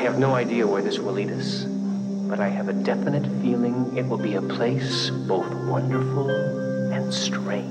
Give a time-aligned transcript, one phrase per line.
[0.00, 3.94] I have no idea where this will lead us, but I have a definite feeling
[3.98, 6.30] it will be a place both wonderful
[6.90, 7.68] and strange.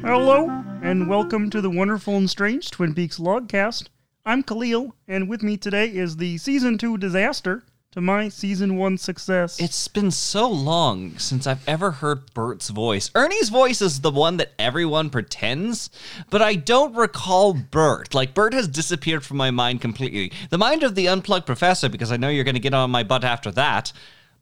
[0.00, 0.48] Hello,
[0.82, 3.88] and welcome to the wonderful and strange Twin Peaks logcast.
[4.24, 7.62] I'm Khalil, and with me today is the season two disaster
[7.94, 9.60] to my season one success.
[9.60, 13.08] It's been so long since I've ever heard Bert's voice.
[13.14, 15.90] Ernie's voice is the one that everyone pretends,
[16.28, 18.12] but I don't recall Bert.
[18.12, 20.32] Like, Bert has disappeared from my mind completely.
[20.50, 23.04] The mind of the unplugged professor, because I know you're going to get on my
[23.04, 23.92] butt after that.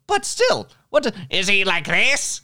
[0.07, 2.41] But still, what do- is he like this?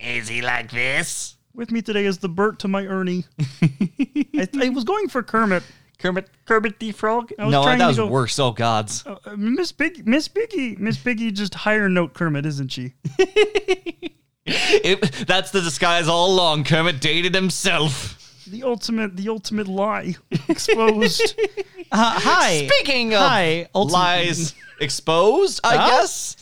[0.00, 1.36] Is he like this?
[1.54, 3.26] with me today is the Bert to my Ernie.
[3.62, 5.62] I, I was going for Kermit.
[6.02, 7.30] Kermit, Kermit the Frog?
[7.38, 8.38] I was No, trying that to was go- worse.
[8.38, 9.04] Oh, gods.
[9.06, 12.94] Uh, Miss Big, Miss Piggy, Miss Piggy, just higher note Kermit, isn't she?
[14.44, 16.64] It, that's the disguise all along.
[16.64, 18.44] Kermit dated himself.
[18.48, 20.16] The ultimate, the ultimate lie
[20.48, 21.38] exposed.
[21.94, 22.66] Uh, hi.
[22.68, 25.88] Speaking of Hi, ultimate- lies exposed, I Huh?
[25.90, 26.36] guess.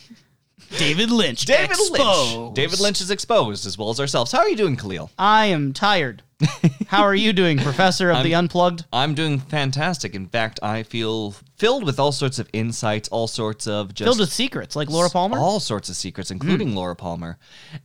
[0.78, 1.44] David Lynch.
[1.44, 2.36] David exposed.
[2.36, 2.54] Lynch.
[2.54, 4.32] David Lynch is exposed as well as ourselves.
[4.32, 5.10] How are you doing, Khalil?
[5.18, 6.22] I am tired.
[6.86, 8.84] How are you doing, Professor of the Unplugged?
[8.92, 10.14] I'm doing fantastic.
[10.14, 14.20] In fact, I feel filled with all sorts of insights, all sorts of just Filled
[14.20, 15.38] with secrets, like Laura Palmer.
[15.38, 17.36] all sorts of secrets, including Laura Palmer.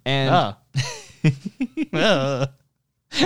[0.06, 0.54] And Uh.
[1.92, 2.46] Uh.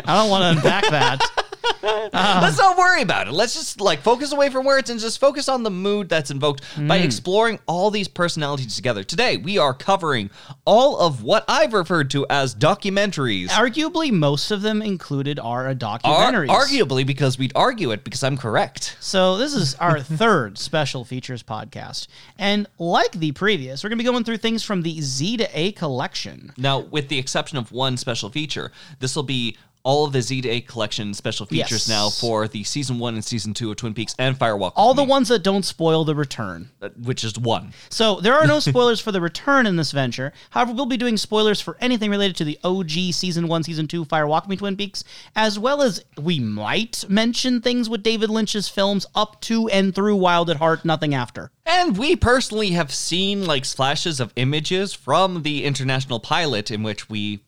[0.06, 1.22] I don't want to unpack that.
[1.84, 3.34] let's not worry about it.
[3.34, 6.64] Let's just like focus away from words and just focus on the mood that's invoked
[6.88, 7.04] by mm.
[7.04, 9.04] exploring all these personalities together.
[9.04, 10.30] Today, we are covering
[10.66, 13.48] all of what I've referred to as documentaries.
[13.48, 18.38] Arguably, most of them included are a Ar- arguably, because we'd argue it because I'm
[18.38, 18.98] correct.
[19.00, 22.08] So this is our third special features podcast,
[22.38, 25.60] and like the previous, we're going to be going through things from the Z to
[25.60, 26.52] A collection.
[26.58, 29.58] Now, with the exception of one special feature, this will be
[29.90, 31.90] all of the Z to A collection special features Yes.
[31.90, 34.74] now for the season one and season two of Twin Peaks and Firewalk.
[34.76, 36.70] All the Me, ones that don't spoil the return.
[36.82, 37.74] uh, which is one.
[37.90, 40.32] So there are no spoilers for the return in this venture.
[40.52, 44.06] However, we'll be doing spoilers for anything related to the OG season one, season two,
[44.06, 45.04] Fire Walk Me Twin Peaks,
[45.36, 50.16] as well as we might mention things with David Lynch's films up to and through
[50.18, 51.50] Wild at Heart, nothing after.
[51.66, 57.10] And we personally have seen like flashes of images from the international pilot in which
[57.10, 57.40] we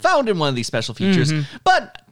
[0.00, 1.32] found in one of these special features.
[1.64, 2.02] But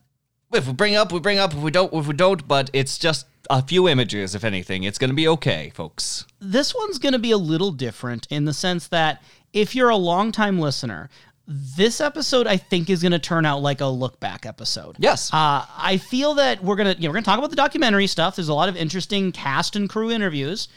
[0.52, 1.52] if we bring up, we bring up.
[1.52, 2.46] If we don't, if we don't.
[2.46, 4.84] But it's just a few images, if anything.
[4.84, 6.26] It's going to be okay, folks.
[6.40, 9.22] This one's going to be a little different in the sense that
[9.52, 11.08] if you're a longtime listener,
[11.46, 14.96] this episode I think is going to turn out like a look back episode.
[14.98, 15.32] Yes.
[15.32, 18.36] Uh, I feel that we're gonna you know, we're gonna talk about the documentary stuff.
[18.36, 20.68] There's a lot of interesting cast and crew interviews,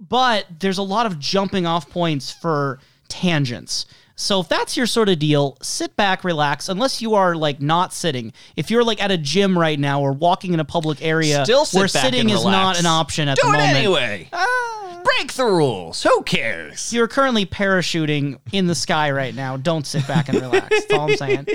[0.00, 2.78] but there's a lot of jumping off points for
[3.08, 3.84] tangents.
[4.20, 6.68] So if that's your sort of deal, sit back, relax.
[6.68, 8.32] Unless you are like not sitting.
[8.56, 11.64] If you're like at a gym right now or walking in a public area Still
[11.64, 12.80] sit where back sitting and is not relax.
[12.80, 13.76] an option at Do the it moment.
[13.76, 14.28] anyway.
[14.32, 15.00] Ah.
[15.04, 16.02] Break the rules.
[16.02, 16.92] Who cares?
[16.92, 19.56] You're currently parachuting in the sky right now.
[19.56, 20.68] Don't sit back and relax.
[20.68, 21.46] That's all I'm saying.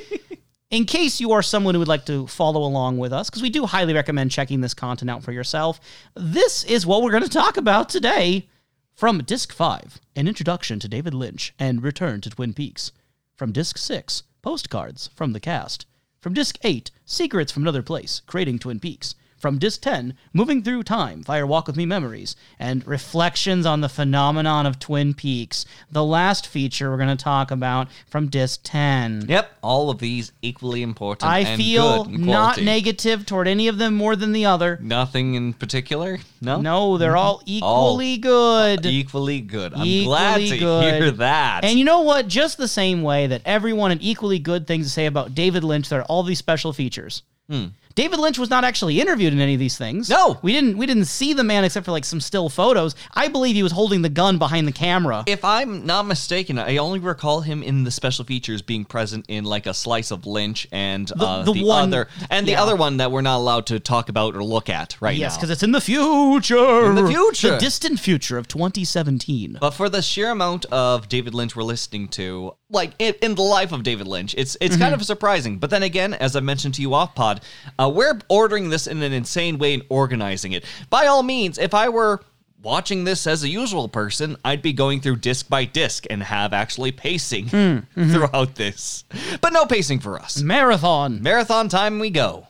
[0.71, 3.49] In case you are someone who would like to follow along with us, because we
[3.49, 5.79] do highly recommend checking this content out for yourself,
[6.15, 8.47] this is what we're going to talk about today.
[8.95, 12.91] From Disc 5, An Introduction to David Lynch and Return to Twin Peaks.
[13.35, 15.87] From Disc 6, Postcards from the Cast.
[16.21, 19.15] From Disc 8, Secrets from Another Place, Creating Twin Peaks.
[19.43, 23.89] From Disc 10, Moving Through Time, Fire Walk with Me Memories, and Reflections on the
[23.89, 29.25] Phenomenon of Twin Peaks, the last feature we're going to talk about from Disc 10.
[29.27, 31.29] Yep, all of these equally important.
[31.29, 34.79] I and feel not negative toward any of them more than the other.
[34.81, 36.19] Nothing in particular.
[36.39, 36.61] No.
[36.61, 37.49] No, they're all mm-hmm.
[37.49, 38.85] equally good.
[38.85, 39.73] Uh, equally good.
[39.73, 40.93] I'm Equally glad to good.
[40.93, 41.65] hear that.
[41.65, 42.29] And you know what?
[42.29, 45.89] Just the same way that everyone had equally good things to say about David Lynch,
[45.89, 47.23] there are all these special features.
[47.49, 47.65] Hmm.
[47.95, 50.09] David Lynch was not actually interviewed in any of these things.
[50.09, 50.39] No.
[50.41, 50.77] we didn't.
[50.77, 52.95] We didn't see the man except for like some still photos.
[53.13, 55.23] I believe he was holding the gun behind the camera.
[55.27, 59.43] if I'm not mistaken, I only recall him in the special features being present in
[59.43, 62.61] like a slice of Lynch and uh, the the, one- other and the yeah.
[62.61, 65.37] other one that we're not allowed to talk about or look at right yes, now.
[65.37, 66.85] because it's in the future.
[66.85, 67.51] In the future.
[67.51, 69.57] the distant future of 2017.
[69.59, 73.41] But for the sheer amount of David Lynch we're listening to, like in, in the
[73.41, 75.59] life of David Lynch, it's it's kind of surprising.
[75.59, 77.41] But then again, as I mentioned to you off pod,
[77.79, 80.63] uh, Uh, we're ordering this in an insane way and organizing it.
[80.89, 82.21] By all means, if I were
[82.61, 86.53] watching this as a usual person, I'd be going through disc by disc and have
[86.53, 88.11] actually pacing hmm, mm-hmm.
[88.11, 89.03] throughout this.
[89.41, 90.41] But no pacing for us.
[90.41, 91.21] Marathon.
[91.21, 92.47] Marathon time we go.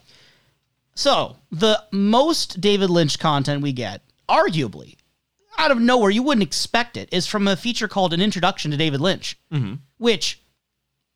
[0.95, 4.97] So, the most David Lynch content we get, arguably,
[5.57, 8.77] out of nowhere, you wouldn't expect it, is from a feature called An Introduction to
[8.77, 9.75] David Lynch, mm-hmm.
[9.97, 10.43] which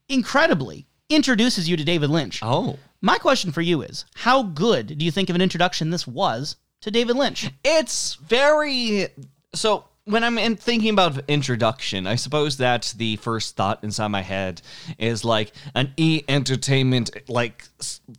[0.09, 2.39] incredibly introduces you to David Lynch.
[2.41, 2.79] Oh.
[3.01, 6.55] My question for you is how good do you think of an introduction this was
[6.81, 7.49] to David Lynch?
[7.63, 9.07] It's very
[9.53, 14.21] so when I'm in thinking about introduction, I suppose that the first thought inside my
[14.21, 14.61] head
[14.97, 17.65] is like an e entertainment, like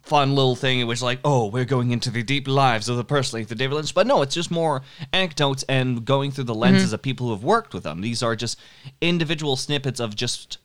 [0.03, 3.05] fun little thing, in which like, oh, we're going into the deep lives of the
[3.05, 3.95] person like the David Lynch.
[3.95, 4.83] But no, it's just more
[5.15, 6.95] anecdotes and going through the lenses mm-hmm.
[6.95, 8.03] of people who have worked with them.
[8.03, 8.61] These are just
[9.01, 10.59] individual snippets of just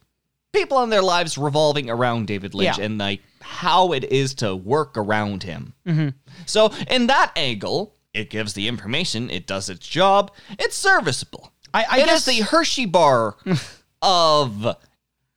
[0.54, 2.86] people in their lives revolving around David Lynch Yeah.
[2.86, 5.74] and like how it is to work around him.
[6.46, 11.52] So in that angle, it gives the information, it does its job, it's serviceable.
[11.74, 13.36] I- I It is guess- the Hershey bar
[14.02, 14.78] of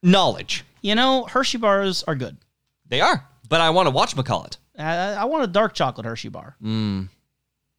[0.02, 0.64] knowledge.
[0.82, 2.36] You know, Hershey bars are good.
[2.88, 6.28] They are, but I want to watch McCall I, I want a dark chocolate Hershey
[6.28, 6.54] bar.
[6.62, 7.08] Mm.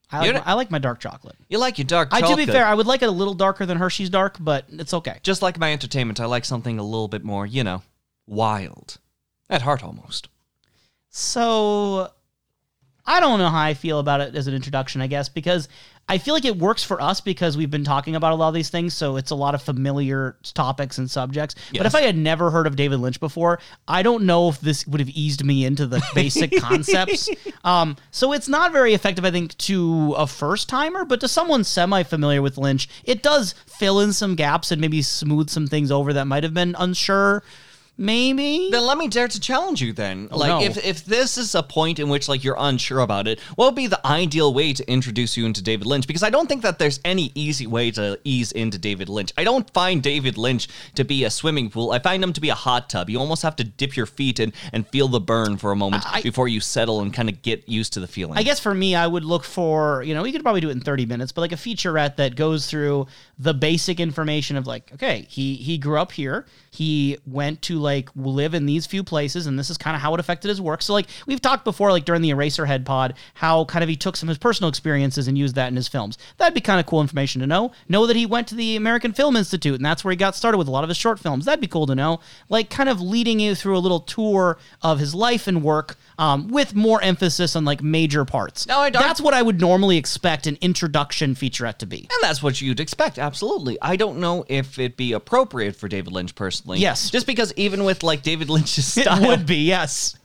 [0.09, 1.36] I, like, I like my dark chocolate.
[1.50, 2.39] You like your dark I, chocolate.
[2.39, 4.94] to be fair, I would like it a little darker than Hershey's dark, but it's
[4.94, 5.19] okay.
[5.21, 7.83] just like my entertainment, I like something a little bit more, you know,
[8.25, 9.00] wild.
[9.50, 10.30] At heart almost.
[11.09, 12.12] So
[13.06, 15.69] I don't know how I feel about it as an introduction, I guess, because
[16.09, 18.54] I feel like it works for us because we've been talking about a lot of
[18.54, 21.56] these things, so it's a lot of familiar topics and subjects.
[21.75, 24.88] But if I had never heard of David Lynch before, I don't know if this
[24.88, 27.30] would have eased me into the basic concepts.
[27.63, 31.63] Um, so it's not very effective, I think, to a first timer, but to someone
[31.63, 35.92] semi familiar with Lynch, it does fill in some gaps and maybe smooth some things
[35.92, 37.44] over that might have been unsure.
[37.97, 38.69] Maybe.
[38.71, 40.27] Then let me dare to challenge you then.
[40.31, 40.61] Oh, like no.
[40.61, 43.75] if if this is a point in which like you're unsure about it, what would
[43.75, 46.05] be the ideal way to introduce you into David Lynch?
[46.05, 49.33] Because I don't think that there's any easy way to ease into David Lynch.
[49.35, 51.91] I don't find David Lynch to be a swimming pool.
[51.91, 53.09] I find him to be a hot tub.
[53.09, 56.03] You almost have to dip your feet in and feel the burn for a moment
[56.05, 58.38] I- before you settle and kind of get used to the feeling.
[58.38, 60.73] I guess for me, I would look for, you know, you could probably do it
[60.73, 63.07] in 30 minutes, but like a featurette that goes through
[63.39, 66.45] the basic information of like, okay, he he grew up here.
[66.77, 70.13] He went to like live in these few places, and this is kind of how
[70.13, 70.83] it affected his work.
[70.83, 74.15] So like we've talked before, like during the Eraserhead pod, how kind of he took
[74.15, 76.19] some of his personal experiences and used that in his films.
[76.38, 77.71] That'd be kind of cool information to know.
[77.89, 80.59] Know that he went to the American Film Institute, and that's where he got started
[80.59, 81.45] with a lot of his short films.
[81.45, 82.19] That'd be cool to know.
[82.47, 86.47] Like kind of leading you through a little tour of his life and work, um,
[86.47, 88.67] with more emphasis on like major parts.
[88.67, 91.99] No, I don't- That's what I would normally expect an introduction featurette to be.
[91.99, 93.77] And that's what you'd expect, absolutely.
[93.81, 96.79] I don't know if it'd be appropriate for David Lynch personally.
[96.79, 97.09] Yes.
[97.11, 99.23] Just because even with like David Lynch's style.
[99.23, 100.17] It would be, yes.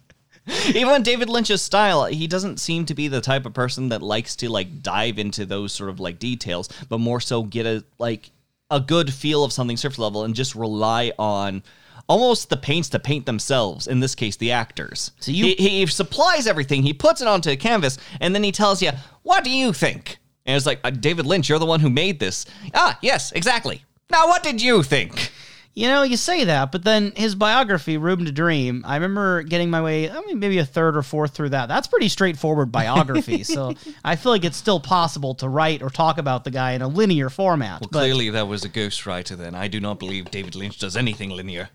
[0.75, 4.03] even with David Lynch's style, he doesn't seem to be the type of person that
[4.03, 7.85] likes to like dive into those sort of like details, but more so get a
[7.99, 8.31] like
[8.71, 11.63] a good feel of something surface level and just rely on
[12.09, 13.87] almost the paints to paint themselves.
[13.87, 15.11] In this case, the actors.
[15.21, 18.53] So you- he, he supplies everything, he puts it onto a canvas, and then he
[18.53, 18.91] tells you,
[19.23, 22.19] "What do you think?" And it's like, uh, David Lynch, you're the one who made
[22.19, 22.47] this.
[22.75, 23.85] Ah, yes, exactly.
[24.11, 25.31] Now, what did you think?
[25.75, 29.71] You know, you say that, but then his biography, Room to Dream, I remember getting
[29.71, 31.67] my way, I mean, maybe a third or fourth through that.
[31.69, 33.43] That's pretty straightforward biography.
[33.45, 33.73] so
[34.05, 36.89] I feel like it's still possible to write or talk about the guy in a
[36.89, 37.81] linear format.
[37.81, 39.55] but Clearly, that was a ghostwriter then.
[39.55, 41.71] I do not believe David Lynch does anything linear.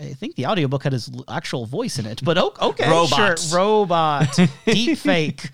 [0.00, 3.48] I think the audiobook had his actual voice in it, but okay, Robots.
[3.48, 5.50] sure, robot, deep fake.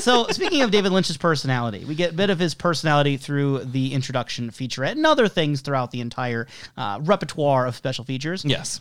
[0.00, 3.92] so speaking of David Lynch's personality, we get a bit of his personality through the
[3.92, 8.44] introduction featurette and other things throughout the entire uh, repertoire of special features.
[8.44, 8.80] Yes.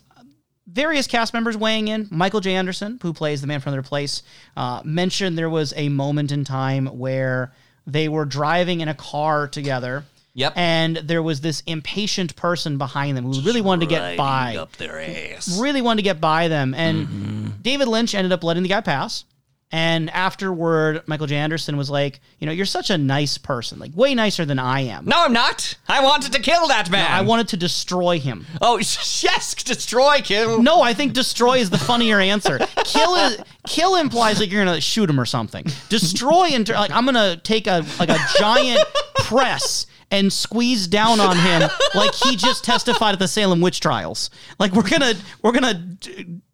[0.68, 2.08] Various cast members weighing in.
[2.12, 2.56] Michael J.
[2.56, 4.22] Anderson, who plays the man from their place,
[4.58, 7.54] uh, mentioned there was a moment in time where
[7.86, 10.04] they were driving in a car together.
[10.38, 10.54] Yep.
[10.56, 14.72] And there was this impatient person behind them who really wanted to get by Up
[14.78, 15.60] their ass.
[15.60, 16.74] really wanted to get by them.
[16.76, 17.48] And Mm-hmm.
[17.64, 19.26] David Lynch ended up letting the guy pass.
[19.72, 21.36] And afterward, Michael J.
[21.36, 24.82] Anderson was like, you know, you're such a nice person, like way nicer than I
[24.82, 25.04] am.
[25.06, 25.76] No, I'm not.
[25.90, 27.06] I wanted to kill that man.
[27.12, 28.46] I wanted to destroy him.
[28.62, 30.62] Oh, yes, destroy kill.
[30.62, 32.60] No, I think destroy is the funnier answer.
[32.86, 35.66] Kill is kill implies like you're gonna shoot him or something.
[35.90, 38.80] Destroy and like I'm gonna take a like a giant
[39.26, 44.30] press and squeeze down on him like he just testified at the Salem witch trials.
[44.60, 45.98] Like we're gonna we're gonna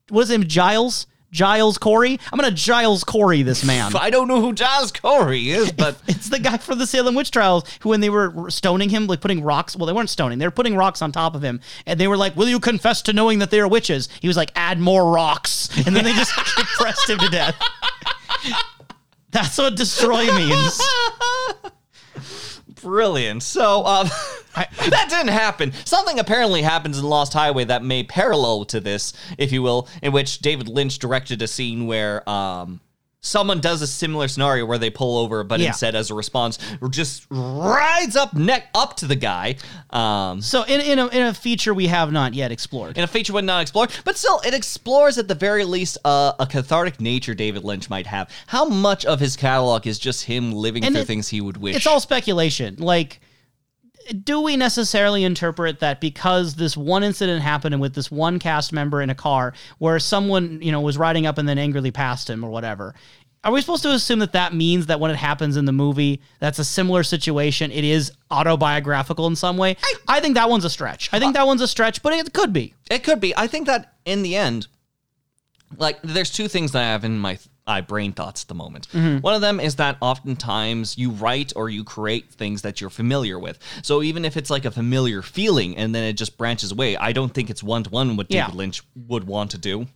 [0.09, 2.19] what is his name Giles Giles Corey?
[2.31, 3.95] I'm gonna Giles Corey this man.
[3.95, 7.31] I don't know who Giles Corey is, but It's the guy from the Salem witch
[7.31, 9.75] trials who, when they were stoning him, like putting rocks.
[9.75, 12.17] Well, they weren't stoning; they were putting rocks on top of him, and they were
[12.17, 15.11] like, "Will you confess to knowing that they are witches?" He was like, "Add more
[15.11, 16.31] rocks," and then they just
[16.77, 17.55] pressed him to death.
[19.31, 20.79] That's what destroy means.
[22.83, 23.41] Brilliant.
[23.41, 24.09] So, um,
[24.55, 25.73] that didn't happen.
[25.85, 30.11] Something apparently happens in Lost Highway that may parallel to this, if you will, in
[30.11, 32.79] which David Lynch directed a scene where um,
[33.25, 35.67] someone does a similar scenario where they pull over, but Yeah.
[35.69, 36.59] instead, as a response,
[36.91, 39.55] just rides up neck up to the guy.
[39.89, 42.97] Um, So in in a, in a feature we have not yet explored.
[42.97, 46.33] in a feature would not explore, but still, it explores at the very least uh,
[46.39, 48.29] a cathartic nature David Lynch might have.
[48.47, 51.57] How much of his catalog is just him living And through it- things he would
[51.57, 51.75] wish?
[51.77, 52.75] It's all speculation.
[52.77, 53.21] Like,
[54.23, 59.01] do we necessarily interpret that because this one incident happened with this one cast member
[59.01, 62.43] in a car where someone, you know, was riding up and then angrily passed him
[62.43, 62.93] or whatever?
[63.43, 66.21] Are we supposed to assume that that means that when it happens in the movie,
[66.39, 67.71] that's a similar situation?
[67.71, 69.75] It is autobiographical in some way.
[70.07, 71.09] I, think that one's a stretch.
[71.11, 72.73] I think that one's a stretch, but it could be.
[72.89, 73.35] It could be.
[73.35, 74.67] I think that in the end,
[75.77, 78.87] like, there's two things that I have in my my brain thoughts at the moment.
[78.89, 79.19] Mm-hmm.
[79.19, 83.39] One of them is that oftentimes you write or you create things that you're familiar
[83.39, 83.57] with.
[83.81, 87.13] So even if it's like a familiar feeling and then it just branches away, I
[87.13, 88.45] don't think it's one to one what Yeah.
[88.45, 89.87] David Lynch would want to do.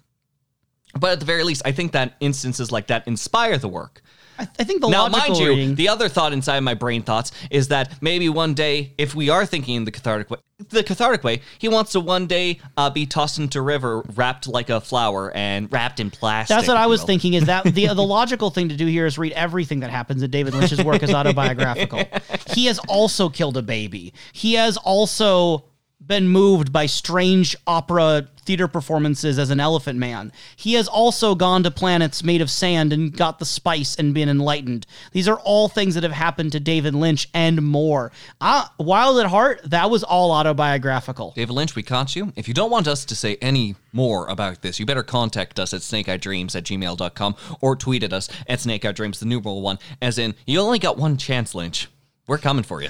[0.97, 4.01] But at the very least, I think that instances like that inspire the work.
[4.39, 5.75] I, I think the Now, logical mind you, reading.
[5.75, 9.46] the other thought inside my brain thoughts is that maybe one day, if we are
[9.46, 10.38] thinking in the cathartic way,
[10.70, 14.48] the cathartic way, he wants to one day uh, be tossed into a river, wrapped
[14.48, 16.56] like a flower and wrapped in plastic.
[16.56, 17.08] That's what I was will.
[17.08, 17.34] thinking.
[17.36, 20.32] Is that the the logical thing to do here is read everything that happens in
[20.32, 22.03] David Lynch's work as autobiographical.
[22.51, 24.13] he has also killed a baby.
[24.34, 25.65] He has also
[26.08, 30.32] been moved by strange opera theater performances as an elephant man.
[30.56, 34.30] He has also gone to planets made of sand and got the spice and been
[34.30, 34.88] enlightened.
[35.12, 38.12] These are all things that have happened to David Lynch and more.
[38.40, 41.34] Uh, Wild at Heart, that was all autobiographical.
[41.36, 42.32] David Lynch, we caught you.
[42.38, 45.74] If you don't want us to say any more about this, you better contact us
[45.74, 50.36] at snakeeyedreams at gmail.com or tweet at us at snakeeyedreams, the numeral one, as in,
[50.46, 51.90] you only got one chance, Lynch.
[52.28, 52.90] We're coming for you.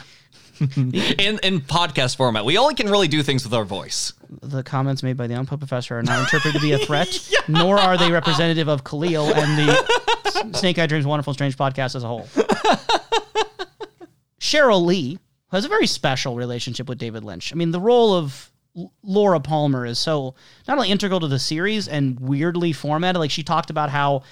[0.76, 2.46] in in podcast format.
[2.46, 4.14] We only can really do things with our voice.
[4.42, 7.08] the comments made by the Unplugged Professor are not interpreted to be a threat,
[7.48, 12.04] nor are they representative of Khalil and the Snake Eye Dreams Wonderful Strange podcast as
[12.04, 12.28] a whole.
[14.40, 15.20] Cheryl Lee
[15.52, 17.52] has a very special relationship with David Lynch.
[17.52, 18.52] I mean, the role of
[19.04, 20.36] Laura Palmer is so
[20.68, 23.20] not only integral to the series and weirdly formatted.
[23.20, 24.24] Like she talked about how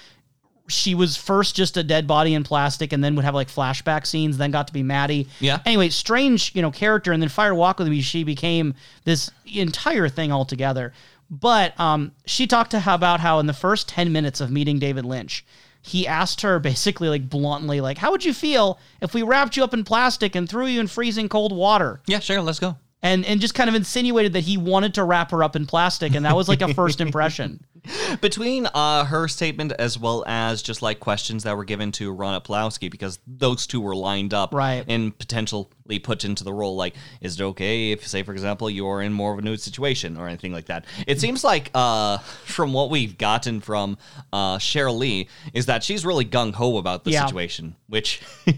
[0.68, 4.06] she was first just a dead body in plastic and then would have like flashback
[4.06, 5.28] scenes, then got to be Maddy.
[5.40, 5.60] Yeah.
[5.64, 10.08] Anyway, strange, you know, character, and then Fire Walk with Me, she became this entire
[10.08, 10.92] thing altogether.
[11.30, 14.78] But um, she talked to how about how in the first 10 minutes of meeting
[14.78, 15.44] David Lynch,
[15.82, 19.64] he asked her basically like bluntly, like, how would you feel if we wrapped you
[19.64, 22.00] up in plastic and threw you in freezing cold water?
[22.06, 22.76] Yeah, sure, let's go.
[23.02, 26.14] And and just kind of insinuated that he wanted to wrap her up in plastic,
[26.14, 27.62] and that was like a first impression.
[28.20, 32.44] Between uh, her statement as well as just like questions that were given to Ronette
[32.44, 34.84] Pulaski, because those two were lined up Right.
[34.88, 35.66] and potentially
[36.02, 36.76] put into the role.
[36.76, 40.16] Like, is it okay if, say, for example, you're in more of a nude situation
[40.16, 40.84] or anything like that?
[41.06, 43.98] It seems like, uh, from what we've gotten from
[44.32, 47.26] uh, Cheryl Lee, is that she's really gung ho about the Yeah.
[47.26, 48.20] situation, which.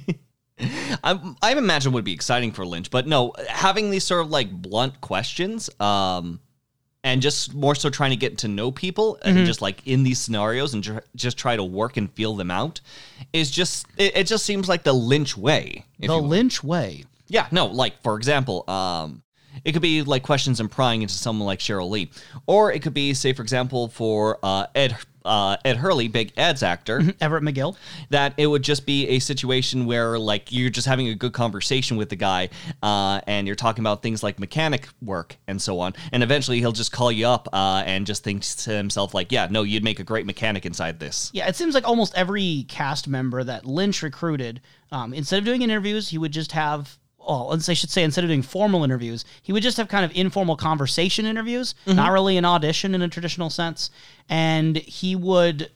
[0.61, 4.51] I, I imagine would be exciting for Lynch, but no, having these sort of like
[4.51, 6.41] blunt questions, um,
[7.09, 9.37] and just more so trying to get to know people Mm-hmm.
[9.39, 12.51] and just like in these scenarios and ju- just try to work and feel them
[12.51, 12.81] out
[13.33, 15.85] is just it, it just seems like the Lynch way.
[15.99, 16.23] the will.
[16.27, 17.05] Lynch way.
[17.29, 19.23] Yeah, no, like for example, um,
[19.65, 22.11] it could be like questions and prying into someone like Cheryl Lee,
[22.47, 24.97] or it could be, say, for example, for uh, Ed
[25.29, 27.77] uh, Ed Hurley, Big Ed's actor, Everett McGill.
[28.11, 31.97] that it would just be a situation where like you're just having a good conversation
[31.97, 32.49] with the guy,
[32.83, 36.73] uh, and you're talking about things like mechanic work and so on, and eventually he'll
[36.73, 40.01] just call you up uh, and just thinks to himself like, yeah, no, you'd make
[40.01, 41.31] a great mechanic inside this.
[41.35, 45.63] Yeah, it seems like almost every cast member that Lynch recruited, um, instead of doing
[45.63, 46.99] interviews, he would just have.
[47.21, 50.17] Let's I should say, instead of doing formal interviews, he would just have kind of
[50.17, 53.91] informal conversation interviews, not really an audition in a traditional sense.
[54.29, 55.71] And he would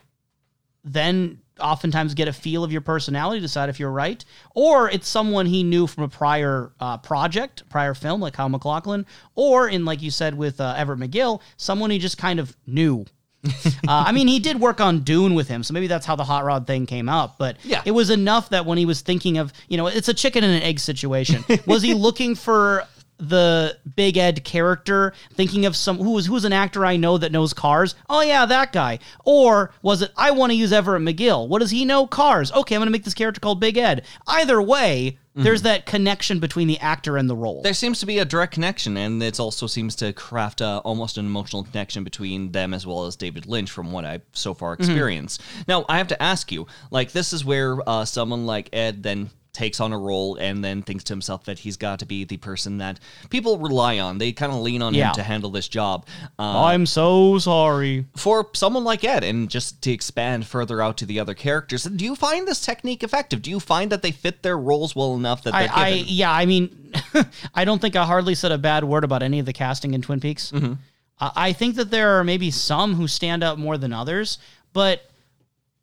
[0.84, 5.46] then oftentimes get a feel of your personality, decide if you're right, or it's someone
[5.46, 10.00] he knew from a prior uh, project, prior film, like Kyle MacLachlan, or in like
[10.02, 13.04] you said with uh, Everett McGill, someone he just kind of knew.
[13.64, 16.24] uh, I mean, he did work on Dune with him, so maybe that's how the
[16.24, 17.36] hot rod thing came up.
[17.38, 17.82] But Yeah.
[17.84, 20.54] it was enough that when he was thinking of, you know, it's a chicken and
[20.54, 21.44] an egg situation.
[21.66, 22.84] was he looking for
[23.18, 27.30] the Big Ed character, thinking of some who was who's an actor I know that
[27.32, 27.94] knows cars?
[28.10, 28.98] Oh yeah, that guy.
[29.24, 31.46] Or was it I want to use Everett McGill?
[31.48, 32.06] What does he know?
[32.06, 32.50] Cars.
[32.52, 34.04] Okay, I'm going to make this character called Big Ed.
[34.26, 37.62] Either way, there's that connection between the actor and the role.
[37.62, 41.18] There seems to be a direct connection, and it also seems to craft uh, almost
[41.18, 44.74] an emotional connection between them as well as David Lynch, from what I've so far
[44.74, 45.40] experienced.
[45.66, 49.30] Now, I have to ask you, like, this is where uh, someone like Ed then
[49.52, 52.38] takes on a role and then thinks to himself that he's got to be the
[52.38, 54.16] person that people rely on.
[54.18, 55.08] They kind of lean on Yeah.
[55.10, 56.06] him to handle this job.
[56.38, 58.06] Uh, I'm so sorry.
[58.16, 62.04] for someone like Ed, and just to expand further out to the other characters, do
[62.04, 63.42] you find this technique effective?
[63.42, 66.46] Do you find that they fit their roles well enough that I, I yeah, I
[66.46, 66.92] mean,
[67.54, 70.00] I don't think I hardly said a bad word about any of the casting in
[70.02, 70.50] Twin Peaks.
[70.50, 70.72] Mm-hmm.
[71.20, 74.38] I I think that there are maybe some who stand out more than others,
[74.72, 75.08] but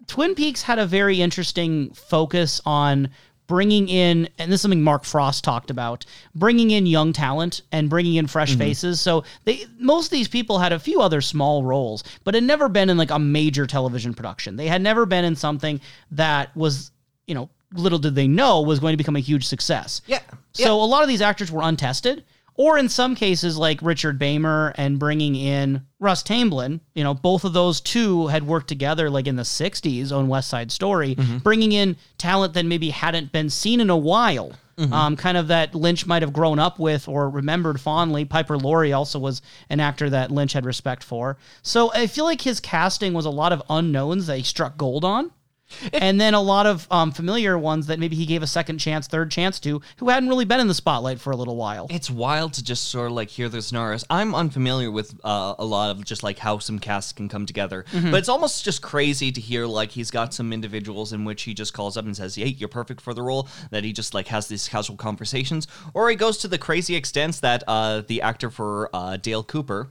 [0.08, 3.10] Twin Peaks had a very interesting focus on
[3.50, 7.90] bringing in, and this is something Mark Frost talked about, bringing in young talent and
[7.90, 8.60] bringing in fresh Mm-hmm.
[8.60, 9.02] faces.
[9.02, 12.70] So they most of these people had a few other small roles, but had never
[12.70, 14.56] been in like a major television production.
[14.56, 16.92] They had never been in something that was,
[17.28, 20.02] you know, little did they know was going to become a huge success.
[20.06, 20.22] Yeah.
[20.54, 24.74] So a lot of these actors were untested, or in some cases, like Richard Beymer
[24.76, 26.82] and bringing in Russ Tamblyn.
[26.96, 30.50] You know, both of those two had worked together, like in the '60s on West
[30.50, 34.54] Side Story, bringing in talent that maybe hadn't been seen in a while.
[34.94, 38.24] Um, kind of that Lynch might have grown up with or remembered fondly.
[38.24, 41.38] Piper Laurie also was an actor that Lynch had respect for.
[41.62, 45.04] So I feel like his casting was a lot of unknowns that he struck gold
[45.04, 45.32] on
[45.94, 49.08] and then a lot of um, familiar ones that maybe he gave a second chance,
[49.08, 51.88] third chance to, who hadn't really been in the spotlight for a little while.
[51.90, 54.06] It's wild to just sort of like hear the scenarios.
[54.10, 57.86] I'm unfamiliar with uh, a lot of just like how some casts can come together,
[57.92, 58.12] Mm-hmm.
[58.12, 61.54] but it's almost just crazy to hear like he's got some individuals in which he
[61.54, 64.28] just calls up and says, "Hey, you're perfect for the role." That he just like
[64.28, 68.50] has these casual conversations, or he goes to the crazy extents that uh, the actor
[68.50, 69.90] for uh, Dale Cooper,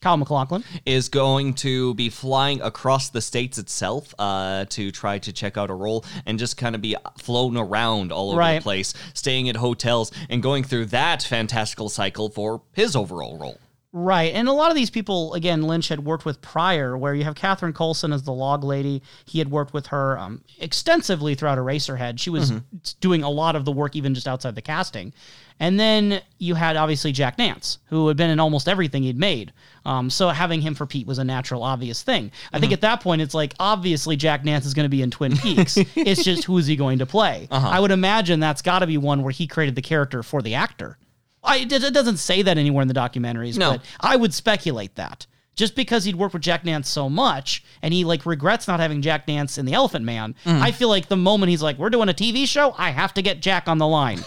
[0.00, 0.62] Kyle MacLachlan.
[0.86, 5.70] is going to be flying across the states itself uh, to try to check out
[5.70, 8.58] a role and just kind of be flown around all over Right.
[8.58, 13.58] the place, staying at hotels and going through that fantastical cycle for his overall role.
[13.90, 14.34] Right.
[14.34, 17.34] And a lot of these people, again, Lynch had worked with prior, where you have
[17.34, 19.02] Catherine Coulson as the log lady.
[19.24, 22.20] He had worked with her um, extensively throughout Eraserhead.
[22.20, 22.52] She was
[23.00, 25.14] doing a lot of the work even just outside the casting.
[25.60, 29.52] And then you had obviously Jack Nance, who had been in almost everything he'd made.
[29.84, 32.30] Um, so having him for Pete was a natural, obvious thing.
[32.52, 35.10] I think at that point, it's like, obviously, Jack Nance is going to be in
[35.10, 35.76] Twin Peaks.
[35.96, 37.48] it's just who's he going to play?
[37.50, 40.54] I would imagine that's got to be one where he created the character for the
[40.54, 40.98] actor.
[41.42, 43.72] I, it it doesn't say that anywhere in the documentaries, No.
[43.72, 45.26] but I would speculate that.
[45.58, 49.02] Just because he'd worked with Jack Nance so much and he like regrets not having
[49.02, 52.08] Jack Nance in the Elephant Man, I feel like the moment he's like, We're doing
[52.08, 54.18] a TV show, I have to get Jack on the line.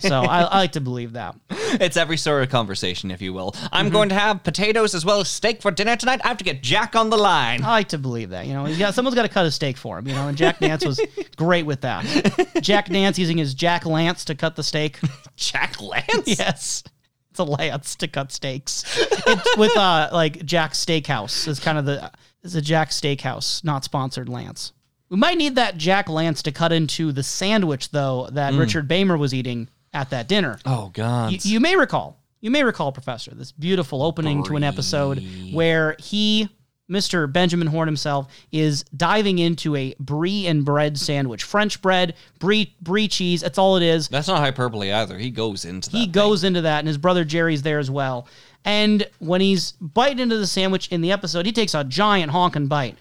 [0.00, 1.36] so I, I like to believe that.
[1.70, 3.54] It's every sort of conversation, if you will.
[3.70, 3.92] I'm Mm-hmm.
[3.92, 6.22] going to have potatoes as well as steak for dinner tonight.
[6.24, 7.62] I have to get Jack on the line.
[7.62, 8.46] I like to believe that.
[8.46, 10.62] You know, got, someone's got to cut a steak for him, you know, and Jack
[10.62, 10.98] Nance was
[11.36, 12.06] great with that.
[12.62, 14.98] Jack Nance using his Jack Lance to cut the steak.
[15.36, 16.26] Jack Lance?
[16.38, 16.84] Yes.
[17.38, 18.84] A lance to cut steaks.
[19.26, 22.10] It's with uh like Jack Steakhouse is kind of the
[22.42, 24.72] is a Jack Steakhouse, not sponsored lance.
[25.08, 29.18] We might need that Jack Lance to cut into the sandwich though that Richard Beymer
[29.18, 30.58] was eating at that dinner.
[30.66, 31.32] Oh, God.
[31.32, 35.96] You, you may recall, you may recall, Professor, this beautiful opening to an episode where
[35.98, 36.48] he,
[36.90, 37.30] Mr.
[37.30, 41.44] Benjamin Horne himself, is diving into a brie and bread sandwich.
[41.44, 44.08] French bread, brie, brie cheese, that's all it is.
[44.08, 45.18] That's not hyperbole either.
[45.18, 45.96] He goes into that.
[45.96, 46.12] He thing.
[46.12, 48.26] goes into that, and his brother Jerry's there as well.
[48.64, 52.66] And when he's biting into the sandwich in the episode, he takes a giant honking
[52.66, 52.96] bite.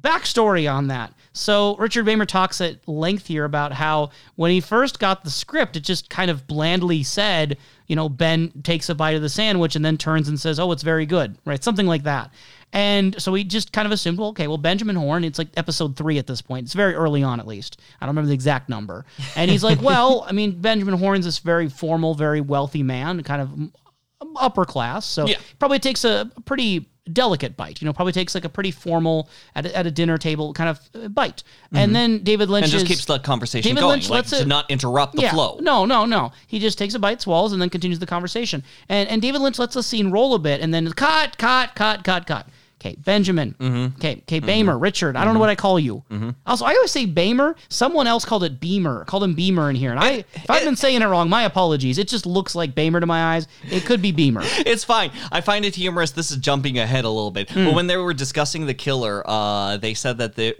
[0.00, 1.12] Backstory on that.
[1.32, 5.76] So Richard Beymer talks at length here about how when he first got the script,
[5.76, 7.56] it just kind of blandly said,
[7.90, 10.70] you know, Ben takes a bite of the sandwich and then turns and says, "Oh,
[10.70, 11.62] it's very good," right?
[11.62, 12.30] Something like that.
[12.72, 15.96] And so we just kind of assumed, well, okay, well, Benjamin Horne, it's like episode
[15.96, 16.66] three at this point.
[16.66, 17.80] It's very early on, at least.
[18.00, 19.04] I don't remember the exact number.
[19.34, 23.42] And he's like, well, I mean, Benjamin Horne's this very formal, very wealthy man, kind
[23.42, 25.04] of upper class.
[25.04, 25.38] So Yeah.
[25.58, 27.80] probably takes a pretty delicate bite.
[27.80, 30.70] You know, probably takes like a pretty formal at a, at a dinner table kind
[30.70, 31.42] of uh, bite.
[31.72, 32.76] And then David Lynch Mm-hmm.
[32.76, 35.32] and just keeps the conversation David going, Lynch like lets to not interrupt the yeah,
[35.32, 35.58] flow.
[35.60, 36.32] No, no, no.
[36.46, 38.62] He just takes a bite, swallows, and then continues the conversation.
[38.88, 42.04] And and David Lynch lets the scene roll a bit, and then cut, cut, cut,
[42.04, 42.46] cut, cut.
[42.80, 43.54] Okay, Benjamin.
[43.58, 43.96] Mm-hmm.
[43.96, 45.14] Okay, okay, Beymer, Richard.
[45.14, 46.02] I don't know what I call you.
[46.46, 47.54] Also, I always say Beymer.
[47.68, 49.04] Someone else called it Beamer.
[49.04, 49.90] Called him Beamer in here.
[49.90, 51.98] And I, if I've been saying it wrong, my apologies.
[51.98, 53.46] It just looks like Beymer to my eyes.
[53.70, 54.42] It could be Beamer.
[54.70, 55.10] It's fine.
[55.32, 56.12] I find it humorous.
[56.12, 57.50] This is jumping ahead a little bit.
[57.50, 57.66] Hmm.
[57.66, 60.54] But when they were discussing the killer, uh, they said that they,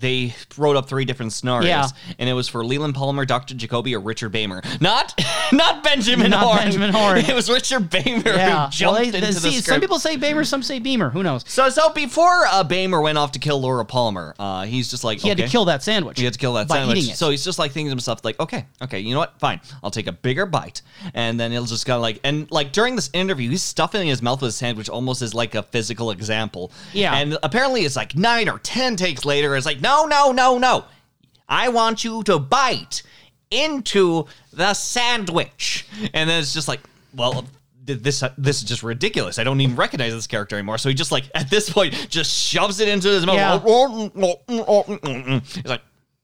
[0.00, 1.88] they wrote up three different scenarios, Yeah.
[2.18, 3.54] and it was for Leland Palmer, Dr.
[3.54, 4.62] Jacoby, or Richard Beymer.
[4.80, 5.18] Not,
[5.52, 6.58] not Benjamin Not Horne.
[6.58, 7.18] Benjamin Horne.
[7.28, 8.66] It was Richard Beymer Yeah.
[8.66, 9.66] who jumped Well, they- into the see, script.
[9.66, 11.10] some people say Beymer, some say Beamer.
[11.10, 11.44] Who knows?
[11.48, 15.18] so, so before uh, Beymer went off to kill Laura Palmer, uh, he's just like
[15.20, 16.18] He had to kill that sandwich.
[16.18, 17.14] He had to kill that sandwich.
[17.14, 19.38] So he's just like thinking to himself, like, okay, okay, you know what?
[19.40, 19.60] Fine.
[19.82, 20.82] I'll take a bigger bite.
[21.14, 24.22] And then he'll just kind of like, and like during this interview, he's stuffing his
[24.22, 26.70] mouth with a sandwich almost as like a physical example.
[26.92, 27.14] Yeah.
[27.16, 29.56] And apparently it's like nine or 10 takes later.
[29.56, 30.84] It's like, no, no, no, no.
[31.48, 33.02] I want you to bite
[33.50, 35.86] into the sandwich.
[36.12, 36.80] And then it's just like,
[37.14, 37.46] well,
[37.84, 39.38] this uh, this is just ridiculous.
[39.38, 40.76] I don't even recognize this character anymore.
[40.76, 43.36] So he just like at this point just shoves it into his mouth.
[43.36, 43.58] Yeah.
[45.42, 45.80] He's like,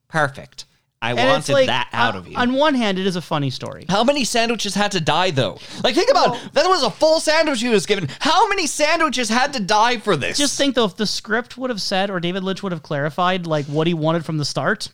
[0.08, 0.66] perfect.
[1.04, 2.36] I And wanted like, that uh, out on- of you.
[2.36, 3.84] On one hand, it is a funny story.
[3.88, 5.58] How many sandwiches had to die though?
[5.82, 6.52] Like think about it.
[6.54, 8.08] that was a full sandwich he was given.
[8.20, 10.38] How many sandwiches had to die for this?
[10.38, 13.46] Just think though, if the script would have said, or David Lynch would have clarified,
[13.46, 14.88] like what he wanted from the start,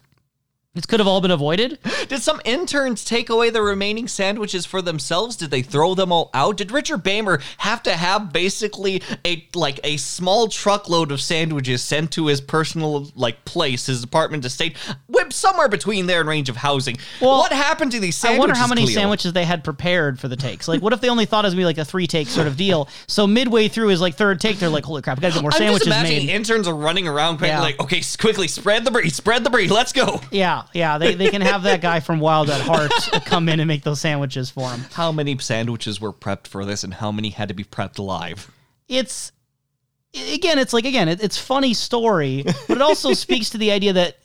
[0.74, 1.78] this could have all been avoided.
[2.08, 5.34] Did some interns take away the remaining sandwiches for themselves?
[5.34, 6.56] Did they throw them all out?
[6.58, 12.12] Did Richard Beymer have to have basically a like a small truckload of sandwiches sent
[12.12, 14.76] to his personal like place, his apartment estate,
[15.08, 16.98] with somewhere between there and range of housing?
[17.20, 18.38] Well, what happened to these sandwiches?
[18.38, 18.94] I wonder how many Cleo?
[18.94, 20.68] sandwiches they had prepared for the takes.
[20.68, 22.46] Like, what if they only thought it was gonna be like a three take sort
[22.46, 22.88] of deal?
[23.08, 25.50] So midway through his like third take, they're like, "Holy crap, we gotta get more
[25.52, 27.60] I'm sandwiches just imagining made." interns are running around, quick, Yeah.
[27.60, 30.20] like, okay, s- quickly spread the brie, spread the brie, let's go.
[30.30, 32.90] Yeah, yeah, they, they can have that guy from Wild at Heart
[33.24, 34.80] come in and make those sandwiches for him.
[34.92, 38.50] How many sandwiches were prepped for this, and how many had to be prepped live?
[38.88, 39.32] It's
[40.32, 43.92] again, it's like again, it, it's funny story, but it also speaks to the idea
[43.94, 44.18] that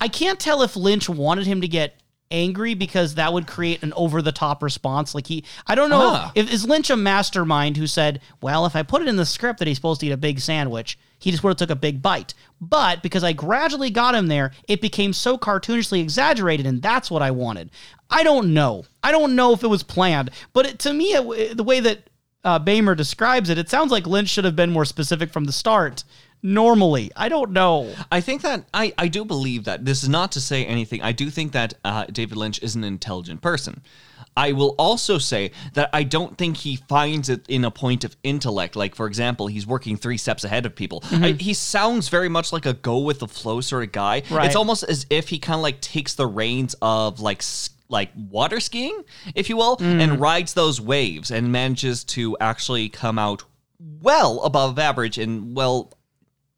[0.00, 1.94] I can't tell if Lynch wanted him to get
[2.30, 5.14] angry because that would create an over the top response.
[5.14, 6.32] Like he, I don't know Ah.
[6.34, 9.58] if is Lynch a mastermind who said, "Well, if I put it in the script
[9.58, 12.02] that he's supposed to eat a big sandwich." He just would have took a big
[12.02, 12.34] bite.
[12.60, 17.22] But because I gradually got him there, it became so cartoonishly exaggerated, and that's what
[17.22, 17.70] I wanted.
[18.10, 18.84] I don't know.
[19.02, 22.10] I don't know if it was planned, but it, to me, it, the way that
[22.44, 25.52] uh, Beymer describes it, it sounds like Lynch should have been more specific from the
[25.52, 26.04] start.
[26.42, 27.94] Normally, I don't know.
[28.10, 31.00] I think that I, I do believe that this is not to say anything.
[31.00, 33.82] I do think that uh, David Lynch is an intelligent person.
[34.36, 38.16] I will also say that I don't think he finds it in a point of
[38.22, 38.76] intellect.
[38.76, 41.00] Like, for example, he's working three steps ahead of people.
[41.04, 41.38] I, mm-hmm.
[41.38, 44.22] he sounds very much like a go with the flow sort of guy.
[44.30, 44.46] Right.
[44.46, 47.42] It's almost as if he kind of like takes the reins of like
[47.88, 50.00] like water skiing, if you will, mm.
[50.00, 53.44] and rides those waves and manages to actually come out
[54.00, 55.92] well above average and well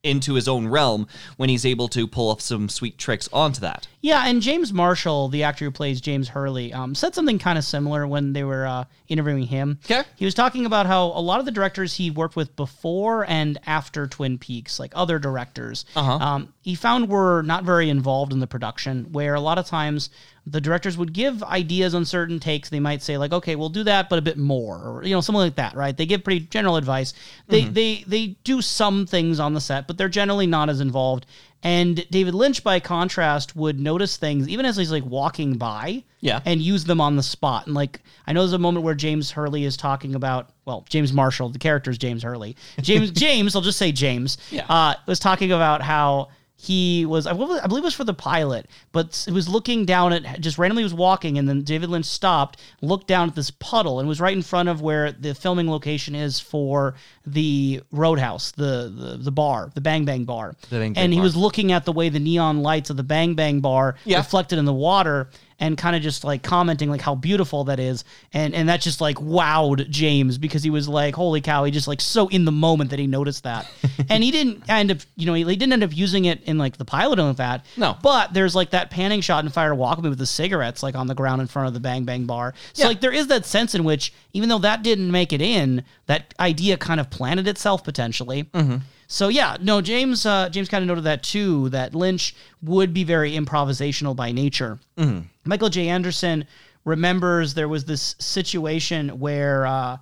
[0.05, 3.89] into his own realm when he's able to pull off some sweet tricks onto that.
[4.05, 7.65] Yeah, and James Marshall, the actor who plays James Hurley, um, said something kind of
[7.65, 9.79] similar when they were uh, interviewing him.
[9.87, 10.03] Okay.
[10.17, 13.59] He was talking about how a lot of the directors he worked with before and
[13.65, 16.13] after Twin Peaks, like other directors, Uh-huh.
[16.23, 20.11] um, he found were not very involved in the production, where a lot of times
[20.47, 22.69] the directors would give ideas on certain takes.
[22.69, 25.23] They might say like, "Okay, we'll do that, but a bit more," or you know,
[25.23, 25.97] something like that, right?
[25.97, 27.15] They give pretty general advice.
[27.49, 27.73] They Mm-hmm.
[27.73, 31.25] they they do some things on the set, but they're generally not as involved.
[31.65, 36.41] And David Lynch, by contrast, would notice things even as he's like walking by, Yeah.
[36.45, 37.67] and use them on the spot.
[37.67, 41.13] And like, I know there's a moment where James Hurley is talking about, well, James
[41.13, 42.55] Marshall, the character is James Hurley.
[42.83, 44.67] James, James, I'll just say James, Yeah.
[44.69, 49.25] uh, was talking about how he was, I believe it was for the pilot, but
[49.29, 53.07] it was looking down at, just randomly was walking, and then David Lynch stopped, looked
[53.07, 56.39] down at this puddle, and was right in front of where the filming location is
[56.41, 56.95] for
[57.27, 60.55] the Roadhouse, the the, the bar, the Bang Bang Bar.
[60.71, 61.25] The Bang Bang and he Bar.
[61.25, 64.19] was looking at the way the neon lights of the Bang Bang Bar Yeah.
[64.19, 65.31] reflected in the water
[65.65, 69.01] and kind of just like commenting like how beautiful that is and and that just
[69.01, 72.53] like wowed James because he was like holy cow he just like so in the
[72.53, 73.67] moment that he noticed that
[74.11, 76.59] and he didn't end up you know he, he didn't end up using it in
[76.59, 77.97] like the pilot of that No.
[78.03, 80.83] but there's like that panning shot in Fire to Walk With Me with the cigarettes
[80.83, 82.89] like on the ground in front of the Bang Bang Bar so Yeah.
[82.89, 86.35] like there is that sense in which even though that didn't make it in that
[86.39, 88.77] idea kind of planted itself potentially Mm-hmm.
[89.07, 91.69] so yeah, no, James uh, James kind of noted that too.
[91.71, 94.79] That Lynch would be very improvisational by nature.
[94.99, 95.21] Mm-hmm.
[95.45, 95.89] Michael J.
[95.89, 96.47] Anderson
[96.85, 99.99] remembers there was this situation where uh,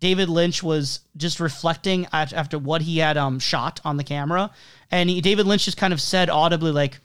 [0.00, 4.50] David Lynch was just reflecting at, after what he had um, shot on the camera,
[4.90, 7.00] and he, David Lynch just kind of said audibly like,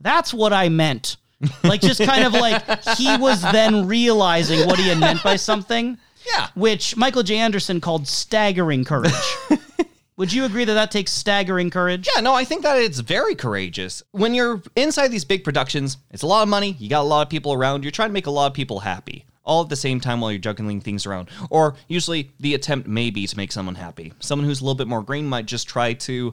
[0.00, 1.16] "That's what I meant."
[1.62, 2.62] like just kind of like
[2.96, 5.98] he was then realizing what he had meant by something.
[6.26, 6.48] Yeah.
[6.54, 7.36] Which Michael J.
[7.36, 9.12] Anderson called staggering courage.
[10.16, 12.08] Would you agree that that takes staggering courage?
[12.14, 14.00] Yeah, no, I think that it's very courageous.
[14.12, 17.22] When you're inside these big productions, it's a lot of money, you got a lot
[17.22, 19.26] of people around, you're trying to make a lot of people happy.
[19.42, 21.30] All at the same time while you're juggling things around.
[21.50, 24.12] Or usually the attempt may be to make someone happy.
[24.20, 26.32] Someone who's a little bit more green might just try to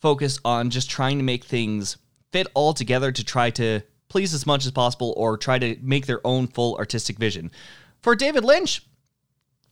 [0.00, 1.98] focus on just trying to make things
[2.32, 6.06] fit all together to try to please as much as possible or try to make
[6.06, 7.52] their own full artistic vision.
[8.02, 8.84] For David Lynch,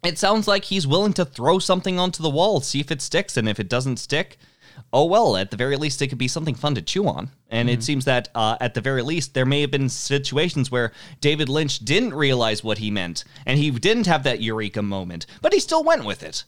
[0.03, 3.37] it sounds like he's willing to throw something onto the wall, see if it sticks,
[3.37, 4.39] and if it doesn't stick,
[4.93, 7.31] oh well, at the very least, it could be something fun to chew on.
[7.51, 10.93] And it seems that uh, at the very least, there may have been situations where
[11.21, 15.53] David Lynch didn't realize what he meant, and he didn't have that eureka moment, but
[15.53, 16.45] he still went with it.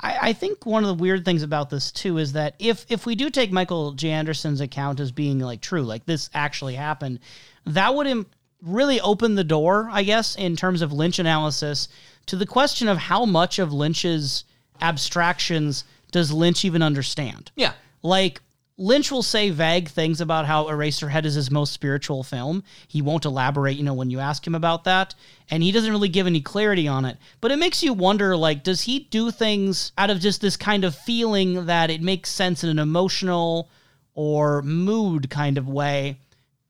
[0.00, 3.06] I, I think one of the weird things about this too is that if if
[3.06, 4.10] we do take Michael J.
[4.10, 7.20] Anderson's account as being like true, like this actually happened,
[7.66, 8.26] that would Im-
[8.62, 11.88] really open the door, I guess, in terms of Lynch analysis
[12.28, 14.44] to the question of how much of Lynch's
[14.80, 17.50] abstractions does Lynch even understand?
[17.56, 17.72] Yeah.
[18.02, 18.40] Like
[18.80, 22.62] Lynch will say vague things about how Eraserhead is his most spiritual film.
[22.86, 25.16] He won't elaborate, you know, when you ask him about that,
[25.50, 27.16] and he doesn't really give any clarity on it.
[27.40, 30.84] But it makes you wonder like does he do things out of just this kind
[30.84, 33.68] of feeling that it makes sense in an emotional
[34.14, 36.18] or mood kind of way,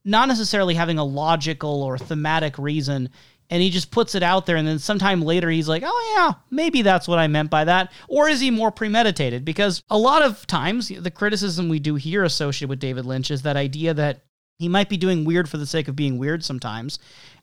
[0.03, 3.11] not necessarily having a logical or thematic reason
[3.51, 6.35] and he just puts it out there and then sometime later he's like oh yeah
[6.51, 7.93] maybe that's what i meant by that.
[8.09, 9.45] Or is he more premeditated?
[9.45, 13.43] Because a lot of times the criticism we do here associated with david lynch is
[13.43, 14.23] that idea that
[14.59, 16.99] he might be doing weird for the sake of being weird sometimes.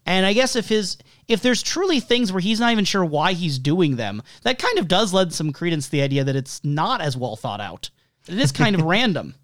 [0.06, 3.34] And i guess if his if there's truly things where he's not even sure why
[3.34, 6.63] he's doing them that kind of does lend some credence to the idea that it's
[6.63, 7.89] not as well thought out.
[8.28, 9.36] It is kind of random.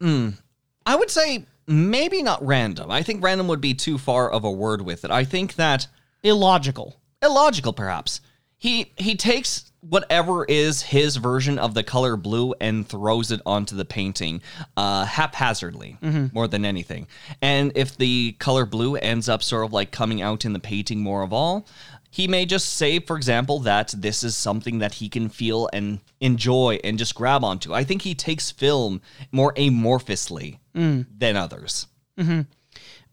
[0.00, 0.30] Hmm.
[0.86, 2.90] I would say maybe not random.
[2.90, 5.10] I think random would be too far of a word with it.
[5.10, 5.86] I think that
[6.22, 8.20] illogical illogical perhaps.
[8.56, 13.76] He he takes whatever is his version of the color blue and throws it onto
[13.76, 14.40] the painting
[14.76, 15.98] uh, haphazardly
[16.32, 17.06] more than anything.
[17.42, 21.00] And if the color blue ends up sort of like coming out in the painting
[21.02, 21.66] more of all,
[22.10, 25.98] he may just say, for example, that this is something that he can feel and
[26.20, 27.74] enjoy and just grab onto.
[27.74, 31.06] I think he takes film more amorphously Mm.
[31.18, 31.86] than others.
[32.18, 32.42] Mm-hmm.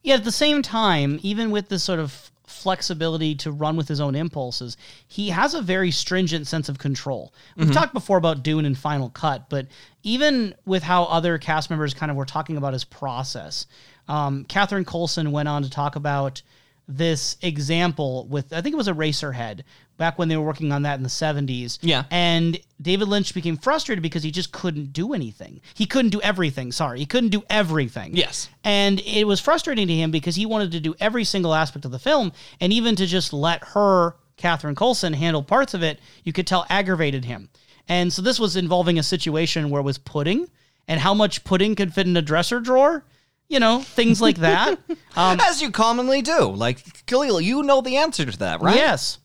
[0.04, 4.02] Yet at the same time, even with this sort of flexibility to run with his
[4.02, 7.34] own impulses, he has a very stringent sense of control.
[7.56, 7.74] We've mm-hmm.
[7.74, 9.68] talked before about Dune and Final Cut, but
[10.04, 13.68] even with how other cast members kind of were talking about his process,
[14.08, 16.42] um, Catherine Coulson went on to talk about
[16.88, 19.62] this example with I think it was Eraserhead
[20.02, 21.78] back when they were working on that in the 70s.
[21.84, 22.06] Yeah.
[22.10, 25.62] And David Lynch became frustrated because he just couldn't do anything.
[25.76, 26.98] He couldn't do everything, sorry.
[26.98, 28.16] He couldn't do everything.
[28.16, 28.50] Yes.
[28.64, 31.92] And it was frustrating to him because he wanted to do every single aspect of
[31.92, 36.34] the film and even to just let her, Catherine Coulson, handle parts of it, you
[36.34, 37.50] could tell aggravated him.
[37.88, 40.48] And so this was involving a situation where it was pudding
[40.88, 43.06] and how much pudding could fit in a dresser drawer.
[43.50, 44.80] You know, things like that.
[45.14, 46.46] Um, As you commonly do.
[46.46, 48.78] Like, Khalil, you know the answer to that, right?
[48.78, 49.18] Yes.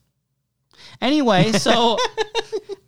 [1.01, 1.97] Anyway, so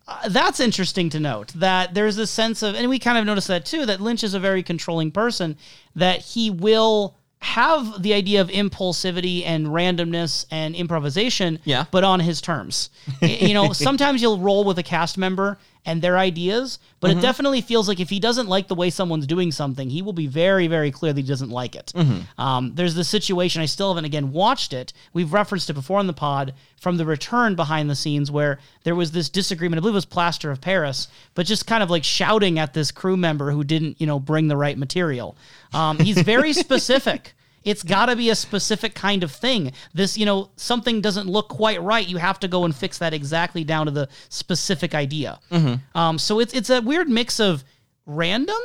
[0.07, 3.47] uh, that's interesting to note that there's this sense of, and we kind of noticed
[3.47, 5.57] that too, that Lynch is a very controlling person,
[5.95, 11.85] that he will have the idea of impulsivity and randomness and improvisation, Yeah.
[11.89, 12.89] but on his terms.
[13.21, 17.61] You know, sometimes you'll roll with a cast member and their ideas, but it definitely
[17.61, 20.67] feels like if he doesn't like the way someone's doing something, he will be very,
[20.67, 21.93] very clear that he doesn't like it.
[22.37, 24.93] Um, there's this situation, I still haven't again watched it.
[25.13, 28.95] We've referenced it before on the pod from the return behind the scenes where there
[28.95, 29.79] was this disagreement.
[29.79, 32.91] I believe it was Plaster of Paris, but just kind of like shouting at this
[32.91, 35.35] crew member who didn't, you know, bring the right material.
[35.73, 37.33] Um, he's very specific.
[37.63, 39.73] It's got to be a specific kind of thing.
[39.93, 42.07] This, you know, something doesn't look quite right.
[42.07, 45.39] You have to go and fix that exactly down to the specific idea.
[45.95, 47.63] Um, so it's it's a weird mix of
[48.05, 48.57] random,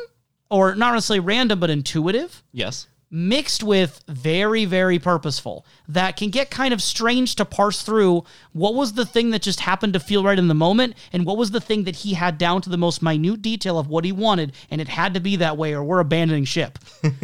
[0.50, 2.86] or not necessarily random, but intuitive, Yes.
[3.14, 5.64] Mixed with very very purposeful.
[5.86, 8.24] That can get kind of strange to parse through.
[8.52, 11.36] What was the thing that just happened to feel right in the moment, and what
[11.36, 14.10] was the thing that he had down to the most minute detail of what he
[14.10, 16.78] wanted, and it had to be that way, or we're abandoning ship.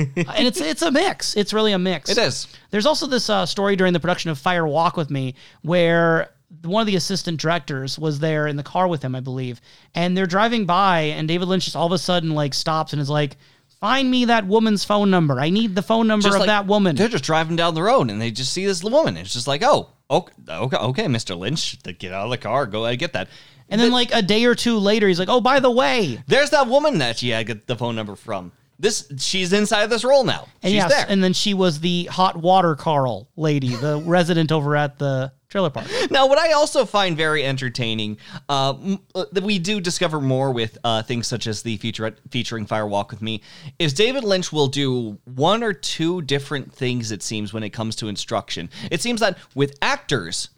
[0.40, 1.36] And it's it's a mix.
[1.36, 2.08] It's really a mix.
[2.10, 2.46] It is.
[2.70, 6.30] There's also this uh, story during the production of Fire Walk with Me where
[6.62, 9.60] one of the assistant directors was there in the car with him, I believe,
[9.94, 13.02] and they're driving by, and David Lynch just all of a sudden like stops and
[13.02, 13.36] is like,
[13.80, 15.40] "Find me that woman's phone number.
[15.40, 17.82] I need the phone number Just of like- that woman." They're just driving down the
[17.82, 19.16] road and they just see this woman.
[19.16, 21.36] It's just like, oh, okay, okay, okay Mr.
[21.38, 23.28] Lynch, get out of the car, go ahead and get that.
[23.68, 26.50] And then like a day or two later, he's like, "Oh, by the way." There's
[26.50, 28.52] that woman that she had the phone number from.
[28.80, 30.48] This she's inside this role now.
[30.62, 31.06] And she's yes, there.
[31.08, 35.68] and then she was the hot water Carl lady, the resident over at the trailer
[35.68, 35.86] park.
[36.10, 40.78] Now, what I also find very entertaining, uh, uh, that we do discover more with
[40.82, 43.42] uh, things such as the feature featuring Fire Walk with Me,
[43.78, 47.12] is David Lynch will do one or two different things.
[47.12, 50.48] It seems when it comes to instruction, it seems that with actors,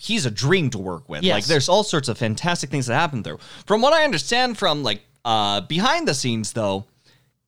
[0.00, 1.22] he's a dream to work with.
[1.22, 1.34] Yes.
[1.34, 3.38] Like, there's all sorts of fantastic things that happen through.
[3.66, 6.86] From what I understand, from like uh, behind the scenes, though,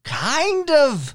[0.04, 1.14] kind of.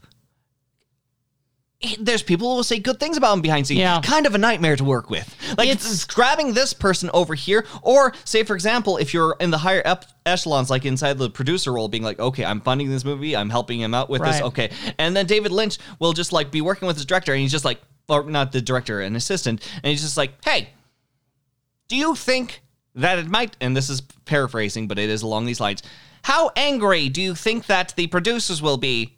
[1.99, 3.79] There's people who will say good things about him behind scenes.
[3.79, 3.99] Yeah.
[4.01, 5.35] Kind of a nightmare to work with.
[5.57, 9.51] Like It's- it's grabbing this person over here, or say for example, if you're in
[9.51, 13.03] the higher ep- echelons, like inside the producer role, being like, okay, I'm funding this
[13.03, 16.51] movie, I'm helping him out with this, okay, and then David Lynch will just like
[16.51, 19.61] be working with his director, and he's just like, or not the director, an assistant,
[19.83, 20.69] and he's just like, hey,
[21.87, 22.61] do you think
[22.95, 23.57] that it might?
[23.59, 25.83] And this is paraphrasing, but it is along these lines.
[26.23, 29.17] How angry do you think that the producers will be?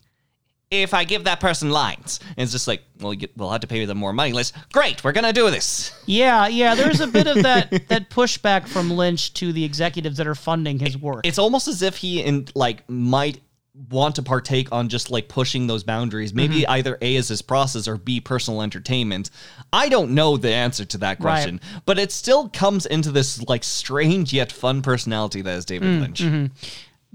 [0.83, 2.19] If I give that person lines?
[2.29, 4.33] And it's just like, well, you, we'll have to pay them more money.
[4.33, 5.91] Let's, great, we're gonna do this.
[6.05, 6.75] Yeah, yeah.
[6.75, 10.79] There's a bit of that that pushback from Lynch to the executives that are funding
[10.79, 11.25] his work.
[11.25, 13.41] It's almost as if he in like might
[13.89, 16.33] want to partake on just like pushing those boundaries.
[16.33, 16.71] Maybe Mm-hmm.
[16.71, 19.31] either A is his process or B personal entertainment.
[19.73, 23.65] I don't know the answer to that question, but it still comes into this like
[23.65, 26.21] strange yet fun personality that is David Mm, Lynch.
[26.21, 26.45] mm-hmm.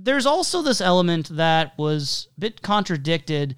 [0.02, 3.56] There's also this element that was a bit contradicted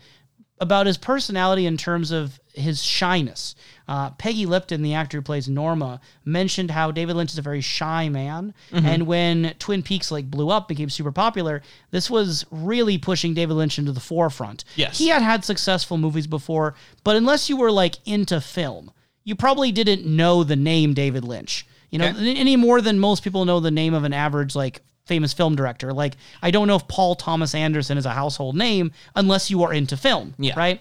[0.60, 3.54] about his personality in terms of his shyness.
[3.88, 7.60] Uh, Peggy Lipton, the actor who plays Norma, mentioned how David Lynch is a very
[7.60, 12.96] shy man, and when Twin Peaks like blew up, became super popular, this was really
[12.96, 14.64] pushing David Lynch into the forefront.
[14.76, 14.98] Yes.
[14.98, 18.92] he had had successful movies before, but unless you were like into film,
[19.24, 21.66] you probably didn't know the name David Lynch.
[21.90, 22.34] You know, Okay.
[22.36, 25.92] any more than most people know the name of an average like famous film director.
[25.92, 29.72] Like I don't know if Paul Thomas Anderson is a household name unless you are
[29.72, 30.54] into film, Yeah.
[30.56, 30.80] right?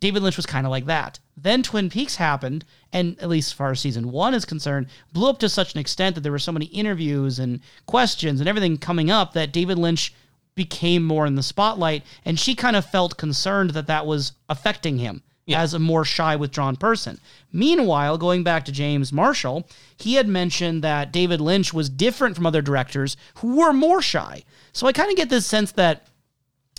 [0.00, 1.18] David Lynch was kind of like that.
[1.36, 5.28] Then Twin Peaks happened, and at least as far as season one is concerned, blew
[5.28, 8.78] up to such an extent that there were so many interviews and questions and everything
[8.78, 10.14] coming up that David Lynch
[10.54, 14.98] became more in the spotlight, and she kind of felt concerned that that was affecting
[14.98, 15.22] him
[15.54, 17.18] as a more shy, withdrawn person.
[17.52, 22.46] Meanwhile, going back to James Marshall, he had mentioned that David Lynch was different from
[22.46, 24.44] other directors who were more shy.
[24.72, 26.06] So I kind of get this sense that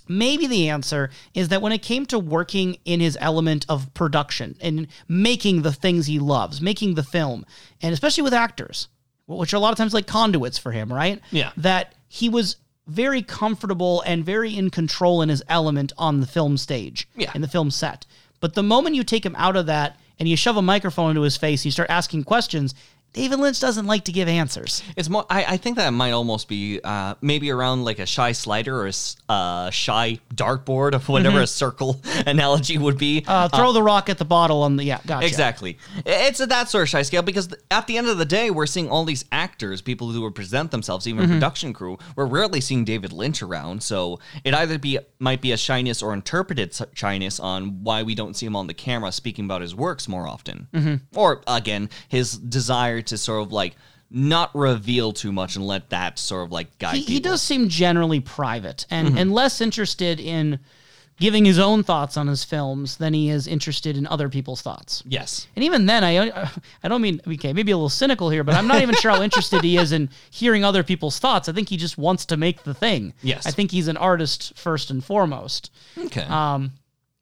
[0.07, 4.55] maybe the answer is that when it came to working in his element of production
[4.61, 7.45] and making the things he loves, making the film,
[7.81, 8.87] and especially with actors,
[9.27, 11.21] which are a lot of times like conduits for him, right?
[11.31, 11.51] Yeah.
[11.57, 12.57] That he was
[12.87, 17.31] very comfortable and very in control in his element on the film stage, Yeah.
[17.33, 18.05] in the film set.
[18.41, 21.21] But the moment you take him out of that and you shove a microphone into
[21.21, 22.75] his face, you start asking questions.
[23.13, 24.81] David Lynch doesn't like to give answers.
[24.95, 25.25] It's more.
[25.29, 28.87] I, I think that might almost be uh, maybe around like a shy slider or
[28.87, 28.93] a
[29.31, 33.21] uh, shy dartboard of whatever a circle analogy would be.
[33.21, 33.29] Mm-hmm.
[33.29, 35.27] Uh, throw the rock at the bottle on the yeah, gotcha.
[35.27, 35.77] Exactly.
[36.05, 38.65] It's at that sort of shy scale because at the end of the day, we're
[38.65, 41.33] seeing all these actors, people who would present themselves, even Mm-hmm.
[41.33, 41.97] production crew.
[42.15, 46.13] We're rarely seeing David Lynch around, so it either be might be a shyness or
[46.13, 50.07] interpreted shyness on why we don't see him on the camera speaking about his works
[50.07, 50.95] more often, Mm-hmm.
[51.19, 53.75] or again his desire to sort of like
[54.09, 57.69] not reveal too much and let that sort of like guide he, he does seem
[57.69, 60.59] generally private and, and less interested in
[61.21, 65.03] giving his own thoughts on his films than he is interested in other people's thoughts.
[65.07, 65.47] Yes.
[65.55, 66.49] And even then, I
[66.83, 69.21] I don't mean okay, maybe a little cynical here, but I'm not even sure how
[69.23, 71.47] interested he is in hearing other people's thoughts.
[71.47, 73.13] I think he just wants to make the thing.
[73.21, 73.45] Yes.
[73.45, 75.71] I think he's an artist first and foremost.
[75.97, 76.23] Okay.
[76.23, 76.71] Um,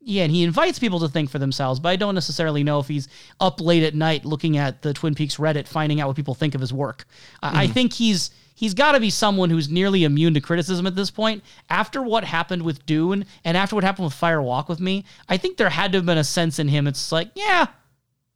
[0.10, 2.88] yeah, and he invites people to think for themselves, but I don't necessarily know if
[2.88, 3.08] he's
[3.39, 6.56] up late at night looking at the Twin Peaks Reddit, finding out what people think
[6.56, 7.06] of his work.
[7.43, 7.74] I I mm-hmm.
[7.74, 11.43] think he's he's got to be someone who's nearly immune to criticism at this point.
[11.69, 15.38] After what happened with Dune and after what happened with Fire Walk with Me, I
[15.38, 16.88] think there had to have been a sense in him.
[16.88, 17.67] It's like, yeah,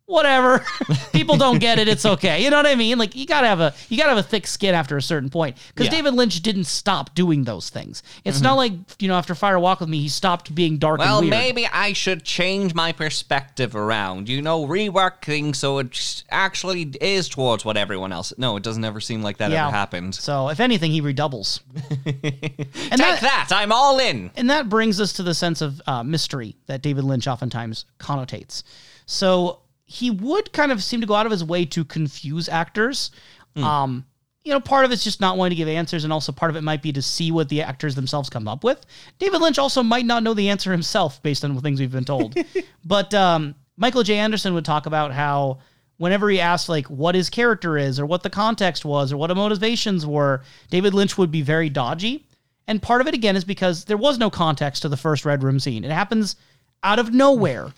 [0.06, 0.64] whatever.
[1.14, 1.88] People don't get it.
[1.88, 2.44] It's okay.
[2.44, 2.98] You know what I mean?
[2.98, 5.58] Like you gotta have a you gotta have a thick skin after a certain point.
[5.70, 5.92] Because Yeah.
[5.98, 8.04] David Lynch didn't stop doing those things.
[8.26, 11.20] It's not like you know after Fire Walk with Me, he stopped being dark Well,
[11.20, 11.40] and weird.
[11.40, 14.28] maybe I should change my perspective around.
[14.30, 18.34] You know, rework things so it actually is towards what everyone else.
[18.38, 19.68] No, it doesn't ever seem like that Yeah.
[19.68, 20.16] ever happened.
[20.16, 21.62] So if anything, he redoubles.
[22.06, 23.48] and Take that, that!
[23.52, 24.32] I'm all in.
[24.36, 28.64] and that brings us to the sense of uh, mystery that David Lynch oftentimes connotates.
[29.06, 29.60] So
[29.94, 33.12] he would kind of seem to go out of his way to confuse actors.
[33.64, 34.06] Um,
[34.44, 36.56] you know, part of it's just not wanting to give answers, and also part of
[36.56, 38.84] it might be to see what the actors themselves come up with.
[39.20, 42.06] David Lynch also might not know the answer himself based on the things we've been
[42.06, 42.36] told.
[42.86, 44.18] but um, Michael J.
[44.18, 45.60] Anderson would talk about how
[45.98, 49.28] whenever he asked like what his character is or what the context was or what
[49.28, 52.26] the motivations were, David Lynch would be very dodgy.
[52.68, 55.44] And part of it again is because there was no context to the first Red
[55.44, 55.84] Room scene.
[55.84, 56.36] It happens
[56.82, 57.72] out of nowhere.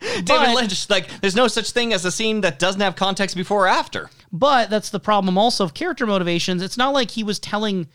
[0.00, 3.64] David Lynch, like, there's no such thing as a scene that doesn't have context before
[3.64, 4.10] or after.
[4.32, 6.62] But that's the problem also of character motivations.
[6.62, 7.88] It's not like he was telling,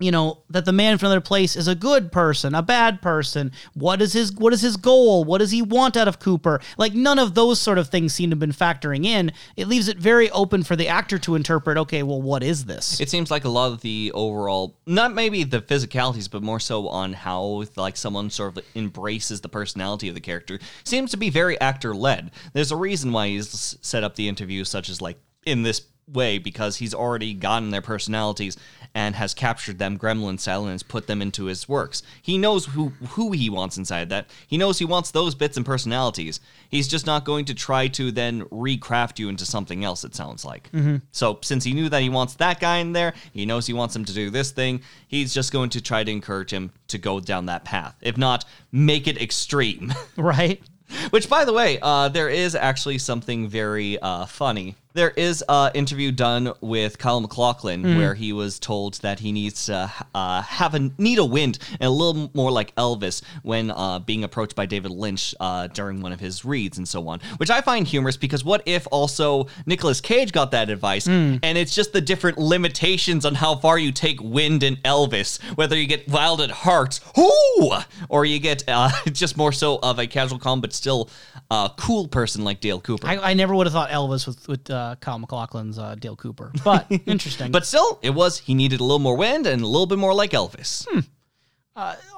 [0.00, 3.52] you know, that the man from another place is a good person, a bad person.
[3.74, 5.22] What is his what is his goal?
[5.22, 6.60] What does he want out of Cooper?
[6.76, 9.32] Like none of those sort of things seem to have been factoring in.
[9.56, 13.00] It leaves it very open for the actor to interpret, okay, well, what is this?
[13.00, 16.88] It seems like a lot of the overall, not maybe the physicalities, but more so
[16.88, 21.30] on how like someone sort of embraces the personality of the character, seems to be
[21.30, 22.32] very actor led.
[22.52, 25.82] There's a reason why he's set up the interview such as like in this
[26.12, 28.56] way because he's already gotten their personalities
[28.94, 32.02] and has captured them gremlin style and has put them into his works.
[32.22, 34.30] He knows who who he wants inside that.
[34.46, 36.38] He knows he wants those bits and personalities.
[36.68, 40.04] He's just not going to try to then recraft you into something else.
[40.04, 40.70] It sounds like.
[41.10, 43.96] So since he knew that he wants that guy in there, he knows he wants
[43.96, 44.82] him to do this thing.
[45.08, 47.96] He's just going to try to encourage him to go down that path.
[48.00, 49.92] If not, make it extreme.
[50.16, 50.62] Right?
[51.10, 54.76] Which, by the way, uh, there is actually something very uh, funny.
[54.94, 59.66] There is an interview done with Kyle MacLachlan where he was told that he needs
[59.66, 63.98] to uh, have a need a wind and a little more like Elvis when uh,
[63.98, 67.18] being approached by David Lynch uh, during one of his reads and so on.
[67.38, 71.74] Which I find humorous because what if also Nicolas Cage got that advice and it's
[71.74, 76.08] just the different limitations on how far you take wind in Elvis, whether you get
[76.08, 77.78] wild at heart, whoo,
[78.08, 81.10] or you get uh, just more so of a casual calm but still
[81.50, 83.08] uh, cool person like Dale Cooper.
[83.08, 86.52] I, I never would have thought Elvis with with uh, Kyle MacLachlan's uh, Dale Cooper,
[86.64, 87.50] but interesting.
[87.52, 90.14] but still, it was he needed a little more wind and a little bit more
[90.14, 90.86] like Elvis.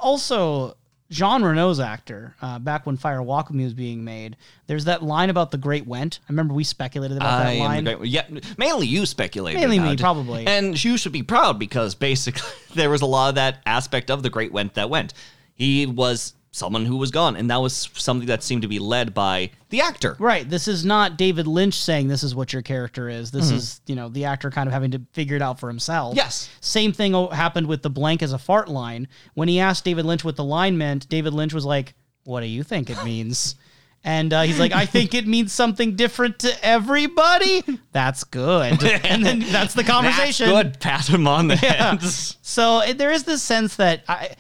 [0.00, 0.76] also
[1.08, 4.36] Jean Renault's actor, uh, back when Fire Walk with Me was being made,
[4.66, 6.18] there's that line about the Great Went.
[6.28, 7.84] I remember we speculated about I that am line.
[7.84, 8.26] the great, yeah,
[8.58, 9.60] mainly you speculated.
[9.60, 10.00] Mainly me, about it.
[10.00, 10.46] probably.
[10.46, 14.22] And you should be proud because basically there was a lot of that aspect of
[14.22, 15.14] the great went that went.
[15.54, 19.12] He was someone who was gone, and that was something that seemed to be led
[19.12, 20.16] by the actor.
[20.18, 20.48] Right.
[20.48, 23.30] This is not David Lynch saying this is what your character is.
[23.30, 23.56] This Mm-hmm.
[23.56, 26.16] is, you know, the actor kind of having to figure it out for himself.
[26.16, 26.48] Yes.
[26.60, 29.08] Same thing happened with the blank as a fart line.
[29.34, 31.94] When he asked David Lynch what the line meant, David Lynch was like,
[32.24, 33.54] What do you think it means?
[34.04, 37.64] And uh, he's like, I think it means something different to everybody.
[37.90, 38.80] That's good.
[39.04, 40.48] And then that's the conversation.
[40.48, 40.80] That's good.
[40.80, 41.90] Pat him on the Yeah.
[41.96, 42.02] head.
[42.02, 44.36] So there is this sense that I,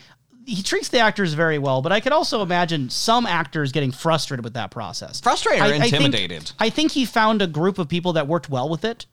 [0.46, 4.44] he treats the actors very well, but I could also imagine some actors getting frustrated
[4.44, 5.20] with that process.
[5.20, 6.52] Frustrated or I- I think- intimidated.
[6.58, 9.06] I think he found a group of people that worked well with it,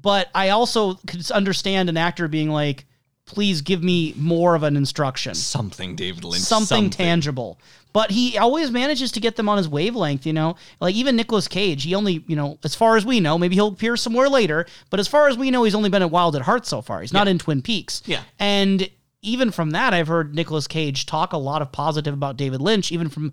[0.00, 2.86] but I also could understand an actor being like,
[3.26, 6.44] "Please give me more of an instruction." Something, David Lynch.
[6.44, 7.58] something, tangible.
[7.92, 10.56] But he always manages to get them on his wavelength, you know?
[10.80, 13.68] Like even Nicolas Cage, he only, you know, as far as we know, maybe he'll
[13.68, 16.42] appear somewhere later, but as far as we know, he's only been at Wild at
[16.42, 17.00] Heart so far.
[17.00, 18.02] He's not in Twin Peaks.
[18.04, 18.20] Yeah.
[18.38, 18.88] And
[19.26, 22.92] even from that, I've heard Nicolas Cage talk a lot of positive about David Lynch,
[22.92, 23.32] even from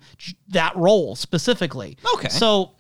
[0.49, 1.97] that role specifically.
[2.15, 2.29] Okay.
[2.29, 2.71] So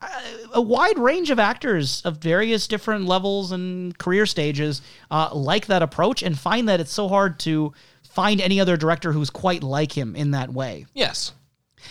[0.00, 0.08] uh,
[0.54, 5.82] a wide range of actors of various different levels and career stages uh, like that
[5.82, 7.72] approach and find that it's so hard to
[8.08, 10.86] find any other director who's quite like him in that way.
[10.94, 11.32] Yes.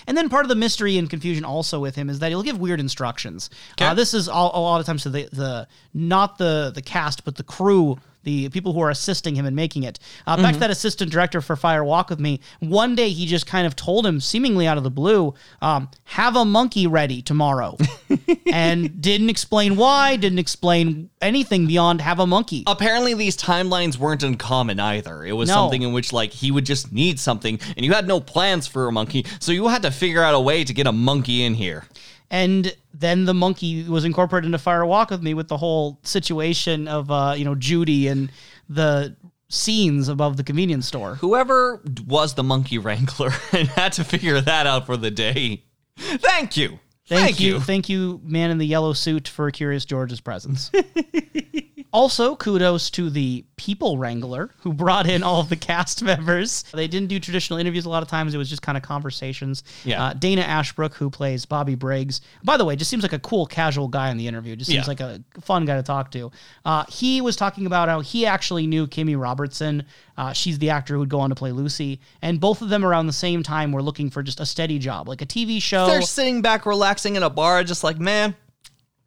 [0.07, 2.59] And then part of the mystery and confusion also with him is that he'll give
[2.59, 3.49] weird instructions.
[3.91, 7.25] Uh, this is all, a lot of times to the, the not the the cast
[7.25, 7.97] but the crew,
[8.29, 9.99] the people who are assisting him in making it.
[10.27, 12.39] Uh, Back to that assistant director for Fire Walk with Me.
[12.59, 16.35] One day he just kind of told him, seemingly out of the blue, um, "Have
[16.35, 17.77] a monkey ready tomorrow,"
[18.51, 20.15] and didn't explain why.
[20.15, 22.63] Didn't explain anything beyond have a monkey.
[22.67, 25.23] Apparently, these timelines weren't uncommon either.
[25.25, 25.55] It was No.
[25.55, 28.87] something in which, like, he would just need something, and you had no plans for
[28.87, 31.55] a monkey, so you had to figure out a way to get a monkey in
[31.55, 31.85] here.
[32.31, 36.87] And then the monkey was incorporated into Fire Walk with Me with the whole situation
[36.87, 38.31] of uh, you know Judy and
[38.67, 39.15] the
[39.49, 41.15] scenes above the convenience store.
[41.15, 45.63] Whoever was the monkey wrangler and had to figure that out for the day.
[45.97, 46.79] Thank you.
[47.07, 47.59] Thank, you.
[47.59, 50.71] Thank you, man in the yellow suit, for Curious George's presence.
[51.91, 56.63] also, kudos to the people wrangler who brought in all of the cast members.
[56.73, 58.33] They didn't do traditional interviews a lot of times.
[58.33, 59.63] It was just kind of conversations.
[59.83, 60.03] Yeah.
[60.03, 62.21] Uh, Dana Ashbrook, who plays Bobby Briggs.
[62.43, 64.55] By the way, just seems like a cool, casual guy in the interview.
[64.55, 64.89] Just seems Yeah.
[64.89, 66.31] like a fun guy to talk to.
[66.63, 69.83] Uh, he was talking about how he actually knew Kimmy Robertson.
[70.17, 71.99] Uh, she's the actor who would go on to play Lucy.
[72.21, 75.07] And both of them around the same time were looking for just a steady job,
[75.07, 75.87] like a TV show.
[75.87, 78.35] They're sitting back, relaxing in a bar, just like, man,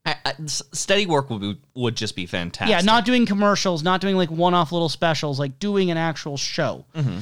[0.05, 2.71] I, I, steady work would, be, would just be fantastic.
[2.77, 6.85] Yeah, not doing commercials, not doing like one-off little specials, like doing an actual show.
[6.95, 7.21] Mm-hmm.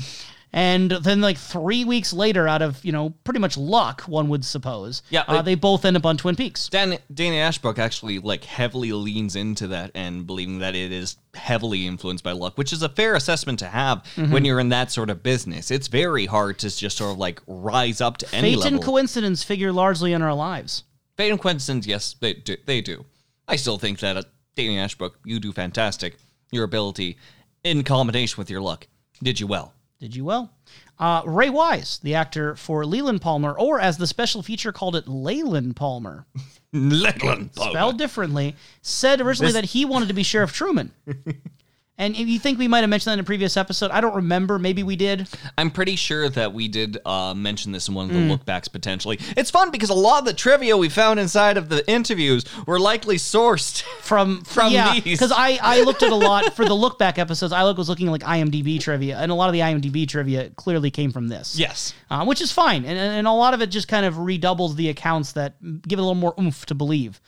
[0.52, 4.44] And then, like three weeks later, out of you know pretty much luck, one would
[4.44, 6.68] suppose, Yeah, uh, they both end up on Twin Peaks.
[6.68, 11.86] Dan, Danny Ashbrook actually like heavily leans into that and believing that it is heavily
[11.86, 14.32] influenced by luck, which is a fair assessment to have Mm-hmm.
[14.32, 15.70] when you're in that sort of business.
[15.70, 18.62] It's very hard to just sort of like rise up to any level.
[18.62, 20.82] Fate and coincidence figure largely in our lives.
[21.20, 22.56] Fate and yes, they do.
[22.64, 23.04] They do.
[23.46, 24.22] I still think that uh,
[24.56, 26.16] Danny Ashbrook, you do fantastic.
[26.50, 27.18] Your ability,
[27.62, 28.86] in combination with your luck,
[29.22, 29.74] did you well.
[29.98, 30.50] Did you well?
[30.98, 35.06] Uh, Ray Wise, the actor for Leland Palmer, or as the special feature called it,
[35.06, 36.24] Leyland Palmer,
[36.74, 40.90] Letland spelled differently, said originally that he wanted to be Sheriff Truman.
[42.00, 44.14] And if you think we might have mentioned that in a previous episode, I don't
[44.16, 44.58] remember.
[44.58, 45.28] Maybe we did.
[45.58, 48.36] I'm pretty sure that we did uh, mention this in one of the Mm.
[48.36, 49.18] lookbacks potentially.
[49.36, 52.80] It's fun because a lot of the trivia we found inside of the interviews were
[52.80, 53.82] likely sourced.
[54.00, 55.04] From From yeah, these.
[55.04, 57.52] because I I looked at a lot for the look back episodes.
[57.52, 60.50] I look was looking at like IMDb trivia, and a lot of the IMDb trivia
[60.56, 61.58] clearly came from this.
[61.58, 61.92] yes.
[62.10, 64.88] uh, which is fine, and and a lot of it just kind of redoubles the
[64.88, 65.54] accounts that
[65.86, 67.20] give it a little more oomph to believe.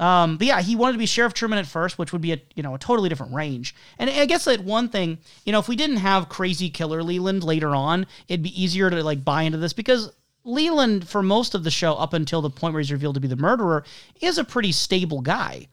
[0.00, 2.40] Um, but yeah, he wanted to be Sheriff Truman at first, which would be a
[2.56, 3.74] you know a totally different range.
[3.98, 7.44] And I guess that one thing, you know, if we didn't have crazy killer Leland
[7.44, 10.10] later on, it'd be easier to like buy into this because
[10.42, 13.28] Leland, for most of the show, up until the point where he's revealed to be
[13.28, 13.84] the murderer,
[14.22, 15.68] is a pretty stable guy.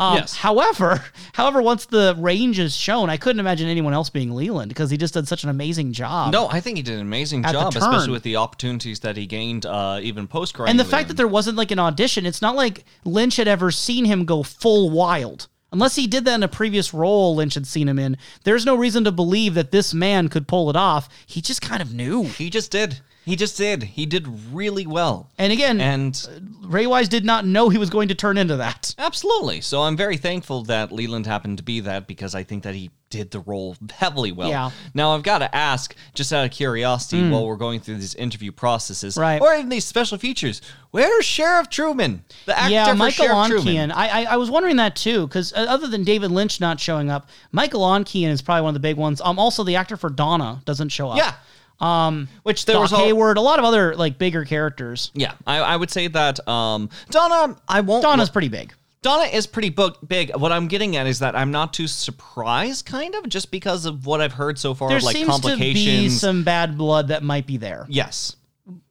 [0.00, 0.34] Um, Yes.
[0.36, 4.90] However, however, once the range is shown, I couldn't imagine anyone else being Leland because
[4.90, 6.32] he just did such an amazing job.
[6.32, 9.66] No, I think he did an amazing job, especially with the opportunities that he gained,
[9.66, 10.68] uh, even post crime.
[10.68, 13.70] And the fact that there wasn't like an audition, it's not like Lynch had ever
[13.70, 15.48] seen him go full wild.
[15.72, 18.74] Unless he did that in a previous role Lynch had seen him in, there's no
[18.74, 21.08] reason to believe that this man could pull it off.
[21.26, 22.24] He just kind of knew.
[22.24, 22.98] he just did.
[23.24, 23.82] He just did.
[23.82, 25.30] He did really well.
[25.38, 28.56] And again, And uh, Ray Wise did not know he was going to turn into
[28.56, 28.94] that.
[28.98, 29.60] absolutely.
[29.60, 32.90] So I'm very thankful that Leland happened to be that because I think that he
[33.10, 34.48] did the role heavily well.
[34.48, 34.70] Yeah.
[34.94, 37.30] Now I've got to ask, just out of curiosity, mm.
[37.30, 39.16] while we're going through these interview processes.
[39.16, 39.42] Right.
[39.42, 40.62] or even these special features,
[40.92, 42.24] where's Sheriff Truman?
[42.46, 43.90] The actor yeah, for Michael Sheriff Truman.
[43.90, 43.92] Ontkean.
[43.94, 47.10] I, I I was wondering that too because uh, other than David Lynch not showing
[47.10, 49.20] up, Michael Ontkean is probably one of the big ones.
[49.20, 51.18] Um, also the actor for Donna doesn't show up.
[51.18, 51.34] Yeah.
[51.80, 55.10] Um, which there Doc was all, Hayward, a lot of other like bigger characters.
[55.14, 57.56] Yeah, I, I would say that um, Donna.
[57.68, 58.02] I won't.
[58.02, 58.74] Donna's pretty big.
[59.02, 60.36] Donna is pretty book big.
[60.36, 64.04] What I'm getting at is that I'm not too surprised, kind of, just because of
[64.04, 66.20] what I've heard so far, There of like seems to be complications.
[66.20, 67.86] some bad blood that might be there.
[67.88, 68.36] yes,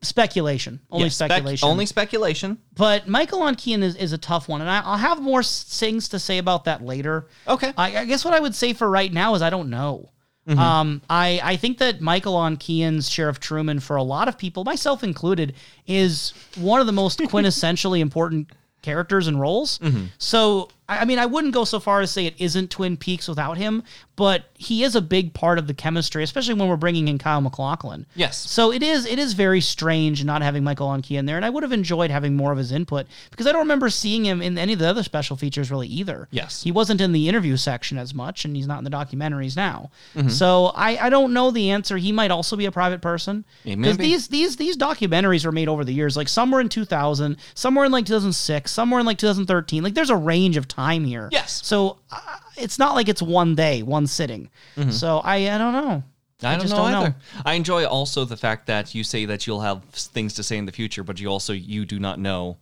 [0.02, 1.68] Speculation, only Yes, spec- speculation.
[1.68, 2.58] only speculation.
[2.74, 6.18] But Michael Ontkean is, is a tough one, and I, I'll have more things to
[6.18, 7.28] say about that later.
[7.46, 7.72] Okay.
[7.78, 10.10] I, I guess what I would say for right now is I don't know.
[10.48, 10.58] Mm-hmm.
[10.58, 15.04] Um, I, I think that Michael Ontkean's Sheriff Truman, for a lot of people, myself
[15.04, 15.54] included,
[15.86, 18.50] is one of the most quintessentially important
[18.82, 19.78] characters and roles.
[19.78, 20.06] Mm-hmm.
[20.18, 23.28] So, I I mean, I wouldn't go so far as say it isn't Twin Peaks
[23.28, 23.82] without him,
[24.16, 27.40] but he is a big part of the chemistry, especially when we're bringing in Kyle
[27.40, 28.04] MacLachlan.
[28.14, 28.36] Yes.
[28.36, 31.48] So it is it is very strange not having Michael Ontkean in there, and I
[31.48, 34.58] would have enjoyed having more of his input because I don't remember seeing him in
[34.58, 36.28] any of the other special features really either.
[36.32, 36.62] Yes.
[36.62, 39.90] he wasn't in the interview section as much, and he's not in the documentaries now.
[40.14, 40.28] Mm-hmm.
[40.28, 41.96] So I, I don't know the answer.
[41.96, 45.84] He might also be a private person because these these these documentaries were made over
[45.84, 46.16] the years.
[46.16, 49.82] Like some were in 2000, some were in like 2006, some were in like 2013.
[49.82, 51.28] Like there's a range of time here.
[51.32, 51.60] Yes.
[51.64, 52.18] So uh,
[52.56, 54.50] it's not like it's one day, one sitting.
[54.90, 56.02] So I I don't know.
[56.42, 57.00] I don't just know don't know.
[57.00, 57.14] either.
[57.44, 60.66] I enjoy also the fact that you say that you'll have things to say in
[60.66, 62.56] the future, but you also you do not know.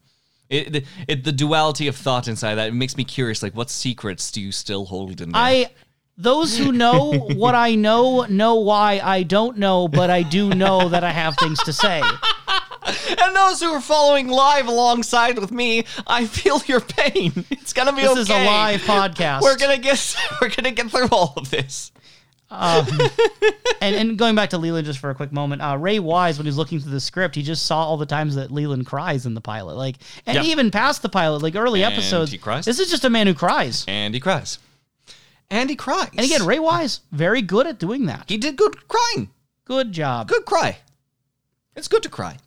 [0.49, 3.43] It, it, it the duality of thought inside that it makes me curious.
[3.43, 5.41] Like, what secrets do you still hold in there?
[5.41, 5.71] I
[6.17, 10.89] those who know what I know know why I don't know, but I do know
[10.89, 12.03] that I have things to say.
[12.89, 17.45] and those who are following live alongside with me, I feel your pain.
[17.51, 18.21] It's gonna be This okay.
[18.21, 19.43] is a live podcast.
[19.43, 21.93] We're gonna get we're gonna get through all of this.
[22.51, 26.47] and, and going back to Leland just for a quick moment, uh, Ray Wise, when
[26.47, 29.27] he was looking through the script, he just saw all the times that Leland cries
[29.27, 29.77] in the pilot.
[29.77, 30.45] Like, and Yeah.
[30.45, 32.65] even past the pilot, like early And episodes, he cries.
[32.65, 33.85] this is just a man who cries.
[33.87, 34.59] And he cries.
[35.51, 36.09] And he cries.
[36.17, 38.25] And again, Ray Wise, very good at doing that.
[38.29, 39.29] he did good crying.
[39.67, 40.29] Good job.
[40.29, 40.79] Good cry.
[41.77, 42.39] It's good to cry.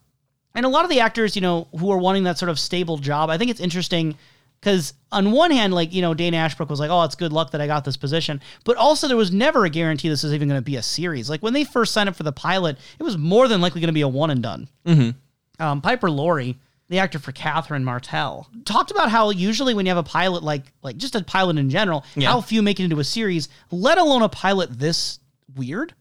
[0.54, 2.98] And a lot of the actors, you know, who are wanting that sort of stable
[2.98, 4.16] job, I think it's interesting
[4.60, 7.50] because on one hand, like, you know, Dana Ashbrook was like, oh, it's good luck
[7.50, 8.40] that I got this position.
[8.64, 11.28] But also, there was never a guarantee this was even going to be a series.
[11.28, 13.88] Like, when they first signed up for the pilot, it was more than likely going
[13.88, 14.68] to be a one and done.
[14.86, 15.62] Mm-hmm.
[15.62, 19.98] Um, Piper Laurie, the actor for Catherine Martell, talked about how usually when you have
[19.98, 22.30] a pilot, like, like just a pilot in general, Yeah.
[22.30, 25.18] how few make it into a series, let alone a pilot this
[25.56, 25.92] weird.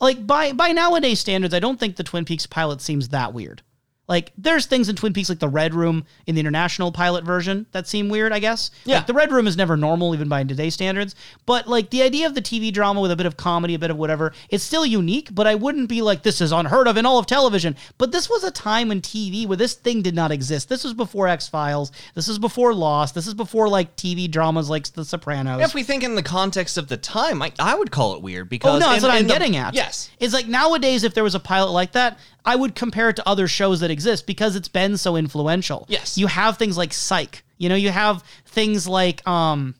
[0.00, 3.62] Like by by nowadays standards, I don't think the Twin Peaks pilot seems that weird.
[4.08, 7.66] Like there's things in Twin Peaks like the Red Room in the international pilot version
[7.72, 8.70] that seem weird, I guess.
[8.84, 8.98] Yeah.
[8.98, 12.26] Like the Red Room is never normal even by today's standards, but like the idea
[12.26, 14.86] of the TV drama with a bit of comedy, a bit of whatever, it's still
[14.86, 17.74] unique, but I wouldn't be like this is unheard of in all of television.
[17.98, 20.68] But this was a time in TV where this thing did not exist.
[20.68, 24.86] This was before X-Files, this is before Lost, this is before like TV dramas like
[24.92, 25.60] The Sopranos.
[25.62, 28.48] If we think in the context of the time, I, I would call it weird
[28.48, 29.74] because Oh no, that's in- what I'm the- getting at.
[29.74, 30.10] Yes.
[30.20, 33.28] it's like nowadays, if there was a pilot like that, I would compare it to
[33.28, 35.84] other shows that exist because it's been so influential.
[35.88, 36.16] Yes.
[36.16, 37.42] you have things like Psych.
[37.58, 39.74] You know, you have things like um,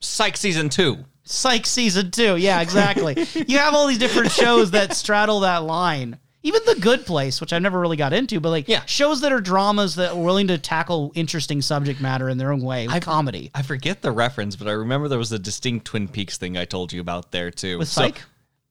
[0.00, 1.04] Psych season two.
[1.24, 2.36] Psych season two.
[2.36, 3.26] Yeah, exactly.
[3.46, 6.18] you have all these different shows that straddle that line.
[6.44, 8.84] Even The Good Place, which I never really got into, but like Yeah.
[8.86, 12.60] shows that are dramas that are willing to tackle interesting subject matter in their own
[12.62, 13.52] way, with comedy.
[13.54, 16.64] I forget the reference, but I remember there was a distinct Twin Peaks thing I
[16.64, 17.78] told you about there too.
[17.78, 18.22] With So- Psych?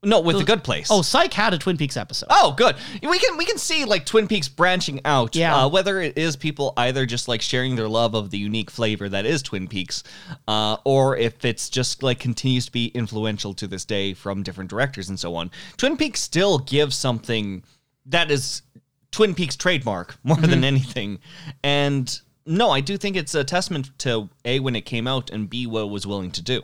[0.03, 0.87] No, with the Good Place.
[0.89, 2.25] Oh, Psych had a Twin Peaks episode.
[2.31, 2.75] Oh, good.
[3.03, 5.35] We can we can see like Twin Peaks branching out.
[5.35, 5.55] Yeah.
[5.55, 9.07] Uh, whether it is people either just like sharing their love of the unique flavor
[9.09, 10.03] that is Twin Peaks,
[10.47, 14.71] uh, or if it's just like continues to be influential to this day from different
[14.71, 15.51] directors and so on.
[15.77, 17.63] Twin Peaks still gives something
[18.07, 18.63] that is
[19.11, 21.19] Twin Peaks trademark more than anything,
[21.63, 22.19] and.
[22.43, 25.67] No, I do think it's a testament to A, when it came out, and B,
[25.67, 26.63] what it was willing to do.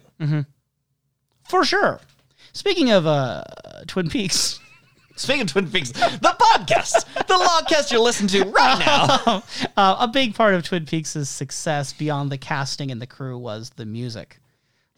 [1.47, 2.01] For sure.
[2.58, 3.43] Speaking of uh,
[3.86, 4.60] Twin Peaks,
[5.16, 9.43] Speaking of Twin Peaks, the podcast, the logcast you're listening to right now.
[9.78, 13.70] uh, a big part of Twin Peaks' success beyond the casting and the crew was
[13.76, 14.39] the music.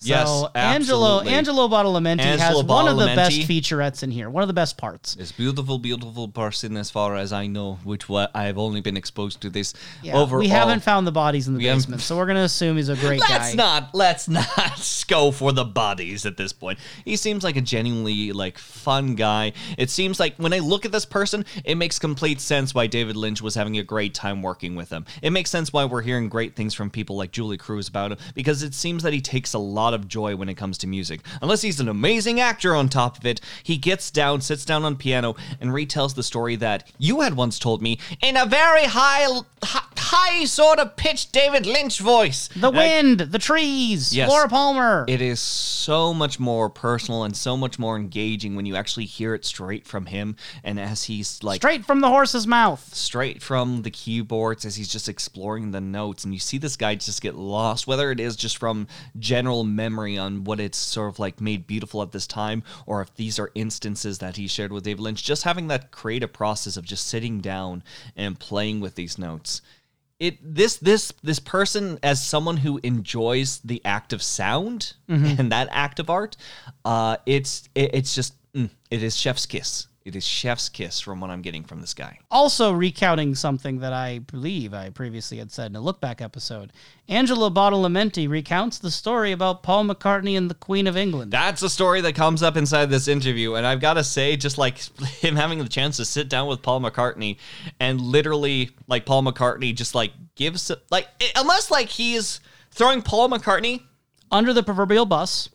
[0.02, 1.20] So Yes, Angelo.
[1.22, 5.16] Angelo Badalamenti has one of the best featurettes in here, one of the best parts.
[5.16, 9.42] This beautiful, beautiful person, as far as I know, which what I've only been exposed
[9.42, 10.40] to this Yeah, overall.
[10.40, 12.96] we haven't found the bodies in the We basement, so we're gonna assume he's a
[13.08, 13.54] great Let's guy.
[13.56, 16.80] not let's not go for the bodies at this point.
[17.04, 19.52] He seems like a genuinely like fun guy.
[19.78, 23.18] It seems like when I look at this person, it makes complete sense why David
[23.18, 25.06] Lynch was having a great time working with him.
[25.22, 28.18] It makes sense why we're hearing great things from people like Julee Cruise about him
[28.34, 31.22] because it seems that he takes a lot of joy when it comes to music.
[31.42, 34.96] Unless he's an amazing actor on top of it, he gets down, sits down on
[34.96, 39.28] piano, and retells the story that you had once told me in a very high,
[39.64, 42.50] high, high sort of pitched David Lynch voice.
[42.56, 44.30] The And I- wind, the trees, Yes.
[44.30, 45.06] Laura Palmer.
[45.08, 49.34] it is so much more personal and so much more engaging when you actually hear
[49.34, 52.94] it straight from him and as he's like Straight from the horse's mouth.
[52.94, 56.96] straight from the keyboards as he's just exploring the notes and you see this guy
[56.96, 58.88] just get lost whether it is just from
[59.18, 63.10] general memory on what it's sort of like made beautiful at this time or if
[63.16, 66.86] these are instances that he shared with David Lynch just having that creative process of
[66.86, 67.84] just sitting down
[68.16, 69.62] and playing with these notes.
[70.20, 74.94] It this this this person as someone who enjoys the act of sound
[75.40, 76.36] and that act of art
[76.84, 81.22] uh it's it, it's just mm, it is chef's kiss it is chef's kiss from
[81.22, 85.52] what i'm getting from this guy Also recounting something that I believe I previously had
[85.52, 86.72] said in a look back episode.
[87.08, 91.32] Angelo Badalamenti recounts the story about Paul McCartney and the Queen of England.
[91.32, 94.58] That's a story that comes up inside this interview, and I've got to say, just
[94.58, 94.78] like
[95.22, 97.38] him having the chance to sit down with Paul McCartney,
[97.80, 102.40] and literally, like Paul McCartney, just like gives like unless like he's
[102.72, 103.82] throwing Paul McCartney,
[104.32, 105.50] Under the proverbial bus.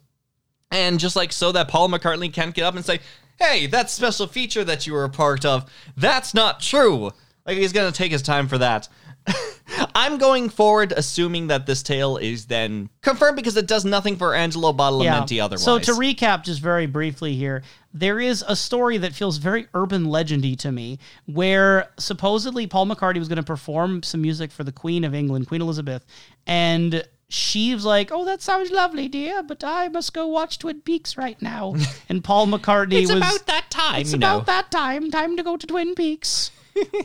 [0.71, 2.99] and just like so that Paul McCartney can't get up and say,
[3.45, 7.11] "Hey, that special feature that you were a part of, that's not true."
[7.47, 8.89] Like he's gonna take his time for that.
[9.95, 14.35] I'm going forward, assuming that this tale is then confirmed because it does nothing for
[14.35, 15.65] Angelo Badalamenti otherwise.
[15.65, 20.07] So to recap, just very briefly here, there is a story that feels very urban
[20.07, 24.73] legendy to me, where supposedly Paul McCartney was going to perform some music for the
[24.73, 26.05] Queen of England, Queen Elizabeth,
[26.47, 30.81] and she was like, "Oh, that sounds lovely, dear, but I must go watch Twin
[30.83, 31.75] Peaks right now."
[32.09, 34.45] And Paul McCartney it's was about that time, It's about know.
[34.45, 35.11] that time.
[35.11, 36.51] Time to go to Twin Peaks.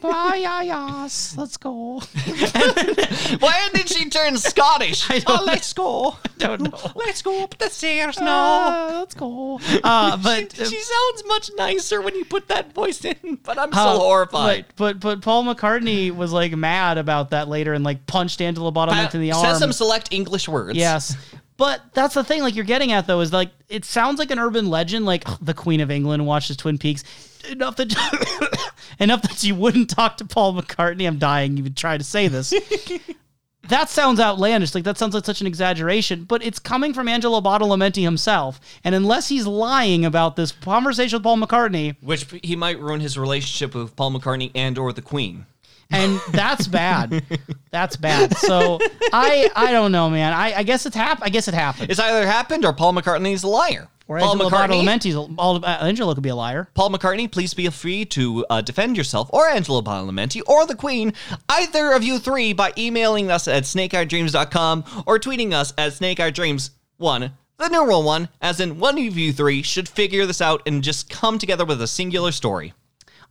[0.02, 1.36] Bye, yeah, yes.
[1.38, 2.00] Let's go.
[3.40, 5.10] Why did she turn Scottish?
[5.10, 6.16] I don't oh, let's go.
[6.38, 6.92] don't know.
[6.96, 9.60] Let's go up the stairs Uh, let's go.
[9.84, 13.70] Uh, but she, she sounds much nicer when you put that voice in, but I'm
[13.74, 14.66] Uh, so horrified.
[14.76, 18.72] But, but but Paul McCartney was like mad about that later and like punched Angelo
[18.72, 19.46] Badalamenti in the arm.
[19.46, 20.78] Says some select English words.
[20.78, 21.16] yes.
[21.60, 24.40] But that's the thing, like you're getting at though, is like it sounds like an
[24.40, 27.04] urban legend, like the Queen of England watches Twin Peaks.
[27.52, 31.06] Enough that enough that you wouldn't talk to Paul McCartney.
[31.06, 32.54] I'm dying even trying to say this.
[33.68, 34.74] that sounds outlandish.
[34.74, 38.62] Like that sounds like such an exaggeration, but it's coming from Angelo Badalamenti himself.
[38.86, 43.18] And unless he's lying about this conversation with Paul McCartney, Which he might ruin his
[43.18, 45.46] relationship with Paul McCartney and or the Queen.
[45.92, 47.24] And that's bad.
[47.72, 48.36] That's bad.
[48.38, 48.80] So
[49.14, 50.34] I I don't know, man.
[50.34, 51.90] I, I guess it's hap- I guess it happened.
[51.90, 53.88] It's either happened or Paul McCartney's a liar.
[54.08, 56.68] Or Paul Angelo McCartney, all, uh, Angelo could be a liar.
[56.74, 61.14] Paul McCartney, please be free to uh, defend yourself, or Angelo Badalamenti, or the Queen,
[61.48, 67.32] either of you three, by emailing us at snakeeyedreams.com or tweeting us at snakeeyedreams1.
[67.60, 71.10] The numeral one, as in one of you three, should figure this out and just
[71.12, 72.74] come together with a singular story.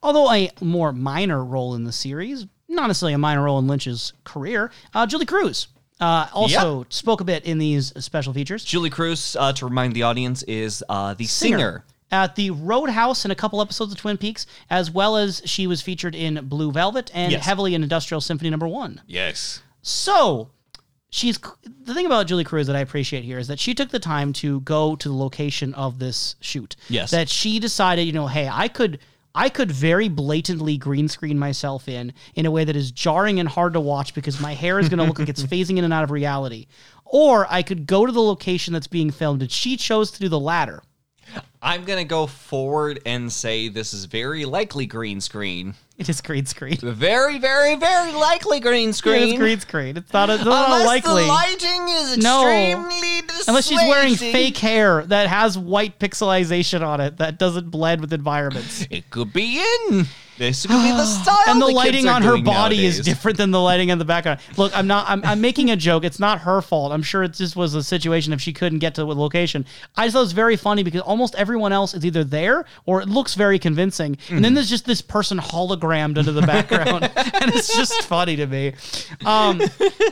[0.03, 4.12] Although a more minor role in the series, not necessarily a minor role in Lynch's
[4.24, 5.68] career, uh, Julee Cruise
[6.01, 8.64] uh, also spoke a bit in these special features.
[8.64, 11.84] Julee Cruise, uh, to remind the audience, is uh, the singer.
[12.11, 15.82] At the Roadhouse in a couple episodes of Twin Peaks, as well as she was
[15.82, 17.44] featured in Blue Velvet and Yes.
[17.44, 19.03] heavily in Industrial Symphony Number One.
[19.07, 19.61] Yes.
[19.82, 20.49] So
[21.11, 21.38] she's
[21.84, 24.32] the thing about Julee Cruise that I appreciate here is that she took the time
[24.34, 26.76] to go to the location of this shoot.
[26.88, 27.11] Yes.
[27.11, 29.01] That she decided, you know, hey, I could
[29.35, 33.49] I could very blatantly green screen myself in in a way that is jarring and
[33.49, 35.93] hard to watch because my hair is going to look like it's phasing in and
[35.93, 36.66] out of reality.
[37.05, 40.29] Or I could go to the location that's being filmed, and she chose to do
[40.29, 40.83] the latter.
[41.61, 45.75] I'm gonna go forward and say this is very likely green screen.
[45.97, 46.77] It is green screen.
[46.81, 49.33] Very, very, very likely green screen.
[49.35, 49.97] is green screen.
[49.97, 51.23] It's not, it's not Unless likely.
[51.23, 52.47] the lighting is No.
[52.49, 58.01] extremely Unless she's wearing fake hair that has white pixelization on it that doesn't blend
[58.01, 58.87] with environments.
[58.91, 60.07] It could be in.
[60.39, 61.36] This be the style.
[61.49, 64.41] and the, kids lighting on her body is different than the lighting in the background.
[64.57, 65.09] Look, I'm not.
[65.09, 66.05] I'm, I'm making a joke.
[66.05, 66.93] It's not her fault.
[66.93, 69.66] I'm sure it just was a situation if she couldn't get to the location.
[69.97, 73.01] I just thought it was very funny because almost everyone else is either there or
[73.03, 74.43] it looks very convincing, and Mm-hmm.
[74.43, 78.74] then there's just this person hologrammed into the background, and it's just funny to me.
[79.26, 79.61] Um,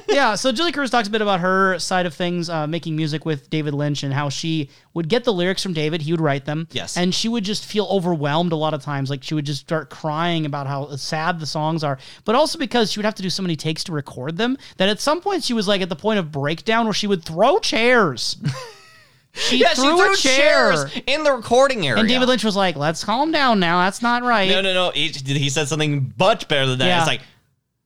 [0.09, 0.35] yeah.
[0.35, 3.49] So Julee Cruise talks a bit about her side of things, uh, making music with
[3.51, 6.03] David Lynch, and how she would get the lyrics from David.
[6.03, 6.67] He would write them.
[6.73, 6.97] Yes.
[6.97, 9.11] And she would just feel overwhelmed a lot of times.
[9.11, 10.16] Like she would just start crying
[10.47, 13.43] about how sad the songs are, but also because she would have to do so
[13.43, 16.19] many takes to record them that at some point she was like at the point
[16.19, 18.37] of breakdown where she would throw chairs.
[19.39, 20.73] She Yeah, threw, she threw chair.
[20.73, 22.01] chairs in the recording area.
[22.01, 23.81] And David Lynch was like, let's calm down now.
[23.85, 24.49] That's not right.
[24.49, 24.91] No, no, no.
[24.93, 26.87] He, he said something much better than that.
[26.87, 26.99] Yeah.
[27.01, 27.21] It's like,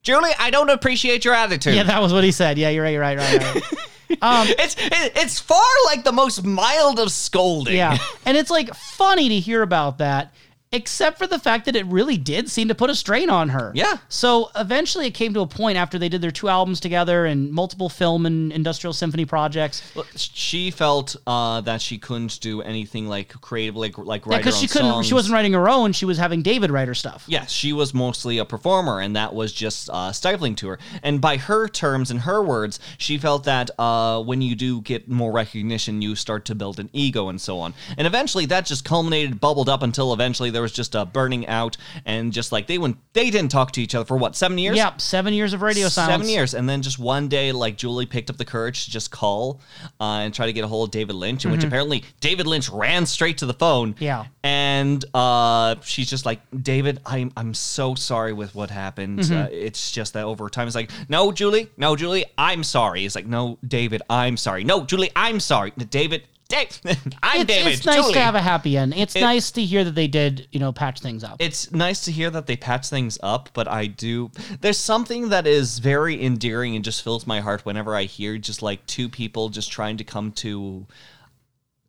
[0.05, 1.74] Julie, I don't appreciate your attitude.
[1.74, 2.57] Yeah, that was what he said.
[2.57, 3.43] Yeah, you're right, you're right, right.
[3.43, 3.62] Right.
[4.22, 7.74] um, it's it, it's far like the most mild of scolding.
[7.76, 7.99] Yeah.
[8.24, 10.33] And it's like funny to hear about that,
[10.73, 13.73] except for the fact that it really did seem to put a strain on her.
[13.75, 13.97] Yeah.
[14.09, 17.51] So eventually it came to a point after they did their two albums together and
[17.51, 19.83] multiple film and industrial symphony projects.
[19.97, 24.37] Well, She felt uh, that she couldn't do anything like creative, like like Yeah, write
[24.37, 25.07] her because she couldn't, songs.
[25.07, 25.93] she wasn't writing her own.
[25.93, 27.25] She was having David write her stuff.
[27.27, 30.79] Yes, she was mostly a performer, and that was just uh, stifling to her.
[31.03, 35.09] And by her terms and her words, she felt that uh, when you do get
[35.09, 37.75] more recognition, you start to build an ego and so on.
[37.99, 41.77] And eventually, that just culminated, bubbled up until eventually there was just a burning out,
[42.05, 44.77] and just like they went, they didn't talk to each other for what seven years.
[44.77, 46.13] Yeah, seven years of radio silence.
[46.13, 49.11] Seven years, and then just one day, like Julie picked up the courage to just
[49.11, 49.61] call
[50.01, 52.69] uh, and try to get a hold of David Lynch, in which apparently David Lynch
[52.69, 53.95] ran straight to the phone.
[53.95, 54.05] Mm-hmm.
[54.05, 54.25] Yeah.
[54.43, 59.21] and uh, she's just like, David, I'm I'm so sorry with what happened.
[59.21, 59.37] Mm-hmm.
[59.37, 63.05] Uh, it's just that over time, it's like, no, Julie, no, Julie, I'm sorry.
[63.05, 64.65] It's like, no, David, I'm sorry.
[64.65, 65.73] No, Julie, I'm sorry.
[65.91, 66.80] David, Dave,
[67.22, 67.72] I'm It's, David.
[67.72, 68.12] it's nice Julie.
[68.14, 68.92] to have a happy end.
[68.94, 71.36] It's nice to hear that they did, you know, patch things up.
[71.38, 74.30] it's nice to hear that they patch things up, but I do.
[74.61, 78.61] There's something that is very endearing and just fills my heart whenever I hear just
[78.62, 80.86] like two people just trying to come to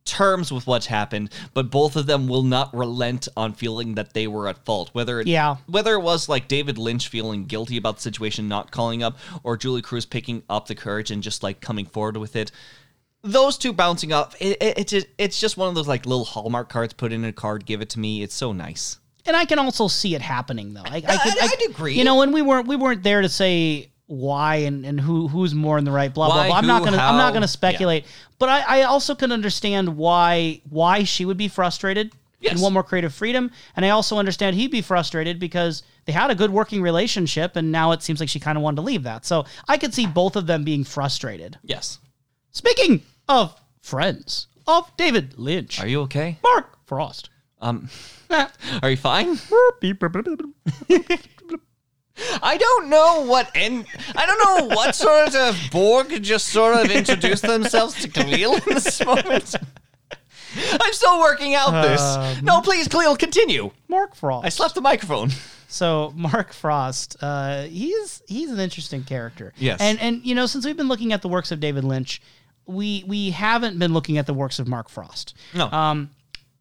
[0.04, 4.26] terms with what's happened, but both of them will not relent on feeling that they
[4.26, 4.90] were at fault.
[4.92, 5.56] Whether it, Yeah.
[5.66, 9.56] whether it was like David Lynch feeling guilty about the situation, not calling up, or
[9.56, 12.50] Julee Cruise picking up the courage and just like coming forward with it.
[13.24, 16.24] Those two bouncing off, it, it, it's just, it's just one of those like little
[16.24, 16.92] Hallmark cards.
[16.92, 18.22] Put in a card, give it to me.
[18.22, 18.98] It's so nice.
[19.26, 20.82] and I can also see it happening though.
[20.84, 21.10] I, I, could,
[21.40, 21.94] I- I'd agree.
[21.94, 25.54] You know, when we weren't we weren't there to say why and, and who who's
[25.54, 26.56] more in the right, blah Why, blah blah.
[26.56, 28.06] I'm not gonna I'm not gonna speculate.
[28.40, 32.60] But I, I also can understand why why she would be frustrated and Yes.
[32.60, 33.52] want more creative freedom.
[33.76, 37.70] And I also understand he'd be frustrated because they had a good working relationship and
[37.70, 39.24] now it seems like she kind of wanted to leave that.
[39.24, 41.56] So I could see both of them being frustrated.
[41.62, 42.00] Yes.
[42.50, 46.38] Speaking of friends of David Lynch, Are you okay?
[46.42, 47.30] Mark Frost.
[47.60, 47.88] Um,
[48.82, 49.38] are you fine?
[52.42, 54.38] I don't know what and I don't
[54.70, 59.54] know what sort of Borg just sort of introduced themselves to Khalil in this moment.
[60.72, 62.42] I'm still working out this.
[62.42, 63.70] No, please, Khalil, continue.
[63.88, 64.44] Mark Frost.
[64.44, 65.30] I slapped the microphone.
[65.68, 69.54] So Mark Frost, uh, he's he's an interesting character.
[69.56, 69.80] Yes.
[69.80, 72.20] and and you know since we've been looking at the works of David Lynch,
[72.66, 75.34] we we haven't been looking at the works of Mark Frost.
[75.54, 75.70] No.
[75.70, 76.10] Um,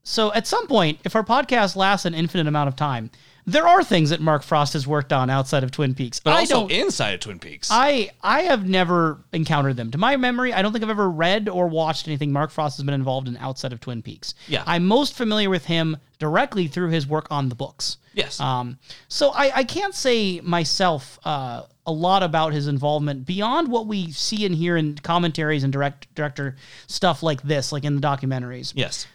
[0.03, 3.11] so at some point, if our podcast lasts an infinite amount of time,
[3.45, 6.19] there are things that Mark Frost has worked on outside of Twin Peaks.
[6.19, 6.71] but I also don't.
[6.71, 7.69] inside of Twin Peaks.
[7.71, 9.91] I I have never encountered them.
[9.91, 12.83] To my memory, I don't think I've ever read or watched anything Mark Frost has
[12.85, 14.33] been involved in outside of Twin Peaks.
[14.47, 14.63] Yeah.
[14.65, 17.97] I'm most familiar with him directly through his work on the books.
[18.13, 18.39] yes.
[18.39, 18.77] Um,
[19.07, 24.11] so I, I can't say myself uh, a lot about his involvement beyond what we
[24.11, 26.55] see and hear in commentaries and direct director
[26.87, 28.73] stuff like this, like in the documentaries.
[28.75, 29.07] yes.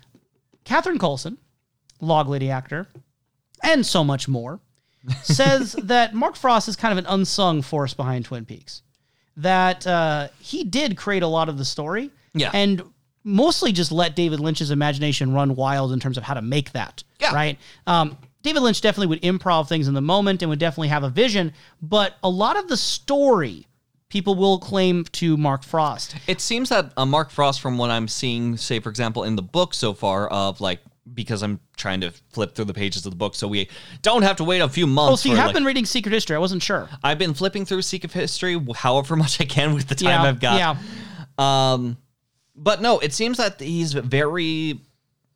[0.65, 1.39] Catherine Coulson,
[2.01, 2.89] log lady actor,
[3.63, 4.61] and so much more,
[5.23, 8.83] says that Mark Frost is kind of an unsung force behind Twin Peaks.
[9.37, 12.51] That uh, he did create a lot of the story, Yeah.
[12.53, 12.83] and
[13.23, 17.05] mostly just let David Lynch's imagination run wild in terms of how to make that.
[17.21, 17.35] Yeah.
[17.35, 17.59] Right.
[17.87, 18.17] Um,
[18.47, 21.53] David Lynch definitely would improv things in the moment and would definitely have a vision,
[21.83, 23.67] but a lot of the story
[24.09, 26.17] people will claim to Mark Frost.
[26.27, 29.43] It seems that uh, Mark Frost, from what I'm seeing, say for example in the
[29.43, 30.81] book so far of like
[31.13, 33.69] because I'm trying to flip through the pages of the book, so we
[34.03, 35.13] don't have to wait a few months.
[35.13, 36.37] Oh, so you have like- been reading Secret History.
[36.37, 36.89] I wasn't sure.
[37.03, 40.41] I've been flipping through Secret History however much I can with the time yeah, I've
[40.41, 40.59] got.
[40.59, 41.73] Yeah.
[41.73, 41.97] Um,
[42.55, 44.81] but no, it seems that he's very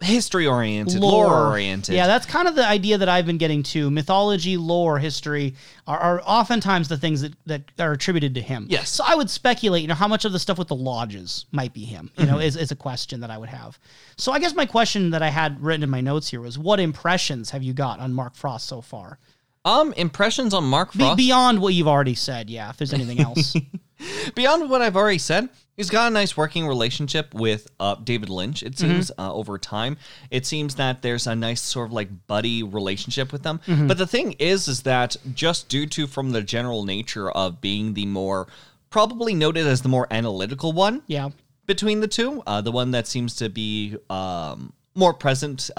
[0.03, 1.95] history oriented, lore oriented.
[1.95, 3.91] Yeah, that's kind of the idea that I've been getting to.
[3.91, 5.55] Mythology, lore, history
[5.87, 8.67] are, are oftentimes the things that, that are attributed to him.
[8.71, 8.89] Yes.
[8.91, 11.75] So I would speculate, you know, how much of the stuff with the lodges might
[11.75, 12.43] be him, you know, Mm-hmm.
[12.43, 13.79] is, is a question that I would have.
[14.17, 16.81] So I guess my question that I had written in my notes here was what
[16.81, 19.19] impressions have you got on Mark Frost so far?
[19.65, 21.17] Um, impressions on Mark Be- Frost.
[21.19, 23.55] beyond what you've already said, yeah, if there's anything else.
[24.35, 28.63] Beyond what I've already said, he's got a nice working relationship with uh, David Lynch.
[28.63, 28.91] It Mm-hmm.
[28.91, 29.97] seems uh, over time,
[30.31, 33.61] it seems that there's a nice sort of like buddy relationship with them.
[33.67, 33.87] Mm-hmm.
[33.87, 37.95] But the thing is, is that just due to from the general nature of being
[37.95, 38.47] the more
[38.91, 41.29] probably noted as the more analytical one, yeah.
[41.67, 42.43] between the two.
[42.47, 45.71] Uh, the one that seems to be um, more present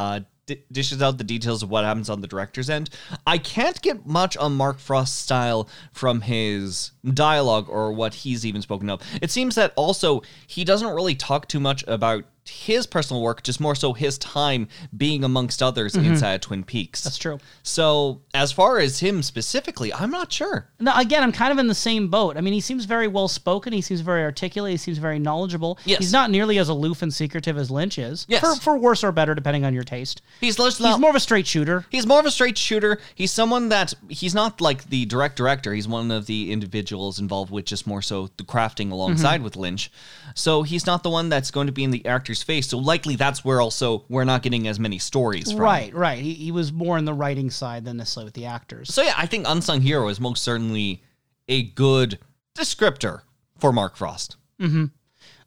[0.72, 2.90] dishes out the details of what happens on the director's end.
[3.26, 8.62] I can't get much on Mark Frost's style from his dialogue or what he's even
[8.62, 9.02] spoken of.
[9.22, 13.60] It seems that also he doesn't really talk too much about his personal work, just
[13.60, 17.04] more so his time being amongst others inside of Twin Peaks.
[17.04, 17.38] That's true.
[17.64, 20.68] So, as far as him specifically, I'm not sure.
[20.80, 22.38] No, again, I'm kind of in the same boat.
[22.38, 23.74] I mean, he seems very well spoken.
[23.74, 24.72] He seems very articulate.
[24.72, 25.78] He seems very knowledgeable.
[25.86, 26.00] Yes.
[26.00, 28.26] He's not nearly as aloof and secretive as Lynch is.
[28.28, 28.42] Yes.
[28.42, 30.22] For, for worse or better, depending on your taste.
[30.40, 31.86] He's, He's not- more of a straight shooter.
[31.90, 33.00] He's more of a straight shooter.
[33.16, 35.74] He's someone that he's not like the direct director.
[35.74, 39.44] He's one of the individuals involved with just more so the crafting alongside Mm-hmm.
[39.44, 39.92] with Lynch.
[40.36, 42.68] So he's not the one that's going to be in the actor's face.
[42.68, 45.62] So likely that's where also we're not getting as many stories from.
[45.62, 46.20] Right, right.
[46.20, 48.94] He, he was more on the writing side than necessarily with the actors.
[48.94, 51.04] So yeah, I think Unsung Hero is most certainly
[51.48, 52.20] a good
[52.56, 53.22] descriptor
[53.60, 54.38] for Mark Frost.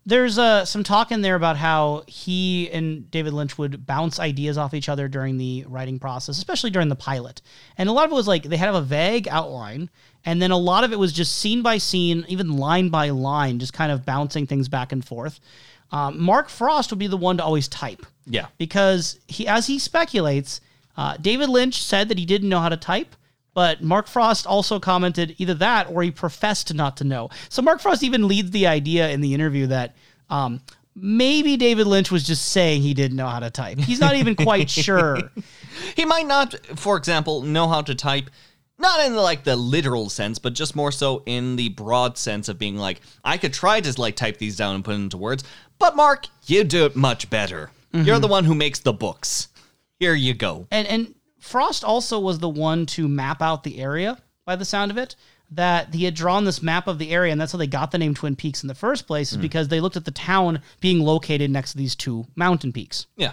[0.07, 4.59] There's uh, some talk in there about how he and David Lynch would bounce ideas
[4.59, 7.41] off each other during the writing process, especially during the pilot.
[7.78, 9.89] And a lot of it was like they had a vague outline,
[10.22, 13.59] and then a lot of it was just scene by scene, even line by line,
[13.59, 15.41] just kind of bouncing things back and forth.
[15.93, 18.05] Um, Mark Frost would be the one to always type.
[18.26, 18.47] Yeah.
[18.57, 20.62] because he, as he speculates,
[20.97, 23.14] uh, David Lynch said that he didn't know how to type,
[23.53, 27.28] but Mark Frost also commented either that or he professed not to know.
[27.51, 29.95] So Mark Frost even leads the idea in the interview that
[30.30, 30.62] um,
[30.97, 33.78] maybe David Lynch was just saying he didn't know how to type.
[33.78, 35.18] He's not even quite sure.
[35.97, 38.30] He might not, for example, know how to type,
[38.85, 42.49] not in the, like the literal sense, but just more so in the broad sense
[42.49, 45.16] of being like, I could try to like type these down and put it into
[45.16, 45.43] words,
[45.78, 47.70] but Mark, you do it much better.
[47.93, 48.07] Mm-hmm.
[48.07, 49.49] You're the one who makes the books.
[49.99, 50.66] Here you go.
[50.70, 54.91] And and Frost also was the one to map out the area by the sound
[54.91, 55.16] of it.
[55.51, 57.99] That he had drawn this map of the area, and that's how they got the
[57.99, 59.43] name Twin Peaks in the first place, is mm.
[59.43, 63.07] because they looked at the town being located next to these two mountain peaks.
[63.16, 63.32] Yeah.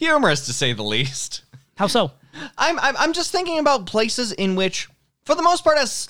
[0.00, 1.42] Humorous to say the least.
[1.76, 2.12] How so?
[2.58, 4.88] I'm, I'm I'm just thinking about places in which,
[5.24, 6.08] for the most part, as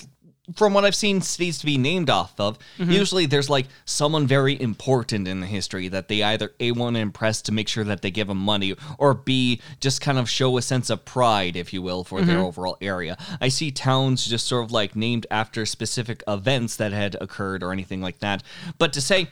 [0.56, 2.58] from what I've seen, cities to be named off of.
[2.78, 2.90] Mm-hmm.
[2.90, 7.00] Usually, there's like someone very important in the history that they either a want to
[7.00, 10.56] impress to make sure that they give them money, or b just kind of show
[10.56, 12.44] a sense of pride, if you will, for their mm-hmm.
[12.44, 13.16] overall area.
[13.40, 17.72] I see towns just sort of like named after specific events that had occurred or
[17.72, 18.42] anything like that.
[18.78, 19.28] But to say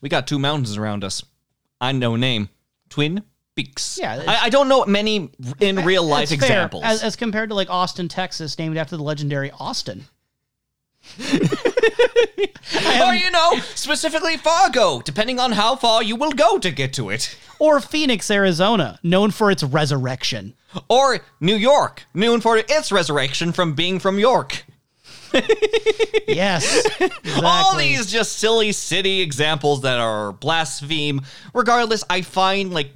[0.00, 1.24] we got two mountains around us,
[1.80, 2.50] I know name
[2.88, 3.24] Twin
[3.58, 3.98] Peaks.
[4.00, 6.84] Yeah, I, I don't know many in real life examples.
[6.84, 10.04] as, as compared to like Austin, Texas, named after the legendary Austin.
[11.20, 17.10] or you know, specifically Fargo, depending on how far you will go to get to
[17.10, 17.36] it.
[17.58, 20.54] Or Phoenix, Arizona, known for its resurrection.
[20.88, 24.64] Or New York, known for its resurrection from being from York.
[26.28, 26.86] Yes.
[27.00, 27.88] All exactly.
[27.88, 31.22] these just silly city examples that are blaspheme.
[31.54, 32.90] Regardless, I find like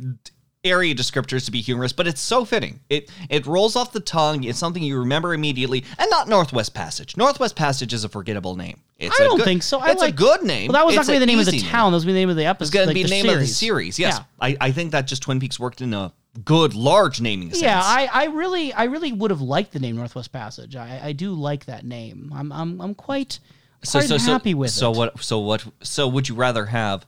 [0.65, 2.81] area descriptors to be humorous, but it's so fitting.
[2.89, 4.45] It it rolls off the tongue.
[4.45, 7.17] It's something you remember immediately, and not Northwest Passage.
[7.17, 8.81] Northwest Passage is a forgettable name.
[8.99, 9.81] It's I don't good- think so.
[9.81, 10.69] I It's like, a good name.
[10.69, 11.91] Well, that was not going to be the name of the town.
[11.91, 12.67] That was going to be the name of the episode.
[12.69, 13.97] It's going like to be the name of the series.
[13.97, 13.99] series.
[13.99, 14.25] Yes, Yeah.
[14.41, 16.13] I, I think that just Twin Peaks worked in a
[16.45, 17.63] good large naming sense.
[17.63, 20.77] Yeah, I, I really I really would have liked the name Northwest Passage.
[20.77, 22.31] I, I do like that name.
[22.35, 23.41] I'm I'm I'm quite
[23.85, 24.95] quite happy with so it.
[24.95, 25.23] So what?
[25.23, 25.65] So what?
[25.83, 27.05] So would you rather have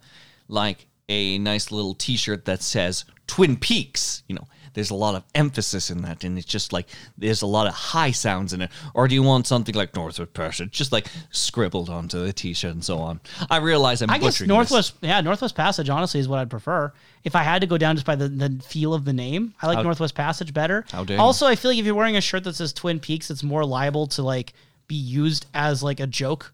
[0.49, 4.23] like a nice little T-shirt that says Twin Peaks?
[4.29, 7.47] You know, there's a lot of emphasis in that, and it's just like there's a
[7.47, 8.71] lot of high sounds in it.
[8.93, 12.85] Or do you want something like Northwest Passage, just like scribbled onto the T-shirt and
[12.85, 13.21] so on?
[13.49, 16.93] I realize I'm I guess butchering Northwest yeah, Northwest Passage honestly is what I'd prefer.
[17.23, 19.69] If I had to go down just by the, the feel of the name, I
[19.69, 20.85] like Northwest Passage better.
[20.91, 23.31] How dare also, I feel like if you're wearing a shirt that says Twin Peaks,
[23.31, 24.53] it's more liable to like
[24.89, 26.53] be used as like a joke,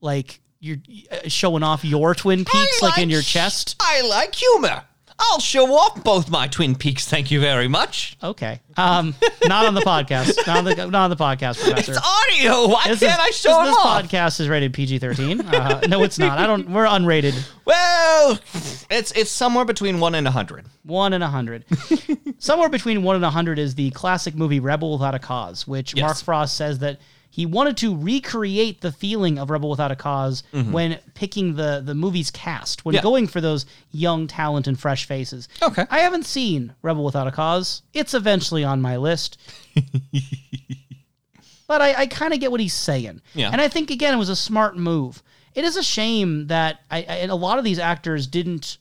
[0.00, 0.78] like you're
[1.10, 2.44] uh, showing off your Twin.
[2.44, 3.76] Peaks I like in your chest.
[3.80, 4.84] I like humor.
[5.22, 7.06] I'll show off both my Twin Peaks.
[7.08, 8.16] Thank you very much.
[8.22, 8.60] Okay.
[8.76, 9.14] Um,
[9.44, 10.36] not on the podcast.
[10.46, 11.92] Not on the, not on the podcast, Professor.
[11.92, 12.68] It's audio.
[12.68, 14.02] Why This can't is- I show this, this off?
[14.04, 15.40] podcast is rated PG thirteen.
[15.42, 16.38] Uh, no, it's not.
[16.38, 16.70] I don't.
[16.70, 17.34] We're unrated.
[17.70, 18.36] Well,
[18.90, 20.64] it's it's somewhere between one and a hundred.
[20.82, 21.64] One and a hundred.
[22.38, 25.94] Somewhere between one and a hundred is the classic movie Rebel Without a Cause, which
[25.94, 26.02] Yes.
[26.02, 26.98] Mark Frost says that
[27.32, 30.72] he wanted to recreate the feeling of Rebel Without a because Mm-hmm.
[30.72, 33.02] when picking the the movie's cast, when Yeah.
[33.02, 35.48] going for those young talent and fresh faces.
[35.62, 35.86] Okay.
[35.90, 37.82] I haven't seen Rebel Without a Cause.
[37.94, 39.38] It's eventually on my list.
[41.66, 43.20] but I, I kind of get what he's saying.
[43.34, 43.50] Yeah.
[43.52, 45.22] And I think again it was a smart move.
[45.54, 48.78] It is a shame that I, I a lot of these actors didn't.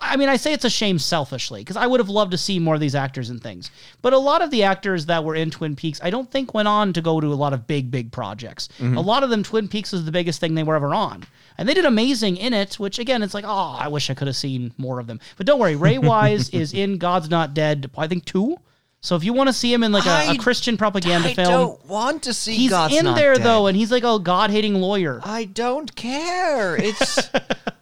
[0.00, 2.58] I mean, I say it's a shame selfishly because I would have loved to see
[2.58, 3.70] more of these actors and things.
[4.02, 6.68] But a lot of the actors that were in Twin Peaks, I don't think went
[6.68, 8.68] on to go to a lot of big, big projects.
[8.78, 8.96] Mm-hmm.
[8.96, 11.24] A lot of them, Twin Peaks was the biggest thing they were ever on.
[11.56, 14.28] And they did amazing in it, which again, it's like, oh, I wish I could
[14.28, 15.20] have seen more of them.
[15.36, 18.56] But don't worry, Ray Wise is in God's Not Dead, I think two.
[19.00, 21.50] So if you want to see him in like a, Christian propaganda I film, I
[21.50, 23.44] don't want to see he's God's in there Dead.
[23.44, 25.20] though, and he's like a God hating lawyer.
[25.22, 26.76] I don't care.
[26.76, 27.30] It's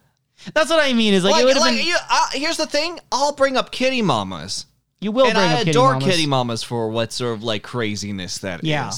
[0.55, 1.15] That's what I mean.
[1.15, 1.87] Is like, like, would have like been.
[1.87, 2.99] you, uh, here's the thing.
[3.13, 4.67] I'll bring up Kitty Mamas,
[5.01, 6.05] You will and bring I up Kitty adore Mamas.
[6.05, 8.69] Kitty Mamas for what sort of like craziness that is.
[8.69, 8.91] Yeah.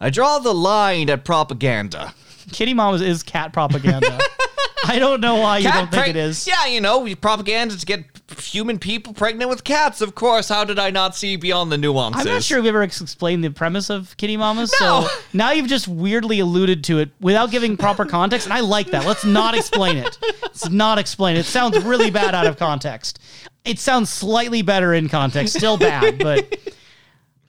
[0.00, 2.14] I draw the line at propaganda.
[2.52, 4.18] Kitty Mamas is cat propaganda.
[4.88, 6.46] I don't know why you Cat don't think preg- it is.
[6.46, 8.04] Yeah, you know, we- propaganda to get
[8.38, 10.00] human people pregnant with cats.
[10.00, 10.48] Of course.
[10.48, 12.26] How did I not see beyond the nuances?
[12.26, 14.72] I'm not sure we ever ex- explained the premise of Kitty Mamas.
[14.80, 15.02] No.
[15.08, 18.88] So now you've just weirdly alluded to it without giving proper context, and I like
[18.92, 19.06] that.
[19.06, 20.18] Let's not explain it.
[20.42, 21.40] Let's not explain it.
[21.40, 23.18] It sounds really bad out of context.
[23.64, 25.54] It sounds slightly better in context.
[25.54, 26.58] Still bad, but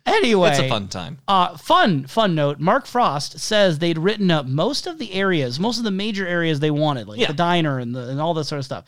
[0.05, 0.49] anyway.
[0.51, 1.19] It's a fun time.
[1.27, 2.59] Uh, fun, fun note.
[2.59, 6.59] Mark Frost says they'd written up most of the areas, most of the major areas
[6.59, 7.27] they wanted, like Yeah.
[7.27, 8.85] the diner and the and all this sort of stuff,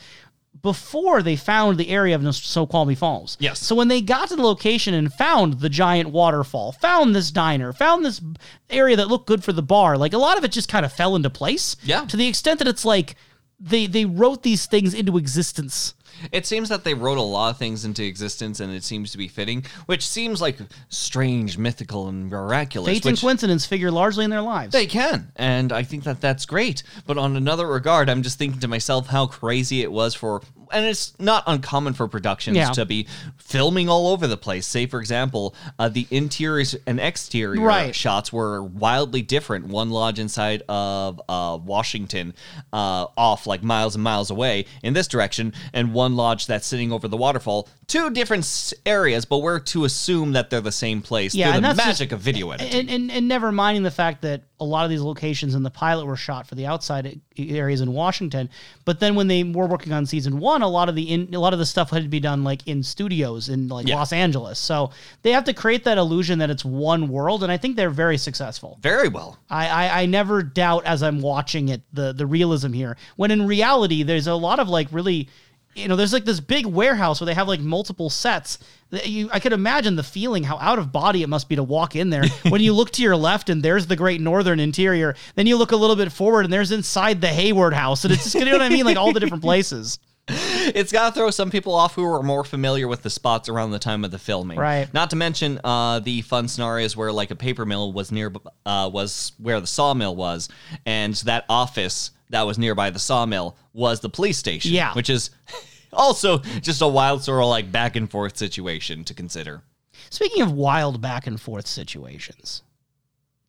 [0.61, 3.37] before they found the area of Snoqualmie Falls.
[3.39, 3.59] Yes.
[3.59, 7.71] So when they got to the location and found the giant waterfall, found this diner,
[7.73, 8.21] found this
[8.69, 10.91] area that looked good for the bar, like a lot of it just kind of
[10.93, 11.75] fell into place.
[11.83, 12.05] Yeah.
[12.05, 13.15] To the extent that it's like
[13.59, 15.93] they they wrote these things into existence.
[16.31, 19.17] It seems that they wrote a lot of things into existence, and it seems to
[19.17, 20.57] be fitting, which seems like
[20.89, 22.93] strange, mythical, and miraculous.
[22.93, 24.73] Fate and coincidence figure largely in their lives.
[24.73, 26.83] They can, and I think that that's great.
[27.05, 30.41] But on another regard, I'm just thinking to myself how crazy it was for,
[30.75, 32.69] and it's not uncommon for productions Yeah.
[32.71, 33.07] to be
[33.37, 34.67] filming all over the place.
[34.67, 37.95] Say, for example, uh, the interiors and exterior Right.
[37.95, 39.67] shots were wildly different.
[39.67, 42.33] One lodge inside of uh, Washington,
[42.73, 46.91] uh, off like miles and miles away in this direction, and one lodge that's sitting
[46.91, 47.67] over the waterfall.
[47.87, 51.33] Two different areas, but we're to assume that they're the same place.
[51.35, 52.79] Yeah, through and the that's just- magic of video editing.
[52.79, 55.69] and, and and never minding the fact that a lot of these locations in the
[55.69, 58.49] pilot were shot for the outside areas in Washington,
[58.85, 61.39] but then when they were working on season one, a lot of the in, a
[61.39, 63.95] lot of the stuff had to be done like in studios in like Yeah.
[63.95, 64.59] Los Angeles.
[64.59, 67.89] So they have to create that illusion that it's one world, and I think they're
[67.89, 68.77] very successful.
[68.81, 69.37] Very well.
[69.49, 72.97] I, I, I never doubt as I'm watching it the the realism here.
[73.15, 75.29] When in reality, there's a lot of like really,
[75.75, 78.59] you know, there's like this big warehouse where they have like multiple sets.
[78.91, 81.63] That You, I could imagine the feeling how out of body it must be to
[81.63, 82.23] walk in there.
[82.49, 85.73] when you look to your left and there's the Great Northern interior, then you look
[85.73, 88.53] a little bit forward and there's inside the Hayward House, and it's just you know
[88.53, 89.99] what I mean, like all the different places.
[90.67, 93.69] It's got to throw some people off who are more familiar with the spots around
[93.69, 94.57] the time of the filming.
[94.57, 94.91] Right.
[94.91, 98.33] Not to mention uh, the fun scenarios where like a paper mill was near
[98.65, 100.49] uh, was where the sawmill was,
[100.83, 104.71] and that office that was nearby the sawmill was the police station.
[104.71, 104.93] Yeah.
[104.93, 105.29] Which is
[105.93, 109.61] also just a wild sort of like back and forth situation to consider.
[110.09, 112.61] Speaking of wild back and forth situations,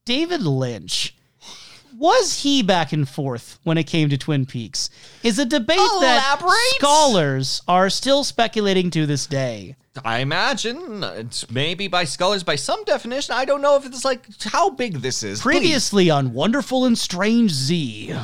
[0.04, 1.14] David Lynch.
[1.98, 4.90] Was he back and forth when it came to Twin Peaks?
[5.22, 6.38] Is a debate that
[6.76, 9.76] scholars are still speculating to this day.
[10.04, 13.34] I imagine uh, it's maybe by scholars by some definition.
[13.34, 15.40] I don't know if it's like how big this is.
[15.40, 15.58] Please.
[15.58, 18.14] Previously on Wonderful and Strange Z,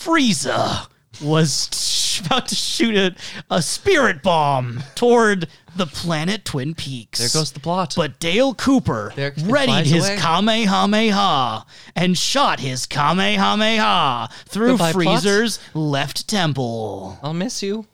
[0.00, 0.88] Frieza
[1.22, 3.14] was about to shoot a,
[3.50, 7.18] a spirit bomb toward the planet Twin Peaks.
[7.18, 7.94] There goes the plot.
[7.96, 10.16] But Dale Cooper There- it readied flies his away.
[10.18, 15.22] Kamehameha and shot his Kamehameha through Goodbye, plot.
[15.22, 17.18] Frieza's left temple.
[17.22, 17.86] I'll miss you.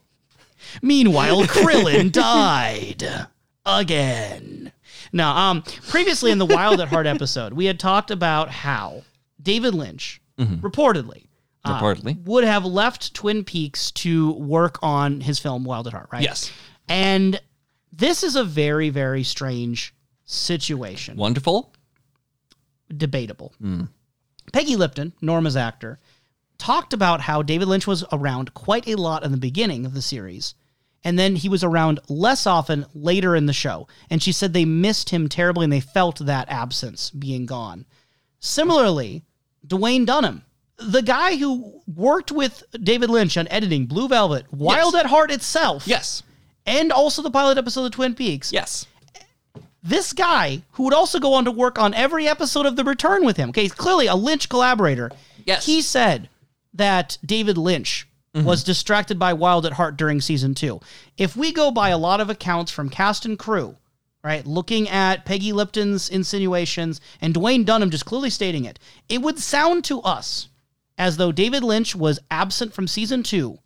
[0.83, 3.27] Meanwhile, Krillin died
[3.65, 4.73] again.
[5.13, 9.03] Now, um, previously in the Wild at Heart episode, we had talked about how
[9.43, 11.25] David Lynch reportedly.
[11.73, 11.79] Uh,
[12.25, 16.23] would have left Twin Peaks to work on his film Wild at Heart, right?
[16.23, 16.51] Yes.
[16.89, 17.41] And
[17.93, 19.95] this is a very, very strange
[20.25, 21.17] situation.
[21.17, 21.73] Wonderful.
[22.95, 23.53] Debatable.
[24.53, 25.99] Peggy Lipton, Norma's actor,
[26.59, 30.03] talked about how David Lynch was around quite a lot in the beginning of the
[30.03, 30.55] series
[31.07, 33.87] and then he was around less often later in the show.
[34.11, 37.87] And she said they missed him terribly and they felt that absence being gone.
[38.41, 39.23] Similarly,
[39.64, 40.43] Dwayne Dunham,
[40.79, 45.87] the guy who worked with David Lynch on editing Blue Velvet, Wild at Heart itself,
[45.87, 46.22] Yes.
[46.66, 48.53] and also the pilot episode of Twin Peaks.
[48.53, 48.87] Yes.
[49.83, 53.24] This guy, who would also go on to work on every episode of The Return
[53.24, 55.11] with him, okay, he's clearly a Lynch collaborator.
[55.45, 55.64] Yes.
[55.64, 56.29] He said
[56.74, 58.47] that David Lynch mm-hmm.
[58.47, 60.81] was distracted by Wild at Heart during season two.
[61.16, 63.77] If we go by a lot of accounts from cast and crew,
[64.24, 69.39] right, looking at Peggy Lipton's insinuations and Dwayne Dunham just clearly stating it, it would
[69.39, 70.49] sound to us
[70.99, 73.59] as though David Lynch was absent from season two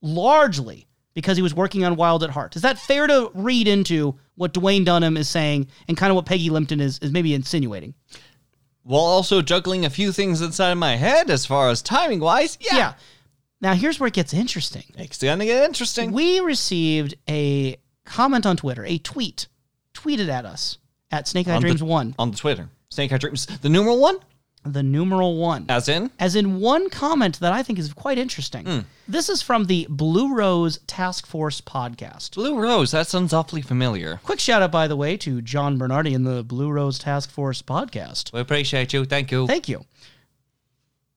[0.00, 2.56] largely because he was working on Wild at Heart.
[2.56, 6.26] Is that fair to read into what Dwayne Dunham is saying and kind of what
[6.26, 7.94] Peggy Lipton is, is maybe insinuating?
[8.84, 12.56] While also juggling a few things inside of my head as far as timing wise.
[12.60, 12.76] Yeah.
[12.76, 12.92] Yeah.
[13.60, 14.84] Now here's where it gets interesting.
[14.96, 16.12] It's gonna get interesting.
[16.12, 19.48] We received a comment on Twitter, a tweet
[19.92, 20.78] tweeted at us
[21.10, 22.68] at Snake Eye On the- Dreams 1, on the Twitter.
[22.90, 23.46] Snake Eye Dreams.
[23.46, 24.18] The numeral one?
[24.64, 25.66] The numeral 1.
[25.68, 26.10] As in?
[26.18, 28.66] As in one comment that I think is quite interesting.
[28.66, 28.78] Hmm.
[29.06, 32.34] This is from the Blue Rose Task Force podcast.
[32.34, 32.90] Blue Rose.
[32.90, 34.20] That sounds awfully familiar.
[34.22, 37.62] Quick shout out, by the way, to John Bernardi and the Blue Rose Task Force
[37.62, 38.32] podcast.
[38.32, 39.04] We appreciate you.
[39.04, 39.46] Thank you.
[39.46, 39.86] Thank you.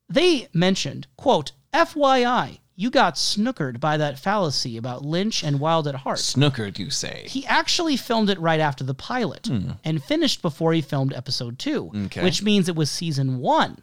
[0.08, 5.94] They mentioned, quote, FYI, you got snookered by that fallacy about Lynch and Wild at
[5.94, 6.18] Heart.
[6.18, 7.26] Snookered, you say.
[7.28, 9.72] He actually filmed it right after the pilot hmm.
[9.84, 12.24] and finished before he filmed episode two, Okay.
[12.24, 13.78] which means it was season one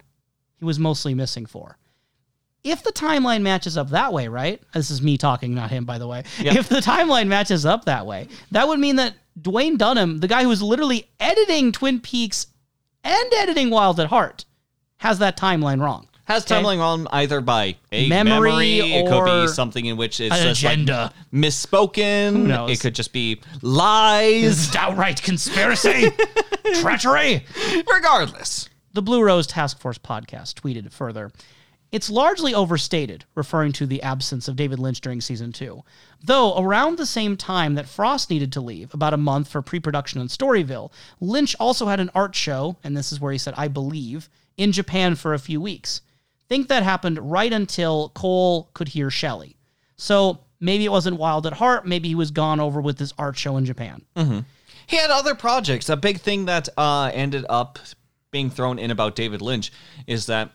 [0.57, 1.77] he was mostly missing for.
[2.65, 4.61] If the timeline matches up that way, right?
[4.73, 6.23] This is me talking, not him, by the way.
[6.37, 10.43] If the timeline matches up that way, that would mean that Dwayne Dunham, the guy
[10.43, 12.47] who was literally editing Twin Peaks
[13.05, 14.43] and editing Wild at Heart,
[14.97, 16.08] has that timeline wrong.
[16.29, 20.19] Has timeline wrong either by a Memory memory, it could or be something in which
[20.19, 21.11] it's an just like agenda.
[21.33, 22.33] misspoken.
[22.33, 22.69] Who knows?
[22.69, 24.67] It could just be lies.
[24.71, 26.11] Downright conspiracy,
[26.81, 27.43] treachery.
[27.91, 28.69] Regardless.
[28.93, 31.31] The Blue Rose Task Force podcast tweeted further.
[31.91, 35.83] It's largely overstated, referring to the absence of David Lynch during season two.
[36.23, 39.79] Though, around the same time that Frost needed to leave, about a month for pre
[39.79, 43.55] production in Storyville, Lynch also had an art show, and this is where he said,
[43.57, 46.01] I believe, in Japan for a few weeks.
[46.49, 49.55] Think that happened right until Cole could hear Shelley.
[49.95, 53.37] So maybe it wasn't Wild at Heart, maybe he was gone over with this art
[53.37, 54.01] show in Japan.
[54.87, 55.87] He had other projects.
[55.89, 57.77] A big thing that uh, ended up
[58.31, 59.71] being thrown in about David Lynch
[60.07, 60.51] is that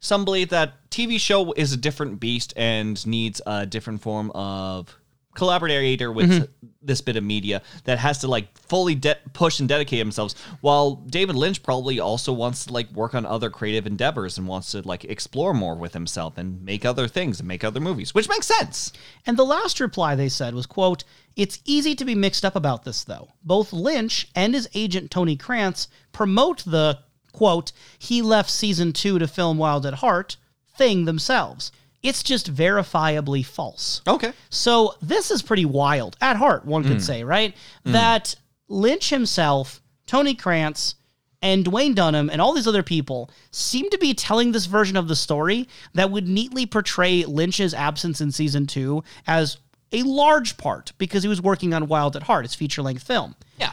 [0.00, 4.96] some believe that TV show is a different beast and needs a different form of
[5.36, 6.66] collaborator with mm-hmm.
[6.82, 10.96] this bit of media that has to like fully de- push and dedicate themselves while
[11.06, 14.80] david lynch probably also wants to like work on other creative endeavors and wants to
[14.82, 18.46] like explore more with himself and make other things and make other movies which makes
[18.46, 18.92] sense
[19.26, 22.84] And the last reply they said was, quote, It's easy to be mixed up about
[22.84, 23.28] this, though.
[23.42, 27.00] Both Lynch and his agent Tony Krantz promote the,
[27.32, 30.36] quote, he left season two to film Wild at Heart
[30.76, 31.72] thing themselves.
[32.06, 34.02] It's just verifiably false.
[34.06, 36.98] okay So this is pretty wild at heart, one could hmm.
[36.98, 37.54] say, right?
[37.84, 37.92] Hmm.
[37.92, 38.34] That
[38.68, 40.94] Lynch himself, Tony Krantz,
[41.42, 45.06] and Dwayne Dunham and all these other people seem to be telling this version of
[45.08, 49.58] the story that would neatly portray Lynch's absence in season two as
[49.92, 53.34] a large part because he was working on Wild at Heart, his feature length film.
[53.58, 53.72] yeah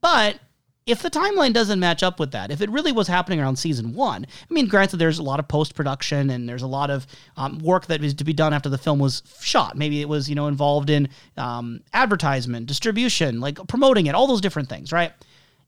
[0.00, 0.38] But
[0.84, 3.94] if the timeline doesn't match up with that, if it really was happening around season
[3.94, 7.06] one, I mean, granted, there's a lot of post production and there's a lot of
[7.36, 9.76] um, work that is to be done after the film was shot.
[9.76, 14.40] Maybe it was, you know, involved in um, advertisement, distribution, like promoting it, all those
[14.40, 15.12] different things, right?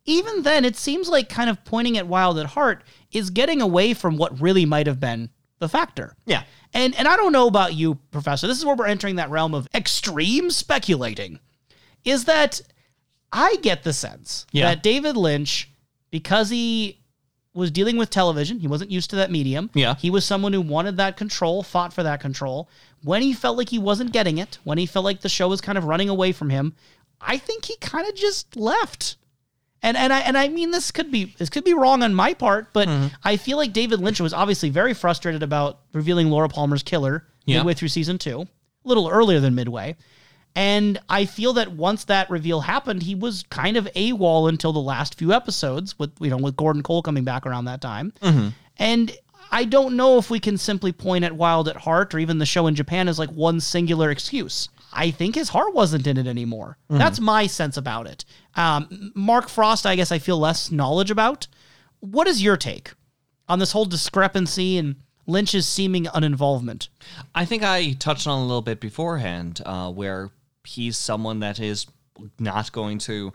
[0.04, 3.94] Even then, it seems like kind of pointing at Wild at Heart is getting away
[3.94, 6.16] from what really might have been the factor.
[6.26, 6.42] Yeah.
[6.74, 8.46] And and I don't know about you, Professor.
[8.46, 11.38] This is where we're entering that realm of extreme speculating.
[12.04, 12.60] Is that
[13.34, 14.66] I get the sense Yeah.
[14.70, 15.68] that David Lynch,
[16.10, 17.00] because he
[17.52, 19.70] was dealing with television, he wasn't used to that medium.
[19.74, 19.94] Yeah.
[19.96, 22.68] He was someone who wanted that control, fought for that control.
[23.02, 25.60] When he felt like he wasn't getting it, when he felt like the show was
[25.60, 26.74] kind of running away from him,
[27.20, 29.16] I think he kind of just left.
[29.82, 32.32] And and I and I mean this could be this could be wrong on my
[32.34, 33.08] part, but Mm-hmm.
[33.22, 37.58] I feel like David Lynch was obviously very frustrated about revealing Laura Palmer's killer Yeah.
[37.58, 38.48] midway through season two, a
[38.88, 39.96] little earlier than midway.
[40.56, 44.78] And I feel that once that reveal happened, he was kind of AWOL until the
[44.78, 48.12] last few episodes, with you know, with Gordon Cole coming back around that time.
[48.76, 49.16] And
[49.50, 52.46] I don't know if we can simply point at Wild at Heart or even the
[52.46, 54.68] show in Japan as like one singular excuse.
[54.92, 56.78] I think his heart wasn't in it anymore.
[56.88, 58.24] That's my sense about it.
[58.54, 61.48] Um, Mark Frost, I guess I feel less knowledge about.
[61.98, 62.92] What is your take
[63.48, 66.88] on this whole discrepancy and Lynch's seeming uninvolvement?
[67.34, 70.30] I think I touched on a little bit beforehand, uh, where
[70.66, 71.86] he's someone that is
[72.38, 73.32] not going to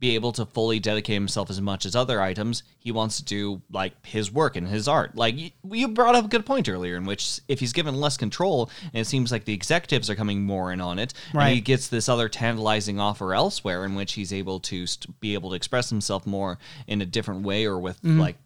[0.00, 2.62] be able to fully dedicate himself as much as other items.
[2.78, 5.14] He wants to do like his work and his art.
[5.14, 8.70] Like you, brought up a good point earlier, in which if he's given less control,
[8.94, 11.88] and it seems like the executives are coming more in on it, and he gets
[11.88, 15.90] this other tantalizing offer elsewhere, in which he's able to st- be able to express
[15.90, 18.20] himself more in a different way, or with mm-hmm.
[18.20, 18.36] like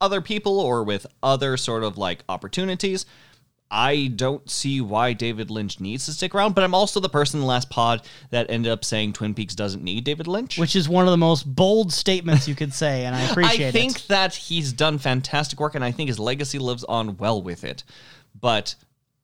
[0.00, 3.04] other people, or with other sort of like opportunities.
[3.70, 7.38] I don't see why David Lynch needs to stick around, but I'm also the person
[7.38, 10.58] in the last pod that ended up saying Twin Peaks doesn't need David Lynch.
[10.58, 13.68] Which is one of the most bold statements you could say, and I appreciate it.
[13.68, 14.08] I think it.
[14.08, 17.84] that he's done fantastic work, and I think his legacy lives on well with it.
[18.40, 18.74] But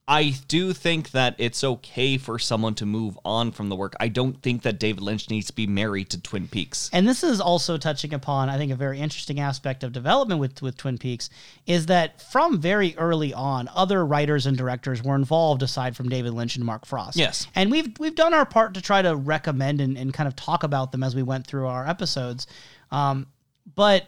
[0.06, 3.94] I do think that it's okay for someone to move on from the work.
[3.98, 6.90] I don't think that David Lynch needs to be married to Twin Peaks.
[6.92, 10.60] And this is also touching upon, I think, a very interesting aspect of development with,
[10.60, 11.30] with Twin Peaks
[11.66, 16.34] is that from very early on, other writers and directors were involved aside from David
[16.34, 17.16] Lynch and Mark Frost.
[17.16, 17.46] Yes.
[17.54, 20.64] And we've we've done our part to try to recommend and, and kind of talk
[20.64, 22.46] about them as we went through our episodes.
[22.90, 23.26] Um,
[23.74, 24.06] but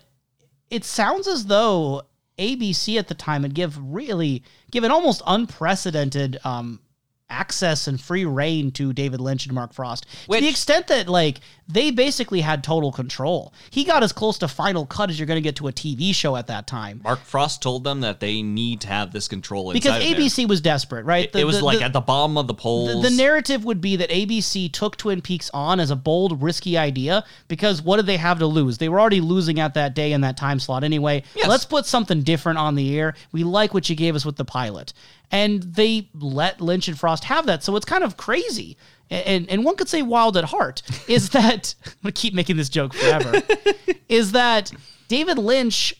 [0.68, 2.02] it sounds as though
[2.38, 6.80] ABC at the time and give really given almost unprecedented um,
[7.28, 10.06] access and free reign to David Lynch and Mark Frost.
[10.40, 13.52] To the extent that like they basically had total control.
[13.70, 16.14] He got as close to final cut as you're going to get to a TV
[16.14, 17.00] show at that time.
[17.02, 20.02] Mark Frost told them that they need to have this control inside Because.
[20.04, 21.24] ABC was desperate, right?
[21.24, 23.02] It, The- it was the- like the- at the bottom of the the, polls.
[23.02, 27.24] the narrative would be that ABC took Twin Peaks on as a bold, risky idea
[27.48, 28.78] because what did they have to lose?
[28.78, 31.24] They were already losing at that day in that time slot anyway.
[31.34, 31.48] Yes.
[31.48, 33.14] Let's put something different on the air.
[33.32, 34.92] We like what you gave us with the pilot.
[35.32, 37.64] And they let Lynch and Frost have that.
[37.64, 38.76] So it's kind of crazy.
[39.10, 42.68] And, and one could say wild at heart is that I'm gonna keep making this
[42.68, 43.42] joke forever.
[44.08, 44.72] is that
[45.08, 45.94] David Lynch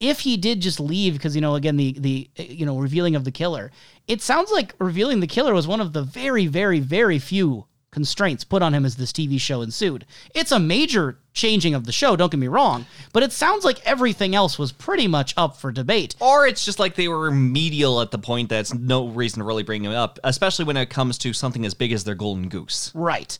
[0.00, 3.24] if he did just leave because you know again the the you know revealing of
[3.24, 3.70] the killer
[4.08, 8.42] it sounds like revealing the killer was one of the very very very few constraints
[8.42, 10.04] put on him as this tv show ensued
[10.34, 13.80] it's a major changing of the show don't get me wrong but it sounds like
[13.86, 18.00] everything else was pretty much up for debate or it's just like they were remedial
[18.00, 21.18] at the point that's no reason to really bring it up, especially when it comes
[21.18, 22.90] to something as big as their golden goose.
[22.94, 23.38] right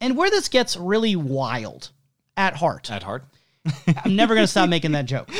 [0.00, 1.90] and where this gets really wild
[2.36, 3.24] at heart At heart.
[4.04, 5.30] I'm never going to stop making that joke.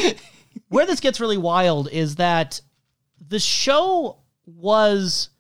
[0.69, 2.61] Where this gets really wild is that
[3.29, 5.31] the show was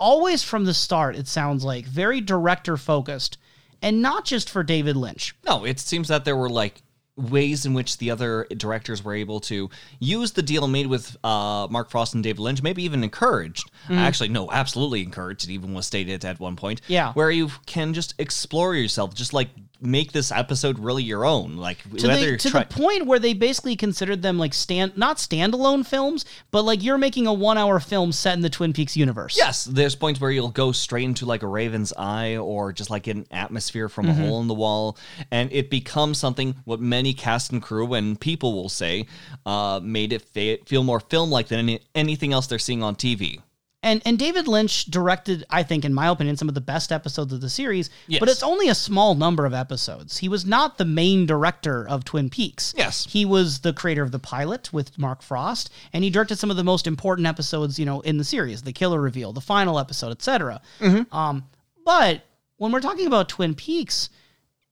[0.00, 3.38] always from the start, it sounds like, very director focused
[3.82, 5.34] and not just for David Lynch.
[5.46, 6.82] No, it seems that there were like
[7.16, 9.68] ways in which the other directors were able to
[9.98, 13.70] use the deal made with uh, Mark Frost and David Lynch, maybe even encouraged.
[13.90, 15.44] Actually, no, absolutely encouraged.
[15.48, 16.80] It even was stated at one point.
[16.88, 17.12] Yeah.
[17.12, 19.48] Where you can just explore yourself, just like
[19.80, 21.56] make this episode really your own.
[21.56, 25.16] Like To, the, to try- the point where they basically considered them like stand not
[25.16, 28.96] standalone films, but like you're making a one hour film set in the Twin Peaks
[28.96, 29.36] universe.
[29.36, 33.06] Yes, there's points where you'll go straight into like a raven's eye or just like
[33.06, 34.96] an atmosphere from a hole in the wall,
[35.30, 39.06] and it becomes something what many cast and crew and people will say
[39.46, 42.94] uh, made it fe- feel more film like than any, anything else they're seeing on
[42.94, 43.40] TV.
[43.82, 47.32] And and David Lynch directed, I think, in my opinion, some of the best episodes
[47.32, 47.88] of the series.
[48.08, 48.20] Yes.
[48.20, 50.18] But it's only a small number of episodes.
[50.18, 52.74] He was not the main director of Twin Peaks.
[52.76, 53.06] Yes.
[53.08, 56.58] He was the creator of the pilot with Mark Frost, and he directed some of
[56.58, 60.10] the most important episodes, you know, in the series, the killer reveal, the final episode,
[60.10, 60.60] etc.
[60.78, 61.02] Hmm.
[61.10, 61.44] Um,
[61.84, 62.22] but
[62.58, 64.10] when we're talking about Twin Peaks,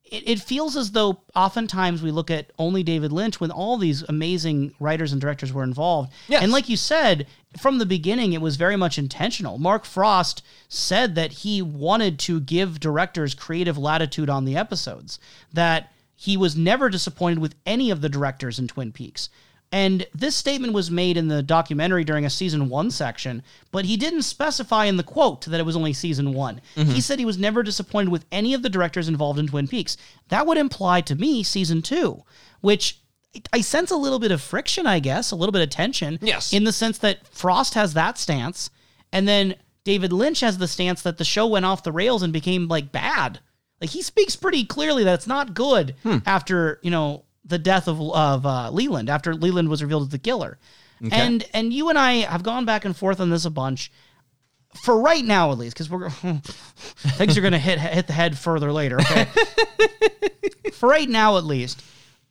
[0.05, 4.02] it, it feels as though oftentimes we look at only David Lynch when all these
[4.02, 6.12] amazing writers and directors were involved.
[6.28, 6.43] Yes.
[6.43, 7.26] And like you said,
[7.57, 9.59] from the beginning, it was very much intentional.
[9.59, 15.19] Mark Frost said that he wanted to give directors creative latitude on the episodes,
[15.53, 19.31] that he was never disappointed with any of the directors in Twin Peaks.
[19.70, 23.97] And this statement was made in the documentary during a season one section, but he
[23.99, 26.61] didn't specify in the quote that it was only season one.
[26.75, 26.93] Mm-hmm.
[26.93, 29.99] He said he was never disappointed with any of the directors involved in Twin Peaks.
[30.29, 32.25] That would imply to me season two,
[32.62, 33.01] which
[33.52, 36.18] I sense a little bit of friction, I guess, a little bit of tension.
[36.22, 36.52] Yes.
[36.52, 38.70] In the sense that Frost has that stance,
[39.12, 42.32] and then David Lynch has the stance that the show went off the rails and
[42.32, 43.40] became like bad.
[43.80, 45.94] Like he speaks pretty clearly that it's not good
[46.26, 50.18] after you know the death of of uh, Leland after Leland was revealed as the
[50.18, 50.59] killer.
[51.12, 53.92] And and you and I have gone back and forth on this a bunch.
[54.84, 58.36] For right now, at least, because we're things are going to hit hit the head
[58.36, 59.00] further later.
[59.00, 59.26] Okay.
[60.72, 61.82] For right now, at least,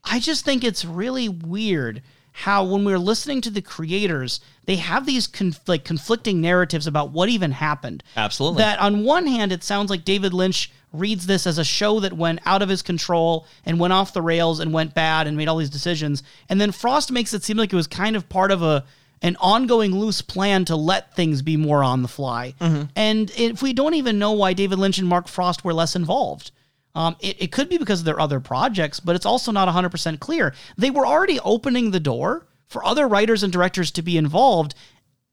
[0.10, 2.02] I just think it's really weird
[2.32, 7.10] how when we're listening to the creators, they have these conf- like conflicting narratives about
[7.10, 8.04] what even happened.
[8.16, 8.60] Absolutely.
[8.60, 12.14] That on one hand, it sounds like David Lynch reads this as a show that
[12.14, 15.48] went out of his control and went off the rails and went bad and made
[15.48, 18.52] all these decisions, and then Frost makes it seem like it was kind of part
[18.52, 18.86] of a
[19.24, 22.54] an ongoing loose plan to let things be more on the fly.
[22.62, 22.84] Mm-hmm.
[22.96, 26.52] And if we don't even know why David Lynch and Mark Frost were less involved,
[26.98, 30.20] um, it, it could be because of their other projects, but it's also not 100%
[30.20, 30.56] clear.
[30.80, 34.74] They were already opening the door for other writers and directors to be involved.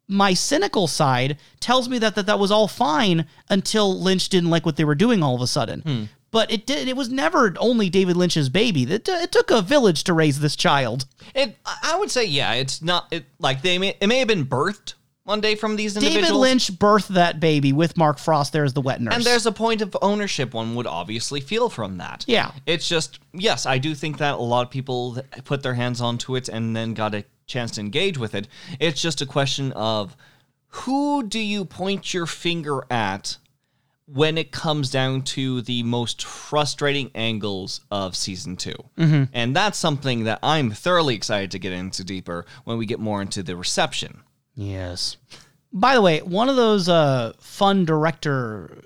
[0.07, 4.67] My cynical side tells me that that, that was all fine until Lynch didn't like
[4.67, 6.11] what they were doing all of a sudden.
[6.31, 6.87] But it did.
[6.87, 8.83] It was never only David Lynch's baby.
[8.83, 11.07] It, it took a village to raise this child.
[11.35, 14.29] It, I I would say, yeah, it's not it like they may it may have
[14.29, 14.95] been birthed
[15.25, 16.29] one day from these individuals.
[16.29, 19.15] David Lynch birthed that baby with Mark Frost there as the wet nurse.
[19.15, 22.25] And there's a point of ownership one would obviously feel from that.
[22.29, 22.53] Yeah.
[22.67, 26.37] It's just, yes, I do think that a lot of people put their hands onto
[26.37, 28.49] it and then got a chance to engage with it.
[28.79, 30.17] It's just a question of
[30.69, 33.39] who do you point your finger at
[34.07, 39.23] when it comes down to the most frustrating angles of season 2 mm-hmm.
[39.33, 43.23] And that's something that I'm thoroughly excited to get into deeper when we get more
[43.23, 44.21] into the reception.
[44.55, 45.17] Yes.
[45.73, 48.79] By the way, one of those uh, fun director,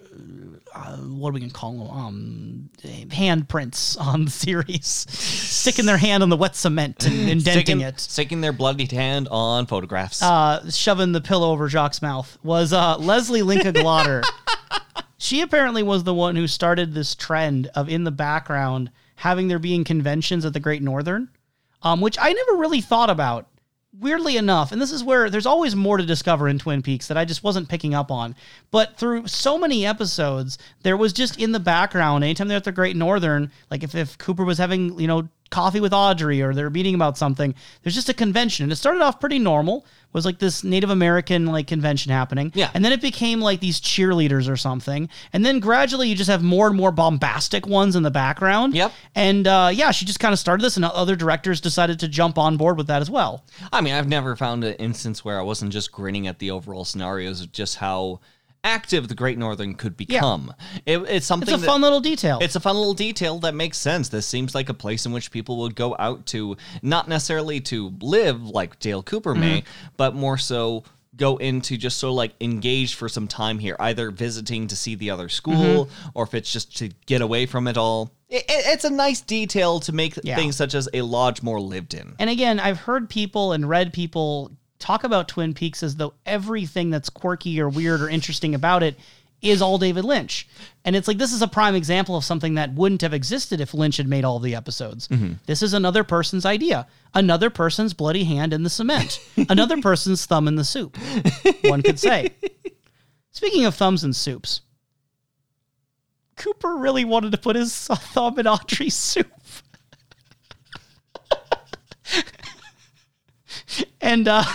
[0.74, 1.90] uh, what are we gonna call them?
[1.90, 2.70] Um,
[3.08, 8.00] handprints on the series, sticking their hand on the wet cement and indenting Sticking, it,
[8.00, 10.22] sticking their bloodied hand on photographs.
[10.22, 14.22] uh, shoving the pillow over Jacques' mouth was uh, Lesli Linka Glatter.
[15.18, 19.58] she apparently was the one who started this trend of in the background having there
[19.58, 21.28] being conventions at the Great Northern,
[21.82, 23.46] um, which I never really thought about.
[24.00, 27.16] Weirdly enough, and this is where there's always more to discover in Twin Peaks that
[27.16, 28.36] I just wasn't picking up on.
[28.70, 32.70] But through so many episodes, there was just in the background, anytime they're at the
[32.70, 36.70] Great Northern, like if, if Cooper was having, you know, coffee with Audrey or they're
[36.70, 38.64] meeting about something, there's just a convention.
[38.64, 42.52] And it started off pretty normal, was like this Native American like convention happening.
[42.54, 42.70] Yeah.
[42.74, 45.08] And then it became like these cheerleaders or something.
[45.32, 48.74] And then gradually you just have more and more bombastic ones in the background.
[48.74, 48.92] Yep.
[49.14, 52.38] And uh, yeah, she just kind of started this, and other directors decided to jump
[52.38, 53.44] on board with that as well.
[53.72, 56.84] I mean, I've never found an instance where I wasn't just grinning at the overall
[56.84, 58.20] scenarios of just how
[58.64, 60.52] active the Great Northern could become.
[60.84, 62.38] It, it's something It's a that- fun little detail.
[62.40, 64.08] It's a fun little detail that makes sense.
[64.08, 67.92] This seems like a place in which people would go out to, not necessarily to
[68.00, 69.88] live like Dale Cooper may, mm-hmm.
[69.96, 70.84] but more so
[71.16, 74.94] go into just sort of like engage for some time here, either visiting to see
[74.94, 76.08] the other school mm-hmm.
[76.14, 78.12] or if it's just to get away from it all.
[78.28, 80.36] It, it- it's a nice detail to make Yeah.
[80.36, 82.14] things such as a lodge more lived in.
[82.18, 86.90] And again, I've heard people and read people talk about Twin Peaks as though everything
[86.90, 88.96] that's quirky or weird or interesting about it
[89.40, 90.48] is all David Lynch.
[90.84, 93.72] And it's like this is a prime example of something that wouldn't have existed if
[93.74, 95.08] Lynch had made all the episodes.
[95.08, 95.34] Mm-hmm.
[95.46, 96.86] This is another person's idea.
[97.14, 99.20] Another person's bloody hand in the cement.
[99.48, 100.96] another person's thumb in the soup.
[101.64, 102.34] One could say.
[103.30, 104.62] Speaking of thumbs and soups,
[106.36, 109.30] Cooper really wanted to put his thumb in Audrey's soup.
[114.00, 114.44] and uh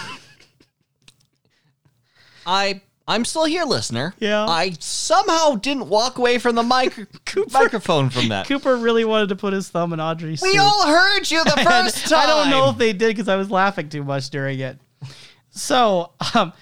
[2.45, 4.13] I I'm still here, listener.
[4.19, 4.45] Yeah.
[4.45, 7.07] I somehow didn't walk away from the mic-
[7.51, 8.47] microphone from that.
[8.47, 12.07] Cooper really wanted to put his thumb in Audrey's We all heard you the first
[12.07, 12.19] time.
[12.19, 14.77] I don't know if they did because I was laughing too much during it.
[15.49, 16.53] So, um,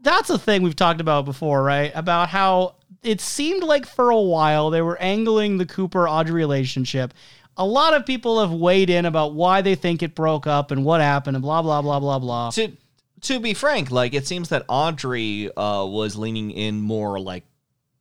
[0.00, 1.92] that's a thing we've talked about before, right?
[1.94, 7.12] About how it seemed like for a while they were angling the Cooper Audrey relationship.
[7.62, 10.84] A lot of people have weighed in about why they think it broke up and
[10.84, 12.50] what happened and blah blah blah blah blah.
[12.50, 12.72] to
[13.20, 17.44] to be frank, like it seems that Audrey uh, was leaning in more like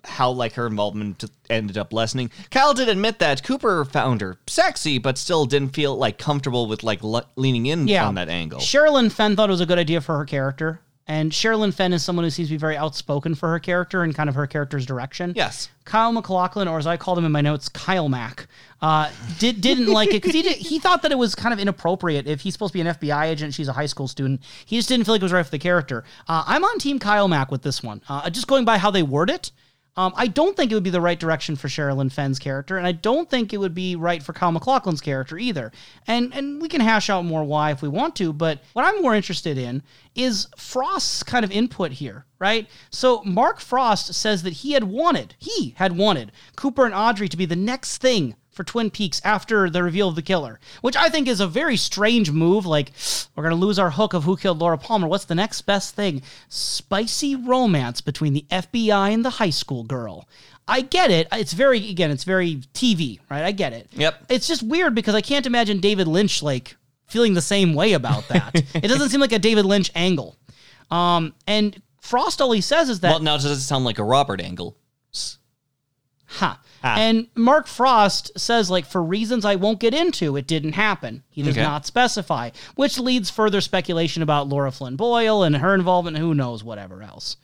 [0.03, 2.31] how like her involvement ended up lessening.
[2.49, 6.81] Kyle did admit that Cooper found her sexy, but still didn't feel like comfortable with
[6.81, 8.07] like le- leaning in yeah.
[8.07, 8.59] on that angle.
[8.59, 10.81] Sherilyn Fenn thought it was a good idea for her character.
[11.11, 14.15] And Sherilyn Fenn is someone who seems to be very outspoken for her character and
[14.15, 15.33] kind of her character's direction.
[15.35, 15.67] Yes.
[15.83, 18.47] Kyle MacLachlan, or as I called him in my notes, Kyle Mack,
[18.81, 21.59] uh, did, didn't like it because he, did, he thought that it was kind of
[21.59, 22.27] inappropriate.
[22.27, 24.39] If he's supposed to be an FBI agent, she's a high school student.
[24.65, 26.05] He just didn't feel like it was right for the character.
[26.29, 28.01] Uh, I'm on Team Kyle Mack with this one.
[28.07, 29.51] Uh, just going by how they word it,
[29.97, 32.87] um, I don't think it would be the right direction for Sherilyn Fenn's character, and
[32.87, 35.71] I don't think it would be right for Kyle MacLachlan's character either.
[36.07, 39.01] And and we can hash out more why if we want to, but what I'm
[39.01, 39.83] more interested in
[40.15, 42.69] is Frost's kind of input here, right?
[42.89, 47.37] So Mark Frost says that he had wanted, he had wanted Cooper and Audrey to
[47.37, 51.09] be the next thing for Twin Peaks after the reveal of the killer, which I
[51.09, 52.65] think is a very strange move.
[52.65, 52.91] Like,
[53.35, 55.07] we're going to lose our hook of who killed Laura Palmer.
[55.07, 56.21] What's the next best thing?
[56.49, 60.27] Spicy romance between the FBI and the high school girl.
[60.67, 61.27] I get it.
[61.31, 63.43] It's very, again, it's very TV, right?
[63.43, 63.89] I get it.
[63.93, 64.25] Yep.
[64.29, 66.75] It's just weird because I can't imagine David Lynch, like,
[67.07, 68.51] feeling the same way about that.
[68.75, 70.37] it doesn't seem like a David Lynch angle.
[70.89, 73.99] Um, and Frost, all he says is that Well, now it does it sound like
[73.99, 74.77] a Robert angle?
[76.25, 76.55] Huh.
[76.83, 81.23] And Mark Frost says, like, for reasons I won't get into, it didn't happen.
[81.29, 81.61] He does Okay.
[81.63, 86.33] not specify, which leads further speculation about Lara Flynn Boyle and her involvement, and who
[86.33, 87.37] knows, whatever else.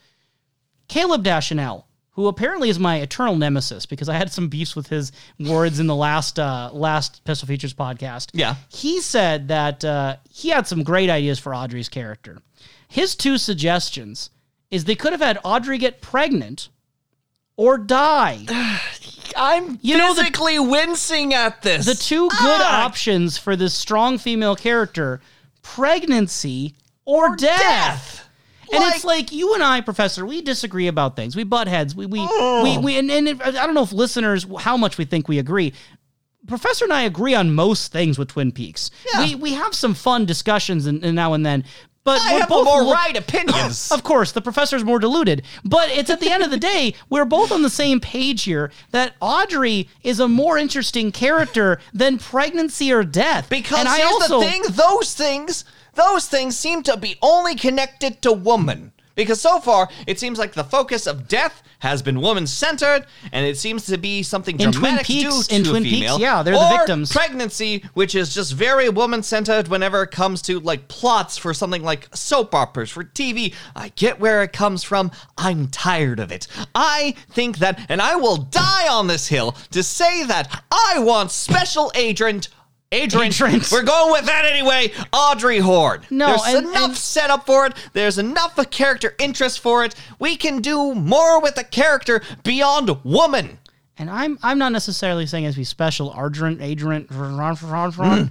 [0.87, 5.11] Caleb Deschanel, who apparently is my eternal nemesis because I had some beefs with his
[5.39, 8.29] words in the last uh, last Pistol Features podcast.
[8.33, 8.55] Yeah.
[8.69, 12.39] he said that uh, he had some great ideas for Audrey's character.
[12.87, 14.29] His two suggestions
[14.71, 16.69] is they could have had Audrey get pregnant
[17.57, 18.45] or die.
[19.35, 21.85] I'm You know, the- physically wincing at this.
[21.85, 22.85] the two good ah!
[22.85, 25.19] options for this strong female character
[25.61, 26.75] pregnancy
[27.05, 27.59] or, death.
[27.59, 28.29] death.
[28.71, 31.35] And Like- it's like you and I, Professor, we disagree about things.
[31.35, 31.95] We butt heads.
[31.95, 32.63] We we oh.
[32.63, 35.39] we, we and, and it, I don't know if listeners how much we think we
[35.39, 35.73] agree.
[36.47, 38.91] Professor and I agree on most things with Twin Peaks.
[39.19, 41.63] We we have some fun discussions and, and now and then.
[42.07, 43.91] But I we're have both more look- right opinions.
[43.91, 47.25] of course, the professor's more deluded, but it's at the end of the day, we're
[47.25, 52.93] both on the same page here that Audrey is a more interesting character than pregnancy
[52.93, 53.49] or death.
[53.49, 55.65] Because and I here's also, the thing: those things,
[55.95, 58.93] those things seem to be only connected to woman.
[59.15, 63.57] Because so far, it seems like the focus of death has been woman-centered, and it
[63.57, 66.19] seems to be something In Twin dramatic Peaks- due in Twin a Peaks, female.
[66.19, 67.11] yeah, they're the victims.
[67.11, 72.07] Pregnancy, which is just very woman-centered whenever it comes to like plots for something like
[72.15, 73.53] soap operas for TV.
[73.75, 75.11] I get where it comes from.
[75.37, 76.47] I'm tired of it.
[76.73, 81.31] I think that, and I will die on this hill to say that I want
[81.31, 82.49] Special Agent.
[82.91, 83.61] Adrian, Adrian.
[83.71, 84.91] we're going with that anyway.
[85.11, 86.01] Audrey Horne.
[86.09, 87.73] No, there's and- enough and- setup for it.
[87.93, 89.93] There's enough of character interest for it.
[90.19, 93.59] We can do more with the character beyond woman.
[93.97, 98.29] and I'm I'm not necessarily saying to be special Argent, Adrian, Mm.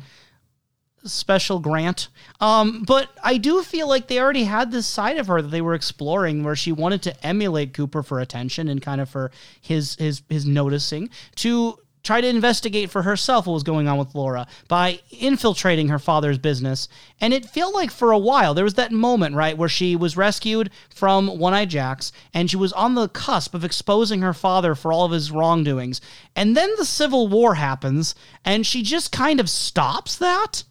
[1.05, 2.09] special grant.
[2.41, 5.61] Um, but I do feel like they already had this side of her that they
[5.61, 9.31] were exploring where she wanted to emulate Cooper for attention and kind of for
[9.61, 14.15] his his his noticing to try to investigate for herself what was going on with
[14.15, 16.89] Laura by infiltrating her father's business.
[17.21, 20.17] And it felt like for a while there was that moment, right, where she was
[20.17, 24.75] rescued from One Eye Jacks and she was on the cusp of exposing her father
[24.75, 26.01] for all of his wrongdoings.
[26.35, 28.15] And then the Civil War happens
[28.45, 30.63] and she just kind of stops that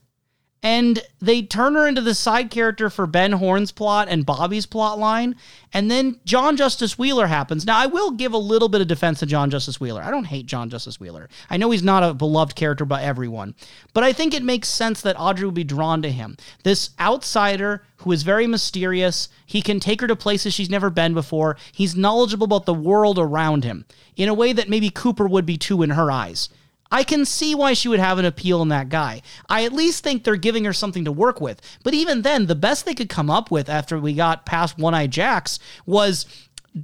[0.65, 4.97] and they turn her into the side character for Ben Horne's plot and Bobby's plot
[4.97, 5.35] line.
[5.71, 7.67] And then John Justice Wheeler happens.
[7.67, 10.01] Now, I will give a little bit of defense to John Justice Wheeler.
[10.01, 11.29] I don't hate John Justice Wheeler.
[11.51, 13.53] I know he's not a beloved character by everyone,
[13.93, 16.35] but I think it makes sense that Audrey would be drawn to him.
[16.63, 19.29] This outsider who is very mysterious.
[19.45, 21.57] He can take her to places she's never been before.
[21.73, 23.85] He's knowledgeable about the world around him
[24.15, 26.49] in a way that maybe Cooper would be too in her eyes.
[26.91, 29.21] I can see why she would have an appeal in that guy.
[29.49, 31.61] I at least think they're giving her something to work with.
[31.83, 34.93] But even then, the best they could come up with after we got past One
[34.93, 36.25] Eye Jacks was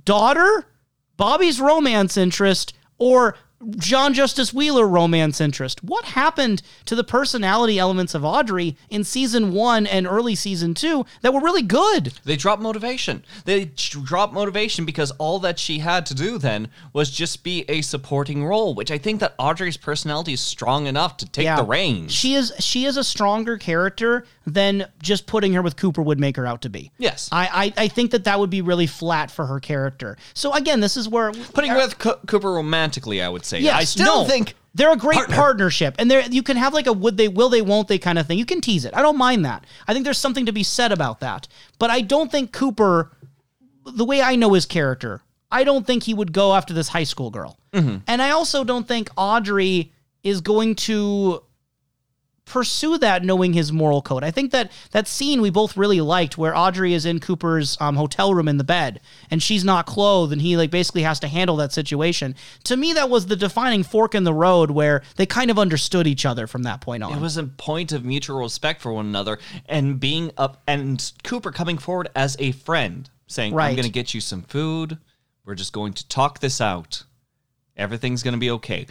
[0.06, 0.65] daughter,
[1.18, 3.36] Bobby's romance interest, or
[3.77, 5.83] John Justice Wheeler romance interest.
[5.83, 11.05] What happened to the personality elements of Audrey in season one and early season two
[11.21, 12.13] that were really good?
[12.23, 13.23] They dropped motivation.
[13.45, 17.81] They dropped motivation because all that she had to do then was just be a
[17.81, 22.11] supporting role, which I think that Audrey's personality is strong enough to take the reins.
[22.13, 26.35] She is she is a stronger character than just putting her with Cooper would make
[26.35, 26.91] her out to be.
[26.97, 27.30] Yes.
[27.31, 30.18] I, I I think that that would be really flat for her character.
[30.34, 33.59] So again, this is where Putting her with Co- Cooper romantically, I would say.
[33.59, 34.27] Yes, I still no.
[34.27, 35.35] think they're a great partner.
[35.35, 38.18] partnership, and there you can have like a would they, will they, won't they kind
[38.18, 38.39] of thing.
[38.39, 38.95] You can tease it.
[38.95, 39.65] I don't mind that.
[39.88, 41.47] I think there's something to be said about that.
[41.77, 43.11] But I don't think Cooper,
[43.85, 47.03] the way I know his character, I don't think he would go after this high
[47.03, 47.59] school girl.
[47.73, 47.97] Mm-hmm.
[48.07, 49.91] And I also don't think Audrey
[50.23, 51.43] is going to
[52.45, 54.23] pursue that knowing his moral code.
[54.23, 57.95] I think that that scene we both really liked where Audrey is in Cooper's um,
[57.95, 58.99] hotel room in the bed
[59.30, 62.35] and she's not clothed and he like basically has to handle that situation.
[62.65, 66.07] To me that was the defining fork in the road where they kind of understood
[66.07, 67.13] each other from that point on.
[67.13, 71.51] it was a point of mutual respect for one another and being up and Cooper
[71.51, 73.69] coming forward as a friend, saying, Right.
[73.69, 74.97] I'm going to get you some food.
[75.45, 77.03] We're just going to talk this out.
[77.77, 78.88] Everything's going to be okay.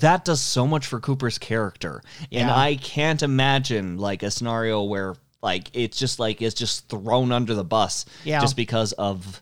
[0.00, 2.02] That does so much for Cooper's character.
[2.32, 2.56] And Yeah.
[2.56, 7.54] I can't imagine like a scenario where like it's just like it's just thrown under
[7.54, 8.40] the bus Yeah.
[8.40, 9.40] just because of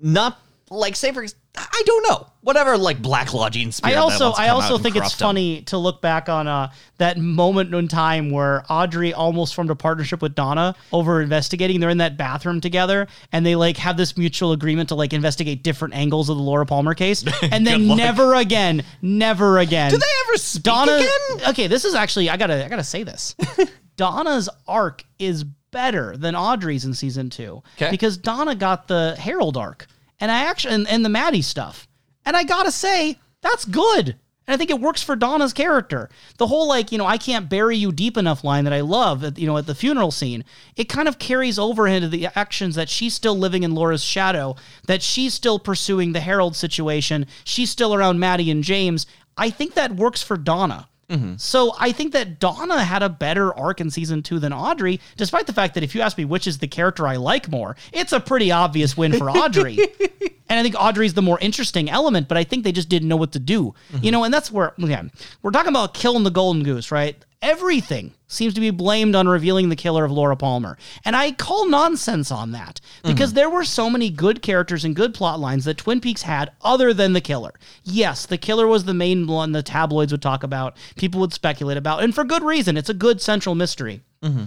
[0.00, 0.38] not
[0.70, 1.24] like say for
[1.56, 2.26] I don't know.
[2.42, 5.18] Whatever like black lodging I also I also think it's him.
[5.18, 9.74] funny to look back on uh, that moment in time where Audrey almost formed a
[9.74, 11.80] partnership with Donna over investigating.
[11.80, 15.62] They're in that bathroom together and they like have this mutual agreement to like investigate
[15.62, 17.24] different angles of the Laura Palmer case.
[17.50, 19.90] And then never again, never again.
[19.90, 21.48] Do they ever speak Donna again?
[21.50, 23.34] Okay, this is actually I gotta I gotta say this.
[23.96, 27.62] Donna's arc is better than Audrey's in season two.
[27.76, 27.90] 'Kay.
[27.90, 29.86] Because Donna got the Harold arc.
[30.20, 31.88] And I actually and, and the Maddy stuff.
[32.24, 34.16] And I gotta say, That's good.
[34.48, 36.08] And I think it works for Donna's character.
[36.38, 39.22] The whole like, you know, I can't bury you deep enough line that I love,
[39.22, 40.42] at, you know, at the funeral scene,
[40.74, 44.56] it kind of carries over into the actions that she's still living in Laura's shadow,
[44.86, 49.06] that she's still pursuing the Harold situation, she's still around Maddy and James.
[49.36, 50.87] I think that works for Donna.
[51.10, 51.36] Mm-hmm.
[51.38, 55.46] So I think that Donna had a better arc in season two than Audrey, despite
[55.46, 58.12] the fact that if you ask me which is the character I like more, it's
[58.12, 59.78] a pretty obvious win for Audrey.
[60.48, 63.16] and I think Audrey's the more interesting element, but I think they just didn't know
[63.16, 63.52] what to do.
[63.54, 64.10] You mm-hmm.
[64.10, 65.04] know, and that's where yeah,
[65.42, 67.16] we're talking about killing the golden goose, right?
[67.40, 70.76] Everything seems to be blamed on revealing the killer of Laura Palmer.
[71.04, 73.36] And I call nonsense on that because mm-hmm.
[73.36, 76.92] there were so many good characters and good plot lines that Twin Peaks had other
[76.92, 77.54] than the killer.
[77.84, 81.76] Yes, the killer was the main one the tabloids would talk about, people would speculate
[81.76, 82.76] about, and for good reason.
[82.76, 84.00] It's a good central mystery.
[84.20, 84.44] Mm-hmm.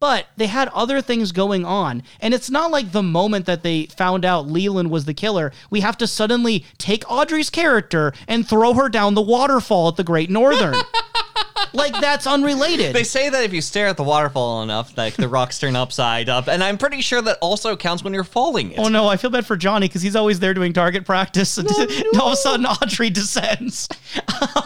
[0.00, 2.02] But they had other things going on.
[2.20, 5.80] And it's not like the moment that they found out Leland was the killer, we
[5.80, 10.30] have to suddenly take Audrey's character and throw her down the waterfall at the Great
[10.30, 10.74] Northern.
[11.72, 12.94] like, that's unrelated.
[12.94, 16.28] They say that if you stare at the waterfall enough, like the rocks turn upside
[16.28, 18.72] up, and I'm pretty sure that also counts when you're falling.
[18.72, 18.78] It.
[18.78, 21.68] Oh no, I feel bad for Johnny because he's always there doing target practice, and
[22.20, 23.88] all of a sudden Audrey descends.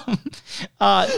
[0.06, 0.18] um,
[0.80, 1.08] uh,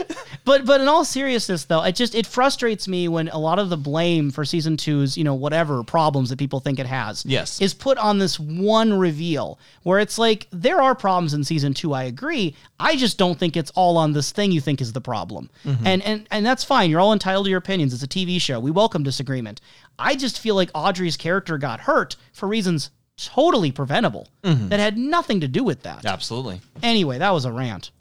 [0.44, 3.68] but but in all seriousness, though, it just it frustrates me when a lot of
[3.70, 7.60] the blame for season two's you know whatever problems that people think it has, Yes.
[7.60, 11.92] is put on this one reveal where it's like there are problems in season two.
[11.92, 12.54] I agree.
[12.78, 15.86] I just don't think it's all on this thing you think is the problem, Mm-hmm.
[15.86, 16.90] and and and that's fine.
[16.90, 17.92] You're all entitled to your opinions.
[17.92, 18.60] It's a TV show.
[18.60, 19.60] We welcome disagreement.
[19.98, 24.68] I just feel like Audrey's character got hurt for reasons totally preventable mm-hmm.
[24.68, 26.04] that had nothing to do with that.
[26.04, 26.60] Absolutely.
[26.82, 27.90] Anyway, that was a rant.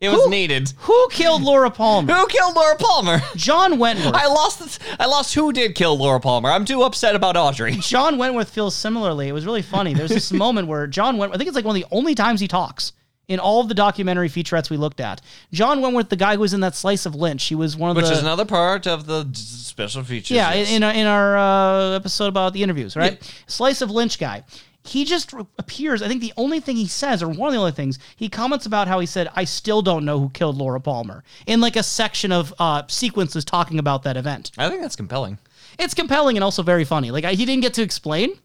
[0.00, 0.72] It was needed.
[0.78, 2.14] Who killed Laura Palmer?
[2.16, 3.20] Who killed Laura Palmer?
[3.36, 4.14] John Wentworth.
[4.14, 4.58] I lost.
[4.60, 5.34] This, I lost.
[5.34, 6.50] Who did kill Laura Palmer?
[6.50, 7.72] I'm too upset about Audrey.
[7.72, 9.28] John Wentworth feels similarly.
[9.28, 9.92] It was really funny.
[9.92, 12.40] There's this moment where John Wentworth, I think it's like one of the only times
[12.40, 12.94] he talks
[13.30, 15.22] in all of the documentary featurettes we looked at.
[15.52, 17.96] John Wentworth, the guy who was in that slice of Lynch, he was one of
[17.96, 18.12] Which the.
[18.12, 20.32] is another part of the d- special features.
[20.32, 20.68] Yeah, yes.
[20.70, 23.22] in, in our, uh, episode about the interviews, right?
[23.46, 24.42] Slice of Lynch guy.
[24.82, 26.02] He just appears.
[26.02, 28.66] I think the only thing he says, or one of the only things, he comments
[28.66, 31.82] about how he said, "I still don't know who killed Laura Palmer." In like a
[31.82, 34.50] section of uh, sequences talking about that event.
[34.56, 35.38] I think that's compelling.
[35.78, 37.10] It's compelling and also very funny.
[37.10, 38.38] Like I, he didn't get to explain.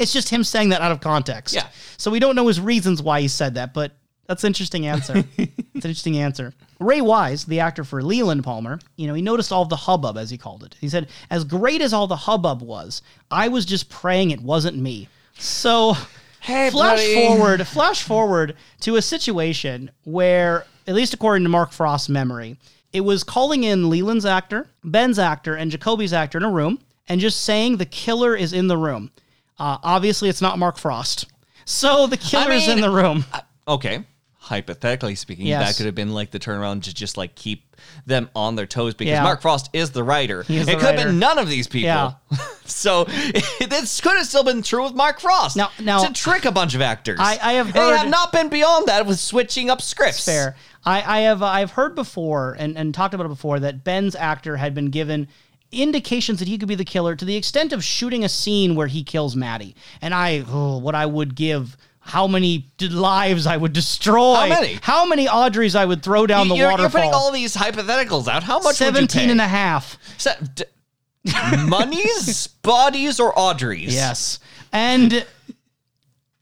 [0.00, 1.54] It's just him saying that out of context.
[1.54, 1.68] Yeah.
[1.96, 3.92] So we don't know his reasons why he said that, but
[4.26, 5.24] that's an interesting answer.
[5.36, 6.54] it's an interesting answer.
[6.78, 10.30] Ray Wise, the actor for Leland Palmer, you know, he noticed all the hubbub, as
[10.30, 10.76] he called it.
[10.80, 14.76] He said, as great as all the hubbub was, I was just praying it wasn't
[14.76, 15.08] me.
[15.38, 15.96] So
[16.42, 17.14] Hey, flash buddy.
[17.14, 22.56] forward, flash forward to a situation where, at least according to Mark Frost's memory,
[22.92, 27.20] it was calling in Leland's actor, Ben's actor, and Jacoby's actor in a room and
[27.20, 29.12] just saying the killer is in the room.
[29.56, 31.26] Uh, obviously, it's not Mark Frost.
[31.64, 33.24] So the killer's mean, in the room.
[33.68, 34.04] Okay.
[34.46, 35.68] Hypothetically speaking, Yes.
[35.68, 38.92] that could have been like the turnaround to just like keep them on their toes
[38.92, 39.22] because Yeah.
[39.22, 40.40] Mark Frost is the writer.
[40.40, 41.86] is it the could have been none of these people.
[41.86, 42.12] Yeah.
[42.64, 43.04] so
[43.60, 45.56] this could have still been true with Mark Frost.
[45.56, 47.18] Now- now- to trick a bunch of actors.
[47.20, 50.24] I- I have And they have not been beyond that with switching up scripts.
[50.24, 50.56] Fair.
[50.84, 54.56] I, I have I've heard before and, and talked about it before that Ben's actor
[54.56, 55.28] had been given
[55.70, 58.88] indications that he could be the killer to the extent of shooting a scene where
[58.88, 59.74] he kills Maddy.
[60.00, 64.34] And I oh, what I would give how many lives I would destroy.
[64.34, 64.78] How many?
[64.82, 66.82] How many Audreys I would throw down the you're, waterfall.
[66.82, 68.42] you're putting all these hypotheticals out.
[68.42, 69.30] How much 17 would you pay?
[69.30, 69.96] and a half.
[70.18, 70.64] Se- d-
[71.66, 73.92] monies, bodies, or Audreys?
[73.92, 74.38] Yes.
[74.72, 75.24] And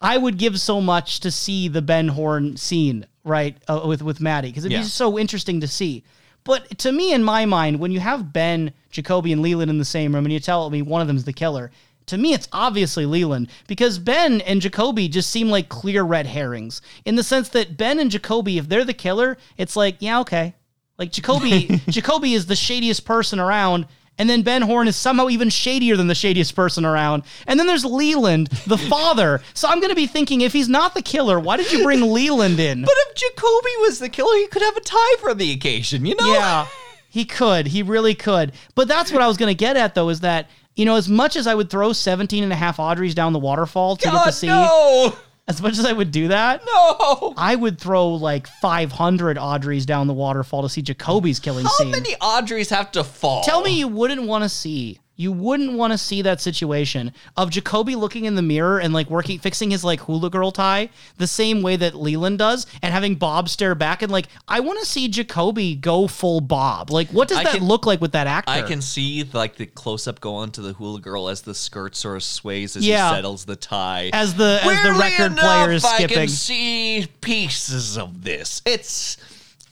[0.01, 4.21] I would give so much to see the Ben Horne scene, right, uh, with with
[4.21, 4.83] Maddy because it'd Yeah.
[4.83, 6.05] be so interesting to see.
[6.45, 9.85] But to me, in my mind, when you have Ben, Jacoby, and Leland in the
[9.85, 11.71] same room, and you tell me one of them's the killer,
[12.11, 16.83] to me, it's obviously Leland because Ben and Jacoby just seem like clear red herrings
[17.05, 20.55] in the sense that Ben and Jacoby, if they're the killer, it's like, yeah, okay.
[20.99, 23.87] Like Jacoby, Jacoby is the shadiest person around,
[24.19, 27.23] and then Ben Horne is somehow even shadier than the shadiest person around.
[27.47, 29.41] And then there's Leland, the father.
[29.55, 32.61] So I'm gonna be thinking, if he's not the killer, why did you bring Leland
[32.61, 32.83] in?
[32.91, 36.17] But if Jacoby was the killer, he could have a tie for the occasion, you
[36.17, 36.33] know?
[36.35, 36.67] Yeah,
[37.09, 37.69] he could.
[37.69, 38.53] He really could.
[38.75, 40.51] But that's what I was going to get at, though, is that,
[40.81, 43.39] you know, as much as I would throw 17 and a half Audreys down the
[43.39, 45.15] waterfall to get God, to see, no!
[45.47, 47.35] as much as I would do that, No!
[47.37, 51.91] I would throw like 500 Audreys down the waterfall to see Jacoby's killing How scene.
[51.91, 53.43] many Audreys have to fall?
[53.43, 55.01] Tell me you wouldn't want to see.
[55.21, 59.11] You wouldn't want to see that situation of Jacoby looking in the mirror and like
[59.11, 60.89] working, fixing his like hula girl tie
[61.19, 64.79] the same way that Leland does, and having Bob stare back and like, I want
[64.81, 66.91] to see Jacoby go full Bob.
[66.91, 68.51] Like, what does I that can- look like with that actor?
[68.51, 71.95] I can see like the close up go onto the hula girl as the skirt
[71.97, 73.11] sort of sways as Yeah.
[73.11, 74.11] he settles the tie.
[74.15, 76.17] as the as the record enough, player is skipping.
[76.17, 78.63] I can see pieces of this.
[78.65, 79.17] It's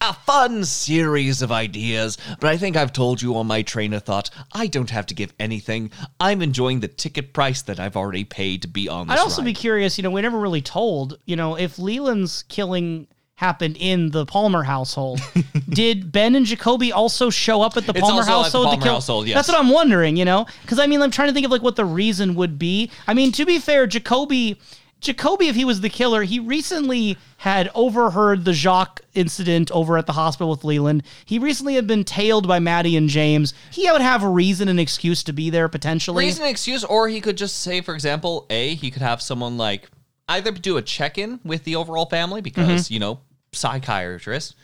[0.00, 4.02] a fun series of ideas, but I think I've told you on my train of
[4.04, 4.30] thought.
[4.52, 5.90] I don't have to give anything.
[6.20, 9.46] I'm enjoying the ticket price that I've already paid to be on I'd also ride.
[9.46, 14.10] be curious, you know, we never really told, you know, if Leland's killing happened in
[14.10, 15.20] the Palmer household,
[15.68, 18.78] did Ben and Jacoby also show up at the It's Palmer at the household Palmer
[18.78, 18.94] to kill?
[18.94, 19.34] household, yes.
[19.36, 21.62] That's what I'm wondering, you know, because I mean, I'm trying to think of like
[21.62, 22.90] what the reason would be.
[23.06, 24.60] I mean, to be fair, Jacoby.
[25.00, 30.06] Jacoby, if he was the killer, he recently had overheard the Jacques incident over at
[30.06, 31.04] the hospital with Leland.
[31.24, 33.54] He recently had been tailed by Maddy and James.
[33.70, 36.24] He would have a reason and excuse to be there potentially.
[36.24, 39.56] reason and excuse, or he could just say, for example, a he could have someone
[39.56, 39.88] like
[40.28, 42.94] either do a check in with the overall family because Mm-hmm.
[42.94, 43.20] you know
[43.52, 44.54] psychiatrist.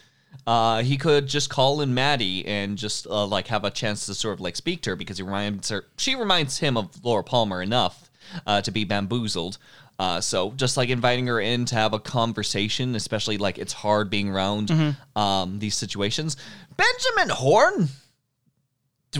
[0.46, 4.14] Uh, he could just call in Maddy and just uh, like have a chance to
[4.14, 5.84] sort of like speak to her because he reminds her.
[5.96, 8.10] She reminds him of Laura Palmer enough
[8.46, 9.58] uh, to be bamboozled.
[9.98, 14.10] Uh, so just like inviting her in to have a conversation, especially like it's hard
[14.10, 15.18] being around Mm-hmm.
[15.20, 16.36] um, these situations.
[16.76, 17.88] Benjamin Horne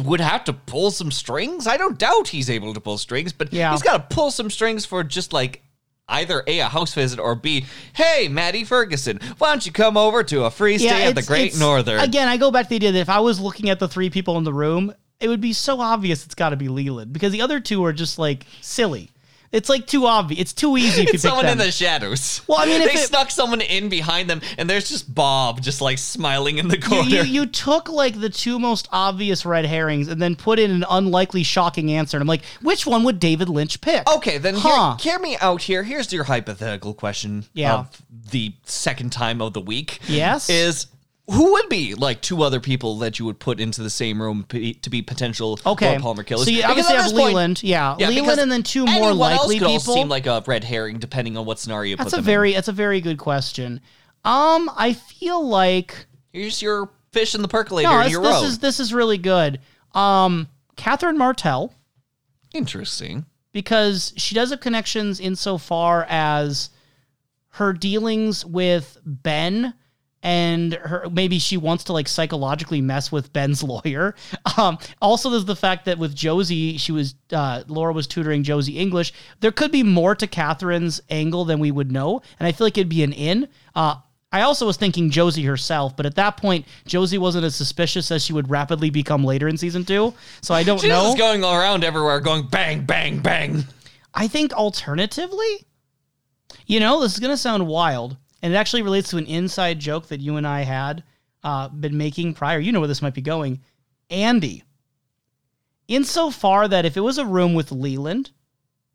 [0.03, 1.67] would have to pull some strings.
[1.69, 3.71] I don't doubt he's able to pull strings, but Yeah.
[3.71, 5.63] he's got to pull some strings for just like
[6.09, 7.65] either A, a house visit, or B,
[7.95, 11.57] hey, Maddy Ferguson, why don't you come over to a free stay at the Great
[11.57, 12.01] Northern?
[12.01, 14.11] Again, I go back to the idea that if I was looking at the three
[14.11, 17.33] people in the room, it would be so obvious it's got to be Leland because
[17.33, 19.11] the other two are just like silly.
[19.55, 20.41] It's like too obvious.
[20.41, 22.43] It's too easy if you It's someone in the shadows.
[22.47, 25.61] Well, I mean, if they it- snuck someone in behind them, and there's just Bob
[25.63, 27.09] just like smiling in the you, corner.
[27.09, 30.85] you, you took like the two most obvious red herrings and then put in an
[30.91, 32.17] unlikely shocking answer.
[32.17, 34.09] And I'm like, which one would David Lynch pick?
[34.11, 34.97] Okay, then Huh.
[34.99, 35.85] hear, hear me out here.
[35.85, 37.75] Here's your hypothetical question Yeah.
[37.75, 40.01] of the second time of the week.
[40.09, 40.51] Yes?
[40.51, 40.87] Is
[41.31, 44.45] who would be like two other people that you would put into the same room
[44.47, 45.97] p- to be potential Okay.
[45.99, 46.45] Palmer killers?
[46.45, 47.63] So you obviously have this point- Leland.
[47.63, 47.97] yeah.
[47.99, 49.79] Yeah, Leland and then two more likely people.
[49.81, 52.69] seem like a red herring depending on what scenario you that's put a very that's
[52.69, 53.81] a very good question.
[54.25, 56.07] Um, I feel like.
[56.33, 59.61] Here's your fish in the percolator no, this, this is this is really good.
[59.95, 61.73] Um, Catherine Martell.
[62.53, 63.25] Interesting.
[63.53, 66.71] because she does have connections insofar as
[67.51, 69.75] her dealings with Ben
[70.25, 74.17] and her maybe she wants to like psychologically mess with Ben's lawyer.
[74.57, 78.79] Um, also, there's the fact that with Josie, she was uh, Laura was tutoring Josie
[78.79, 79.13] English.
[79.41, 82.79] There could be more to Catherine's angle than we would know, and I feel like
[82.79, 83.49] it'd be an in.
[83.75, 83.97] Uh,
[84.31, 88.25] I also was thinking Josie herself, but at that point, Josie wasn't as suspicious as
[88.25, 90.15] she would rapidly become later in season two.
[90.41, 91.03] So I don't She's know.
[91.03, 93.65] just going around everywhere, going bang, bang, bang.
[94.13, 95.67] I think alternatively,
[96.67, 99.79] you know, this is going to sound wild, and it actually relates to an inside
[99.79, 101.03] joke that you and I had
[101.43, 102.59] uh, been making prior.
[102.59, 103.63] You know where this might be going.
[104.11, 104.65] Andy.
[105.89, 108.33] Insofar that if it was a room with Leland,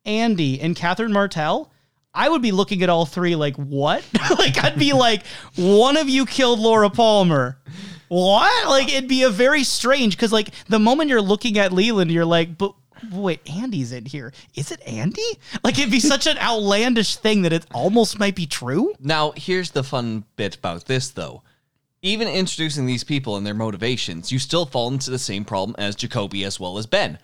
[0.06, 1.72] Andy, and Catherine Martell,
[2.14, 4.06] I would be looking at all three like, what?
[4.38, 7.58] like, I'd be like, one of you killed Laura Palmer.
[8.08, 8.70] What?
[8.70, 12.24] Like, it'd be a very strange because, like, the moment you're looking at Leland, you're
[12.24, 12.76] like, but
[13.12, 14.34] wait, Andy's in here.
[14.56, 15.22] Is it Andy?
[15.64, 18.94] Like, it'd be such an outlandish thing that it almost might be true.
[19.00, 21.44] Now, here's the fun bit about this, though.
[22.02, 25.96] Even introducing these people and their motivations, you still fall into the same problem as
[25.96, 27.20] Jacoby as well as Ben.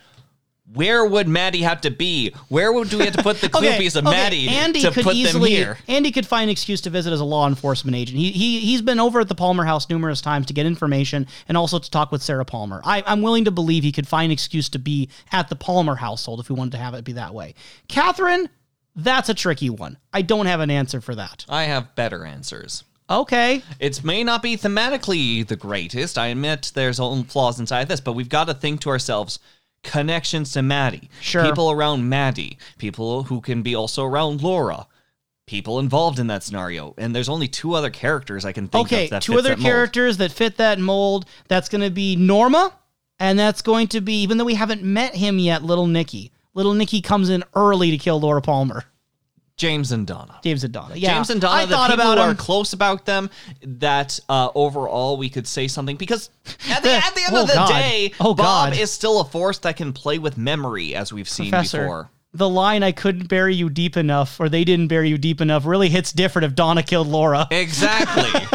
[0.73, 2.33] Where would Maddy have to be?
[2.49, 5.55] Where would we have to put the clumpies of Maddy Andy to could put easily,
[5.55, 5.77] them here?
[5.87, 8.17] Andy could find an excuse to visit as a law enforcement agent.
[8.17, 11.55] He, he, he's been over at the Palmer house numerous times to get information and
[11.55, 12.81] also to talk with Sarah Palmer.
[12.83, 15.95] I, I'm willing to believe he could find an excuse to be at the Palmer
[15.95, 17.53] household if we wanted to have it be that way.
[17.87, 18.49] Catherine,
[18.95, 19.99] that's a tricky one.
[20.11, 21.45] I don't have an answer for that.
[21.47, 22.83] I have better answers.
[23.07, 23.61] Okay.
[23.79, 26.17] It may not be thematically the greatest.
[26.17, 29.39] I admit there's own flaws inside this, but we've got to think to ourselves
[29.86, 31.10] connections to Maddy.
[31.22, 31.45] Sure.
[31.45, 32.57] People around Maddy.
[32.78, 34.88] People who can be also around Laura.
[35.48, 36.94] People involved in that scenario.
[36.98, 39.60] And there's only two other characters I can think Okay, of that two other that
[39.60, 41.26] characters that fit that mold.
[41.48, 42.74] That's going to be Norma,
[43.20, 46.32] and that's going to be, even though we haven't met him yet, Little Nicky.
[46.56, 48.86] Little Nicky comes in early to kill Laura Palmer.
[49.57, 50.38] James and Donna.
[50.44, 50.95] James and Donna.
[50.95, 51.14] Yeah.
[51.14, 52.36] James and Donna, I the thought people about are him.
[52.38, 53.30] close about them,
[53.64, 56.30] that uh, overall we could say something because
[56.69, 57.69] at the, at the end Oh, of the God.
[57.69, 58.77] day, Oh, Bob God.
[58.77, 62.10] is still a force that can play with memory, as we've seen Professor, before.
[62.34, 65.65] the line "I couldn't bury you deep enough" or "They didn't bury you deep enough"
[65.65, 67.48] really hits different if Donna killed Laura.
[67.49, 68.55] Exactly.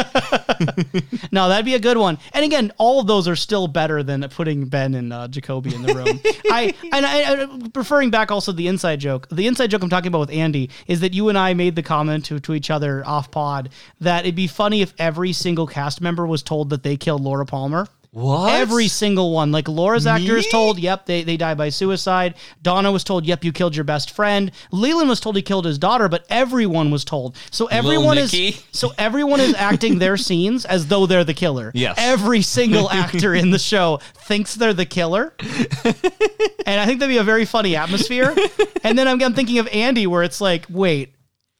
[1.31, 2.17] no, that'd be a good one.
[2.33, 5.81] And again, all of those are still better than putting Ben and uh, Jacoby in
[5.81, 6.19] the room.
[6.51, 9.27] I and I, I referring back also to the inside joke.
[9.29, 11.83] The inside joke I'm talking about with Andy is that you and I made the
[11.83, 13.69] comment to, to each other off pod
[13.99, 17.45] that it'd be funny if every single cast member was told that they killed Laura
[17.45, 17.87] Palmer.
[18.13, 18.53] What?
[18.53, 19.53] Every single one.
[19.53, 22.35] Like Laura's actor is told, yep, they, they die by suicide.
[22.61, 24.51] Donna was told, yep, you killed your best friend.
[24.71, 27.37] Leland was told he killed his daughter, but everyone was told.
[27.51, 31.71] So everyone is so everyone is acting their scenes as though they're the killer.
[31.73, 31.95] Yes.
[31.97, 35.33] Every single actor in the show thinks they're the killer.
[35.39, 38.35] and I think that'd be a very funny atmosphere.
[38.83, 41.13] And then I'm, I'm thinking of Andy where it's like, wait,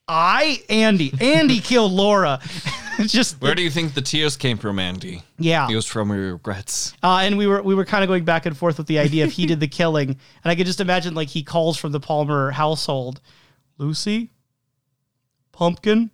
[0.07, 1.13] I Andy.
[1.19, 2.39] Andy killed Laura.
[3.05, 5.23] Just Where do you think the tears came from, Andy?
[5.39, 5.67] yeah.
[5.69, 6.93] It was from your regrets.
[7.01, 9.23] Uh, and we were we were kind of going back and forth with the idea
[9.23, 11.99] of he did the killing, and I could just imagine like he calls from the
[11.99, 13.21] Palmer household,
[13.77, 14.31] Lucy,
[15.51, 16.11] Pumpkin,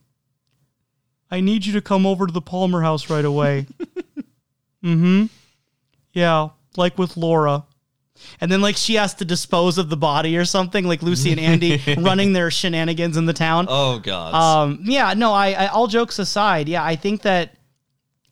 [1.30, 3.66] I need you to come over to the Palmer house right away.
[4.84, 5.26] mm-hmm.
[6.14, 7.66] Yeah, like with Laura.
[8.40, 11.40] And then like she has to dispose of the body or something, like Lucy and
[11.40, 13.68] Andy running their shenanigans in the town.
[13.70, 14.34] Oh God.
[14.34, 17.56] Um, yeah, no, I, I all jokes aside, yeah, I think that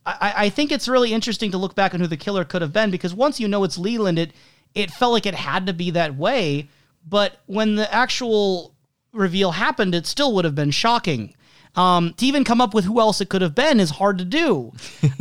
[0.06, 2.74] I, I think it's really interesting to look back on who the killer could have
[2.74, 4.34] been because once you know it's Leland, it
[4.74, 6.70] it felt like it had to be that way.
[7.08, 8.76] But when the actual
[9.14, 11.36] reveal happened, it still would have been shocking.
[11.76, 14.26] Um, to even come up with who else it could have been is hard to
[14.26, 14.72] do.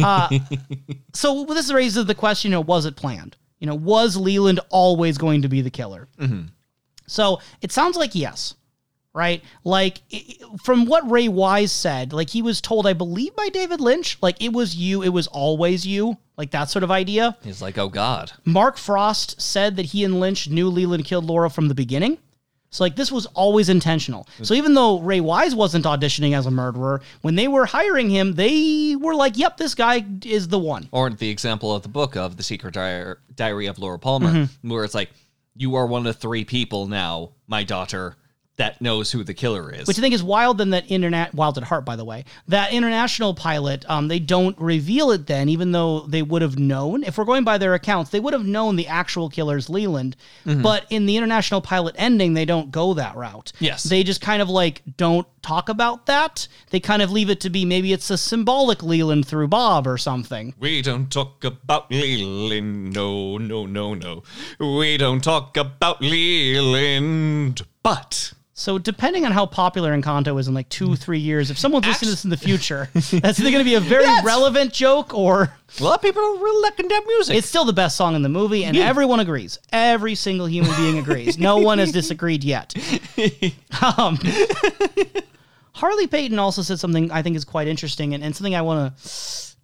[0.03, 0.39] Uh,
[1.13, 3.37] so this raises the question: you know, was it planned?
[3.65, 6.07] You know, was Leland always going to be the killer?
[6.19, 6.49] Mm-hmm.
[7.07, 8.57] So it sounds like yes,
[9.15, 9.43] right?
[9.65, 10.03] Like
[10.63, 14.37] from what Ray Wise said, like he was told, I believe by David Lynch, like
[14.43, 17.39] it was you, it was always you, like that sort of idea.
[17.43, 18.33] He's like, oh God.
[18.45, 22.19] Mark Frost said that he and Lynch knew Leland killed Laura from the beginning.
[22.75, 24.27] So like this was always intentional.
[24.43, 28.33] So even though Ray Wise wasn't auditioning as a murderer, when they were hiring him,
[28.35, 32.17] they were like, "Yep, this guy is the one." Or the example of the book
[32.17, 34.71] of the Secret Diary, of Laura Palmer, Mm-hmm.
[34.71, 35.11] where it's like,
[35.55, 38.17] you are one of three people now, my daughter,
[38.57, 39.89] that knows who the killer is.
[39.89, 42.25] Which I think is wild than that internet wild at heart, by the way.
[42.49, 47.03] That international pilot, um, they don't reveal it then, even though they would have known.
[47.03, 50.17] If we're going by their accounts, they would have known the actual killer's Leland.
[50.47, 50.63] Mm-hmm.
[50.63, 53.53] But in the international pilot ending, they don't go that route.
[53.59, 53.83] Yes.
[53.83, 56.47] They just kind of like don't talk about that.
[56.71, 59.99] They kind of leave it to be maybe it's a symbolic Leland through Bob or
[59.99, 60.55] something.
[60.61, 62.95] we don't talk about Leland.
[62.95, 64.23] No, no, no, no.
[64.61, 67.63] We don't talk about Leland.
[67.85, 71.87] But So depending on how popular Encanto is in like two, three years, if someone's
[71.87, 75.13] listening to this in the future, that's either going to be a very relevant joke
[75.15, 77.37] or a lot of people are really liking that music.
[77.37, 79.59] It's still the best song in the movie, and everyone agrees.
[79.73, 81.37] Every single human being agrees.
[81.39, 82.75] No one has disagreed yet.
[83.99, 84.19] Um,
[85.73, 88.97] Harley Peyton also said something I think is quite interesting and, and something I want
[88.97, 89.11] to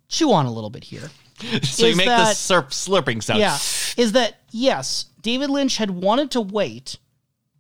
[0.09, 1.09] chew on a little bit here.
[1.62, 3.40] so you is make the that- slurp, slurping sound.
[3.40, 3.55] Yeah,
[3.97, 6.98] is that yes, David Lynch had wanted to wait,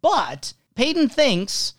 [0.02, 1.74] but Peyton thinks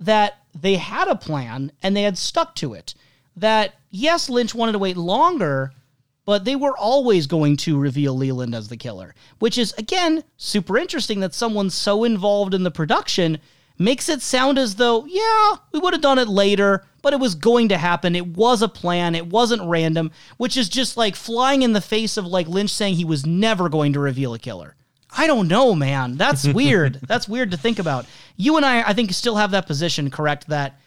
[0.00, 2.94] that they had a plan and they had stuck to it.
[3.36, 5.72] That yes, Lynch wanted to wait longer,
[6.24, 10.78] but they were always going to reveal Leland as the killer, which is again super
[10.78, 13.38] interesting that someone so involved in the production
[13.78, 17.34] makes it sound as though, yeah, we would have done it later, but it was
[17.34, 18.16] going to happen.
[18.16, 19.14] It was a plan.
[19.14, 22.94] It wasn't random, which is just like flying in the face of like Lynch saying
[22.94, 24.76] he was never going to reveal a killer.
[25.16, 26.16] I don't know, man.
[26.16, 27.00] That's weird.
[27.06, 28.06] That's weird to think about.
[28.36, 30.78] You and I, I think, still have that position correct that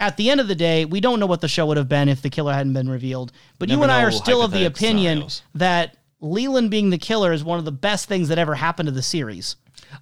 [0.00, 2.08] at the end of the day, we don't know what the show would have been
[2.08, 3.32] if the killer hadn't been revealed.
[3.58, 5.42] But you and I are still of the opinion scenarios.
[5.54, 8.92] that Leland being the killer is one of the best things that ever happened to
[8.92, 9.56] the series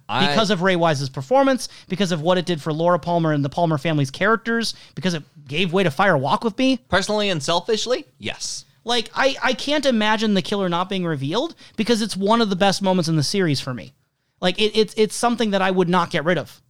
[0.09, 3.45] I- because of Ray Wise's performance, because of what it did for Laura Palmer and
[3.45, 6.77] the Palmer family's characters, because it gave way to Fire Walk with Me.
[6.89, 8.65] personally and selfishly, yes.
[8.85, 12.55] Like I, I can't imagine the killer not being revealed because it's one of the
[12.55, 13.93] best moments in the series for me.
[14.41, 16.61] Like it, it's it's something that I would not get rid of.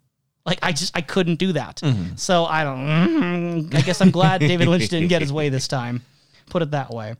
[0.45, 1.77] Like I just I couldn't do that.
[1.77, 2.15] Mm-hmm.
[2.15, 2.77] So I don't.
[2.85, 3.75] Mm-hmm.
[3.75, 6.03] I guess I'm glad David Lynch didn't get his way this time.
[6.49, 7.15] Put it that way.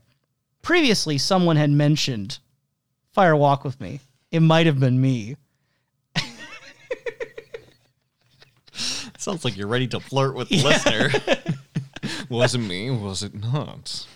[0.62, 2.38] Previously, someone had mentioned
[3.12, 4.00] Fire Walk with Me.
[4.30, 5.36] It might have been me.
[9.18, 11.10] Sounds like you're ready to flirt with the listener.
[12.28, 12.90] was it me?
[12.90, 14.06] Was it not?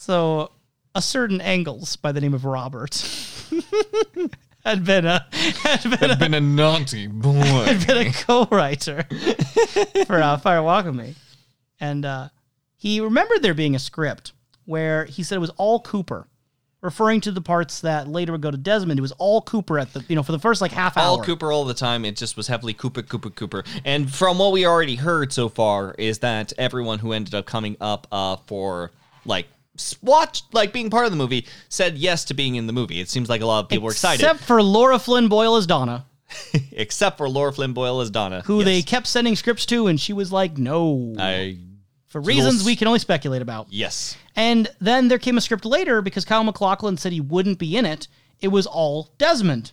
[0.00, 0.52] So,
[0.94, 2.94] a certain Engels by the name of Robert
[4.64, 5.26] had been a
[5.62, 7.32] had been I've been a naughty boy.
[7.34, 9.06] had been a co-writer
[10.06, 11.16] for uh, Fire Walk with Me,
[11.80, 12.30] and uh,
[12.78, 14.32] he remembered there being a script
[14.64, 16.26] where he said it was all Cooper,
[16.80, 18.98] referring to the parts that later would go to Desmond.
[18.98, 21.04] It was all Cooper at the you know for the first like half hour.
[21.04, 21.22] all.
[21.22, 22.06] Cooper all the time.
[22.06, 23.64] It just was heavily Cooper, Cooper, Cooper.
[23.84, 27.76] And from what we already heard so far is that everyone who ended up coming
[27.82, 28.92] up uh, for
[29.26, 29.46] like
[29.76, 33.00] s- watch like being part of the movie said yes to being in the movie.
[33.00, 35.66] It seems like a lot of people were excited, Except for Lara Flynn Boyle as
[35.66, 36.06] Donna,
[36.72, 38.64] except for Lara Flynn Boyle as Donna, who Yes.
[38.66, 41.14] they kept sending scripts to, and she was like, no.
[41.18, 41.58] I
[42.08, 43.68] for reasons we can only speculate about.
[43.70, 44.16] yes.
[44.36, 47.84] And then there came a script later because Kyle MacLachlan said he wouldn't be in
[47.86, 48.08] it.
[48.40, 49.72] It was all Desmond.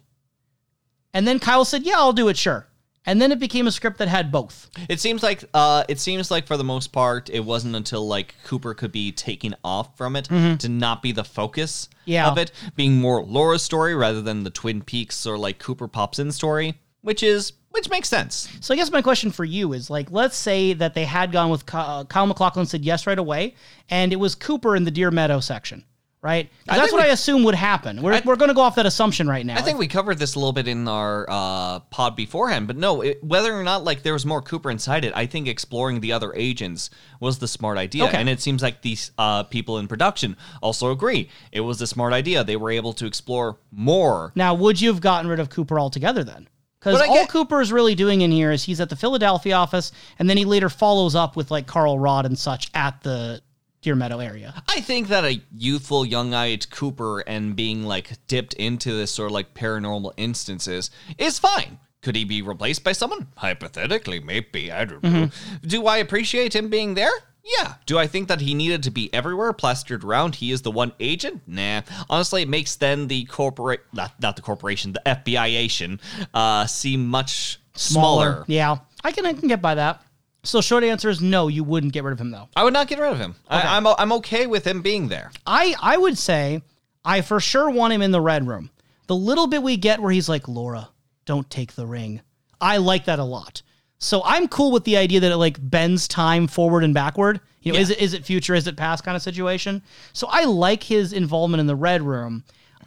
[1.13, 2.67] And then Kyle said, Yeah, I'll do it, sure.
[3.07, 4.69] And then it became a script that had both.
[4.89, 8.35] It seems like uh, it seems like for the most part, it wasn't until like
[8.43, 10.25] Cooper could be taken off from it
[10.59, 12.11] to not be the focus Mm-hmm.
[12.11, 12.27] Yeah.
[12.29, 16.19] of it, being more Laura's story rather than the Twin Peaks or like Cooper pops
[16.19, 18.47] in story, which is which makes sense.
[18.61, 21.49] So I guess my question for you is like, let's say that they had gone
[21.49, 23.55] with uh, Kyle MacLachlan said yes right away,
[23.89, 25.83] and it was Cooper in the Deer Meadow section,
[26.27, 26.49] right?
[26.65, 28.01] That's what we- I assume would happen.
[28.01, 29.55] We're, I- we're going to go off that assumption right now.
[29.57, 33.01] I think we covered this a little bit in our uh, pod beforehand, but no,
[33.01, 36.11] it, whether or not like there was more Cooper inside it, I think exploring the
[36.11, 36.89] other agents
[37.21, 38.17] was the smart idea, Okay.
[38.17, 42.11] and it seems like these uh, people in production also agree it was a smart
[42.11, 42.43] idea.
[42.43, 44.33] They were able to explore more.
[44.35, 46.49] Now, would you have gotten rid of Cooper altogether then?
[46.79, 49.91] Because all get- Cooper is really doing in here is he's at the Philadelphia office,
[50.19, 53.41] and then he later follows up with like Carl Rodd and such at the
[53.81, 54.61] Deer Meadow area.
[54.67, 59.33] I think that a youthful, young-eyed Cooper and being like dipped into this sort of
[59.33, 61.79] like paranormal instances is fine.
[62.01, 63.27] Could he be replaced by someone?
[63.37, 64.71] Hypothetically, maybe.
[64.71, 65.29] I don't know.
[65.61, 67.11] Do I appreciate him being there?
[67.43, 67.75] Yeah.
[67.85, 70.35] Do I think that he needed to be everywhere, plastered around?
[70.35, 71.41] He is the one agent?
[71.47, 71.81] Nah.
[72.09, 75.99] Honestly, it makes then the corporate, not, not the corporation, the FBI-ation,
[76.33, 78.43] uh, seem much smaller.
[78.47, 80.01] Yeah, I can I can get by that.
[80.47, 82.47] So short answer is no, you wouldn't get rid of him though.
[82.55, 83.35] I would not get rid of him.
[83.49, 85.31] I, I'm, I'm okay with him being there.
[85.45, 86.61] I I would say
[87.03, 88.69] I for sure want him in the red room.
[89.07, 90.89] The little bit we get where he's like, Laura,
[91.25, 92.21] don't take the ring.
[92.59, 93.61] I like that a lot.
[93.99, 97.39] So I'm cool with the idea that it like bends time forward and backward.
[97.61, 97.83] You know, Yeah.
[97.83, 99.81] is it is it future, is it past kind of situation.
[100.13, 102.43] So I like his involvement in the red room.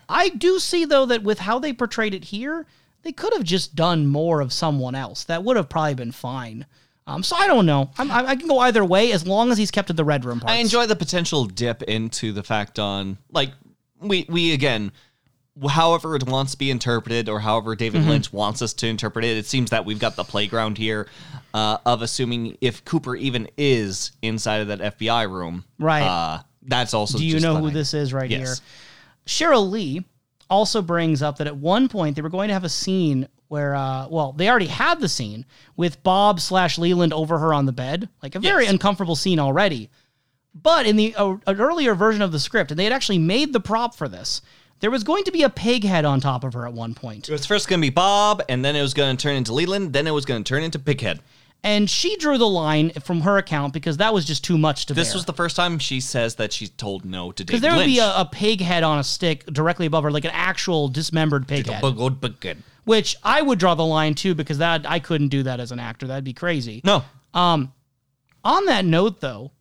[0.08, 2.66] I do see though that with how they portrayed it here,
[3.02, 5.24] they could have just done more of someone else.
[5.24, 6.64] That would have probably been fine.
[7.10, 7.90] Um, so I don't know.
[7.98, 10.24] I'm, I, I can go either way as long as he's kept at the red
[10.24, 10.52] room parts.
[10.54, 13.50] I enjoy the potential dip into the fact on like
[14.00, 14.92] we we again
[15.68, 18.10] however it wants to be interpreted or however David Mm-hmm.
[18.10, 21.06] Lynch wants us to interpret it it seems that we've got the playground here
[21.52, 26.02] uh, of assuming if Cooper even is inside of that FBI room Right.
[26.02, 27.74] uh, that's also Do you know who fine.
[27.74, 28.60] this is right Yes.
[29.26, 29.48] here?
[29.48, 30.04] Cheryl Lee
[30.48, 33.74] also brings up that at one point they were going to have a scene where,
[33.74, 35.44] uh, well, they already had the scene
[35.76, 38.72] with Bob slash Leland over her on the bed, like a very Yes.
[38.72, 39.90] uncomfortable scene already.
[40.54, 43.52] But in the uh, an earlier version of the script, and they had actually made
[43.52, 44.40] the prop for this,
[44.78, 47.28] there was going to be a pig head on top of her at one point.
[47.28, 49.52] it was first going to be Bob and then it was going to turn into
[49.52, 51.18] Leland then it was going to turn into Pighead
[51.62, 54.94] And she drew the line from her account because that was just too much to
[54.94, 55.00] be.
[55.00, 55.16] this bear.
[55.16, 57.92] was the first time she says that she's told no to because there would Lynch
[57.96, 61.46] be a, a pig head on a stick directly above her, like an actual dismembered
[61.46, 61.82] pig head.
[61.82, 62.62] Good, but good.
[62.84, 65.78] Which I would draw the line too because that I couldn't do that as an
[65.78, 66.06] actor.
[66.06, 66.80] That'd be crazy.
[66.84, 67.04] no
[67.34, 67.72] On
[68.66, 69.52] that note, though,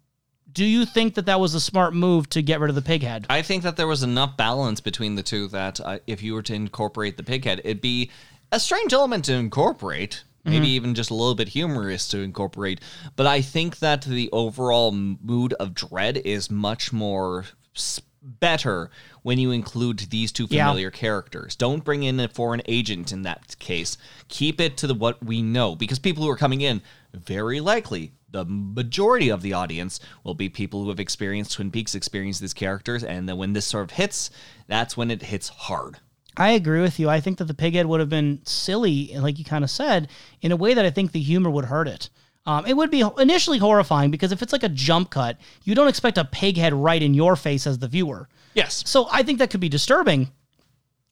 [0.51, 3.03] do you think that that was a smart move to get rid of the pig
[3.03, 3.25] head?
[3.29, 6.41] I think that there was enough balance between the two that uh, if you were
[6.43, 8.09] to incorporate the pighead, it'd be
[8.51, 12.81] a strange element to incorporate, maybe even just a little bit humorous to incorporate.
[13.15, 18.01] But I think that the overall mood of dread is much more s-
[18.39, 18.89] better
[19.23, 20.65] when you include these two Yeah.
[20.67, 21.55] familiar characters.
[21.55, 23.97] Don't bring in a foreign agent in that case.
[24.27, 26.81] Keep it to the what we know because people who are coming in
[27.13, 31.95] very likely the majority of the audience will be people who have experienced Twin Peaks,
[31.95, 34.29] experienced these characters, and then when this sort of hits,
[34.67, 35.97] that's when it hits hard.
[36.37, 37.09] I agree with you.
[37.09, 40.09] I think that the pig head would have been silly, like you kind of said,
[40.41, 42.09] in a way that I think the humor would hurt it.
[42.49, 45.87] Um, it would be initially horrifying because if it's like a jump cut, you don't
[45.87, 48.27] expect a pig head right in your face as the viewer.
[48.55, 48.81] Yes.
[48.87, 50.31] So I think that could be disturbing,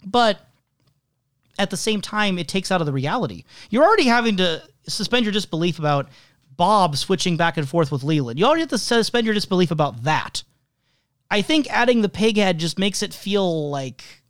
[0.04, 0.40] but
[1.60, 3.44] at the same time, it takes out of the reality.
[3.70, 6.10] You're already having to suspend your disbelief about
[6.56, 8.40] Bob switching back and forth with Leland.
[8.40, 10.42] You already have to suspend your disbelief about that.
[11.30, 14.24] I think adding the pig head just makes it feel like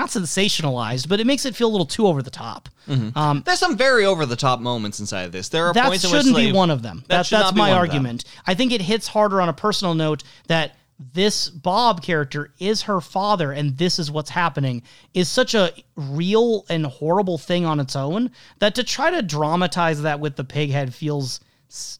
[0.00, 2.68] not sensationalized, but it makes it feel a little too over the top.
[2.88, 5.48] Um, There's some very over the top moments inside of this.
[5.48, 7.04] There are that points in which shouldn't be one of them.
[7.08, 7.78] That That, that's my one of them.
[7.78, 8.24] argument.
[8.46, 10.76] I think it hits harder on a personal note that
[11.14, 14.82] this Bob character is her father and this is what's happening
[15.14, 20.02] is such a real and horrible thing on its own that to try to dramatize
[20.02, 21.40] that with the pig head feels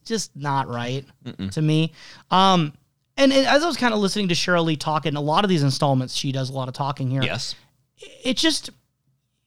[0.05, 1.07] just not right
[1.53, 1.93] to me.
[2.31, 2.73] Um,
[3.17, 5.45] and, and as I was kind of listening to Cheryl Lee talk in a lot
[5.45, 7.55] of these installments, she does a lot of talking here Yes.
[8.01, 8.71] It just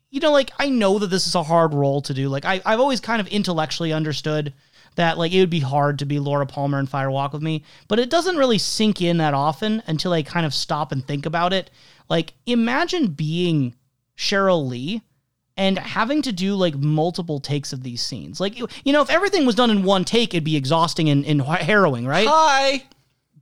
[0.09, 2.61] you know like i know that this is a hard role to do like I,
[2.65, 4.53] i've always kind of intellectually understood
[4.95, 7.63] that like it would be hard to be Laura Palmer in Fire Walk with Me,
[7.87, 11.25] but it doesn't really sink in that often until I kind of stop and think
[11.25, 11.71] about it.
[12.09, 13.75] Like imagine being
[14.17, 15.01] Cheryl Lee
[15.57, 18.39] and having to do like multiple takes of these scenes.
[18.39, 21.41] Like you know, if everything was done in one take, it'd be exhausting and, and
[21.41, 22.27] harrowing, right?
[22.27, 22.83] Hi.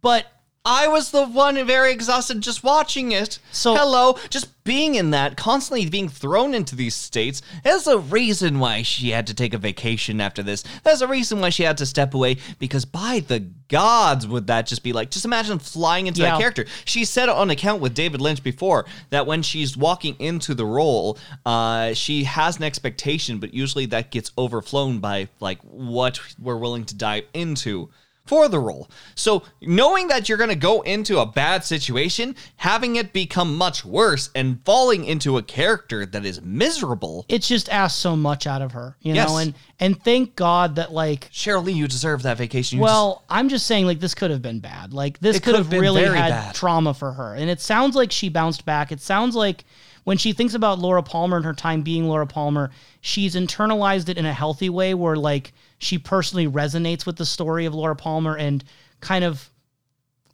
[0.01, 0.25] But
[0.63, 3.39] I was the one very exhausted just watching it.
[3.51, 7.41] So- hello, just being in that, constantly being thrown into these states.
[7.63, 10.63] There's a reason why she had to take a vacation after this.
[10.83, 14.67] There's a reason why she had to step away because by the gods would that
[14.67, 15.09] just be like?
[15.09, 16.31] Just imagine flying into Yeah.
[16.33, 16.67] that character.
[16.85, 21.17] She said on account with David Lynch before that when she's walking into the role,
[21.43, 26.85] uh, she has an expectation, but usually that gets overflown by like what we're willing
[26.85, 27.89] to dive into
[28.31, 28.89] for the role.
[29.13, 33.83] So, knowing that you're going to go into a bad situation, having it become much
[33.83, 37.25] worse, and falling into a character that is miserable.
[37.27, 39.27] it's just asked so much out of her, you Yes.
[39.27, 42.77] know, and and thank God that like Cheryl Lee, you deserve that vacation.
[42.77, 44.93] You Well, I'm just saying, like, this could have been bad.
[44.93, 46.55] Like, this could have really had bad.
[46.55, 47.35] trauma for her.
[47.35, 48.93] And it sounds like she bounced back.
[48.93, 49.65] It sounds like
[50.05, 52.71] when she thinks about Laura Palmer and her time being Laura Palmer,
[53.01, 55.51] she's internalized it in a healthy way where, like,
[55.81, 58.63] she personally resonates with the story of Laura Palmer and
[58.99, 59.49] kind of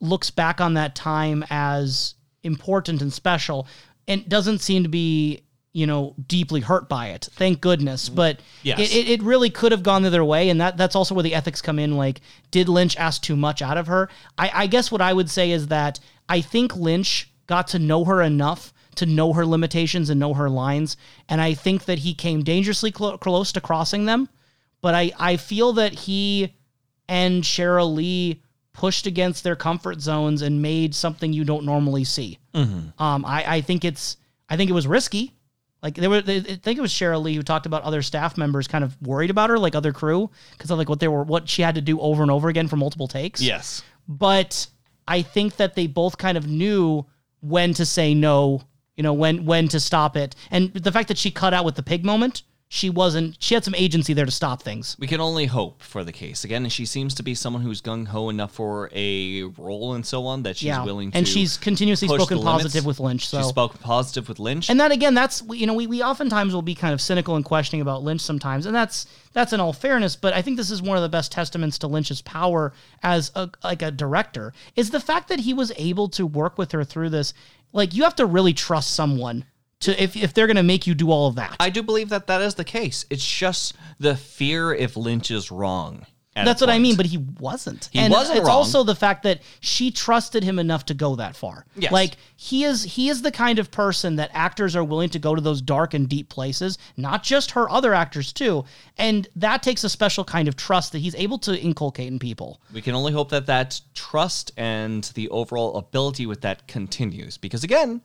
[0.02, 3.66] looks back on that time as important and special
[4.08, 5.42] and doesn't seem to be
[5.72, 7.30] you know deeply hurt by it.
[7.32, 8.10] Thank goodness.
[8.10, 8.80] But Yes.
[8.80, 10.50] it, it, really could have gone the other way.
[10.50, 11.96] And that that's also where the ethics come in.
[11.96, 12.22] Like
[12.52, 14.10] did lynch ask too much out of her?
[14.38, 18.04] I, I guess what i would say is that i think lynch got to know
[18.06, 20.98] her enough to know her limitations and know her lines.
[21.30, 24.28] And i think that he came dangerously clo- close to crossing them
[24.82, 26.54] but i i feel that he
[27.10, 28.42] and Cheryl Lee
[28.74, 32.38] pushed against their comfort zones and made something you don't normally see.
[33.00, 34.18] Um, I, I think it's
[34.50, 35.34] I think it was risky.
[35.82, 38.68] Like there were, I think it was Cheryl Lee who talked about other staff members
[38.68, 41.48] kind of worried about her, like other crew, because of like what they were, what
[41.48, 43.42] she had to do over and over again for multiple takes.
[43.42, 43.84] Yes.
[44.08, 44.68] But
[45.08, 47.06] I think that they both kind of knew
[47.42, 48.64] when to say no,
[48.96, 51.76] you know, when when to stop it, and the fact that she cut out with
[51.76, 53.38] the pig moment, she wasn't.
[53.40, 54.98] She had some agency there to stop things.
[55.00, 56.44] We can only hope for the case.
[56.44, 60.26] Again, she seems to be someone who's gung ho enough for a role and so
[60.26, 61.18] on that she's yeah, willing to.
[61.18, 63.28] and she's continuously spoken positive with Lynch.
[63.30, 64.70] So She's spoken positive with Lynch.
[64.70, 67.46] and that again, that's you know we, we oftentimes will be kind of cynical and
[67.46, 70.18] questioning about Lynch sometimes, and that's that's in all fairness.
[70.18, 73.50] But I think this is one of the best testaments to Lynch's power as a
[73.64, 77.12] like a director is the fact that he was able to work with her through
[77.12, 77.34] this.
[77.72, 79.46] Like you have to really trust someone
[79.82, 81.56] to if if they're going to make you do all of that.
[81.60, 83.06] I do believe that that is the case.
[83.10, 86.06] It's just the fear if Lynch is wrong.
[86.46, 87.90] That's what I mean, but he wasn't.
[87.92, 88.58] He and wasn't It's wrong.
[88.58, 91.66] also the fact that she trusted him enough to go that far.
[91.76, 91.92] Yes.
[91.92, 95.34] Like he is he is the kind of person that actors are willing to go
[95.34, 98.66] to those dark and deep places, not just her other actors too.
[98.98, 102.62] And that takes a special kind of trust that he's able to inculcate in people.
[102.74, 107.38] We can only hope that that trust and the overall ability with that continues.
[107.38, 108.02] Because again,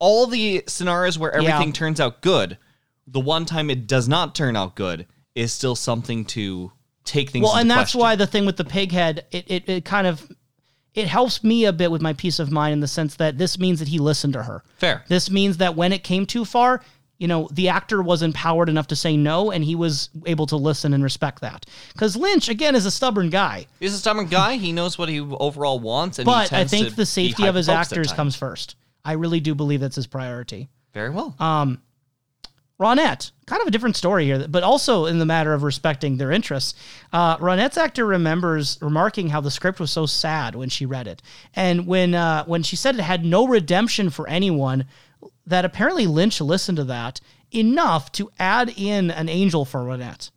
[0.00, 1.72] all the scenarios where everything Yeah.
[1.72, 2.58] turns out good,
[3.06, 5.06] the one time it does not turn out good
[5.36, 6.72] is still something to
[7.04, 7.44] take things.
[7.44, 8.00] Well, and that's question.
[8.00, 10.28] why the thing with the pig head, it, it, it kind of
[10.94, 13.58] it helps me a bit with my peace of mind in the sense that this
[13.58, 14.64] means that he listened to her.
[14.76, 15.04] Fair.
[15.06, 16.82] This means that when it came too far,
[17.18, 20.56] you know, the actor was empowered enough to say no, and he was able to
[20.56, 21.66] listen and respect that.
[21.92, 24.56] Because Lynch, again, is a stubborn guy, He's a stubborn guy.
[24.56, 27.68] He knows what he overall wants, and he but I think the safety of his
[27.68, 28.74] actors comes first.
[29.04, 30.68] I really do believe that's his priority.
[30.92, 31.34] very well.
[32.80, 36.32] Ronette, kind of a different story here, but also in the matter of respecting their
[36.32, 36.74] interests.
[37.12, 41.20] Uh, Ronette's actor remembers remarking how the script was so sad when she read it,
[41.54, 44.86] and when uh, when she said it had no redemption for anyone,
[45.46, 47.20] that apparently Lynch listened to that
[47.52, 50.30] enough to add in an angel for Ronette.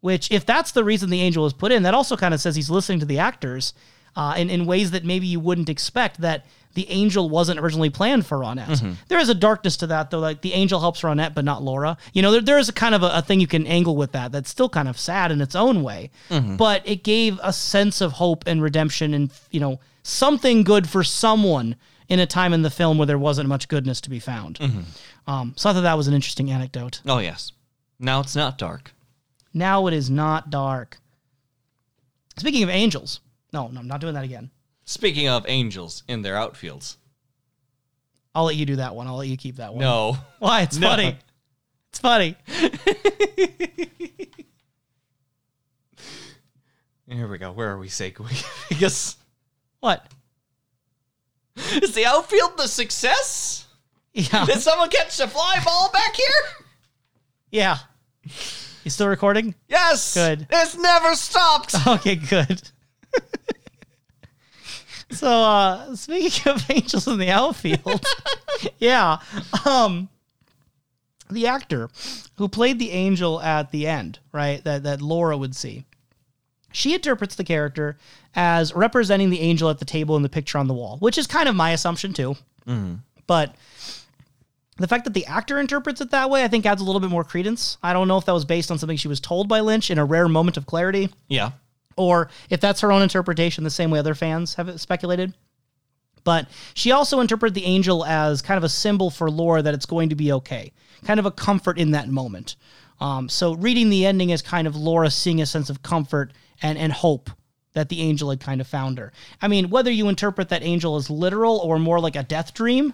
[0.00, 2.54] Which, if that's the reason the angel was put in, that also kind of says
[2.54, 3.74] he's listening to the actors
[4.14, 6.46] uh, in, in ways that maybe you wouldn't expect that
[6.78, 8.66] the angel wasn't originally planned for Ronette.
[8.66, 8.92] Mm-hmm.
[9.08, 10.20] There is a darkness to that, though.
[10.20, 11.96] Like the angel helps Ronette, but not Laura.
[12.12, 14.12] You know, there, there is a kind of a, a thing you can angle with
[14.12, 16.12] that that's still kind of sad in its own way.
[16.30, 16.54] Mm-hmm.
[16.54, 21.02] But it gave a sense of hope and redemption and, you know, something good for
[21.02, 21.74] someone
[22.08, 24.60] in a time in the film where there wasn't much goodness to be found.
[24.60, 25.30] Mm-hmm.
[25.30, 27.00] Um, so I thought that was an interesting anecdote.
[27.06, 27.50] oh yes.
[27.98, 28.92] Now it's not dark.
[29.52, 30.98] Now it is not dark.
[32.36, 33.18] Speaking of angels,
[33.52, 34.52] no, no, I'm not doing that again.
[34.88, 36.96] Speaking of angels in their outfields.
[38.34, 39.06] I'll let you do that one.
[39.06, 39.80] I'll let you keep that one.
[39.80, 40.16] No.
[40.38, 40.62] Why?
[40.62, 40.88] It's No.
[40.88, 41.18] funny.
[41.90, 42.36] It's funny.
[47.06, 47.52] Here we go.
[47.52, 48.78] Where are we segueing?
[48.80, 49.16] Guess
[49.80, 50.06] What?
[51.82, 53.66] is the outfield the success?
[54.14, 54.46] Yeah.
[54.46, 56.64] Did someone catch the fly ball back here?
[57.50, 57.76] Yeah.
[58.84, 59.54] You still recording?
[59.68, 60.14] Yes.
[60.14, 60.46] Good.
[60.50, 61.74] It's never stopped.
[61.86, 62.70] Okay, good.
[65.10, 68.04] So uh speaking of angels in the outfield,
[68.78, 69.18] yeah.
[69.64, 70.08] Um
[71.30, 71.90] the actor
[72.36, 75.84] who played the angel at the end, right, that, that Laura would see,
[76.72, 77.98] she interprets the character
[78.34, 81.26] as representing the angel at the table in the picture on the wall, which is
[81.26, 82.34] kind of my assumption too.
[83.26, 83.54] But
[84.76, 87.10] the fact that the actor interprets it that way, I think adds a little bit
[87.10, 87.76] more credence.
[87.82, 89.98] I don't know if that was based on something she was told by Lynch in
[89.98, 91.50] a rare moment of clarity Yeah.
[91.98, 95.34] Or if that's her own interpretation, the same way other fans have speculated.
[96.24, 99.86] But she also interpreted the angel as kind of a symbol for Laura that it's
[99.86, 100.72] going to be okay,
[101.04, 102.56] kind of a comfort in that moment.
[103.00, 106.76] Um, so reading the ending as kind of Laura seeing a sense of comfort and,
[106.76, 107.30] and hope
[107.74, 109.12] that the angel had kind of found her.
[109.40, 112.92] I mean, whether you interpret that angel as literal or more like a death dream,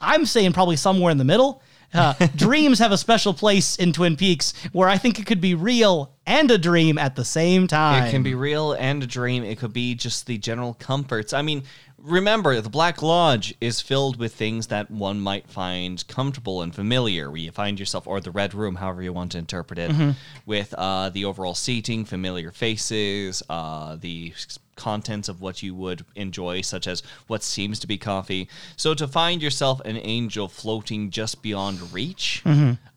[0.00, 1.62] I'm saying probably somewhere in the middle.
[1.94, 5.54] Uh, dreams have a special place in Twin Peaks where I think it could be
[5.54, 8.04] real and a dream at the same time.
[8.04, 9.44] It can be real and a dream.
[9.44, 11.32] It could be just the general comforts.
[11.32, 11.64] I mean,
[11.98, 17.30] remember, the Black Lodge is filled with things that one might find comfortable and familiar,
[17.30, 20.14] where you find yourself, or the Red Room, however you want to interpret it,
[20.46, 24.32] with uh, the overall seating, familiar faces, uh, the
[24.76, 28.48] contents of what you would enjoy, such as what seems to be coffee.
[28.76, 32.42] So to find yourself an angel floating just beyond reach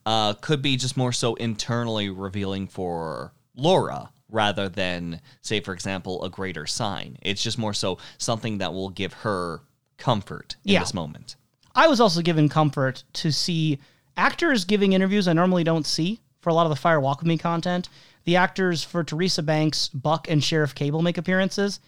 [0.06, 6.24] uh, could be just more so internally revealing for Laura rather than, say, for example,
[6.24, 7.18] a greater sign.
[7.22, 9.62] It's just more so something that will give her
[9.98, 10.80] comfort in Yeah.
[10.82, 11.36] this moment.
[11.76, 13.80] I was also given comfort to see
[14.18, 17.28] actors giving interviews I normally don't see for a lot of the Fire Walk With
[17.28, 17.90] Me content.
[18.26, 21.80] The actors for Teresa Banks, Buck, and Sheriff Cable make appearances.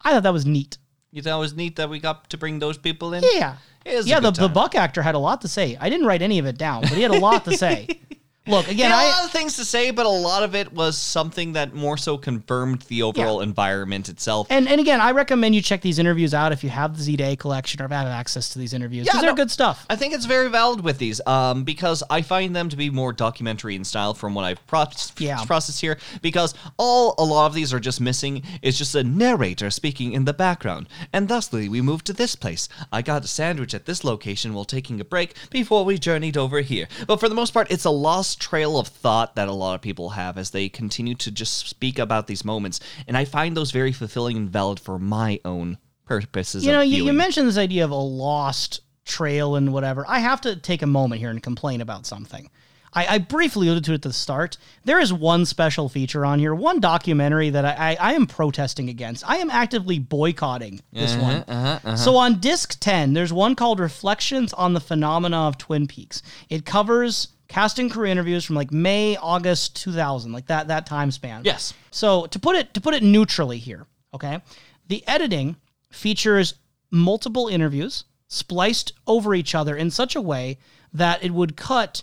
[0.00, 0.78] I thought that was neat.
[1.10, 3.22] You thought it was neat that we got to bring those people in?
[3.34, 3.56] Yeah.
[3.84, 4.48] It was a yeah, the, the.
[4.48, 5.76] Buck actor had a lot to say.
[5.80, 7.88] I didn't write any of it down, but he had a lot to say.
[8.44, 10.72] Look, again, had a I, lot of things to say, but a lot of it
[10.72, 14.48] was something that more so confirmed the overall environment itself.
[14.50, 17.16] And and again, I recommend you check these interviews out if you have the Z
[17.16, 19.86] Day collection or have access to these interviews because Yeah, they're no, good stuff.
[19.88, 23.12] I think it's very valid with these um, because I find them to be more
[23.12, 24.86] documentary in style from what I've pro-
[25.18, 25.44] Yeah.
[25.44, 25.98] processed here.
[26.20, 30.24] Because all a lot of these are just missing is just a narrator speaking in
[30.24, 30.88] the background.
[31.12, 32.68] And thusly, we moved to this place.
[32.90, 36.60] I got a sandwich at this location while taking a break before we journeyed over
[36.60, 36.88] here.
[37.06, 39.80] But for the most part, it's a lost trail of thought that a lot of
[39.80, 42.80] people have as they continue to just speak about these moments.
[43.06, 46.64] And I find those very fulfilling and valid for my own purposes.
[46.64, 50.04] you know, you, you mentioned this idea of a lost trail and whatever.
[50.08, 52.50] I have to take a moment here and complain about something.
[52.94, 54.58] I, I briefly alluded to it at the start.
[54.84, 58.90] There is one special feature on here, one documentary that I, I, I am protesting
[58.90, 59.26] against.
[59.26, 61.96] I am actively boycotting this Uh-huh, one.
[61.96, 66.22] So on disc 10, there's one called Reflections on the Phenomena of Twin Peaks.
[66.50, 71.10] It covers cast and crew interviews from like May, August 2000, like that that time
[71.10, 71.42] span.
[71.44, 71.74] Yes.
[71.90, 74.40] So to put it to put it neutrally here, okay,
[74.88, 75.56] the editing
[75.90, 76.54] features
[76.90, 80.58] multiple interviews spliced over each other in such a way
[80.94, 82.02] that it would cut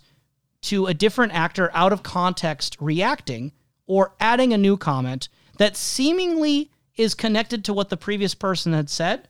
[0.61, 3.51] to a different actor out of context reacting
[3.87, 8.89] or adding a new comment that seemingly is connected to what the previous person had
[8.89, 9.27] said,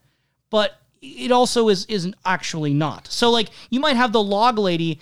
[0.50, 3.08] but it also is isn't actually not.
[3.08, 5.00] So like you might have the log lady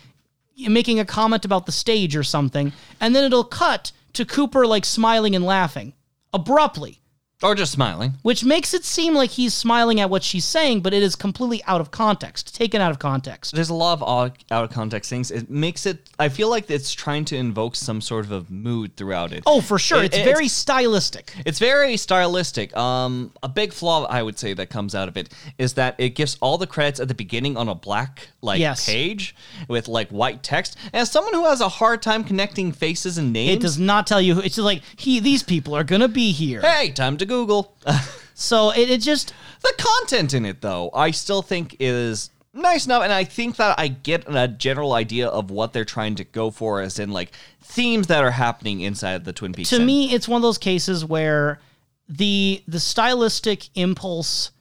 [0.58, 4.86] making a comment about the stage or something, and then it'll cut to Cooper like
[4.86, 5.94] smiling and laughing
[6.34, 6.97] abruptly,
[7.44, 8.16] Or just smiling.
[8.24, 11.64] which makes it seem like he's smiling at what she's saying, but it is completely
[11.66, 13.54] out of context, taken out of context.
[13.54, 15.30] There's a lot of out out of context things.
[15.30, 16.10] It makes it.
[16.18, 19.44] I feel like it's trying to invoke some sort of a mood throughout it.
[19.46, 20.00] Oh, for sure.
[20.00, 21.32] It- it's it- very stylistic.
[21.46, 22.76] It's very stylistic.
[22.76, 26.16] Um, a big flaw I would say that comes out of it is that it
[26.16, 28.84] gives all the credits at the beginning on a black like Yes.
[28.88, 29.36] page
[29.68, 30.76] with like white text.
[30.92, 34.08] And as someone who has a hard time connecting faces and names, It does not
[34.08, 34.34] tell you.
[34.34, 35.20] who- It's just like he.
[35.20, 36.62] These people are gonna be here.
[36.62, 37.76] hey, time to Google.
[38.40, 39.34] So it, it just
[39.64, 43.80] the content in it though, I still think is nice enough, and I think that
[43.80, 47.32] I get a general idea of what they're trying to go for, as in like
[47.62, 49.72] themes that are happening inside the Twin Peaks.
[49.72, 51.60] to me it's one of those cases where
[52.08, 54.52] the the stylistic impulse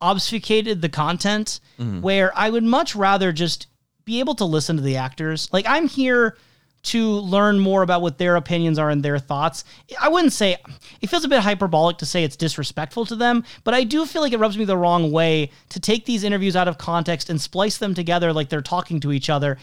[0.00, 2.00] obfuscated the content mm-hmm.
[2.00, 3.66] where i would much rather just
[4.04, 6.36] be able to listen to the actors like i'm here
[6.86, 9.64] to learn more about what their opinions are and their thoughts.
[10.00, 10.56] I wouldn't say
[11.00, 14.22] it feels a bit hyperbolic to say it's disrespectful to them but i do feel
[14.22, 17.40] like it rubs me the wrong way to take these interviews out of context and
[17.40, 19.58] splice them together like they're talking to each other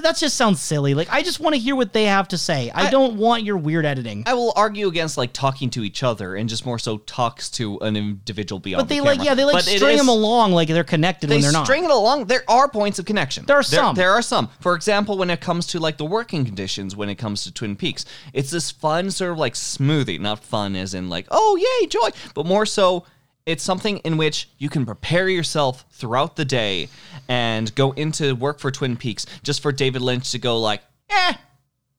[0.00, 0.94] that just sounds silly.
[0.94, 2.70] Like I just want to hear what they have to say.
[2.74, 4.24] I, don't want your weird editing.
[4.26, 7.78] I will argue against like talking to each other and just more so talks to
[7.80, 8.82] an individual beyond.
[8.82, 11.28] but they the like yeah, they like But string is- them along like they're connected
[11.28, 11.64] They when they're not.
[11.66, 12.26] string it along.
[12.26, 13.46] There are points of connection.
[13.46, 13.94] There are some.
[13.94, 14.48] There, are some.
[14.60, 17.76] For example, when it comes to like the working conditions, when it comes to Twin
[17.76, 20.18] Peaks, it's this fun sort of like smoothie.
[20.20, 23.04] Not fun as in like oh yay joy, but more so.
[23.46, 26.88] It's something in which you can prepare yourself throughout the day
[27.28, 31.34] and go into work for Twin Peaks just for David Lynch to go like, eh,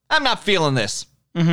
[0.09, 1.05] I'm not feeling this.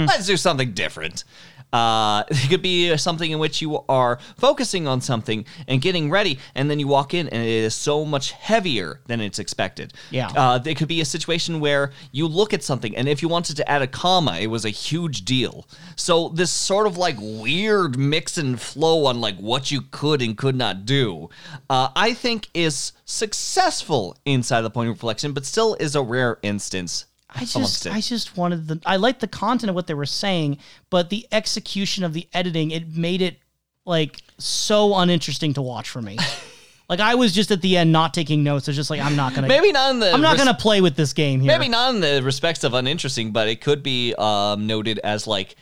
[0.07, 1.25] Let's do something different.
[1.73, 6.39] Uh, it could be something in which you are focusing on something and getting ready,
[6.55, 9.93] and then you walk in and it is so much heavier than it's expected.
[10.11, 10.29] Yeah.
[10.29, 13.57] Uh, it could be a situation where you look at something, and if you wanted
[13.57, 15.67] to add a comma, it was a huge deal.
[15.97, 20.37] So this sort of like weird mix and flow on like what you could and
[20.37, 21.31] could not do,
[21.71, 26.39] uh, I think is successful inside the point of reflection, but still is a rare
[26.43, 27.07] instance.
[27.35, 27.87] I just.
[27.87, 28.81] I just wanted the.
[28.85, 30.59] I liked the content of what they were saying,
[30.91, 33.39] but the execution of the editing, it made it
[33.85, 36.19] like so uninteresting to watch for me.
[36.89, 38.69] like I was just at the end not taking notes.
[38.69, 39.49] It's just like I'm not gonna.
[39.49, 41.49] Maybe not in the I'm not res- gonna play with this game here.
[41.49, 45.57] Maybe not in the respects of uninteresting, but it could be um, noted as like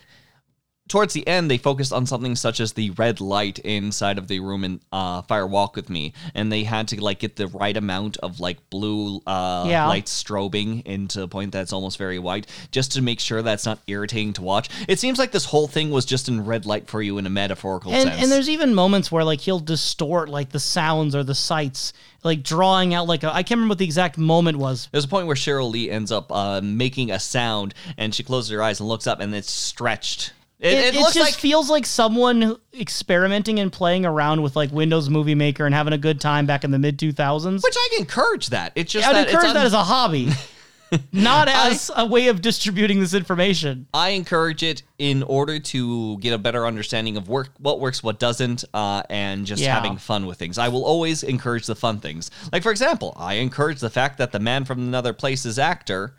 [0.91, 4.41] towards the end they focused on something such as the red light inside of the
[4.41, 7.77] room in uh, Fire Walk with Me, and they had to like get the right
[7.77, 9.87] amount of like blue uh, Yeah.
[9.87, 13.79] light strobing into a point that's almost very white, just to make sure that's not
[13.87, 14.69] irritating to watch.
[14.89, 17.31] It seems like this whole thing was just in red light for you in a
[17.31, 18.23] metaphorical and sense.
[18.23, 21.93] and there's even moments where like he'll distort like the sounds or the sights,
[22.25, 24.89] like drawing out like a, I can't remember what the exact moment was.
[24.91, 28.51] There's a point where Cheryl Lee ends up uh, making a sound, and she closes
[28.51, 30.33] her eyes and looks up, and it's stretched.
[30.61, 35.09] It, It, it just like feels like someone experimenting and playing around with like Windows
[35.09, 37.62] Movie Maker and having a good time back in the mid 2000s.
[37.62, 38.73] Which I encourage that.
[38.74, 40.28] It's just I'd encourage it's that as a hobby,
[41.12, 43.87] not as a way of distributing this information.
[43.95, 48.19] I encourage it in order to get a better understanding of work, what works, what
[48.19, 49.74] doesn't, uh, and just Yeah.
[49.74, 50.59] having fun with things.
[50.59, 52.31] I will always encourage the fun things.
[52.53, 56.16] Like for example, I encourage the fact that the man from another place's actor.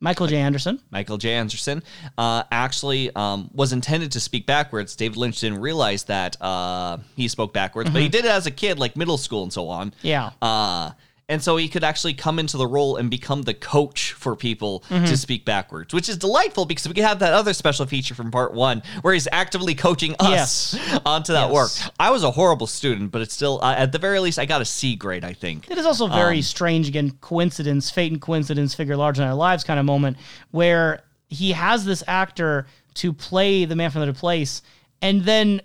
[0.00, 0.36] Michael J.
[0.36, 0.80] Anderson.
[0.90, 1.34] Michael J.
[1.34, 1.82] Anderson
[2.16, 4.96] uh, actually um, was intended to speak backwards.
[4.96, 8.50] David Lynch didn't realize that uh, he spoke backwards, but he did it as a
[8.50, 9.92] kid, like middle school and so on.
[10.02, 10.30] Yeah.
[10.40, 10.92] Uh,
[11.30, 14.82] and so he could actually come into the role and become the coach for people
[14.90, 15.04] Mm-hmm.
[15.06, 18.30] to speak backwards, which is delightful because we could have that other special feature from
[18.30, 20.74] part one where he's actively coaching us
[21.06, 21.52] onto that Yes.
[21.86, 21.92] work.
[21.98, 24.60] I was a horrible student, but it's still, uh, at the very least, I got
[24.60, 25.70] a C grade, I think.
[25.70, 29.34] It is also very Um, strange, again, coincidence, fate and coincidence figure large in our
[29.34, 30.16] lives kind of moment
[30.50, 34.62] where he has this actor to play the man from another place
[35.00, 35.60] and then,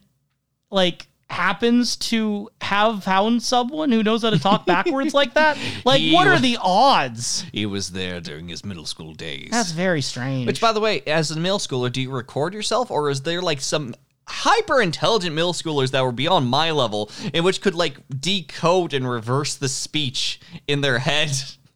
[0.69, 5.57] like, happens to have found someone who knows how to talk backwards like that.
[5.85, 7.45] Like, He what are wa- the odds?
[7.51, 9.49] He was there during his middle school days.
[9.51, 10.47] That's very strange.
[10.47, 13.41] Which, by the way, as a middle schooler, do you record yourself, or is there
[13.41, 13.93] like some
[14.27, 19.07] hyper intelligent middle schoolers that were beyond my level, in which could like decode and
[19.09, 21.31] reverse the speech in their head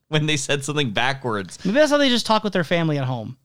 [0.08, 1.64] when they said something backwards?
[1.66, 3.38] Maybe that's how they just talk with their family at home.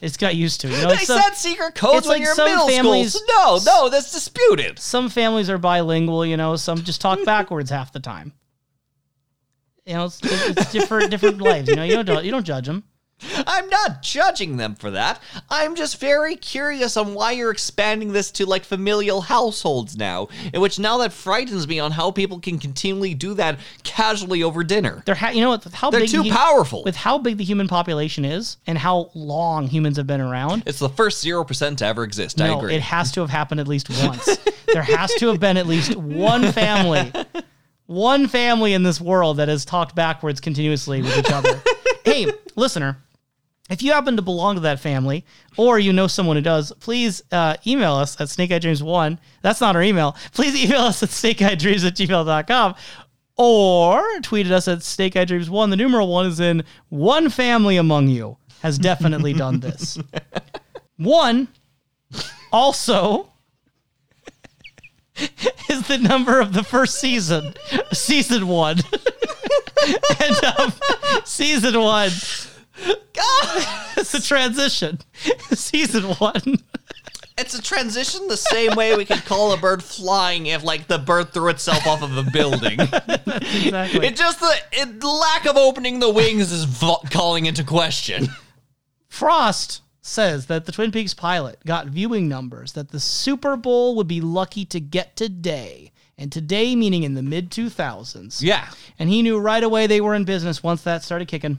[0.00, 0.68] It's got used to.
[0.68, 3.58] You know, They it's said secret codes when like you're in some middle families- school.
[3.60, 4.78] So no, no, that's disputed.
[4.78, 8.32] some families are bilingual, you know, some just talk backwards half the time.
[9.84, 11.68] You know, it's, it's different different lives.
[11.68, 12.82] You know, you don't you don't judge them.
[13.46, 15.20] I'm not judging them for that.
[15.50, 20.60] I'm just very curious on why you're expanding this to like familial households now, in
[20.60, 25.02] which now that frightens me on how people can continually do that casually over dinner.
[25.06, 26.84] They're ha- you know with How They're big too the powerful.
[26.84, 30.64] With how big the human population is and how long humans have been around.
[30.66, 32.40] It's the first 0% to ever exist.
[32.40, 32.74] I no, agree.
[32.74, 34.38] it has to have happened at least once.
[34.72, 37.12] there has to have been at least one family,
[37.86, 41.62] one family in this world that has talked backwards continuously with each other.
[42.04, 42.26] hey,
[42.56, 42.98] listener,
[43.68, 45.24] if you happen to belong to that family
[45.56, 49.18] or you know someone who does, please uh, email us at snakeeyedreams1.
[49.42, 50.16] That's not our email.
[50.32, 52.74] Please email us at snakeeyedreams at gmail.com
[53.36, 55.70] or tweet at us at snakeeyedreams1.
[55.70, 59.98] The numeral one is in one family among you has definitely done this.
[60.96, 61.48] One
[62.52, 63.32] also
[65.68, 67.54] is the number of the first season,
[67.92, 68.78] season one.
[70.20, 70.72] and um,
[71.24, 72.10] season one,
[72.78, 74.98] it's a transition.
[75.52, 76.58] season one.
[77.38, 80.98] it's a transition the same way we could call a bird flying if, like, the
[80.98, 82.78] bird threw itself off of a building.
[83.36, 84.06] Exactly.
[84.06, 88.28] it just, the it, lack of opening the wings is vo- calling into question.
[89.08, 94.08] Frost says that the Twin Peaks pilot got viewing numbers that the Super Bowl would
[94.08, 95.92] be lucky to get today.
[96.16, 98.40] And today meaning in the mid 2000s.
[98.40, 98.68] Yeah.
[98.98, 101.58] And he knew right away they were in business once that started kicking.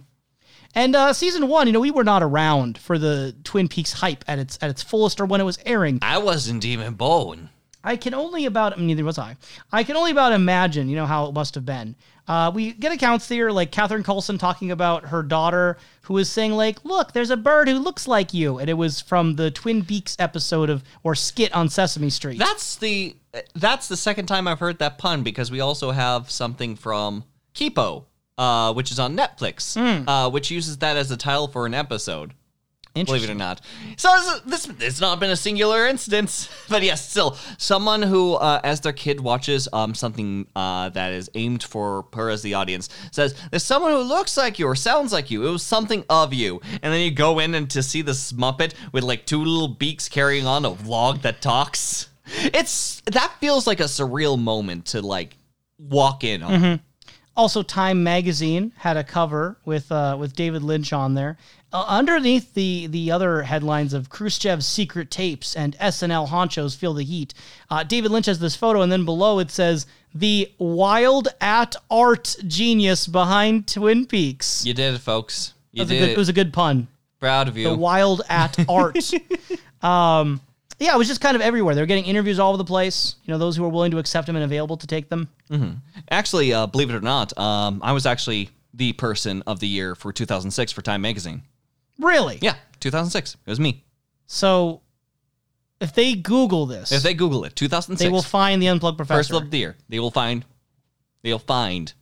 [0.78, 4.24] And uh, season one, you know, we were not around for the Twin Peaks hype
[4.28, 5.98] at its at its fullest or when it was airing.
[6.04, 7.50] I wasn't even born.
[7.84, 9.38] I can only about neither was I.
[9.72, 11.96] I can only about imagine, you know, how it must have been.
[12.28, 16.52] Uh, we get accounts here, like Catherine Coulson talking about her daughter, who was saying,
[16.52, 19.84] like, "Look, there's a bird who looks like you," and it was from the Twin
[19.84, 22.38] Peaks episode of or skit on Sesame Street.
[22.38, 23.16] That's the
[23.56, 27.24] that's the second time I've heard that pun because we also have something from
[27.56, 28.04] Kipo,
[28.38, 29.76] uh, which is on Netflix,
[30.08, 32.34] uh, which uses that as a title for an episode.
[33.06, 33.62] Believe it or not.
[33.96, 34.10] So
[34.46, 38.82] this, this it's not been a singular instance, but yes, still someone who, uh, as
[38.82, 43.36] their kid watches um, something uh, that is aimed for her as the audience, says,
[43.52, 45.46] "There's someone who looks like you or sounds like you.
[45.48, 48.74] It was something of you." And then you go in and to see this Muppet
[48.92, 52.10] with like two little beaks carrying on a vlog that talks.
[52.46, 55.38] It's that feels like a surreal moment to like
[55.78, 56.82] walk in on.
[57.38, 61.38] Also, Time Magazine had a cover with uh, with David Lynch on there.
[61.72, 67.04] Uh, underneath the the other headlines of Khrushchev's secret tapes and SNL honchos feel the
[67.04, 67.36] heat,
[67.70, 69.86] uh, David Lynch has this photo, and then below it says
[70.16, 74.66] the wild at art genius behind Twin Peaks.
[74.66, 75.54] You did it, folks.
[75.72, 76.12] You It was, a did good, it.
[76.14, 76.88] it was a good pun.
[77.20, 77.70] Proud of you.
[77.70, 79.12] The wild at art.
[79.84, 80.42] um,
[80.80, 81.76] yeah, it was just kind of everywhere.
[81.76, 83.16] They were getting interviews all over the place.
[83.24, 85.30] You know, those who were willing to accept them and available to take them.
[86.12, 89.96] Actually, uh, believe it or not, um, I was actually the person of the year
[89.96, 91.44] for 2006 for Time Magazine.
[92.00, 92.38] Really?
[92.42, 93.36] Yeah, 2006.
[93.46, 93.84] It was me.
[94.28, 94.82] So,
[95.80, 99.08] if they Google this, If they Google it, 2006, they will find the unplugged first
[99.30, 99.36] professor.
[99.36, 99.76] of the year.
[99.90, 100.46] They will find,
[101.24, 101.94] they'll find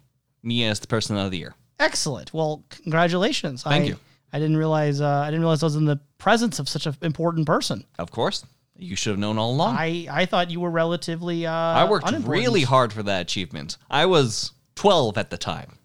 [0.44, 1.56] me as the person of the year.
[1.80, 2.34] Excellent.
[2.34, 3.64] Well, congratulations.
[3.64, 4.00] Thank I, you.
[4.34, 5.02] I didn't realize.
[5.02, 7.86] Uh, I didn't realize I was in the presence of such an important person.
[8.00, 8.46] Of course,
[8.78, 9.76] you should have known all along.
[9.78, 11.46] I, I thought you were relatively.
[11.46, 13.78] Uh, I worked really hard for that achievement.
[13.90, 15.78] I was 12 at the time.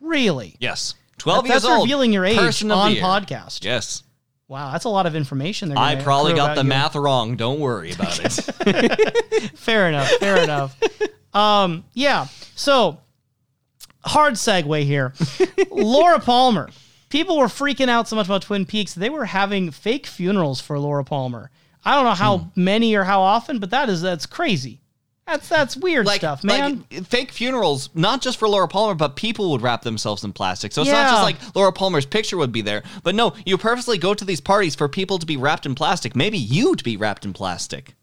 [0.00, 0.56] Really.
[0.58, 1.84] Yes, 12 That's years old.
[1.86, 3.64] revealing your age person on podcast.
[3.64, 4.02] Yes,
[4.48, 5.74] Wow, that's a lot of information.
[5.78, 6.68] I probably got the you.
[6.68, 7.36] math wrong.
[7.36, 9.50] Don't worry about it.
[9.56, 10.10] Fair enough.
[10.20, 10.78] Fair enough.
[11.32, 12.26] Um, yeah.
[12.54, 12.98] So,
[14.04, 15.14] hard segue here.
[15.70, 16.68] Laura Palmer.
[17.08, 18.94] People were freaking out so much about Twin Peaks.
[18.94, 21.50] They were having fake funerals for Laura Palmer.
[21.84, 22.48] I don't know how Hmm.
[22.64, 24.80] many or how often, but that is that's crazy.
[25.26, 26.84] That's that's weird like stuff, man.
[26.90, 30.72] Like fake funerals, not just for Laura Palmer, but people would wrap themselves in plastic.
[30.72, 33.98] So it's not just like Laura Palmer's picture would be there, but no, you purposely
[33.98, 36.16] go to these parties for people to be wrapped in plastic.
[36.16, 37.94] Maybe you to be wrapped in plastic.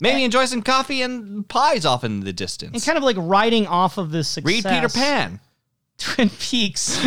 [0.00, 2.74] Maybe enjoy some coffee and pies off in the distance.
[2.74, 4.64] and kind of like riding off of this success.
[4.64, 5.40] Read Peter Pan.
[5.98, 7.02] Twin Peaks,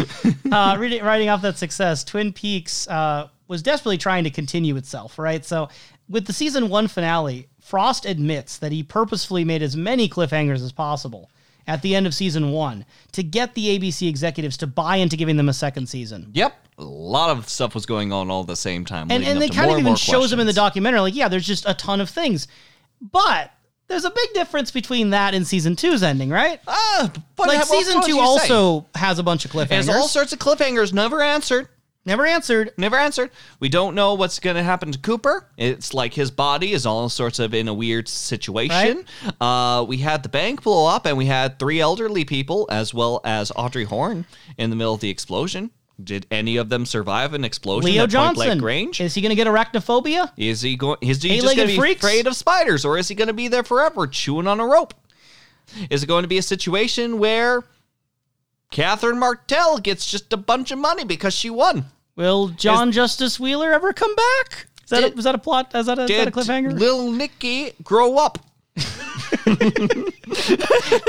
[0.51, 5.19] uh, reading, writing off that success, Twin Peaks uh, was desperately trying to continue itself,
[5.19, 5.45] right?
[5.45, 5.69] So,
[6.09, 10.71] with the season one finale, Frost admits that he purposefully made as many cliffhangers as
[10.71, 11.29] possible
[11.67, 15.37] at the end of season one to get the ABC executives to buy into giving
[15.37, 16.31] them a second season.
[16.33, 16.55] Yep.
[16.79, 19.11] A lot of stuff was going on all at the same time.
[19.11, 21.67] And, and they kind of even shows them in the documentary, like, yeah, there's just
[21.67, 22.47] a ton of things.
[23.01, 23.51] But
[23.87, 26.59] there's a big difference between that and season two's ending, right?
[26.67, 28.21] Ah, but like season two you say?
[28.21, 29.67] also has a bunch of cliffhangers.
[29.67, 31.67] There's all sorts of cliffhangers never answered.
[32.05, 32.71] Never answered.
[32.77, 33.29] Never answered.
[33.59, 35.45] We don't know what's going to happen to Cooper.
[35.57, 39.05] It's like his body is all sorts of in a weird situation.
[39.39, 43.21] Uh, we had the bank blow up, and we had three elderly people, as well
[43.25, 44.25] as Audrey Horne,
[44.57, 45.71] in the middle of the explosion.
[46.01, 48.65] Did any of them survive an explosion Leo at Point Blank Johnson.
[48.65, 49.01] Range?
[49.01, 50.31] Is he going to get arachnophobia?
[50.37, 50.97] Is he going?
[51.01, 52.01] Is he just going to be freaks?
[52.01, 54.93] afraid of spiders, or is he going to be there forever, chewing on a rope?
[55.89, 57.63] Is it going to be a situation where
[58.71, 61.85] Catherine Martell gets just a bunch of money because she won?
[62.15, 64.67] Will John Justice Wheeler ever come back?
[64.83, 65.73] Is that, a, Did- was that a plot?
[65.73, 66.77] Is that a, is that a Did cliffhanger?
[66.77, 68.39] Little Nicky grow up?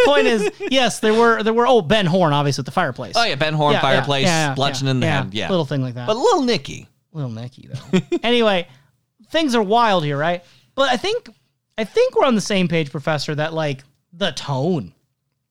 [0.06, 1.66] Point is, yes, there were there were.
[1.66, 3.14] Oh, Ben Horne, obviously, at the fireplace.
[3.16, 4.26] Oh yeah, Ben Horne, fireplace,
[4.56, 5.34] bludgeon yeah, in the yeah, head.
[5.34, 6.06] Yeah, little thing like that.
[6.06, 8.00] But little Nicky, Little Nicky though.
[8.22, 8.66] anyway,
[9.30, 10.44] things are wild here, right?
[10.74, 11.28] But I think
[11.76, 13.34] I think we're on the same page, Professor.
[13.34, 14.94] That like the tone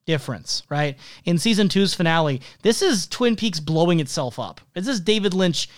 [0.09, 0.97] difference, right?
[1.25, 4.59] In season two's finale, this is Twin Peaks blowing itself up.
[4.73, 5.69] This is David Lynch,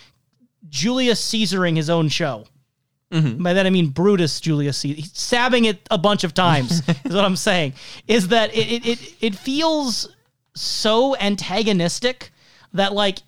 [0.70, 2.46] Julius Caesaring his own show.
[3.10, 3.42] Mm-hmm.
[3.42, 4.96] By that I mean Brutus Julius Caesar.
[4.96, 6.80] He's stabbing it a bunch of times.
[7.04, 7.74] is what I'm saying.
[8.08, 8.72] Is that it?
[8.72, 10.16] It it, it feels
[10.54, 12.32] so antagonistic
[12.72, 13.18] that like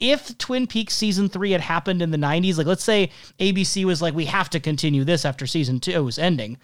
[0.00, 4.02] if Twin Peaks season three had happened in the 90s, like let's say ABC was
[4.02, 6.58] like, we have to continue this after season two is ending.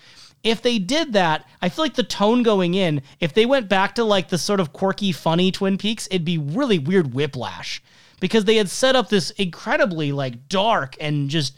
[0.44, 3.94] If they did that, I feel like the tone going in, if they went back
[3.96, 7.82] to like the sort of quirky, funny Twin Peaks, it'd be really weird whiplash
[8.20, 11.56] because they had set up this incredibly like dark and just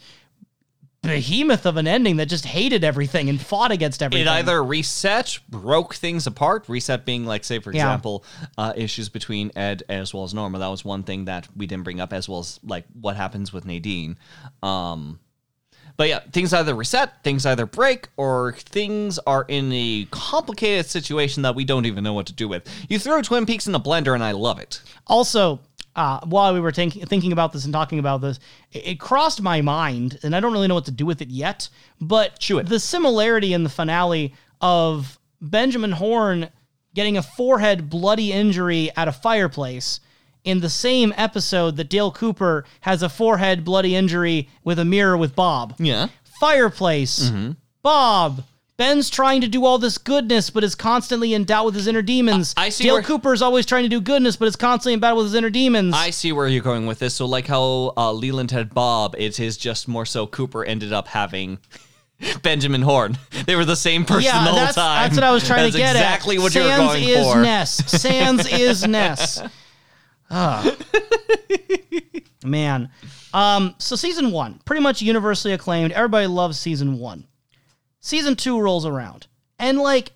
[1.03, 4.27] behemoth of an ending that just hated everything and fought against everything.
[4.27, 6.65] It either reset, broke things apart.
[6.69, 7.85] Reset being like, say, for Yeah.
[7.87, 8.23] example,
[8.57, 10.59] uh, issues between Ed as well as Norma.
[10.59, 13.51] That was one thing that we didn't bring up, as well as like what happens
[13.51, 14.17] with Nadine.
[14.61, 15.19] Um,
[15.97, 21.43] but yeah, things either reset, things either break, or things are in a complicated situation
[21.43, 22.67] that we don't even know what to do with.
[22.89, 24.81] You throw Twin Peaks in a blender, and I love it.
[25.07, 25.59] Also,
[25.95, 28.39] uh, while we were think- thinking about this and talking about this,
[28.71, 31.29] it, it crossed my mind, and I don't really know what to do with it
[31.29, 31.69] yet.
[31.99, 32.69] But Chew it.
[32.69, 36.49] the similarity in the finale of Benjamin Horne
[36.93, 39.99] getting a forehead bloody injury at a fireplace
[40.43, 45.15] in the same episode that Dale Cooper has a forehead bloody injury with a mirror
[45.17, 45.75] with Bob.
[45.79, 46.07] Yeah.
[46.39, 47.31] Fireplace.
[47.81, 48.43] Bob.
[48.77, 52.01] Ben's trying to do all this goodness, but is constantly in doubt with his inner
[52.01, 52.55] demons.
[52.57, 55.17] I see Dale where- Cooper's always trying to do goodness, but is constantly in battle
[55.17, 55.93] with his inner demons.
[55.95, 57.13] I see where you're going with this.
[57.13, 61.07] So, like how uh, Leland had Bob, it is just more so Cooper ended up
[61.09, 61.59] having
[62.41, 63.19] Benjamin Horne.
[63.45, 65.03] They were the same person yeah, the whole that's, time.
[65.03, 66.41] that's what I was trying That's to get exactly at.
[66.41, 67.41] what Sans you were going is for.
[67.41, 68.01] Ness.
[68.01, 69.41] Sans is Ness.
[70.31, 70.75] Ah.
[72.43, 72.89] Man.
[73.33, 75.91] Um, so season one, pretty much universally acclaimed.
[75.91, 77.27] Everybody loves season one.
[77.99, 79.27] Season two rolls around.
[79.59, 80.11] And like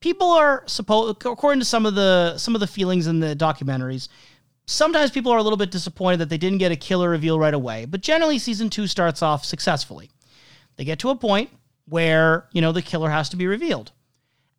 [0.00, 4.08] people are supposed according to some of the some of the feelings in the documentaries,
[4.66, 7.54] sometimes people are a little bit disappointed that they didn't get a killer reveal right
[7.54, 7.84] away.
[7.84, 10.10] But generally season two starts off successfully.
[10.76, 11.50] They get to a point
[11.86, 13.92] where, you know, the killer has to be revealed.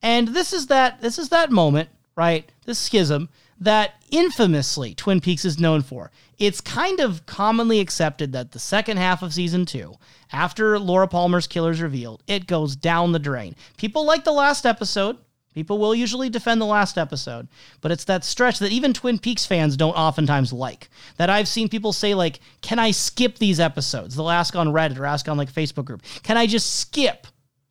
[0.02, 2.50] And this is that this is that moment, right?
[2.66, 3.30] This schism
[3.60, 6.12] that infamously Twin Peaks is known for.
[6.38, 9.94] It's kind of commonly accepted that the second half of season 2,
[10.32, 13.56] after Laura Palmer's killer is revealed, it goes down the drain.
[13.78, 15.18] People like the last episode.
[15.54, 17.48] People will usually defend the last episode,
[17.82, 20.90] but it's that stretch that even Twin Peaks fans don't oftentimes like.
[21.18, 25.00] That I've seen people say like, "Can I skip these episodes?" They'll ask on Reddit
[25.00, 26.04] or ask on like Facebook group.
[26.22, 27.26] "Can I just skip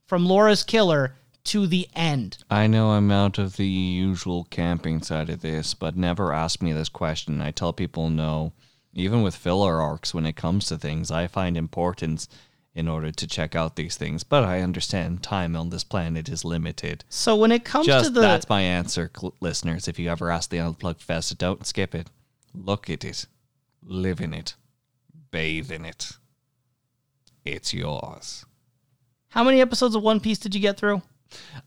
[0.07, 5.31] from Laura's killer to the end?" I know I'm out of the usual camping side
[5.31, 7.41] of this, but never ask me this question.
[7.41, 8.53] I tell people no.
[8.95, 12.29] Even with filler arcs, when it comes to things, I find importance
[12.75, 14.23] in order to check out these things.
[14.23, 17.05] But I understand time on this planet is limited.
[17.09, 19.89] So when it comes to Just the that's my answer, cl- listeners.
[19.89, 22.09] If you ever ask the Unplugged Fest, don't skip it.
[22.55, 23.27] Look at it.
[23.83, 24.55] Live in it.
[25.31, 26.13] Bathe in it.
[27.45, 28.45] It's yours.
[29.31, 31.03] How many episodes of One Piece did you get through?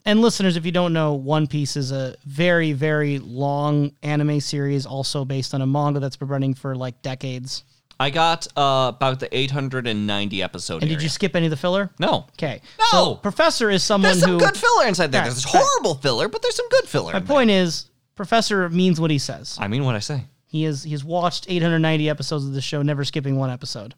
[0.06, 4.86] And listeners, if you don't know, One Piece is a very, very long anime series,
[4.86, 7.64] also based on a manga that's been running for like decades.
[8.00, 10.82] I got uh, about the 890 episode.
[10.82, 11.92] And did you skip any of the filler?
[12.00, 12.26] No.
[12.32, 12.60] Okay.
[12.80, 12.86] No!
[12.92, 14.40] So Professor is someone There's some who.
[14.40, 15.22] good filler inside there.
[15.22, 15.64] Yeah, There's right.
[15.64, 17.14] horrible filler, but there's some good filler.
[17.14, 19.56] my in point is, Professor means what he says.
[19.60, 20.26] I mean what I say.
[20.48, 23.94] He is he has watched 890 episodes of the show, never skipping one episode.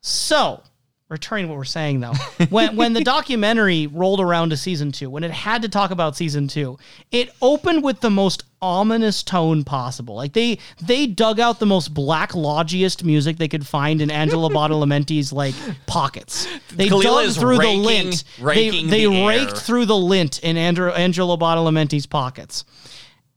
[0.00, 0.62] So,
[1.08, 2.14] returning what we're saying though,
[2.50, 6.16] when when the documentary rolled around to season two, when it had to talk about
[6.16, 6.78] season two,
[7.12, 10.14] it opened with the most ominous tone possible.
[10.16, 14.48] Like they they dug out the most black logiest music they could find in Angelo
[14.48, 15.54] Badalamenti's like
[15.86, 16.48] pockets.
[16.74, 18.24] They Khalil dug through raking- the lint.
[18.40, 19.56] raking they they the raked air.
[19.56, 22.64] through the lint in Andrew, Angelo Badalamenti's pockets.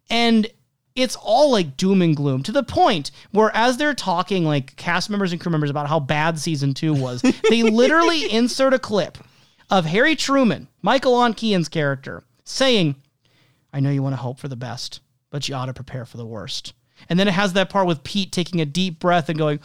[0.10, 0.48] And
[1.02, 5.10] it's all like doom and gloom to the point where as they're talking like cast
[5.10, 9.18] members and crew members about how bad season two was, they literally insert a clip
[9.70, 12.96] of Harry Truman, Michael Ontkean's character, saying,
[13.72, 16.18] I know you want to hope for the best, but you ought to prepare for
[16.18, 16.74] the worst.
[17.08, 19.60] And then it has that part with Pete taking a deep breath and going,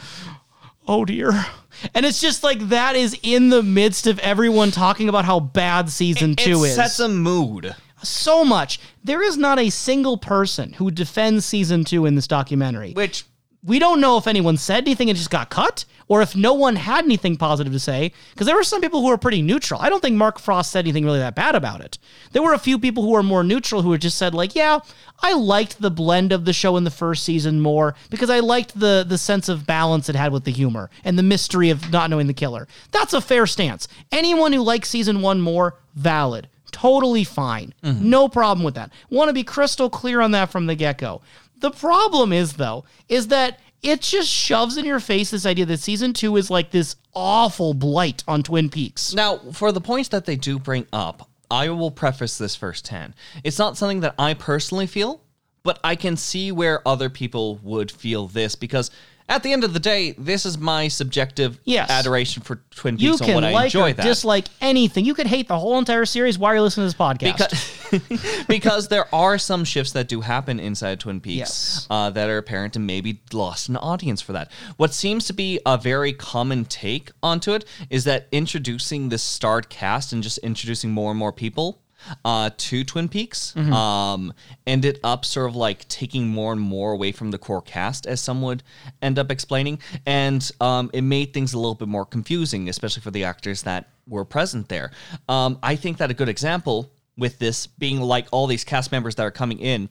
[0.87, 1.47] Oh dear.
[1.95, 5.89] And it's just like that is in the midst of everyone talking about how bad
[5.89, 7.75] season two it is sets a mood.
[8.05, 8.81] So much.
[9.03, 12.93] There is not a single person who defends season two in this documentary.
[12.93, 13.25] Which
[13.67, 16.77] We don't know if anyone said anything and just got cut, or if no one
[16.77, 19.81] had anything positive to say, because there were some people who were pretty neutral.
[19.81, 21.97] I don't think Mark Frost said anything really that bad about it.
[22.33, 24.81] There were a few people who were more neutral who had just said, like, yeah,
[25.23, 28.79] I liked the blend of the show in the first season more because I liked
[28.79, 32.11] the the sense of balance it had with the humor and the mystery of not
[32.11, 32.69] knowing the killer.
[32.91, 33.89] That's a fair stance.
[34.13, 36.49] Anyone who likes season one more, valid.
[36.75, 37.73] Totally fine.
[37.85, 38.11] Mm-hmm.
[38.11, 38.93] No problem with that.
[39.09, 41.23] Want to be crystal clear on that from the get go.
[41.59, 45.79] The problem is, though, is that it just shoves in your face this idea that
[45.79, 49.15] season two is like this awful blight on Twin Peaks.
[49.15, 53.15] Now, for the points that they do bring up, I will preface this first 10.
[53.45, 55.21] It's not something that I personally feel,
[55.63, 58.91] but I can see where other people would feel this because
[59.29, 61.91] at the end of the day, this is my subjective Yes.
[61.91, 64.03] adoration for Twin You Peaks and can what I like enjoy or that.
[64.05, 65.05] dislike anything.
[65.05, 67.91] You could hate the whole entire series while you're listening to this podcast.
[67.91, 71.87] because, because there are some shifts that do happen inside Twin Peaks Yes.
[71.91, 74.51] uh, that are apparent and maybe lost an audience for that.
[74.77, 79.69] What seems to be a very common take onto it is that introducing this starred
[79.69, 81.81] cast and just introducing more and more people
[82.25, 83.73] uh, to Twin Peaks Mm-hmm.
[83.73, 84.35] um,
[84.67, 88.21] ended up sort of like taking more and more away from the core cast, as
[88.21, 88.63] some would
[89.03, 89.79] end up explaining.
[90.07, 93.89] And um, it made things a little bit more confusing, especially for the actors that
[94.07, 94.91] were present there.
[95.29, 99.15] Um, I think that a good example with this being like all these cast members
[99.15, 99.89] that are coming in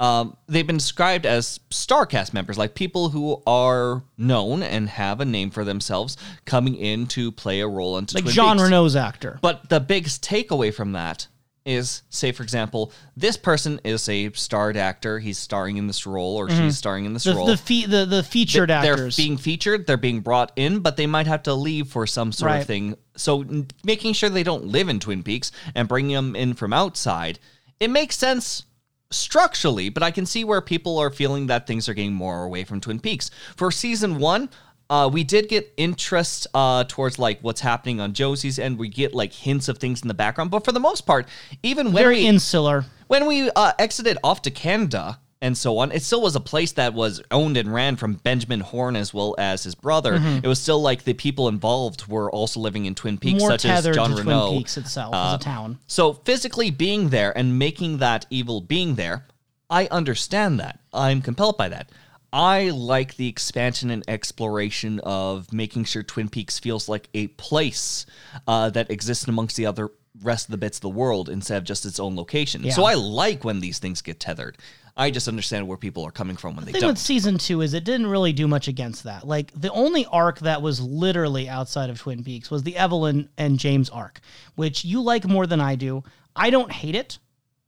[0.00, 5.20] um, they've been described as star cast members, like people who are known and have
[5.20, 8.62] a name for themselves coming in to play a role into like Twin Jean Peaks.
[8.64, 9.38] Renault's actor.
[9.40, 11.28] But the biggest takeaway from that
[11.64, 15.18] is, say, for example, this person is a starred actor.
[15.18, 17.32] He's starring in this role, or she's starring in this Mm-hmm.
[17.34, 17.46] The role.
[17.46, 19.16] the, fe- the the featured They- actors.
[19.16, 19.86] They're being featured.
[19.86, 22.58] They're being brought in, but they might have to leave for some sort Right.
[22.60, 22.96] of thing.
[23.16, 26.72] So n- making sure they don't live in Twin Peaks and bringing them in from
[26.74, 27.38] outside,
[27.80, 28.64] it makes sense
[29.10, 29.88] structurally.
[29.88, 32.80] But I can see where people are feeling that things are getting more away from
[32.80, 33.30] Twin Peaks.
[33.56, 34.50] For season one.
[34.90, 38.78] Uh, we did get interest uh, towards like what's happening on Josie's end.
[38.78, 41.26] We get like hints of things in the background, but for the most part,
[41.62, 42.84] even when very we, insular.
[43.06, 46.72] when we uh, exited off to Canada and so on, it still was a place
[46.72, 50.14] that was owned and ran from Benjamin Horne as well as his brother.
[50.42, 53.66] It was still like the people involved were also living in Twin Peaks, More such
[53.66, 54.48] as John to Renault.
[54.48, 55.78] Twin Peaks itself as a town.
[55.86, 59.26] So physically being there and making that evil being there,
[59.68, 60.78] I understand that.
[60.92, 61.90] I'm compelled by that.
[62.34, 68.06] I like the expansion and exploration of making sure Twin Peaks feels like a place
[68.48, 71.62] uh, that exists amongst the other rest of the bits of the world instead of
[71.62, 72.68] just its own location.
[72.72, 74.58] So I like when these things get tethered.
[74.96, 76.90] I just understand where people are coming from when they thing don't.
[76.90, 79.24] with season two is it didn't really do much against that.
[79.26, 83.60] Like the only arc that was literally outside of Twin Peaks was the Evelyn and
[83.60, 84.20] James arc,
[84.56, 86.02] which you like more than I do.
[86.34, 87.18] I don't hate it.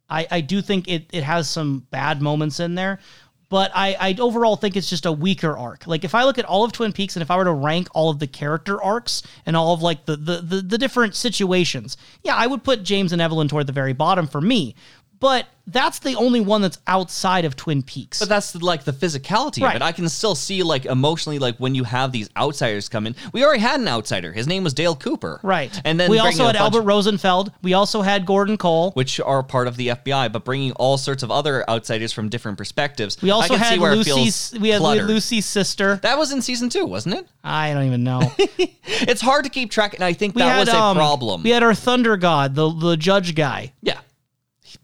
[0.09, 3.01] I, I do think it, it has some bad moments in there,
[3.48, 5.86] but I, I overall think it's just a weaker arc.
[5.86, 7.89] Like if I look at all of Twin Peaks and if I were to rank
[7.94, 11.97] all of the character arcs and all of like the the, the, the different situations,
[12.23, 14.74] yeah, I would put James and Evelyn toward the very bottom for me.
[15.18, 18.20] But that's the only one that's outside of Twin Peaks.
[18.20, 19.74] But that's like the physicality Right.
[19.74, 19.84] of it.
[19.84, 23.16] I can still see like emotionally like when you have these outsiders come in.
[23.32, 24.32] We already had an outsider.
[24.32, 25.40] His name was Dale Cooper.
[25.43, 25.80] Right.
[25.84, 27.51] And then we also had Albert Rosenfeld.
[27.62, 28.93] We also had Gordon Cole.
[28.93, 32.59] which are part of the FBI, but bringing all sorts of other outsiders from different
[32.59, 33.20] perspectives.
[33.22, 34.52] We also I can had Lucy's.
[34.52, 35.06] We had, we had cluttered.
[35.06, 35.97] Lucy's sister.
[36.02, 37.26] That was in season two, wasn't it?
[37.43, 38.20] I don't even know.
[38.88, 41.43] It's hard to keep track, and I think We that had was a um, problem.
[41.43, 43.72] We had our Thunder God, the the judge guy.
[43.82, 43.98] yeah,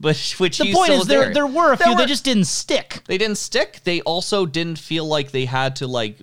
[0.02, 1.34] but which The he's point still is, there there.
[1.34, 1.96] there were a There few.
[1.96, 3.00] They just didn't stick.
[3.06, 3.80] they didn't stick.
[3.84, 6.18] They also didn't feel like they had to like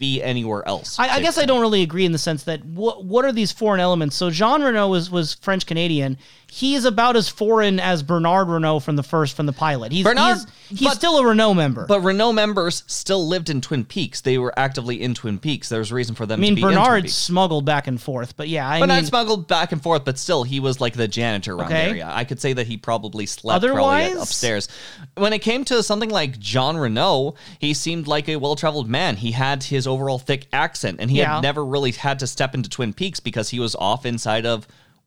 [0.00, 0.98] be anywhere else.
[0.98, 3.52] I, I guess I don't really agree in the sense that what what are these
[3.52, 4.16] foreign elements?
[4.16, 6.18] So Jean Renault was was French Canadian.
[6.52, 9.92] He is about as foreign as Bernard Renault from the first from the pilot.
[9.92, 11.86] He's Bernard- he's, he's but- still a Renault member.
[11.86, 14.20] But Renault members still lived in Twin Peaks.
[14.22, 15.68] They were actively in Twin Peaks.
[15.68, 17.86] There was a reason for them I mean, to be in Twin Bernard smuggled back
[17.86, 20.80] and forth, but yeah, I But mean, smuggled back and forth, but still, he was
[20.80, 21.84] like the janitor around Okay.
[21.84, 22.10] the area.
[22.12, 24.68] I could say that he probably slept probably Otherwise- upstairs.
[25.14, 29.16] When it came to something like Jean Renault, he seemed like a well traveled man.
[29.16, 31.34] He had his overall thick accent, and he Yeah.
[31.34, 34.66] had never really had to step into Twin Peaks because he was off inside of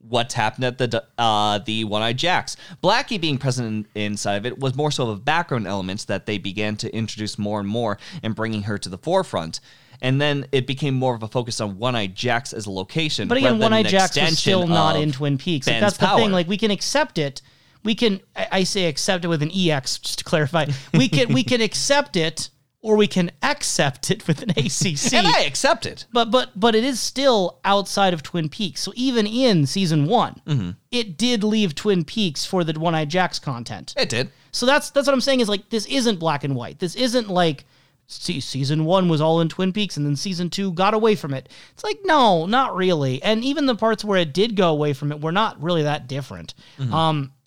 [0.10, 2.58] what's happened at the uh, the One Eyed Jacks.
[2.84, 6.26] Blackie being present in, inside of it was more so of a background element that
[6.26, 9.60] they began to introduce more and more and bringing her to the forefront.
[10.02, 13.30] And then it became more of a focus on One Eyed Jacks as a location.
[13.30, 15.66] But again, One Eye an Jacks was extension still not in Twin Peaks.
[15.68, 16.20] Like, that's the power.
[16.20, 16.32] thing.
[16.34, 17.42] Like we can accept it.
[17.86, 18.20] We can.
[18.36, 20.66] I, I say accept it with an ex, just to clarify.
[20.94, 22.50] We can we can accept it,
[22.84, 25.14] or we can accept it with an ACC.
[25.14, 26.06] And I accept it.
[26.14, 28.82] but but but it is still outside of Twin Peaks.
[28.82, 30.72] So even in season one, Mm-hmm.
[30.92, 33.96] it did leave Twin Peaks for the One Eye Jacks content.
[33.98, 34.30] It did.
[34.52, 36.78] So that's that's what I'm saying is like this isn't black and white.
[36.78, 37.66] This isn't like
[38.06, 41.34] see season 1 was all in Twin Peaks and then season 2 got away from
[41.34, 41.48] it.
[41.72, 43.24] It's like no, not really.
[43.24, 46.08] And even the parts where it did go away from it were not really that
[46.08, 46.54] different.
[46.92, 47.43] Um I,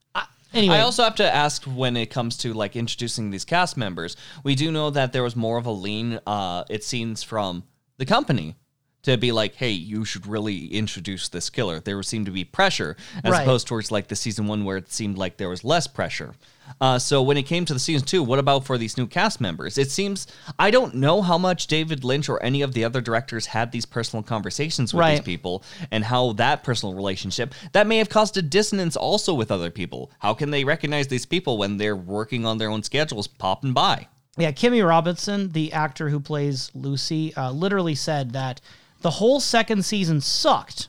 [0.57, 0.77] anyway.
[0.77, 4.17] I also have to ask when it comes to like introducing these cast members.
[4.45, 7.65] We do know that there was more of a lean, uh, it seems, from
[7.99, 8.57] the company
[9.03, 11.79] to be like, hey, you should really introduce this killer.
[11.79, 13.43] There would seem to be pressure as Right.
[13.43, 16.35] opposed towards like the season one where it seemed like there was less pressure.
[16.81, 19.41] Uh, so when it came to the season two, what about for these new cast
[19.41, 19.79] members?
[19.79, 20.27] It seems
[20.59, 23.87] I don't know how much David Lynch or any of the other directors had these
[23.87, 28.43] personal conversations with these people and how that personal relationship that may have caused a
[28.43, 30.11] dissonance also with other people.
[30.19, 34.09] How can they recognize these people when they're working on their own schedules, popping by?
[34.39, 38.61] Yeah, Kimmy Robertson, the actor who plays Lucy, uh, literally said that
[39.01, 40.89] the whole second season sucked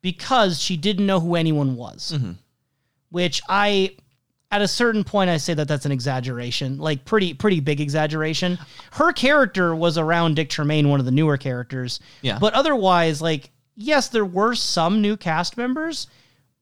[0.00, 2.12] because she didn't know who anyone was.
[3.10, 3.96] Which I,
[4.52, 8.58] at a certain point, I say that that's an exaggeration, like pretty pretty big exaggeration.
[8.92, 11.98] Her character was around Dick Tremayne, one of the newer characters.
[12.20, 12.38] Yeah.
[12.38, 16.06] But otherwise, like yes, there were some new cast members,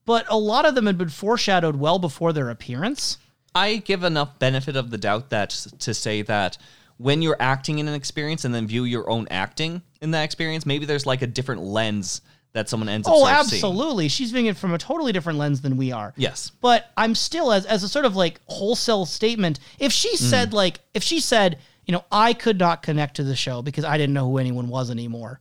[0.06, 3.18] but a lot of them had been foreshadowed well before their appearance.
[3.56, 5.50] I give enough benefit of the doubt that
[5.80, 6.56] to say that
[6.98, 10.64] when you're acting in an experience and then view your own acting in that experience,
[10.64, 12.20] maybe there's like a different lens
[12.52, 13.64] that someone ends up Oh, sort of seeing.
[13.64, 14.08] absolutely.
[14.08, 16.12] She's viewing it from a totally different lens than we are.
[16.16, 16.50] Yes.
[16.60, 19.60] But I'm still as as a sort of like wholesale statement.
[19.78, 20.18] If she mm.
[20.18, 23.84] said like if she said, you know, I could not connect to the show because
[23.84, 25.40] I didn't know who anyone was anymore.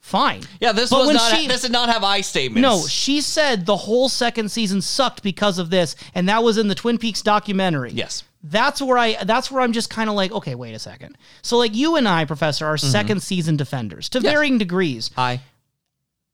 [0.00, 0.42] Fine.
[0.60, 1.36] Yeah, this But was not.
[1.36, 2.62] she- this did not have I statements.
[2.62, 6.68] No, she said the whole second season sucked because of this, and that was in
[6.68, 7.92] the Twin Peaks documentary.
[7.92, 8.24] Yes.
[8.42, 11.18] That's where I that's where I'm just kind of like, okay, wait a second.
[11.42, 12.90] So like you and I, Professor, are mm-hmm.
[12.90, 14.32] second season defenders to Yes.
[14.32, 15.10] varying degrees.
[15.16, 15.40] I.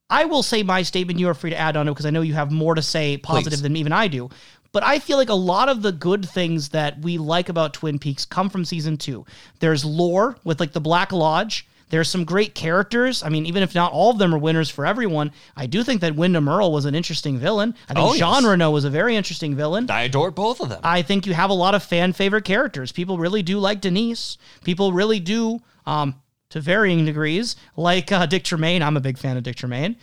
[0.08, 1.18] I will say my statement.
[1.18, 3.16] You are free to add on it because I know you have more to say
[3.16, 3.62] positive Please.
[3.62, 4.30] than even I do.
[4.72, 7.98] But I feel like a lot of the good things that we like about Twin
[7.98, 9.24] Peaks come from season two.
[9.58, 11.66] There's lore with like the Black Lodge.
[11.88, 13.22] There's some great characters.
[13.22, 16.00] I mean, even if not all of them are winners for everyone, I do think
[16.00, 17.74] that Windom Earle was an interesting villain.
[17.88, 18.44] I think Oh, Jean yes.
[18.44, 19.88] Reno was a very interesting villain.
[19.88, 20.80] I adore both of them.
[20.82, 22.90] I think you have a lot of fan favorite characters.
[22.90, 24.36] People really do like Denise.
[24.64, 26.16] People really do, um,
[26.56, 28.82] to varying degrees, like uh, Dick Tremayne.
[28.82, 29.96] I'm a big fan of Dick Tremayne.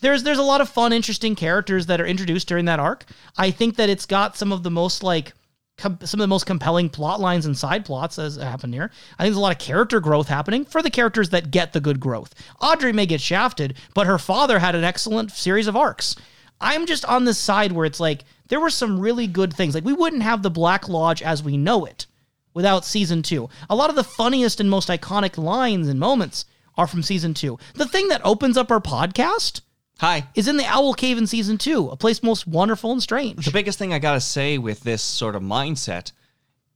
[0.00, 3.04] There's there's a lot of fun, interesting characters that are introduced during that arc.
[3.38, 5.32] I think that it's got some of the most like
[5.78, 8.90] com- some of the most compelling plot lines and side plots as happened here.
[9.18, 11.80] I think there's a lot of character growth happening for the characters that get the
[11.80, 12.34] good growth.
[12.60, 16.16] Audrey may get shafted, but her father had an excellent series of arcs.
[16.60, 19.74] I'm just on this side where it's like there were some really good things.
[19.74, 22.06] Like we wouldn't have the Black Lodge as we know it
[22.54, 23.48] without season two.
[23.68, 26.44] A lot of the funniest and most iconic lines and moments
[26.76, 27.58] are from season two.
[27.74, 29.60] The thing that opens up our podcast
[29.98, 30.26] Hi.
[30.34, 33.44] is in the Owl Cave in season two, a place most wonderful and strange.
[33.44, 36.12] The biggest thing I gotta say with this sort of mindset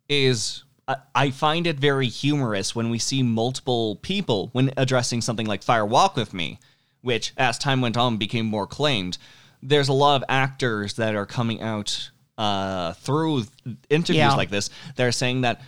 [0.08, 5.46] is I, I find it very humorous when we see multiple people when addressing something
[5.46, 6.58] like Fire Walk with Me,
[7.00, 9.18] which as time went on became more claimed.
[9.62, 13.44] There's a lot of actors that are coming out uh, through
[13.90, 14.34] interviews Yeah.
[14.34, 14.70] like this.
[14.96, 15.60] They're saying that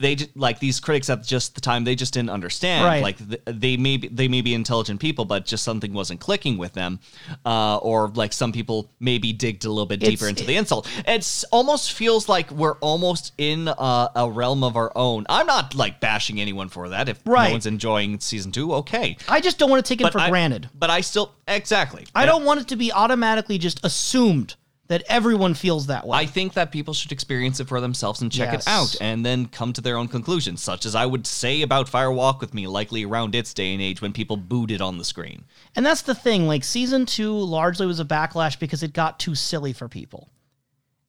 [0.00, 3.02] they like these critics at just the time they just didn't understand Right.
[3.02, 6.56] like th- they may be, they may be intelligent people but just something wasn't clicking
[6.56, 7.00] with them
[7.44, 10.88] uh, or like some people maybe digged a little bit deeper It's- into the insult
[11.04, 15.74] it's almost feels like we're almost in uh, a realm of our own i'm not
[15.74, 17.46] like bashing anyone for that if Right.
[17.48, 20.30] no one's enjoying season two okay I just don't want to take it for I-
[20.30, 20.70] granted.
[20.78, 24.54] but i still exactly I don't want it to be automatically just assumed
[24.88, 26.18] that everyone feels that way.
[26.18, 28.66] I think that people should experience it for themselves and check Yes.
[28.66, 31.88] it out and then come to their own conclusions, such as I would say about
[31.88, 34.96] Fire Walk with Me, likely around its day and age when people booed it on
[34.98, 35.44] the screen.
[35.76, 36.46] And that's the thing.
[36.46, 40.30] Like season two largely was a backlash because it got too silly for people.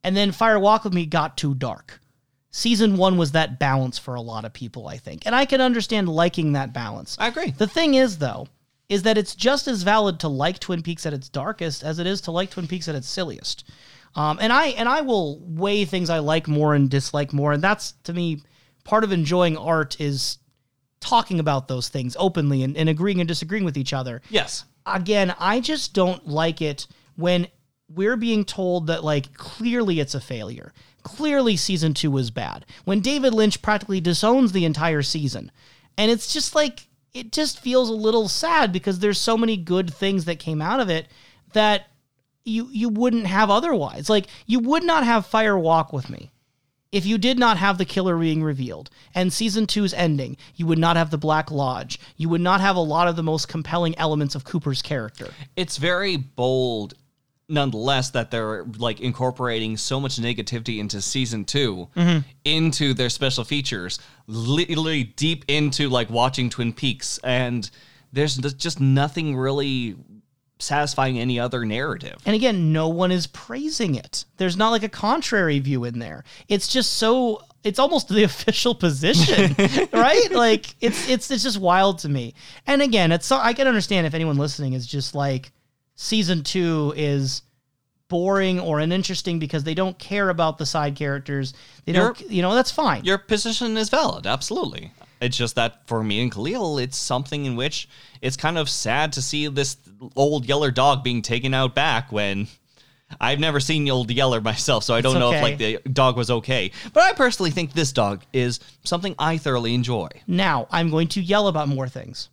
[0.03, 2.01] And then Fire Walk with Me got too dark.
[2.51, 5.25] Season one was that balance for a lot of people, I think.
[5.25, 7.15] And I can understand liking that balance.
[7.19, 7.51] I agree.
[7.51, 8.47] The thing is, though,
[8.89, 12.07] is that it's just as valid to like Twin Peaks at its darkest as it
[12.07, 13.63] is to like Twin Peaks at its silliest.
[14.15, 17.63] Um, and I and I will weigh things I like more and dislike more, and
[17.63, 18.41] that's to me
[18.83, 20.39] part of enjoying art is
[20.99, 24.65] talking about those things openly and, and agreeing and disagreeing with each other Yes.
[24.85, 27.47] again, I just don't like it when
[27.87, 30.73] we're being told that like clearly it's a failure.
[31.03, 32.65] Clearly season 2 was bad.
[32.83, 35.51] When David Lynch practically disowns the entire season.
[35.97, 39.93] And it's just like it just feels a little sad because there's so many good
[39.93, 41.07] things that came out of it
[41.53, 41.87] that
[42.45, 44.09] you you wouldn't have otherwise.
[44.09, 46.31] Like you would not have Fire Walk with me
[46.91, 50.79] if you did not have the killer being revealed and season two's ending, you would
[50.79, 51.99] not have the Black Lodge.
[52.17, 55.29] You would not have a lot of the most compelling elements of Cooper's character.
[55.55, 56.95] It's very bold
[57.49, 62.19] nonetheless that they're like incorporating so much negativity into season 2 mm-hmm.
[62.45, 67.71] into their special features literally deep into like watching twin peaks and
[68.13, 69.95] there's just nothing really
[70.59, 74.25] satisfying any other narrative And again, no one is praising it.
[74.37, 76.25] There's not like a contrary view in there.
[76.49, 79.55] It's just so it's almost the official position,
[79.93, 80.31] right?
[80.31, 82.33] Like it's it's it's just wild to me.
[82.67, 85.51] And again, it's so I can understand if anyone listening is just like
[85.99, 87.41] season two is
[88.07, 91.53] boring or uninteresting because they don't care about the side characters.
[91.83, 93.03] They don't, you know, that's fine.
[93.03, 94.93] Your position is valid, absolutely.
[95.19, 97.89] It's just that for me and Khalil, it's something in which
[98.21, 99.75] it's kind of sad to see this
[100.15, 102.47] old yeller dog being taken out back when
[103.19, 105.79] I've never seen the old yeller myself, so I don't It's know if like the
[105.91, 106.71] dog was okay.
[106.93, 110.07] But I personally think this dog is something I thoroughly enjoy.
[110.25, 112.29] Now I'm going to yell about more things.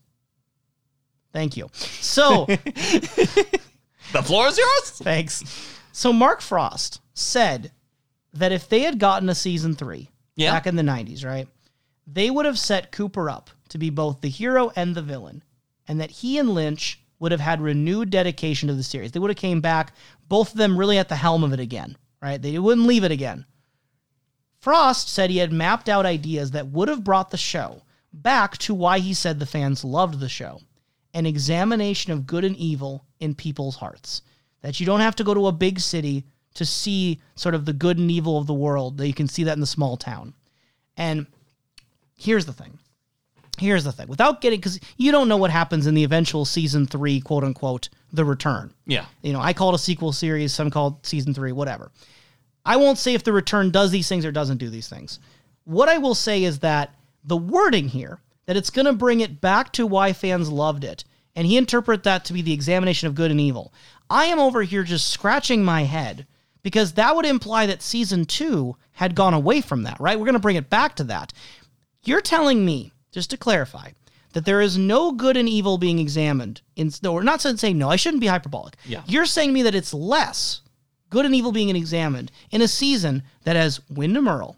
[1.36, 1.68] Thank you.
[1.74, 2.47] So
[4.12, 4.90] The floor is yours.
[5.02, 5.44] Thanks.
[5.92, 7.73] So Mark Frost said
[8.32, 10.50] that if they had gotten a season three Yeah.
[10.52, 11.47] back in the 90s, right,
[12.06, 15.42] they would have set Cooper up to be both the hero and the villain,
[15.86, 19.12] and that he and Lynch would have had renewed dedication to the series.
[19.12, 19.92] They would have came back,
[20.28, 22.40] both of them really at the helm of it again, right?
[22.40, 23.44] They wouldn't leave it again.
[24.60, 27.82] Frost said he had mapped out ideas that would have brought the show
[28.12, 30.60] back to why he said the fans loved the show
[31.17, 34.20] an examination of good and evil in people's hearts.
[34.61, 37.73] That you don't have to go to a big city to see sort of the
[37.73, 40.35] good and evil of the world, that you can see that in the small town.
[40.97, 41.27] And
[42.19, 42.78] here's the thing.
[43.59, 44.09] Here's the thing.
[44.09, 47.89] Without getting, because you don't know what happens in the eventual season three, quote unquote,
[48.12, 48.75] the return.
[48.86, 49.07] Yeah.
[49.23, 51.91] You know, I call it a sequel series, some call it season three, whatever.
[52.67, 55.19] I won't say if the return does these things or doesn't do these things.
[55.65, 59.41] What I will say is that the wording here, that it's going to bring it
[59.41, 63.15] back to why fans loved it, and he interpret that to be the examination of
[63.15, 63.73] good and evil.
[64.08, 66.26] I am over here just scratching my head
[66.62, 70.18] because that would imply that season two had gone away from that, right?
[70.18, 71.33] We're going to bring it back to that.
[72.05, 73.91] You're telling me, just to clarify,
[74.33, 77.97] that there is no good and evil being examined in or not saying no, I
[77.97, 78.76] shouldn't be hyperbolic.
[78.84, 79.02] Yeah.
[79.07, 80.60] You're saying to me that it's less
[81.08, 84.57] good and evil being examined in a season that has Windom Earle,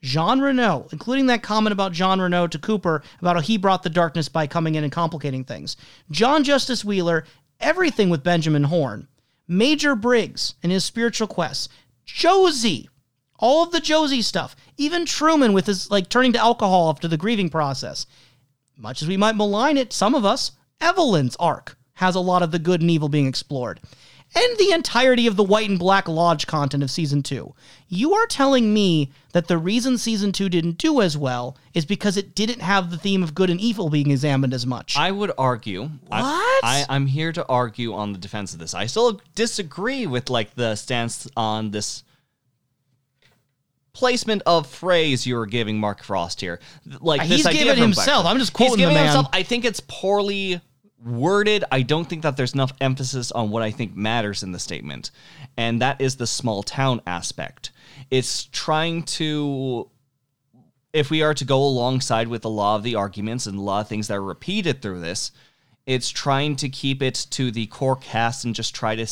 [0.00, 3.90] Jean Renault, including that comment about Jean Renault to Cooper about how he brought the
[3.90, 5.76] darkness by coming in and complicating things.
[6.10, 7.24] John Justice Wheeler,
[7.60, 9.08] everything with Benjamin Horne,
[9.48, 11.68] Major Briggs and his spiritual quests,
[12.04, 12.88] Josie,
[13.38, 17.16] all of the Josie stuff, even Truman with his like turning to alcohol after the
[17.16, 18.06] grieving process.
[18.76, 22.52] Much as we might malign it, some of us, Evelyn's arc has a lot of
[22.52, 23.80] the good and evil being explored.
[24.34, 27.54] And the entirety of the White and Black Lodge content of season two.
[27.88, 32.16] You are telling me that the reason season two didn't do as well is because
[32.18, 34.96] it didn't have the theme of good and evil being examined as much.
[34.98, 35.88] I would argue.
[36.10, 36.64] I- What?
[36.64, 38.74] I, I'm here to argue on the defense of this.
[38.74, 42.02] I still disagree with like the stance on this
[43.92, 46.60] placement of phrase you were giving Mark Frost here.
[47.00, 48.26] Like uh, He's this idea giving himself.
[48.26, 49.06] I'm just quoting He's giving the man.
[49.06, 49.28] himself.
[49.32, 50.60] I think it's poorly
[51.04, 51.64] worded.
[51.70, 55.10] I don't think that there's enough emphasis on what I think matters in the statement,
[55.56, 57.70] and that is the small town aspect.
[58.10, 59.90] It's trying to
[60.92, 63.80] if we are to go alongside with a lot of the arguments and a lot
[63.80, 65.32] of things that are repeated through this,
[65.86, 69.06] it's trying to keep it to the core cast and just try to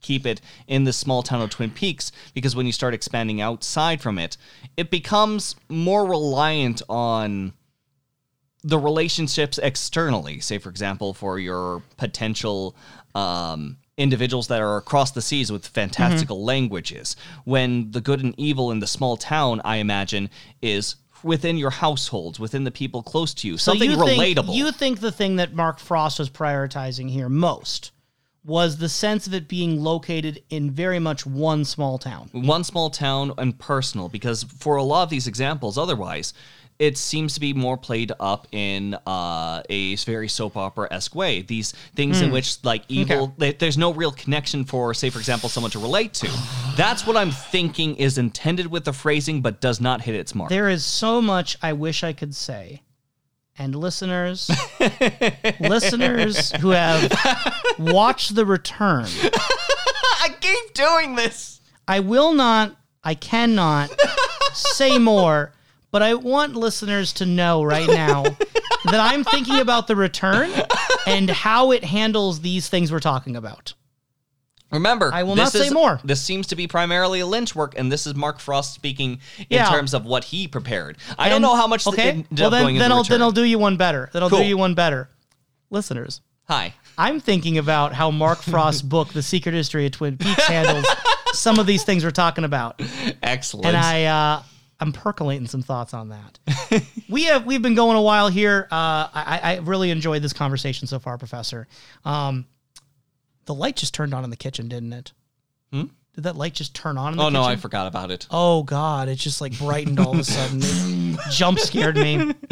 [0.00, 4.00] keep it in the small town of Twin Peaks because when you start expanding outside
[4.00, 4.36] from it,
[4.76, 7.52] it becomes more reliant on
[8.62, 10.40] the relationships externally.
[10.40, 12.76] Say, for example, for your potential
[13.14, 18.70] um, individuals that are across the seas with fantastical languages, when the good and evil
[18.70, 20.30] in the small town, I imagine,
[20.62, 24.54] is within your households, within the people close to you, something you relatable.
[24.54, 27.92] You think the thing that Mark Frost was prioritizing here most
[28.42, 32.30] was the sense of it being located in very much one small town.
[32.32, 36.32] one small town and personal because for a lot of these examples otherwise
[36.80, 41.42] it seems to be more played up in uh, a very soap opera-esque way.
[41.42, 45.50] These things in which like evil th- there's no real connection for say for example
[45.50, 46.30] someone to relate to.
[46.76, 50.48] That's what i'm thinking is intended with the phrasing but does not hit its mark.
[50.48, 52.82] There is so much I wish I could say.
[53.58, 54.50] And listeners,
[55.60, 57.12] listeners who have
[57.78, 61.60] watched The Return, i keep doing this.
[61.86, 63.90] I will not, I cannot
[64.54, 65.52] say more,
[65.90, 68.22] but I want listeners to know right now
[68.84, 70.50] that I'm thinking about The Return
[71.06, 73.74] and how it handles these things we're talking about.
[74.72, 75.98] Remember, I will this not say is- more.
[76.04, 79.46] This seems to be primarily a Lynch work, and this is Mark Frost speaking in
[79.50, 79.68] Yeah.
[79.68, 80.96] terms of what he prepared.
[81.18, 82.10] I don't know how much Okay.
[82.10, 84.08] ended well, then, then I'll then I'll do you one better.
[84.12, 84.38] Then I'll Cool.
[84.38, 85.08] do you one better.
[85.70, 86.74] Listeners, Hi.
[86.98, 90.86] I'm thinking about how Mark Frost's book, The Secret History of Twin Peaks, handles
[91.32, 92.80] some of these things we're talking about,
[93.24, 93.66] Excellent.
[93.66, 94.42] and I uh,
[94.80, 96.84] I'm percolating some thoughts on that.
[97.08, 98.66] we have we've been going a while here.
[98.70, 101.68] Uh, I, I really enjoyed this conversation so far, Professor.
[102.04, 102.46] Um,
[103.44, 105.12] the light just turned on in the kitchen, didn't it?
[105.72, 107.12] Did that light just turn on?
[107.12, 108.26] In the Oh no, I forgot about it.
[108.30, 109.08] Oh God!
[109.08, 111.16] It just like brightened all of a sudden.
[111.30, 112.34] Jump scared me.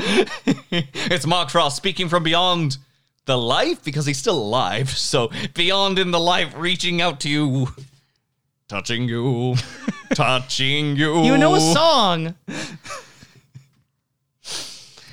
[0.70, 2.78] It's Mark Frost speaking from beyond
[3.24, 4.90] the life because he's still alive.
[4.90, 7.68] So beyond in the life, reaching out to you,
[8.68, 9.56] touching you,
[10.14, 11.22] touching you.
[11.24, 12.34] You know a song.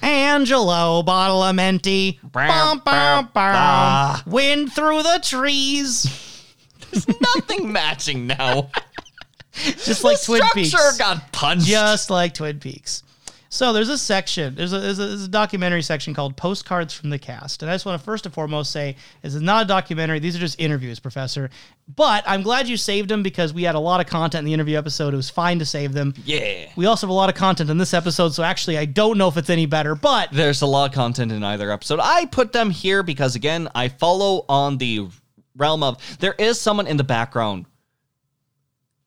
[0.02, 2.20] Angelo Badalamenti.
[2.32, 4.22] Bum, bum, bum.
[4.28, 6.44] Wind through the trees.
[6.92, 8.70] There's nothing matching now.
[9.54, 10.70] Just like the Twin Peaks.
[10.70, 11.66] structure got punched.
[11.66, 13.04] Just like Twin Peaks.
[13.50, 17.10] So there's a section, there's a, there's, a, there's a documentary section called Postcards from
[17.10, 17.62] the Cast.
[17.62, 20.20] And I just want to first and foremost say this is not a documentary.
[20.20, 21.50] These are just interviews, Professor.
[21.96, 24.54] But I'm glad you saved them because we had a lot of content in the
[24.54, 25.14] interview episode.
[25.14, 26.14] It was fine to save them.
[26.26, 26.70] yeah.
[26.76, 29.28] We also have a lot of content in this episode, so actually, I don't know
[29.28, 32.00] if it's any better, but There's a lot of content in either episode.
[32.02, 35.08] I put them here because again, I follow on the
[35.56, 37.66] realm of there is someone in the background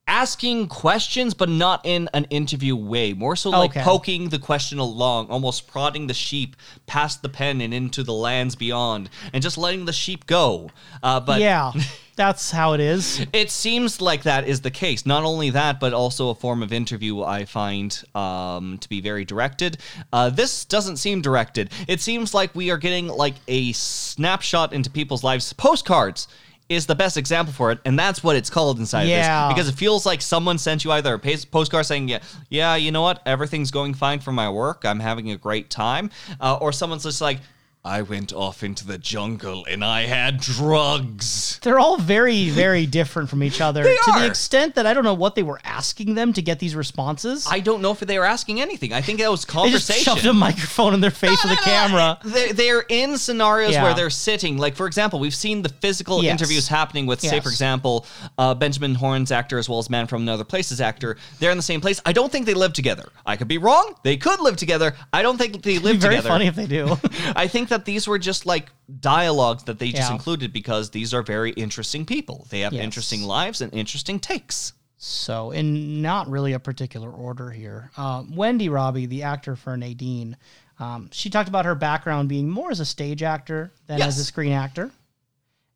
[0.08, 3.12] asking questions, but not in an interview way.
[3.12, 3.82] More so like Okay.
[3.82, 6.56] poking the question along, almost prodding the sheep
[6.86, 10.70] past the pen and into the lands beyond, and just letting the sheep go.
[11.02, 11.72] Uh, but yeah,
[12.16, 13.24] that's how it is.
[13.32, 15.04] it seems like that is the case.
[15.06, 19.24] Not only that, but also a form of interview I find um, to be very
[19.26, 19.76] directed.
[20.12, 21.70] Uh, this doesn't seem directed.
[21.86, 25.52] It seems like we are getting like a snapshot into people's lives.
[25.52, 26.28] Postcards
[26.68, 29.44] is the best example for it, and that's what it's called inside Yeah.
[29.44, 31.18] of this because it feels like someone sent you either a
[31.50, 32.18] postcard saying, "Yeah,
[32.50, 34.82] yeah, you know what, everything's going fine for my work.
[34.84, 37.40] I'm having a great time," uh, or someone's just like.
[37.84, 41.58] I went off into the jungle and I had drugs.
[41.62, 44.20] They're all very, very different from each other to are.
[44.20, 47.46] the extent that I don't know what they were asking them to get these responses.
[47.50, 48.92] I don't know if they were asking anything.
[48.92, 50.02] I think that was they just conversation.
[50.16, 52.18] shoved a microphone in their face with a camera.
[52.24, 53.84] They're, they're in scenarios Yeah.
[53.84, 54.58] where they're sitting.
[54.58, 56.32] Like, for example, we've seen the physical Yes.
[56.32, 57.42] interviews happening with, say, Yes.
[57.44, 58.04] for example,
[58.36, 61.16] uh, Benjamin Horne's actor as well as Man from Another Place's actor.
[61.38, 62.00] They're in the same place.
[62.04, 63.08] I don't think they live together.
[63.24, 63.94] I could be wrong.
[64.02, 64.94] They could live together.
[65.12, 66.28] I don't think they It'd live be very together.
[66.28, 66.96] funny if they do.
[67.36, 70.14] I think that these were just like dialogues that they just Yeah.
[70.14, 72.46] included because these are very interesting people.
[72.50, 72.82] They have Yes.
[72.84, 74.72] interesting lives and interesting takes.
[74.96, 80.36] So, in not really a particular order here, uh, Wendie Robie, the actor for Nadine,
[80.80, 84.24] um, she talked about her background being more as a stage actor than as a
[84.24, 84.90] screen actor.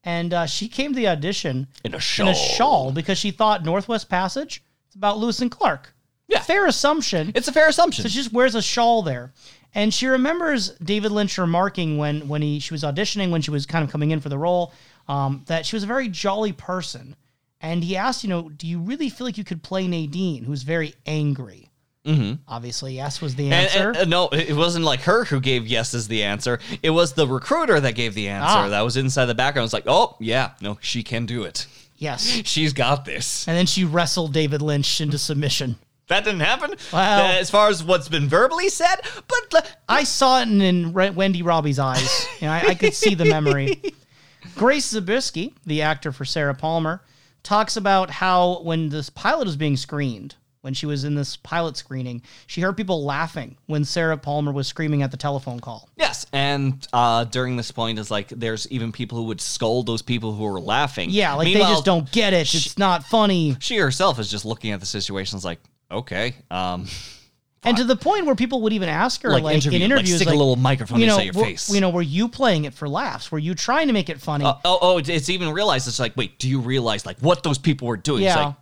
[0.04, 2.28] And uh, she came to the audition In a in shawl.
[2.28, 5.94] a shawl because she thought Northwest Passage is about Lewis and Clark.
[6.28, 6.40] Yeah.
[6.40, 7.32] Fair assumption.
[7.34, 8.02] It's a fair assumption.
[8.02, 9.32] So she just wears a shawl there.
[9.74, 13.64] And she remembers David Lynch remarking when when he she was auditioning when she was
[13.66, 14.72] kind of coming in for the role
[15.08, 17.16] um, that she was a very jolly person.
[17.60, 20.62] And he asked, you know, do you really feel like you could play Nadine, who's
[20.62, 21.68] very angry?
[22.04, 22.42] Mm-hmm.
[22.48, 23.88] Obviously, yes was the And- answer.
[23.90, 26.58] and- uh, no, it wasn't like her who gave yes as the answer.
[26.82, 28.58] It was the recruiter that gave the answer.
[28.58, 28.68] Ah.
[28.68, 29.66] That was inside the background.
[29.66, 31.66] It's like, oh yeah, no, she can do it.
[31.96, 32.24] yes.
[32.44, 33.46] She's got this.
[33.46, 35.76] And then she wrestled David Lynch into submission.
[36.12, 36.72] That didn't happen.
[36.92, 41.42] Uh, as far as what's been verbally said, but uh, I saw it in, Wendie
[41.42, 42.28] Robie's eyes.
[42.40, 43.80] You know, I, I could see the memory.
[44.56, 47.02] Grace Zabriskie, the actor for Sarah Palmer,
[47.42, 51.76] talks about how when this pilot was being screened, when she was in this pilot
[51.76, 55.88] screening, she heard people laughing when Sarah Palmer was screaming at the telephone call.
[55.96, 56.26] yes.
[56.32, 60.32] And uh, during this point, is like there's even people who would scold those people
[60.32, 61.10] who were laughing.
[61.10, 62.52] Yeah, like they just don't get it.
[62.54, 63.56] It's not funny.
[63.60, 65.36] She herself is just looking at the situation.
[65.36, 65.60] Is like,
[65.92, 66.86] okay, um,
[67.64, 69.98] And to the point where people would even ask her, Like like, interview- in like
[69.98, 71.70] interviews, stick a little microphone you know, inside your were- face.
[71.72, 73.30] You know, were you playing it for laughs?
[73.30, 74.44] Were you trying to make it funny?
[74.44, 75.86] Uh, oh, oh, it's- even realized.
[75.86, 78.24] It's like, wait, do you realize like what those people were doing?
[78.24, 78.46] It's Yeah.
[78.46, 78.54] like,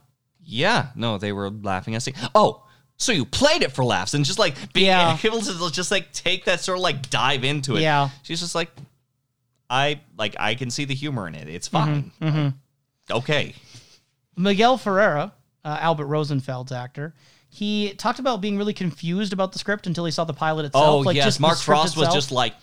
[0.43, 2.07] yeah, no, they were laughing at.
[2.35, 2.63] Oh,
[2.97, 5.17] so you played it for laughs and just like being Yeah.
[5.23, 7.81] able to just like take that sort of like dive into it.
[7.81, 8.09] Yeah.
[8.21, 8.69] she's just like,
[9.69, 11.47] I like I can see the humor in it.
[11.47, 12.53] It's Mm-hmm, fine.
[13.09, 13.55] Like, okay.
[14.35, 15.31] Miguel Ferrer,
[15.65, 17.13] uh, Albert Rosenfeld's actor,
[17.49, 20.85] he talked about being really confused about the script until he saw the pilot itself.
[20.85, 22.53] Oh like yes, just Mark Frost was just like,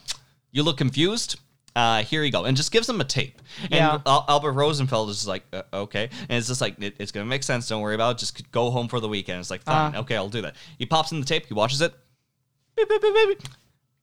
[0.50, 1.38] you look confused.
[1.76, 3.40] Uh, here you go, and just gives him a tape.
[3.64, 3.98] And Yeah.
[4.04, 7.26] Al- Albert Rosenfeld is just like, uh, okay, and it's just like it, it's gonna
[7.26, 7.68] make sense.
[7.68, 8.18] Don't worry about it.
[8.18, 9.38] Just go home for the weekend.
[9.40, 10.00] It's like fine, Uh.
[10.00, 10.56] okay, I'll do that.
[10.78, 11.46] He pops in the tape.
[11.46, 11.94] He watches it.
[12.76, 13.42] Beep, beep, beep.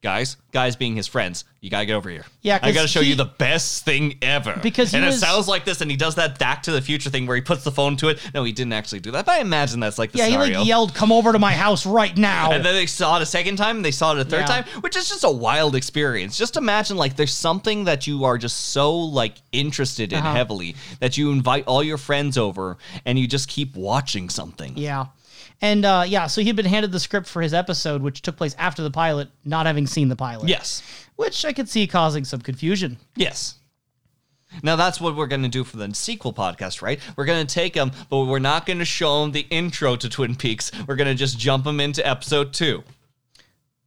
[0.06, 2.26] Guys, guys being his friends, you gotta get over here.
[2.44, 4.60] Yeah, I gotta show he- you the best thing ever.
[4.62, 6.80] Because he and was- it sounds like this, and he does that Back to the
[6.80, 8.20] Future thing where he puts the phone to it.
[8.36, 10.68] No, he didn't actually do that, but I imagine that's like the yeah, he like
[10.68, 13.56] yelled, "Come over to my house right now!" And then they saw it a second
[13.56, 14.62] time, and they saw it a third Yeah.
[14.62, 16.38] time, which is just a wild experience.
[16.38, 20.34] Just imagine like there's something that you are just so like interested in Uh-huh.
[20.36, 22.78] heavily that you invite all your friends over
[23.08, 24.74] and you just keep watching something.
[24.78, 25.06] yeah,
[25.62, 28.56] and uh, yeah, so he'd been handed the script for his episode, which took place
[28.58, 30.50] after the pilot, not having seen the pilot.
[30.50, 30.82] Yes.
[31.16, 32.98] which I could see causing some confusion.
[33.16, 33.56] Yes.
[34.64, 37.00] Now that's what we're going to do for the sequel podcast, right?
[37.16, 40.10] We're going to take them, but we're not going to show them the intro to
[40.10, 40.72] Twin Peaks.
[40.88, 42.84] We're going to just jump them into episode two.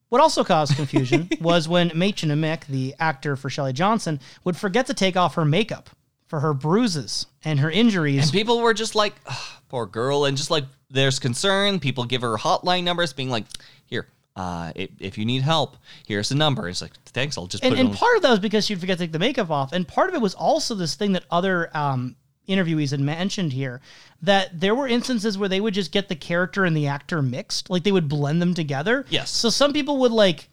[0.09, 4.87] What also caused confusion was when Mädchen Amick, the actor for Shelley Johnson, would forget
[4.87, 5.91] to take off her makeup
[6.27, 8.25] for her bruises and her injuries.
[8.25, 9.37] And people were just like, "Ugh,
[9.69, 10.25] poor girl.
[10.25, 11.81] And just like, there's concern.
[11.81, 13.44] People give her hotline numbers, being like,
[13.86, 15.76] here, uh, if, if you need help,
[16.07, 16.68] here's the number.
[16.68, 18.81] It's like, thanks, I'll just and, put it and part of that was because she'd
[18.81, 21.25] forget to take the makeup off, and part of it was also this thing that
[21.31, 22.17] other um,
[22.49, 23.81] interviewees had mentioned here
[24.23, 27.68] that there were instances where they would just get the character and the actor mixed,
[27.68, 29.05] like they would blend them together.
[29.10, 29.31] Yes.
[29.31, 30.49] So some people would like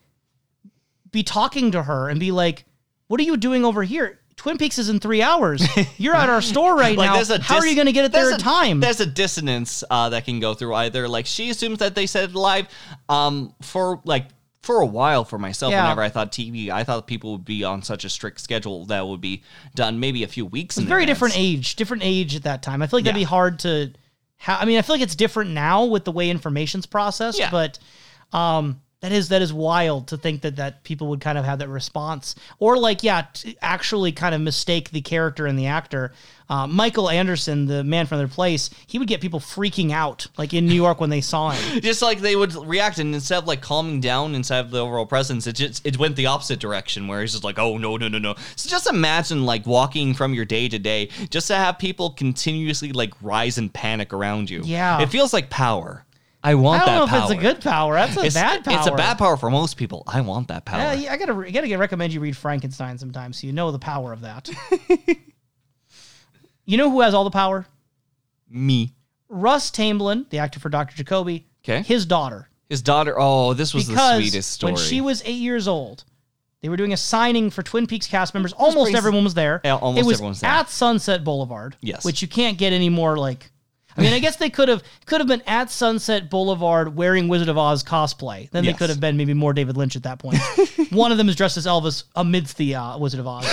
[1.11, 2.65] be talking to her and be like,
[3.07, 5.67] "What are you doing over here?" Twin Peaks is in three hours.
[5.98, 7.35] You're at our store right Like, now.
[7.35, 8.80] a How are you going to get it there in time?
[8.80, 11.07] There's a dissonance uh, that can go through either.
[11.07, 12.67] Like she assumes that they said live
[13.09, 14.27] um, for like
[14.61, 15.72] for a while for myself.
[15.72, 15.82] Yeah.
[15.82, 19.07] Whenever I thought TV, I thought people would be on such a strict schedule that
[19.07, 19.41] would be
[19.74, 20.77] done maybe a few weeks.
[20.77, 21.17] in very advance.
[21.17, 22.83] different age, different age at that time.
[22.83, 23.93] I feel like that'd be hard to.
[24.41, 27.49] Ha- I mean, I feel like it's different now with the way information's processed, Yeah.
[27.49, 27.80] but
[28.32, 31.59] um, that is that is wild to think that that people would kind of have
[31.59, 36.11] that response, or like, yeah, t- actually kind of mistake the character and the actor.
[36.50, 40.56] Uh, Michael Anderson, the man from their place, he would get people freaking out, like
[40.56, 41.80] in New York when they saw him.
[41.82, 45.06] Just like they would react, and instead of like calming down inside of the overall
[45.06, 48.08] presence, it just it went the opposite direction, where he's just like, oh no, no,
[48.08, 48.34] no, no.
[48.56, 52.92] So just imagine like walking from your day to day, just to have people continuously
[52.92, 54.61] like rise and panic around you.
[54.66, 55.00] Yeah.
[55.00, 56.06] it feels like power.
[56.45, 57.95] I want I don't that know if it's a good power.
[57.95, 58.77] That's a It's, bad power.
[58.77, 60.03] it's a bad power for most people.
[60.06, 60.93] I want that power.
[60.95, 63.80] Yeah, I gotta, I gotta get, recommend you read Frankenstein sometimes, so you know the
[63.80, 64.49] power of that.
[66.65, 67.65] you know who has all the power?
[68.49, 68.93] Me.
[69.27, 70.95] Russ Tamblyn, the actor for Dr.
[70.95, 71.82] Jacoby, 'Kay.
[71.82, 72.48] his daughter.
[72.69, 73.15] His daughter.
[73.17, 74.74] Oh, this was the sweetest story.
[74.74, 76.03] when she was eight years old,
[76.61, 78.53] they were doing a signing for Twin Peaks cast members.
[78.53, 79.61] Almost everyone was there.
[79.64, 80.49] Yeah, almost it was everyone was there.
[80.49, 81.75] at Sunset Boulevard.
[81.82, 82.03] Yes.
[82.06, 83.51] which you can't get any more like.
[83.98, 87.48] I mean, I guess they could have could have been at Sunset Boulevard wearing Wizard
[87.49, 88.49] of Oz cosplay.
[88.51, 88.74] Then Yes.
[88.74, 90.38] they could have been maybe more David Lynch at that point.
[90.91, 93.45] One of them is dressed as Elvis amidst the uh, Wizard of Oz.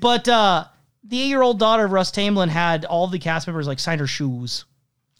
[0.00, 0.64] but uh,
[1.04, 3.98] the eight year old daughter of Russ Tamblyn had all the cast members like sign
[3.98, 4.64] her shoes.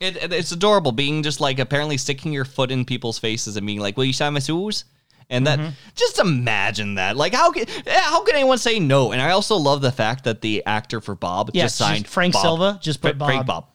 [0.00, 3.66] It, it- it's adorable being just like apparently sticking your foot in people's faces and
[3.66, 4.84] being like, "Will you sign my shoes?"
[5.30, 5.70] And that Mm-hmm.
[5.94, 7.16] just imagine that.
[7.16, 9.12] Like how can eh, how can anyone say no?
[9.12, 12.34] And I also love the fact that the actor for Bob Yeah, just signed Frank
[12.34, 12.42] Bob.
[12.42, 12.78] Silva.
[12.82, 13.68] Just put Fra- Frank Bob.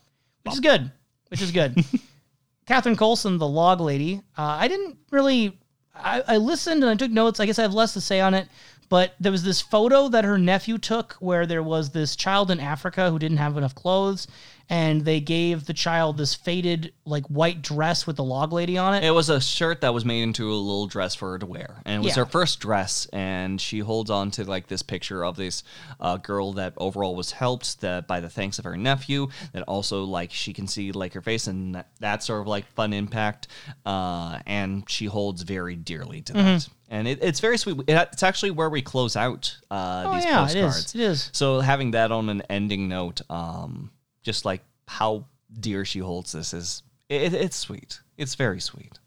[0.49, 0.91] Which is good.
[1.29, 1.83] Which is good.
[2.65, 4.21] Catherine Coulson, the log lady.
[4.37, 5.57] Uh, I didn't really.
[5.95, 7.39] I, I listened and I took notes.
[7.39, 8.47] I guess I have less to say on it.
[8.89, 12.59] But there was this photo that her nephew took where there was this child in
[12.59, 14.27] Africa who didn't have enough clothes,
[14.69, 18.93] and they gave the child this faded like white dress with the log lady on
[18.93, 19.03] it.
[19.03, 21.81] It was a shirt that was made into a little dress for her to wear,
[21.85, 22.23] and it was Yeah.
[22.23, 23.07] her first dress.
[23.11, 25.63] And she holds on to like this picture of this
[25.99, 29.27] uh, girl that overall was helped that by the thanks of her nephew.
[29.53, 32.65] That also like she can see like her face, and that, that sort of like
[32.73, 33.47] fun impact.
[33.85, 36.45] Uh, and she holds very dearly to Mm-hmm.
[36.45, 36.67] that.
[36.91, 37.77] And it, it's very sweet.
[37.87, 40.53] It, it's actually where we close out uh, Oh, these yeah, it is.
[40.55, 40.95] postcards.
[40.95, 41.29] It is.
[41.33, 43.91] So having that on an ending note, um,
[44.23, 45.25] just like how
[45.59, 48.01] dear she holds this is, it, it's sweet.
[48.17, 48.99] It's very sweet.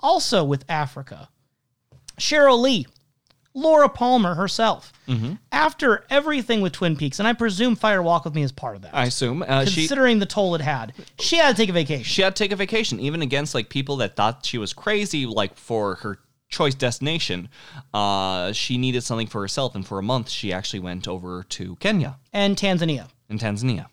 [0.00, 1.28] also with Africa,
[2.18, 2.86] Sheryl Lee,
[3.54, 4.92] Laura Palmer herself.
[5.06, 5.34] Mm-hmm.
[5.50, 8.82] After everything with Twin Peaks, and I presume Fire Walk with Me is part of
[8.82, 8.94] that.
[8.94, 10.94] I assume uh, she considering the toll it had.
[11.18, 12.04] She had to take a vacation.
[12.04, 15.26] she had to take a vacation, even against like people that thought she was crazy,
[15.26, 16.18] like for her
[16.52, 17.48] choice destination.
[17.92, 21.74] Uh, she needed something for herself, and for a month, she actually went over to
[21.76, 23.08] Kenya and Tanzania.
[23.28, 23.86] and Tanzania.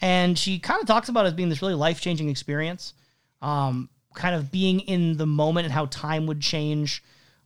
[0.00, 2.94] And she kind of talks about it as being this really life changing experience,
[3.40, 7.02] um, kind of being in the moment and how time would change,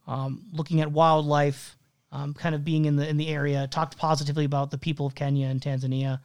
[0.07, 1.77] um, looking at wildlife,
[2.13, 3.67] um, kind of being in the in the area.
[3.69, 6.21] Talked positively about the people of Kenya and Tanzania.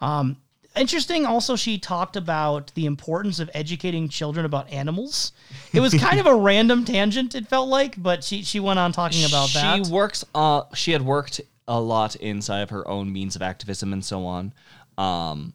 [0.00, 0.36] Um,
[0.78, 1.26] interesting.
[1.26, 5.32] Also, she talked about the importance of educating children about animals.
[5.72, 7.34] It was kind of a random tangent.
[7.34, 9.86] It felt like, but she she went on talking about she that.
[9.88, 10.24] works.
[10.34, 14.24] Uh, she had worked a lot inside of her own means of activism and so
[14.24, 14.52] on,
[14.96, 15.52] um,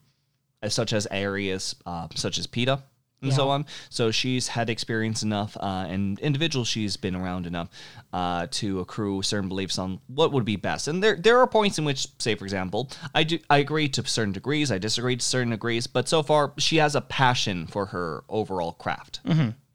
[0.62, 2.82] as such as areas uh, such as PETA
[3.24, 3.66] and so on.
[3.90, 7.70] So she's had experience enough, uh, and individuals she's been around enough
[8.12, 10.88] uh, to accrue certain beliefs on what would be best.
[10.88, 14.06] And there there are points in which, say for example, I do I agree to
[14.06, 17.88] certain degrees, I disagree to certain degrees, but so far she has a passion for
[17.88, 19.22] her overall craft.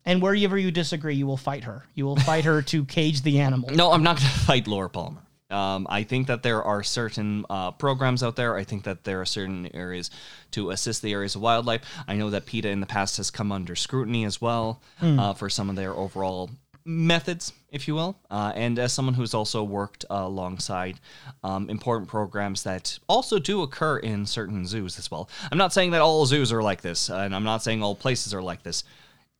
[0.04, 1.84] And wherever you disagree, you will fight her.
[1.94, 3.68] You will fight her to cage the animal.
[3.68, 5.20] No, I'm not going to fight Laura Palmer.
[5.50, 8.56] Um, I think that there are certain uh, programs out there.
[8.56, 10.10] I think that there are certain areas
[10.50, 11.82] to assist the areas of wildlife.
[12.06, 15.48] I know that PETA in the past has come under scrutiny as well uh, for
[15.48, 16.50] some of their overall
[16.84, 20.98] methods, if you will, uh, and as someone who's also worked uh, alongside
[21.44, 25.28] um, important programs that also do occur in certain zoos as well.
[25.52, 28.32] I'm not saying that all zoos are like this, and I'm not saying all places
[28.32, 28.84] are like this.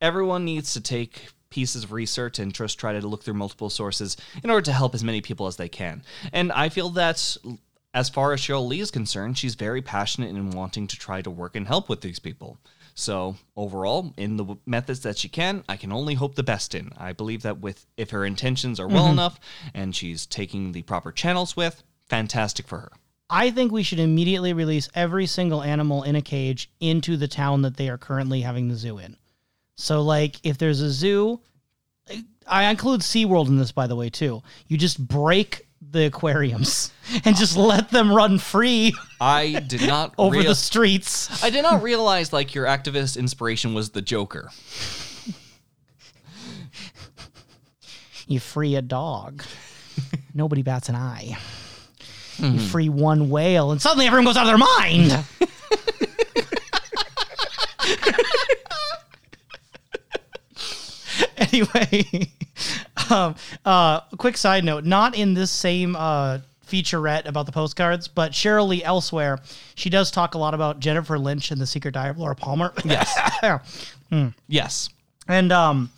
[0.00, 4.16] Everyone needs to take pieces of research and just try to look through multiple sources
[4.42, 6.02] in order to help as many people as they can.
[6.32, 7.36] And I feel that
[7.94, 11.30] as far as Sheryl Lee is concerned, she's very passionate in wanting to try to
[11.30, 12.58] work and help with these people.
[12.94, 16.92] So overall, in the methods that she can, I can only hope the best in.
[16.96, 19.12] I believe that with if her intentions are well mm-hmm.
[19.12, 19.40] enough
[19.72, 22.92] and she's taking the proper channels with, fantastic for her.
[23.30, 27.62] I think we should immediately release every single animal in a cage into the town
[27.62, 29.16] that they are currently having the zoo in.
[29.80, 31.40] So, like, if there's a zoo,
[32.48, 34.42] I include SeaWorld in this, by the way, too.
[34.66, 36.90] You just break the aquariums
[37.24, 41.44] and just let them run free I did not over real- the streets.
[41.44, 44.50] I did not realize like your activist inspiration was the Joker.
[48.26, 49.44] You free a dog,
[50.34, 51.38] nobody bats an eye.
[52.38, 52.58] You hmm.
[52.58, 55.24] free one whale, and suddenly everyone goes out of their mind.
[61.52, 62.30] anyway,
[63.10, 68.32] um, uh, quick side note: not in this same uh, featurette about the postcards, but
[68.32, 69.38] Sheryl Lee elsewhere,
[69.74, 72.72] she does talk a lot about Jennifer Lynch and the Secret Diary of Laura Palmer.
[72.84, 73.16] Yes.
[74.48, 74.88] yes.
[75.26, 75.90] and um,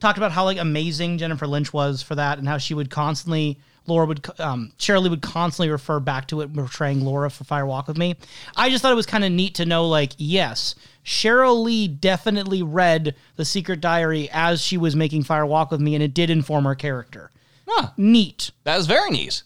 [0.00, 3.58] talked about how like amazing Jennifer Lynch was for that, and how she would constantly
[3.86, 7.86] Laura would um, Sheryl would constantly refer back to it, portraying Laura for Fire Walk
[7.88, 8.16] with Me.
[8.56, 12.62] I just thought it was kind of neat to know, like, yes, Sheryl Lee definitely
[12.62, 16.30] read the Secret Diary as she was making Fire Walk with Me, and it did
[16.30, 17.30] inform her character.
[17.68, 17.90] Huh.
[17.96, 18.50] Neat.
[18.64, 19.42] That was very neat.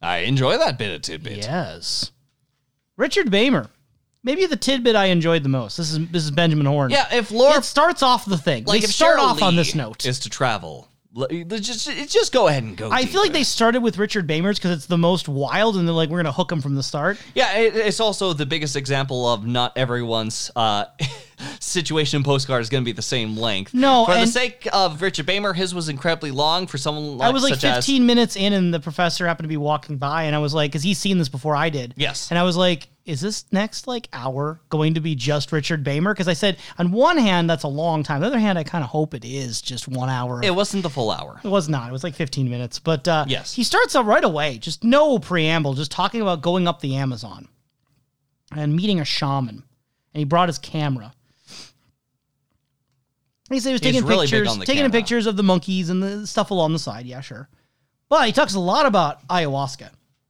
[0.00, 1.38] I enjoy that bit of tidbit.
[1.38, 2.10] Yes.
[2.96, 3.68] Richard Beymer.
[4.24, 5.76] Maybe the tidbit I enjoyed the most.
[5.76, 6.90] This is this is Benjamin Horne.
[6.92, 8.64] Yeah, if Laura It starts off the thing.
[8.64, 10.06] like they if start Sheryl off on this note.
[10.06, 11.26] is to travel, l-
[11.60, 12.90] just just go ahead and go.
[12.90, 15.94] I feel like they started with Richard Beymer's because it's the most wild, and they're
[15.94, 17.18] like, we're gonna hook him from the start.
[17.34, 20.86] Yeah, it, it's also the biggest example of not everyone's uh,
[21.72, 23.74] situation postcard is going to be the same length.
[23.74, 26.66] No, for the sake of Richard Beymer, his was incredibly long.
[26.66, 29.44] For someone like, I was like such as- 15 minutes in, and the professor happened
[29.44, 31.94] to be walking by, and I was like, because he's seen this before I did.
[31.96, 32.30] Yes.
[32.30, 36.12] And I was like, is this next like hour going to be just Richard Beymer?
[36.12, 38.16] Because I said, on one hand, that's a long time.
[38.16, 40.40] On the other hand, I kind of hope it is just one hour.
[40.44, 41.40] it wasn't the full hour.
[41.42, 41.88] It was not.
[41.88, 42.78] It was like 15 minutes.
[42.78, 43.52] But uh, Yes.
[43.54, 47.48] he starts out right away, just no preamble, just talking about going up the Amazon
[48.54, 49.64] and meeting a shaman.
[50.14, 51.12] And he brought his camera.
[53.52, 54.90] He said he was He's taking really pictures, taking camera.
[54.90, 57.06] pictures of the monkeys and the stuff along the side.
[57.06, 57.48] Yeah, sure.
[58.08, 59.88] But he talks a lot about ayahuasca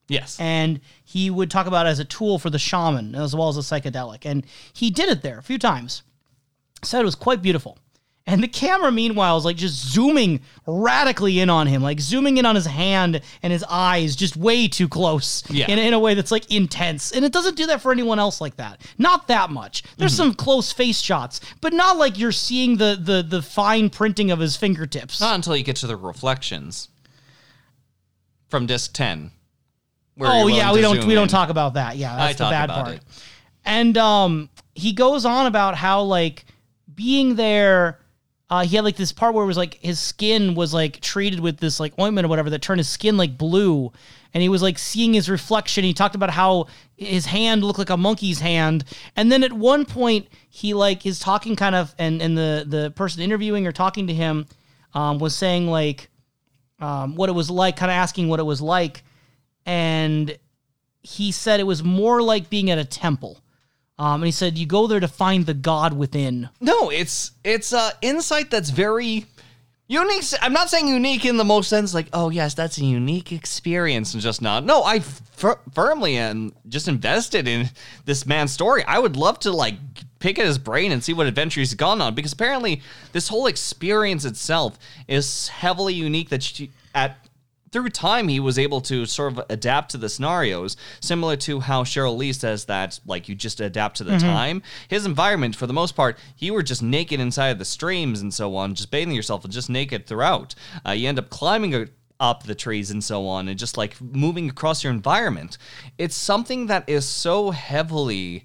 [0.09, 0.39] Yes.
[0.39, 3.57] and he would talk about it as a tool for the shaman as well as
[3.57, 4.25] a psychedelic.
[4.25, 6.03] And he did it there a few times.
[6.85, 7.79] Said it was quite beautiful.
[8.25, 12.47] And the camera, meanwhile, is like just zooming radically in on him, like zooming in
[12.47, 15.69] on his hand and his eyes, just way too close Yeah.
[15.69, 17.11] in, in a way that's like intense.
[17.11, 18.81] And it doesn't do that for anyone else like that.
[18.97, 19.83] Not that much.
[19.97, 24.31] There's some close face shots, but not like you're seeing the the the fine printing
[24.31, 25.21] of his fingertips.
[25.21, 26.89] Not until you get to the reflections
[28.49, 29.33] from disc 10.
[30.21, 31.97] oh yeah, we don't we don't talk about that.
[31.97, 32.95] Yeah, that's I the bad part.
[32.97, 33.03] it.
[33.65, 36.45] And um, he goes on about how like
[36.95, 37.99] being there.
[38.53, 41.41] Uh, he had like this part where it was like his skin was like treated
[41.41, 43.91] with this like ointment or whatever that turned his skin like blue,
[44.35, 45.85] and he was like seeing his reflection.
[45.85, 48.85] He talked about how his hand looked like a monkey's hand,
[49.17, 52.91] and then at one point he like is talking kind of, and and the the
[52.91, 54.45] person interviewing or talking to him
[54.93, 56.11] um, was saying like
[56.79, 59.03] um, what it was like, kind of asking what it was like,
[59.65, 60.37] and
[61.01, 63.42] he said it was more like being at a temple.
[63.99, 66.49] Um, and he said you go there to find the God within.
[66.61, 69.27] No, it's it's uh insight that's very
[69.87, 70.25] unique.
[70.41, 74.15] I'm not saying unique in the most sense like, oh yes, that's a unique experience
[74.15, 74.65] and just not.
[74.65, 77.71] No, I firmly am just invested in
[78.05, 78.83] this man's story.
[78.85, 79.75] I would love to like
[80.19, 82.81] pick at his brain and see what adventure he's gone on because apparently
[83.13, 87.19] this whole experience itself is heavily unique that she, at
[87.73, 91.83] through time he was able to sort of adapt to the scenarios similar to how
[91.83, 94.63] sheryl lee says that like you just adapt to the time.
[94.89, 98.55] His environment for the most part you were just naked inside the streams and so
[98.57, 100.55] on just bathing yourself and just naked throughout.
[100.87, 101.89] Uh, you end up climbing a-
[102.21, 105.59] up the trees and so on and just like moving across your environment.
[105.99, 108.45] It's something that is so heavily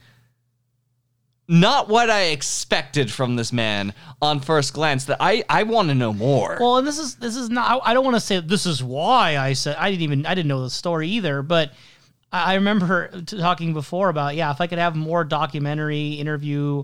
[1.47, 5.95] not what I expected from this man on first glance that I, I want to
[5.95, 6.57] know more.
[6.59, 7.81] Well, and this is this is not.
[7.83, 10.49] I don't want to say this is why I said I didn't even I didn't
[10.49, 11.41] know the story either.
[11.41, 11.71] But
[12.31, 16.83] I I remember talking before about yeah, if I could have more documentary interview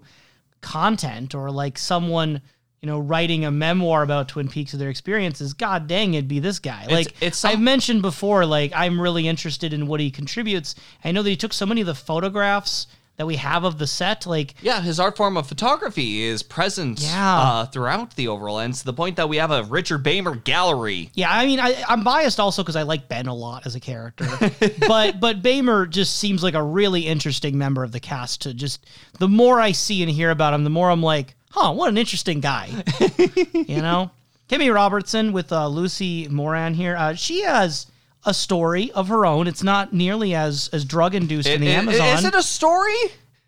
[0.61, 2.41] content or like someone
[2.81, 6.39] you know, writing a memoir about Twin Peaks of their experiences, god dang, it'd be
[6.39, 6.85] this guy.
[6.89, 10.75] Like it's some- I've mentioned before, like I'm really interested in what he contributes.
[11.01, 13.85] I know that he took so many of the photographs that we have of the
[13.85, 17.37] set, like Yeah, his art form of photography is present Yeah.
[17.39, 21.11] uh, throughout the overall, and to the point that we have a Richard Beymer gallery.
[21.13, 23.79] Yeah, I mean, I, I'm biased also because I like Ben a lot as a
[23.79, 24.25] character,
[24.87, 28.41] but but Beymer just seems like a really interesting member of the cast.
[28.41, 28.85] To just
[29.19, 31.97] the more I see and hear about him, the more I'm like, huh, what an
[31.99, 32.69] interesting guy.
[33.53, 34.09] you know,
[34.49, 36.95] Kimmy Robertson with uh, Lucy Moran here.
[36.97, 37.85] Uh, she has
[38.25, 39.47] a story of her own.
[39.47, 42.07] It's not nearly as as drug induced in the It- it- Amazon.
[42.17, 42.95] Is it a story?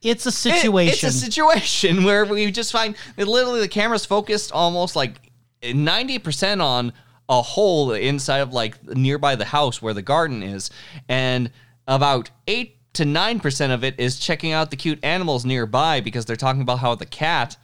[0.02, 1.08] it's a It- situation.
[1.10, 5.32] it's a situation where we just find that literally the camera's focused almost like
[5.64, 6.94] 90% on
[7.28, 10.70] a hole inside of like nearby the house where the garden is.
[11.10, 11.52] And
[11.88, 16.36] about 8 to 9% of it is checking out the cute animals nearby because they're
[16.36, 17.58] talking about how the cat,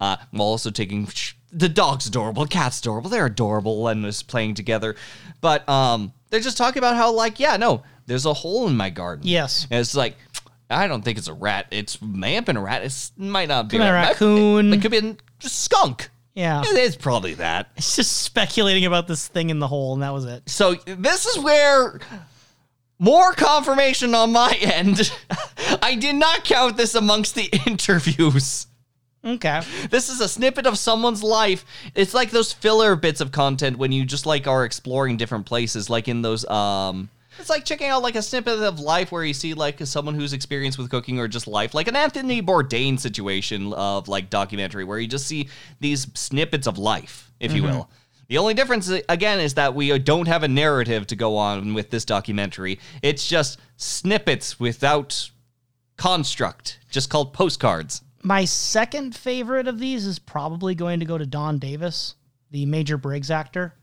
[0.00, 1.08] uh, while also taking.
[1.50, 4.94] The dog's adorable, cat's adorable, they're adorable and is playing together.
[5.40, 8.90] But um, they're just talking about how, like, yeah, no, there's a hole in my
[8.90, 9.26] garden.
[9.26, 9.66] Yes.
[9.70, 10.16] And it's like,
[10.70, 11.66] I don't think it's a rat.
[11.70, 12.82] It's may have been a rat.
[12.82, 14.08] It might not be Could a rat.
[14.10, 14.72] raccoon.
[14.72, 16.10] It could be a skunk.
[16.34, 17.70] yeah, It is probably that.
[17.76, 20.48] it's just speculating about this thing in the hole, and that was it.
[20.48, 21.98] So this is where
[22.98, 25.10] more confirmation on my end.
[25.82, 28.66] I did not count this amongst the interviews.
[29.24, 29.62] Okay.
[29.90, 31.64] This is a snippet of someone's life.
[31.94, 35.90] It's like those filler bits of content when you just like are exploring different places,
[35.90, 39.34] like in those um it's like checking out like a snippet of life where you
[39.34, 43.72] see like someone who's experienced with cooking or just life, like an Anthony Bourdain situation
[43.74, 45.48] of like documentary where you just see
[45.80, 47.76] these snippets of life, if you mm-hmm.
[47.76, 47.90] will.
[48.28, 51.36] The only difference uh, again is that we uh, don't have a narrative to go
[51.36, 52.78] on with this documentary.
[53.02, 55.30] It's just snippets without
[55.96, 58.02] construct, just called postcards.
[58.22, 62.14] My second favorite of these is probably going to go to Don Davis,
[62.50, 63.74] the Major Briggs actor.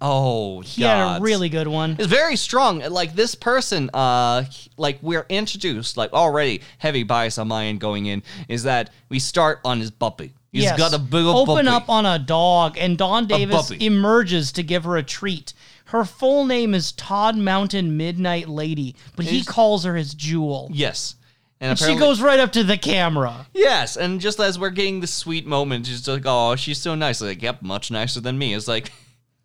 [0.00, 1.94] Oh, He had a really good one.
[1.98, 2.80] It's very strong.
[2.80, 4.44] Like this person, uh,
[4.76, 9.20] like we're introduced, like already heavy bias on my end going in is that we
[9.20, 10.32] start on his puppy.
[10.50, 10.78] He's Yes.
[10.78, 11.76] got a big old Open puppy.
[11.76, 15.52] up on a dog, and Don Davis emerges to give her a treat.
[15.86, 20.70] Her full name is Todd Mountain Midnight Lady, but he calls her his jewel.
[20.72, 21.14] yes,
[21.60, 23.46] and, And she goes right up to the camera.
[23.52, 27.20] yes, and just as we're getting this sweet moment, she's like, "Oh, she's so nice."
[27.20, 28.54] Like, yep, much nicer than me.
[28.54, 28.92] It's like,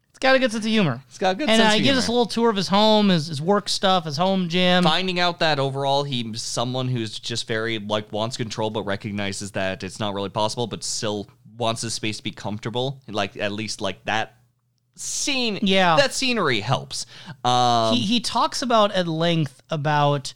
[0.09, 1.01] It's got a good sense of humor.
[1.09, 2.55] it's got a good and sense uh, of he gives us a little tour of
[2.55, 4.83] his home, his, his work stuff, his home gym.
[4.83, 9.83] Finding out that overall he's someone who's just very like wants control, but recognizes that
[9.83, 11.27] it's not really possible, but still
[11.57, 13.01] wants his space to be comfortable.
[13.07, 14.35] Like at least like that
[14.95, 15.59] scene.
[15.63, 15.95] Yeah.
[15.97, 17.05] that scenery helps.
[17.43, 20.33] Um, he he talks about at length about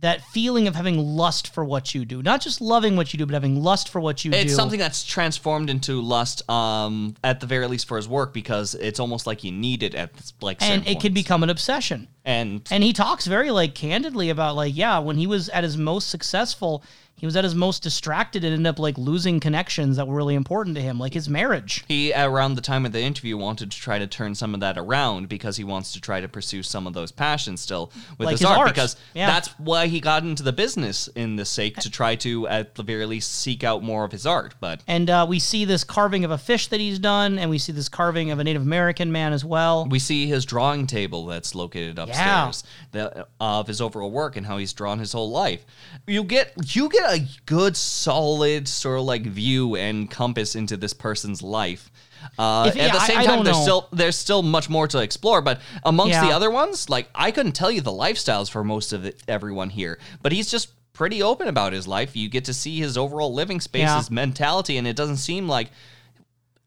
[0.00, 3.24] that feeling of having lust for what you do, not just loving what you do,
[3.24, 4.36] but having lust for what you do.
[4.36, 8.74] it's something that's transformed into lust, um, at the very least for his work, because
[8.74, 10.10] it's almost like you need it at
[10.42, 12.08] like and it can become an obsession.
[12.24, 15.78] and And he talks very like candidly about like yeah, when he was at his
[15.78, 16.84] most successful,
[17.16, 20.34] he was at his most distracted and ended up like losing connections that were really
[20.34, 21.84] important to him, like his marriage.
[21.88, 24.76] he around the time of the interview wanted to try to turn some of that
[24.76, 28.32] around because he wants to try to pursue some of those passions still with Like
[28.32, 28.68] his, his art, art.
[28.68, 29.26] because Yeah.
[29.28, 32.82] that's why he got into the business in this sake to try to at the
[32.82, 36.24] very least seek out more of his art but And uh, we see this carving
[36.24, 39.10] of a fish that he's done, and we see this carving of a Native American
[39.10, 39.86] man as well.
[39.88, 42.62] we see his drawing table that's located upstairs
[42.92, 45.64] the, of his overall work and how he's drawn his whole life
[46.06, 50.92] you get you get a good solid sort of like view and compass into this
[50.92, 51.90] person's life
[52.38, 53.62] uh, If- at yeah, the same I time there's know.
[53.62, 57.52] still there's still much more to explore but amongst the other ones like i couldn't
[57.52, 61.46] tell you the lifestyles for most of it, everyone here but he's just pretty open
[61.48, 63.98] about his life you get to see his overall living space Yeah.
[63.98, 65.68] his mentality and it doesn't seem like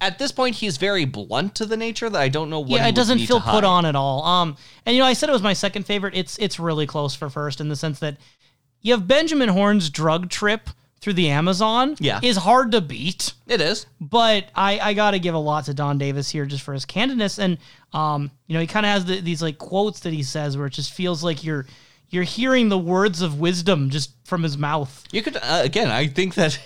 [0.01, 2.87] at this point he's very blunt to the nature that i don't know what yeah,
[2.87, 4.23] it doesn't feel put on at all.
[4.23, 6.15] Um, and you know, I said it was my second favorite.
[6.15, 8.15] It's it's really close for first in the sense that
[8.81, 10.69] you have Benjamin Horne's drug trip
[11.01, 11.95] through the Amazon.
[11.99, 12.19] Yeah.
[12.21, 13.33] is hard to beat.
[13.47, 16.63] it is But I, I got to give a lot to Don Davis here just
[16.63, 17.39] for his candidness.
[17.39, 17.57] And,
[17.93, 20.67] um, you know, he kind of has the, these like quotes that he says where
[20.67, 21.65] it just feels like you're,
[22.09, 25.05] you're hearing the words of wisdom just from his mouth.
[25.11, 25.89] You could uh, again.
[25.89, 26.59] I think that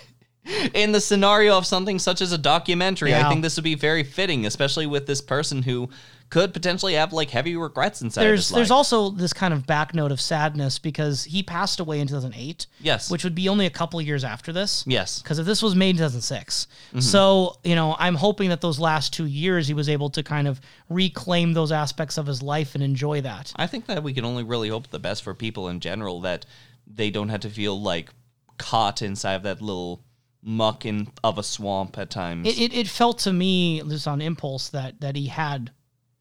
[0.74, 4.04] in the scenario of something such as a documentary, I think this would be very
[4.04, 5.88] fitting, especially with this person who
[6.30, 9.94] could potentially have like heavy regrets inside of There's, there's also this kind of back
[9.94, 12.66] note of sadness because he passed away in 2008.
[12.80, 13.10] Yes.
[13.10, 14.84] Which would be only a couple years after this.
[14.86, 16.66] yes, Because if this was made in 2006.
[16.88, 17.00] Mm-hmm.
[17.00, 20.48] So, you know, I'm hoping that those last two years he was able to kind
[20.48, 23.52] of reclaim those aspects of his life and enjoy that.
[23.56, 26.46] I think that we can only really hope the best for people in general that
[26.86, 28.10] they don't have to feel like
[28.58, 30.02] caught inside of that little
[30.46, 32.46] muck in of a swamp at times.
[32.46, 35.72] It, it, it felt to me, just on impulse, that that he had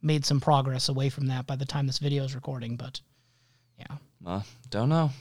[0.02, 2.78] made some progress away from that by the time this video is recording.
[2.78, 3.02] But
[3.78, 5.12] yeah, uh, don't know.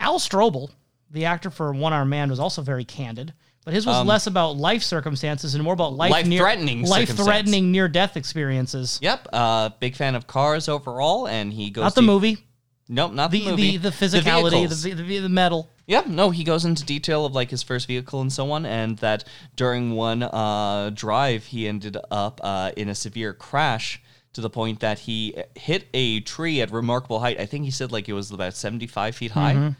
[0.00, 0.70] Al Strobel,
[1.10, 3.32] the actor for One Arm Man, was also very candid.
[3.64, 7.86] But his was less about life circumstances and more about life Life-threatening life threatening near
[7.86, 8.98] death experiences.
[9.00, 12.38] Yep, uh, big fan of cars overall, and he goes Not the to- movie,
[12.88, 13.76] Nope, not the the movie.
[13.76, 15.70] the, the physicality, the, the, the metal.
[15.86, 18.98] Yeah, no, he goes into detail of like his first vehicle and so on, and
[18.98, 19.24] that
[19.56, 24.00] during one uh, drive he ended up uh, in a severe crash
[24.34, 27.38] to the point that he hit a tree at remarkable height.
[27.40, 29.74] I think he said like it was about seventy five feet high,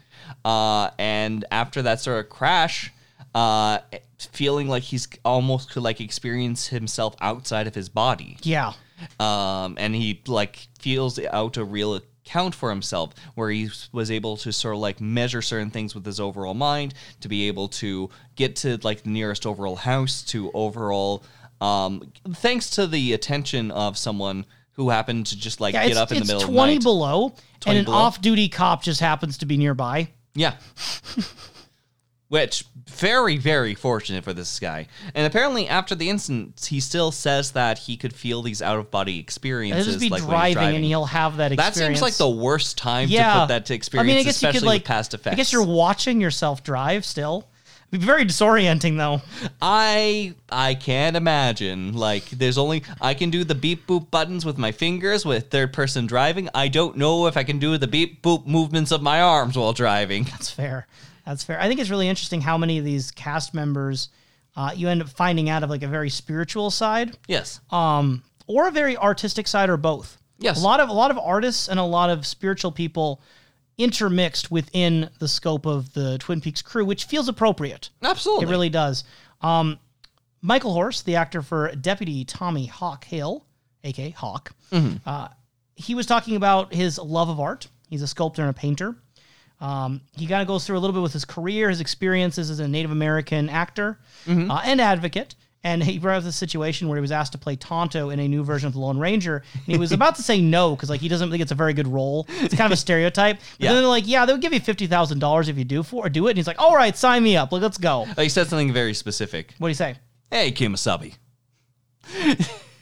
[0.45, 2.91] uh, and after that sort of crash.
[3.35, 3.79] Uh,
[4.31, 8.73] feeling like he's almost could like experience himself outside of his body Yeah.
[9.19, 14.37] um, and he like feels out a real account for himself where he was able
[14.37, 18.09] to sort of like measure certain things with his overall mind to be able to
[18.35, 21.23] get to like the nearest overall house to overall
[21.61, 26.11] um, thanks to the attention of someone who happened to just like Yeah, get up
[26.11, 26.83] in the middle 20 of the night.
[26.83, 27.97] below, 20 and an below.
[27.97, 30.09] off-duty cop just happens to be nearby.
[30.33, 30.55] Yeah.
[32.29, 34.87] Which very very fortunate for this guy.
[35.13, 38.89] And apparently after the incident he still says that he could feel these out of
[38.89, 40.75] body He'll experiences just be like when driving, he's driving.
[40.77, 41.77] and he'll have that experience.
[41.77, 43.33] that seems like the worst time yeah.
[43.33, 45.13] to put that to experience, I mean, I guess you especially could like with past
[45.13, 45.33] effects.
[45.33, 47.47] I guess you're watching yourself drive still.
[47.93, 49.21] It'd be very disorienting though.
[49.61, 51.93] I I can't imagine.
[51.93, 55.73] Like, there's only I can do the beep boop buttons with my fingers with third
[55.73, 56.49] person driving.
[56.55, 59.73] I don't know if I can do the beep boop movements of my arms while
[59.73, 60.23] driving.
[60.23, 60.87] That's fair.
[61.25, 61.59] That's fair.
[61.59, 64.09] I think it's really interesting how many of these cast members
[64.55, 67.59] uh, you end up finding out of like a very spiritual side, Yes.
[67.71, 70.17] um, or a very artistic side, or both.
[70.39, 70.59] Yes.
[70.59, 73.21] a lot of a lot of artists and a lot of spiritual people
[73.77, 77.89] intermixed within the scope of the Twin Peaks crew, which feels appropriate.
[78.03, 78.45] Absolutely.
[78.45, 79.03] It really does.
[79.41, 79.79] Um,
[80.41, 83.45] Michael Horse, the actor for Deputy Tommy Hawk Hill,
[83.83, 84.51] aka Hawk,
[85.05, 85.29] uh,
[85.75, 87.67] he was talking about his love of art.
[87.89, 88.95] He's a sculptor and a painter.
[89.63, 92.59] Um, he kind of goes through a little bit with his career, his experiences as
[92.59, 95.35] a Native American actor uh, and advocate.
[95.63, 98.27] And he brought up the situation where he was asked to play Tonto in a
[98.27, 100.99] new version of the Lone Ranger, and he was about to say no because like
[100.99, 102.27] he doesn't think it's a very good role.
[102.41, 103.37] It's kind of a stereotype.
[103.37, 103.69] But Yeah.
[103.71, 106.09] then they're like, "Yeah, they'll give you fifty thousand dollars if you do for or
[106.09, 107.53] do it." And he's like, "All right, sign me up.
[107.53, 109.53] Like, let's go." Uh, he said something very specific.
[109.59, 109.95] What do you say?
[110.29, 111.13] Hey, Kemosabe.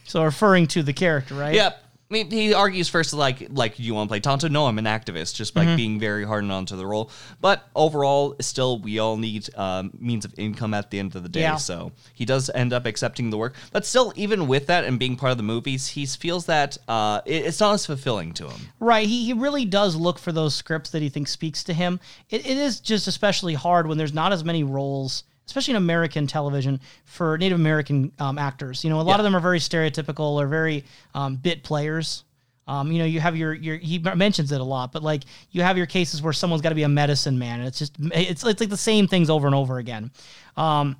[0.05, 1.53] So referring to the character, right?
[1.53, 1.83] Yep.
[2.11, 4.49] I mean, he argues first like like you want to play Tonto?
[4.49, 5.67] No, I'm an activist, just Mm-hmm.
[5.69, 7.09] like being very hard on to the role.
[7.39, 11.29] But overall, still we all need um, means of income at the end of the
[11.29, 11.39] day.
[11.41, 11.55] Yeah.
[11.55, 13.55] So he does end up accepting the work.
[13.71, 17.21] But still, even with that and being part of the movies, he feels that uh,
[17.25, 18.59] it- it's not as fulfilling to him.
[18.81, 19.07] Right.
[19.07, 21.99] He, he really does look for those scripts that he thinks speaks to him.
[22.29, 26.27] It, it is just especially hard when there's not as many roles, especially in American
[26.27, 28.83] television, for Native American um, actors.
[28.83, 29.17] You know, a lot Yeah.
[29.17, 32.23] of them are very stereotypical or very um, bit players.
[32.67, 35.61] Um, you know, you have your your he mentions it a lot, but like you
[35.61, 38.43] have your cases where someone's got to be a medicine man, and it's just it's
[38.45, 40.11] it's like the same things over and over again.
[40.55, 40.95] Um,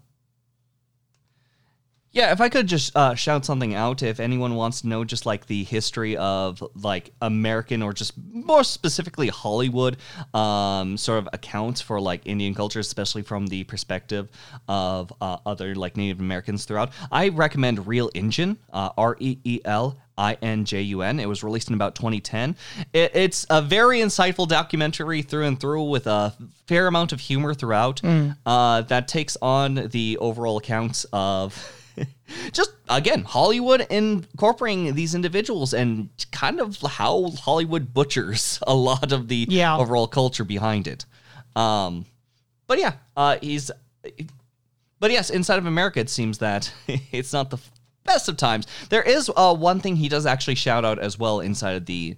[2.14, 5.26] Yeah, if I could just uh, shout something out, if anyone wants to know just
[5.26, 9.96] like the history of like American or just more specifically Hollywood
[10.34, 14.28] um, sort of accounts for like Indian culture, especially from the perspective
[14.68, 19.62] of uh, other like Native Americans throughout, I recommend Reel Injun, uh, R E E
[19.64, 19.98] L.
[20.18, 21.20] I N J U N.
[21.20, 22.56] It was released in about 2010.
[22.94, 26.36] It, it's a very insightful documentary through and through with a
[26.68, 28.02] fair amount of humor throughout
[28.46, 31.78] uh, that takes on the overall accounts of
[32.52, 39.28] just again Hollywood incorporating these individuals and kind of how Hollywood butchers a lot of
[39.28, 39.78] the Yeah.
[39.78, 41.06] overall culture behind it.
[41.56, 42.06] Um,
[42.68, 43.72] but yeah, uh, he's.
[45.00, 46.72] But yes, inside of America, it seems that
[47.12, 47.58] it's not the
[48.04, 48.68] best of times.
[48.90, 52.18] There is uh, one thing he does actually shout out as well inside of the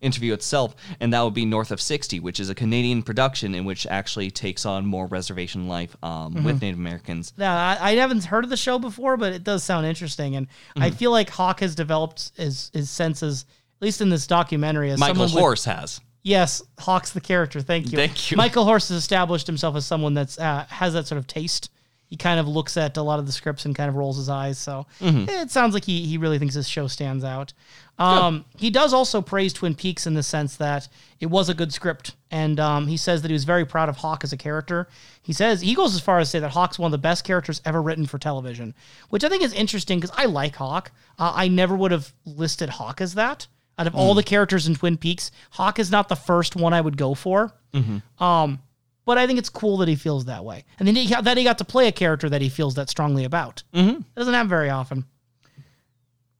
[0.00, 3.64] interview itself, and that would be North of 60, which is a Canadian production in
[3.64, 7.32] which actually takes on more reservation life um, with Native Americans.
[7.36, 10.46] Yeah, I, I haven't heard of the show before, but it does sound interesting, and
[10.76, 10.96] I Mm-hmm.
[10.96, 13.44] feel like Hawk has developed his his senses,
[13.80, 16.00] at least in this documentary, as Michael someone with- Horse has.
[16.22, 17.60] yes, Hawk's the character.
[17.60, 17.98] Thank you.
[17.98, 18.36] Thank you.
[18.36, 21.70] Michael Horse has established himself as someone that's uh, has that sort of taste.
[22.14, 24.28] He kind of looks at a lot of the scripts and kind of rolls his
[24.28, 24.56] eyes.
[24.56, 25.28] So Mm-hmm.
[25.28, 27.52] it sounds like he he really thinks this show stands out.
[27.98, 30.88] Um, he does also praise Twin Peaks in the sense that
[31.20, 33.96] it was a good script, and um, he says that he was very proud of
[33.96, 34.86] Hawk as a character.
[35.22, 37.24] He says he goes as far as to say that Hawk's one of the best
[37.24, 38.74] characters ever written for television,
[39.10, 40.92] which I think is interesting because I like Hawk.
[41.18, 43.46] Uh, I never would have listed Hawk as that.
[43.76, 46.80] Out of all the characters in Twin Peaks, Hawk is not the first one I
[46.80, 47.52] would go for.
[48.20, 48.60] Um,
[49.06, 51.36] But I think it's cool that he feels that way, and then he got, that
[51.36, 53.62] he got to play a character that he feels that strongly about.
[53.74, 53.96] Mm-hmm.
[53.96, 55.04] It doesn't happen very often.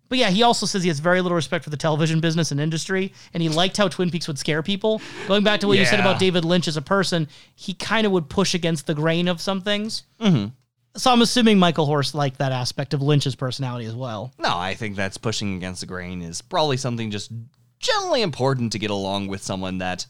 [0.09, 2.61] But yeah, he also says he has very little respect for the television business and
[2.61, 5.01] industry, and he liked how Twin Peaks would scare people.
[5.27, 8.13] Going back to what you said about David Lynch as a person, he kind of
[8.13, 10.05] would push against the grain of some things.
[10.21, 10.49] Mm-hmm.
[10.97, 14.33] So I'm assuming Michael Horse liked that aspect of Lynch's personality as well.
[14.39, 17.33] No, I think that's pushing against the grain is probably something just
[17.81, 20.07] generally important to get along with someone that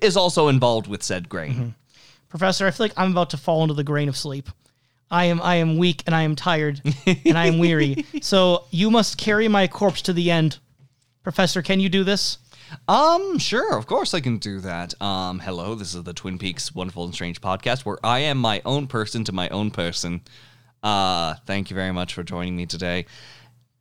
[0.00, 1.74] is also involved with said grain.
[2.28, 4.48] Professor, I feel like I'm about to fall into the grain of sleep.
[5.10, 8.06] I am I am weak and I am tired and I am weary.
[8.22, 10.58] So you must carry my corpse to the end.
[11.22, 12.38] Professor, can you do this?
[12.88, 15.00] Um, sure, of course I can do that.
[15.00, 18.62] Um, hello, this is the Twin Peaks Wonderful and Strange podcast where I am my
[18.64, 20.22] own person to my own person.
[20.82, 23.04] Uh, thank you very much for joining me today.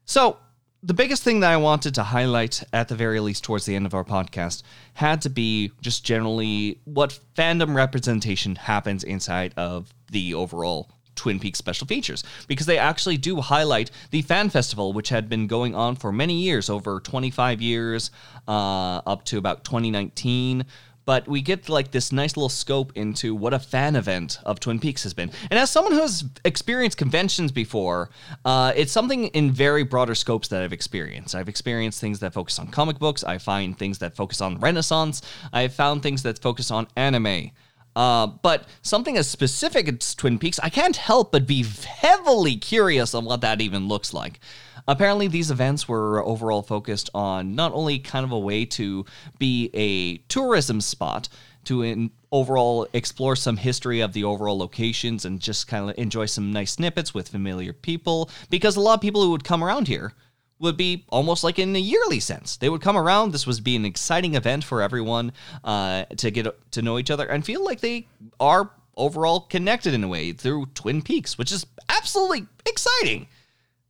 [0.06, 0.38] So,
[0.84, 3.86] the biggest thing that I wanted to highlight at the very least towards the end
[3.86, 10.34] of our podcast had to be just generally what fandom representation happens inside of the
[10.34, 15.30] overall Twin Peaks special features because they actually do highlight the fan festival, which had
[15.30, 18.10] been going on for many years over 25 years,
[18.48, 20.66] uh, up to about 2019.
[21.06, 24.80] But we get like this nice little scope into what a fan event of Twin
[24.80, 25.32] Peaks has been.
[25.50, 28.10] And as someone who has experienced conventions before,
[28.46, 31.34] uh, it's something in very broader scopes that I've experienced.
[31.34, 33.24] I've experienced things that focus on comic books.
[33.24, 35.22] I find things that focus on Renaissance.
[35.52, 37.52] I've found things that focus on anime.
[37.96, 43.14] Uh, but something as specific as Twin Peaks, I can't help but be heavily curious
[43.14, 44.40] on what that even looks like.
[44.88, 49.06] Apparently, these events were overall focused on not only kind of a way to
[49.40, 51.30] be a tourism spot,
[51.66, 56.26] to in, overall explore some history of the overall locations and just kind of enjoy
[56.26, 59.88] some nice snippets with familiar people, because a lot of people who would come around
[59.88, 60.14] here
[60.60, 62.58] would be almost like in a yearly sense.
[62.58, 63.32] They would come around.
[63.32, 67.26] This would be an exciting event for everyone uh, to get to know each other
[67.26, 68.08] and feel like they
[68.40, 73.28] are overall connected in a way through Twin Peaks, which is absolutely exciting.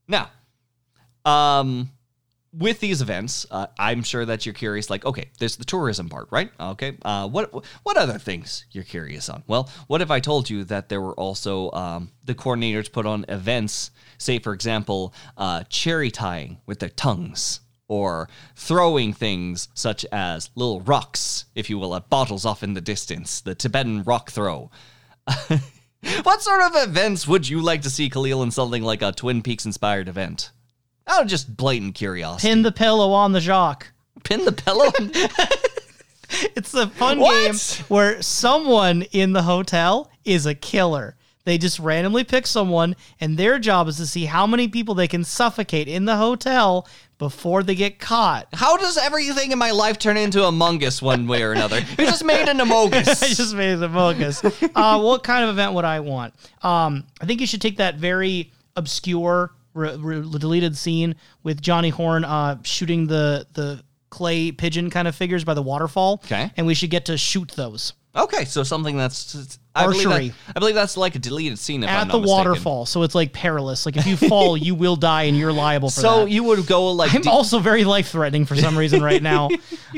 [0.08, 0.30] Now,
[1.26, 1.90] um,
[2.54, 4.90] with these events, uh, I'm sure that you're curious.
[4.90, 6.52] Like, okay, there's the tourism part, right?
[6.60, 9.44] Okay, uh, what what other things you're curious on?
[9.48, 13.26] Well, what if I told you that there were also um, the coordinators put on
[13.30, 13.92] events?
[14.18, 20.80] Say, for example, uh, cherry tying with their tongues, or throwing things such as little
[20.80, 23.42] rocks, if you will, at bottles off in the distance.
[23.42, 24.72] The Tibetan rock throw.
[26.24, 29.42] what sort of events would you like to see, Khalil, in something like a Twin
[29.42, 30.52] Peaks inspired event?
[31.08, 32.48] Out of just blatant curiosity.
[32.50, 33.88] Pin the pillow on the jock.
[34.24, 34.92] Pin the pillow.
[36.56, 37.34] It's a fun What?
[37.52, 37.56] game
[37.90, 41.18] where someone in the hotel is a killer.
[41.44, 45.10] They just randomly pick someone, and their job is to see how many people they
[45.10, 48.48] can suffocate in the hotel before they get caught.
[48.54, 51.80] How does everything in my life turn into Among Us one way or another?
[51.80, 53.36] You just made an Among I Us.
[53.36, 54.42] just made it a focus.
[54.74, 56.34] uh, what kind of event would I want?
[56.62, 61.90] Um, I think you should take that very obscure, re- re- deleted scene with Johnny
[61.90, 66.22] Horne uh, shooting the the clay pigeon kind of figures by the waterfall.
[66.26, 66.52] Okay.
[66.58, 70.28] and we should get to shoot those Okay, so something that's I believe, Archery.
[70.30, 72.38] that, I believe that's like a deleted scene if I'm at not the mistaken.
[72.50, 72.86] waterfall.
[72.86, 73.86] So it's like perilous.
[73.86, 76.30] Like if you fall, you will die, and you're liable for So that.
[76.32, 79.48] you would go like I'm de- also very life threatening for some reason right now.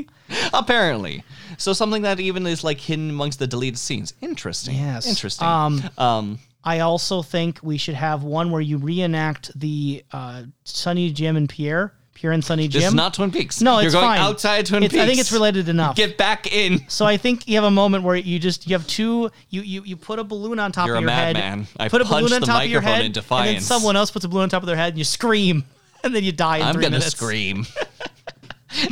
[0.53, 1.23] apparently.
[1.57, 4.13] So something that even is like hidden amongst the deleted scenes.
[4.21, 4.75] Interesting.
[4.75, 5.07] Yes.
[5.07, 5.47] Interesting.
[5.47, 11.11] Um, um I also think we should have one where you reenact the uh, Sunny
[11.11, 12.79] Jim and Pierre, Pierre and Sunny Jim.
[12.81, 13.59] this is not Twin Peaks.
[13.61, 14.19] No, You're it's going fine.
[14.19, 15.03] outside Twin It's- Peaks.
[15.03, 15.95] I think it's related enough.
[15.97, 16.79] Get back in.
[16.87, 19.83] so I think you have a moment where you just you have two you you,
[19.83, 21.35] you put a balloon on top You're of your head.
[21.35, 21.67] You're a madman.
[21.79, 23.95] I put a balloon on the top of your microphone head, in and then someone
[23.97, 25.65] else puts a balloon on top of their head, and you scream,
[26.03, 27.15] and then you die in I'm three gonna minutes.
[27.15, 27.65] scream.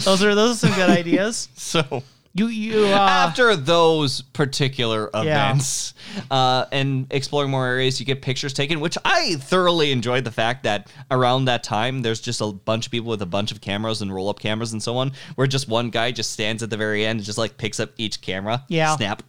[0.03, 1.49] Those are those are some good ideas.
[1.55, 2.03] so
[2.33, 5.19] You you uh, after those particular Yeah.
[5.49, 5.93] events
[6.29, 10.63] uh, and exploring more areas, you get pictures taken, which I thoroughly enjoyed the fact
[10.63, 14.01] that around that time, there's just a bunch of people with a bunch of cameras
[14.01, 16.77] and roll up cameras and so on, where just one guy just stands at the
[16.77, 18.63] very end and just like picks up each camera.
[18.69, 18.95] Yeah.
[18.95, 19.23] Snap.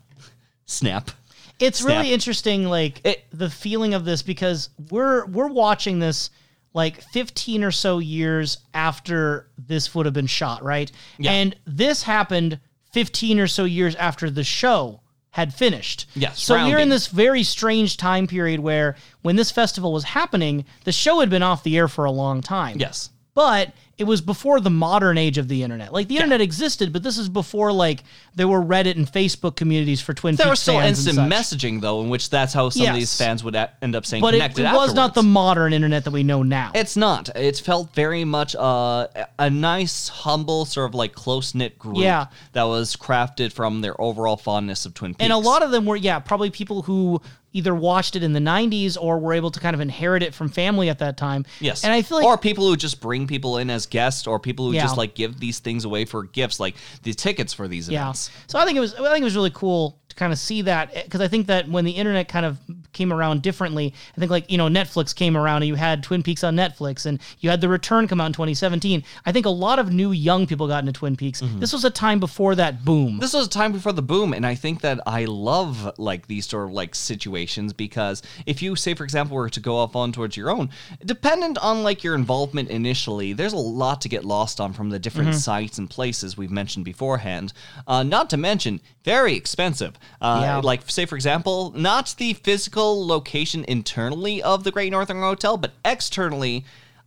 [0.66, 1.10] Snap.
[1.58, 1.88] it's Snap.
[2.02, 6.30] really interesting like It- the feeling of this because we're we're watching this
[6.74, 11.32] like 15 or so years after this would have been shot right Yeah.
[11.32, 12.58] and this happened
[12.92, 16.06] 15 or so years after the show had finished.
[16.14, 20.66] Yes, so we're in this very strange time period where when this festival was happening
[20.84, 22.76] the show had been off the air for a long time.
[22.78, 23.10] Yes.
[23.34, 23.72] but
[24.02, 25.92] it was before the modern age of the internet.
[25.92, 28.02] Like the internet existed, but this is before like
[28.34, 32.02] there were Reddit and Facebook communities for Twin There Peaks was still instant messaging though,
[32.02, 34.38] in which that's how some of these fans would a- end up staying But it,
[34.38, 34.64] connected.
[34.66, 36.72] it was not the modern internet that we know now.
[36.74, 37.28] It's not.
[37.36, 39.06] It's felt very much uh,
[39.38, 42.26] a nice, humble, sort of like close knit group Yeah.
[42.54, 45.22] that was crafted from their overall fondness of Twin Peaks.
[45.22, 47.20] and a lot of them were yeah probably people who
[47.52, 50.48] either watched it in the 90s or were able to kind of inherit it from
[50.48, 51.84] family at that time Yes.
[51.84, 54.66] and i feel like or people who just bring people in as guests, or people
[54.66, 54.82] who Yeah.
[54.82, 58.30] just like give these things away for gifts, like the tickets for these yeah events.
[58.46, 60.62] so i think it was i think it was really cool to kind of see
[60.62, 62.58] that because i think that when the internet kind of
[62.92, 66.22] came around differently i think like you know netflix came around and you had twin
[66.22, 69.50] peaks on netflix and you had the return come out in 2017 i think a
[69.50, 71.60] lot of new young people got into twin peaks Mm-hmm.
[71.60, 74.44] this was a time before that boom This was a time before the boom, and
[74.46, 78.94] I think that I love like these sort of like situations because if you say,
[78.94, 80.70] for example, were to go off on towards your own,
[81.04, 84.98] dependent on like your involvement initially, there's a lot to get lost on from the
[84.98, 85.38] different Mm-hmm.
[85.38, 87.52] sites and places we've mentioned beforehand.
[87.86, 89.94] Uh, not to mention very expensive.
[90.20, 90.56] Uh, Yeah.
[90.58, 95.72] Like say, for example, not the physical location internally of the Great Northern Hotel, but
[95.84, 96.64] externally.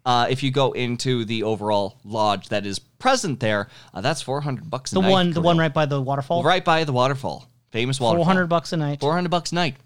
[0.08, 4.40] Uh, if you go into the overall lodge that is present there, uh, that's four
[4.42, 4.92] hundred bucks.
[4.92, 7.48] A the night, one the one right by the waterfall Right by the waterfall.
[7.72, 8.24] Famous waterfall.
[8.26, 9.78] 400 bucks a night 400 bucks a night.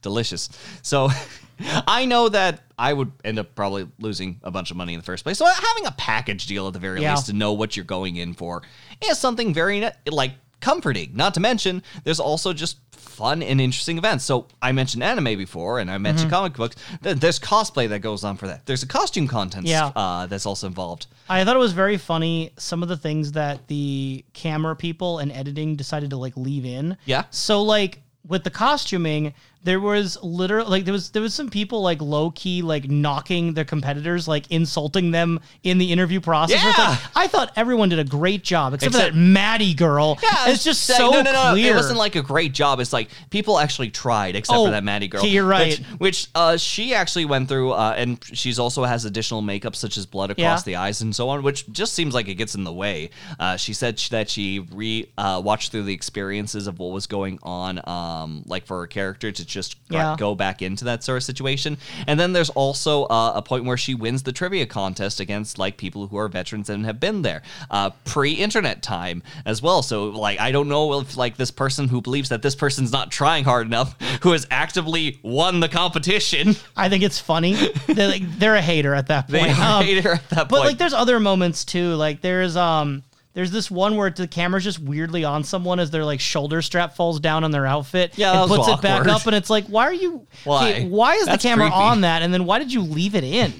[0.00, 0.48] Delicious.
[0.82, 1.10] So
[1.88, 5.04] I know that I would end up probably losing a bunch of money in the
[5.04, 5.38] first place.
[5.38, 7.10] So having a package deal at the very Yeah.
[7.14, 8.62] least to know what you're going in for
[9.08, 11.10] is something very like comforting.
[11.14, 14.24] Not to mention there's also just fun and interesting events.
[14.24, 16.34] So I mentioned anime before and I mentioned Mm-hmm.
[16.34, 16.76] comic books.
[17.00, 18.66] There's cosplay that goes on for that.
[18.66, 19.92] There's a costume contest Yeah.
[19.94, 21.06] uh, that's also involved.
[21.28, 25.30] I thought it was very funny some of the things that the camera people and
[25.30, 26.96] editing decided to like leave in.
[27.04, 27.24] Yeah.
[27.30, 29.34] So like with the costuming,
[29.64, 33.54] there was literally like there was there was some people like low key like knocking
[33.54, 36.62] their competitors, like insulting them in the interview process.
[36.62, 36.72] Yeah.
[36.90, 40.18] like, I thought everyone did a great job, except, Except- for that Maddy girl.
[40.22, 41.72] Yeah, it's just so no, no, no, clear.
[41.72, 42.78] It wasn't like a great job.
[42.80, 45.24] It's like people actually tried, except Oh, for that Maddy girl.
[45.26, 45.78] you're right.
[45.78, 49.96] Which, which uh, she actually went through, uh, and she's also has additional makeup such
[49.96, 50.72] as blood across Yeah.
[50.72, 53.10] the eyes and so on, which just seems like it gets in the way.
[53.40, 57.38] Uh, she said that she re uh, watched through the experiences of what was going
[57.42, 60.16] on, um, like for her character to just Yeah.
[60.18, 61.78] go back into that sort of situation.
[62.06, 65.76] And then there's also uh, a point where she wins the trivia contest against like
[65.78, 69.82] people who are veterans and have been there uh, pre-internet time as well.
[69.82, 73.10] So like I don't know if like this person who believes that this person's not
[73.10, 77.54] trying hard enough, who has actively won the competition, I think it's funny.
[77.86, 79.58] they're, like, they're a hater at that they point.
[79.58, 80.50] Um, hate her at that point.
[80.50, 81.94] But like, there's other moments too.
[81.94, 83.02] Like, there's um,
[83.34, 86.94] there's this one where the camera's just weirdly on someone as their like shoulder strap
[86.96, 88.16] falls down on their outfit.
[88.16, 89.10] Yeah, that and was puts it back awkward.
[89.10, 90.26] up, and it's like, why are you?
[90.44, 90.70] Why?
[90.70, 91.82] okay, why is That's the camera creepy.
[91.82, 92.22] on that?
[92.22, 93.52] And then why did you leave it in?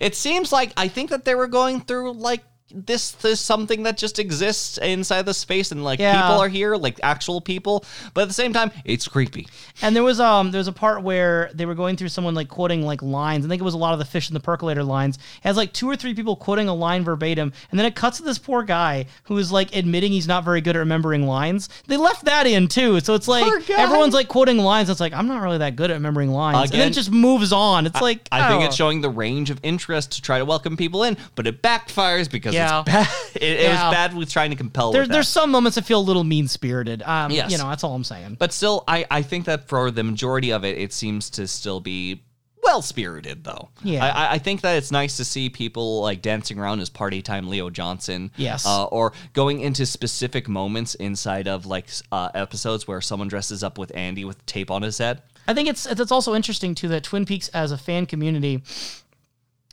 [0.00, 2.42] It seems like I think that they were going through like
[2.84, 6.20] this this something that just exists inside the space and like Yeah.
[6.20, 9.46] people are here like actual people but at the same time it's creepy
[9.82, 12.48] And there was um there was a part where they were going through someone like
[12.48, 13.44] quoting like lines.
[13.44, 15.16] I think it was a lot of the fish in the percolator lines.
[15.16, 18.18] It has like two or three people quoting a line verbatim, and then it cuts
[18.18, 21.68] to this poor guy who is like admitting he's not very good at remembering lines.
[21.86, 23.74] They left that in too, so it's like Poor guy.
[23.82, 24.90] everyone's like quoting lines.
[24.90, 27.10] It's like I'm not really that good at remembering lines, and then Again, it just
[27.10, 27.86] moves on.
[27.86, 28.66] It's like I think oh.
[28.66, 32.30] it's showing the range of interest to try to welcome people in, but it backfires
[32.30, 32.80] because Yeah.
[32.80, 33.08] it's bad.
[33.36, 33.86] It, it Yeah.
[33.88, 34.92] was bad with trying to compel.
[34.92, 37.02] There, with there's some moments that feel a little mean spirited.
[37.02, 37.50] Um, Yes.
[37.50, 38.36] you know that's all I'm saying.
[38.38, 41.80] but still, I I think that for the majority of it, it seems to still
[41.80, 42.22] be
[42.62, 43.68] well spirited though.
[43.84, 44.04] Yeah.
[44.04, 47.22] I, I- I think that it's nice to see people like dancing around as party
[47.22, 48.32] time Leo Johnson.
[48.36, 48.66] Yes.
[48.66, 53.62] Uh, or going into specific moments inside of like s- uh, episodes where someone dresses
[53.62, 55.22] up with Andy with tape on his head.
[55.46, 58.62] I think it's it's also interesting too that Twin Peaks as a fan community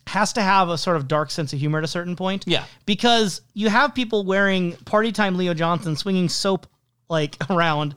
[0.08, 2.44] has to have a sort of dark sense of humor at a certain point.
[2.48, 2.66] Yeah.
[2.86, 6.68] Because you have people wearing party time Leo Johnson swinging soap
[7.10, 7.96] like around.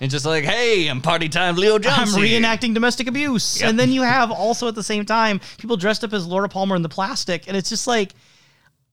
[0.00, 2.20] And just like, hey, I'm party time Leo Johnson.
[2.20, 3.60] I'm reenacting domestic abuse.
[3.60, 3.70] Yep.
[3.70, 6.74] And then you have also at the same time people dressed up as Laura Palmer
[6.74, 8.14] in the plastic and it's just like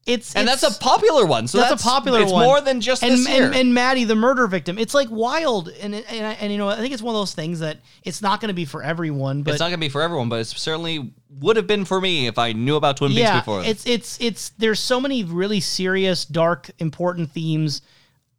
[0.10, 1.48] it's And it's- that's a popular one.
[1.48, 2.24] So that's, that's, a popular one.
[2.24, 2.46] it's one.
[2.46, 3.46] more than just and, this year.
[3.46, 4.78] and, and Maddy, the murder victim.
[4.78, 7.34] It's like wild, and and, and, and you know, I think it's one of those
[7.34, 10.02] things that it's not going to be for everyone, but it's not gonna be for
[10.02, 13.22] everyone, but it certainly would have been for me if I knew about Twin Peaks
[13.22, 13.64] yeah, before.
[13.64, 17.82] it's it's it's there's so many really serious, dark, important themes,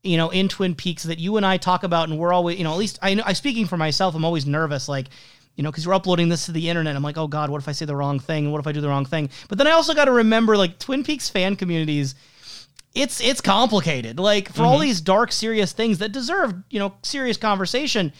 [0.02, 2.64] you know, in Twin Peaks that you and I talk about, and we're always, you
[2.64, 5.06] know, at least I know, I speaking for myself, I'm always nervous, like.
[5.56, 6.96] You know, because we're uploading this to the internet.
[6.96, 8.50] I'm like, oh God, what if I say the wrong thing?
[8.50, 9.28] What if I do the wrong thing?
[9.48, 12.14] But then I also got to remember, like, Twin Peaks fan communities,
[12.94, 14.18] it's it's complicated.
[14.18, 14.82] Like for all Mm-hmm.
[14.82, 18.12] these dark, serious things that deserve, you know, serious conversation.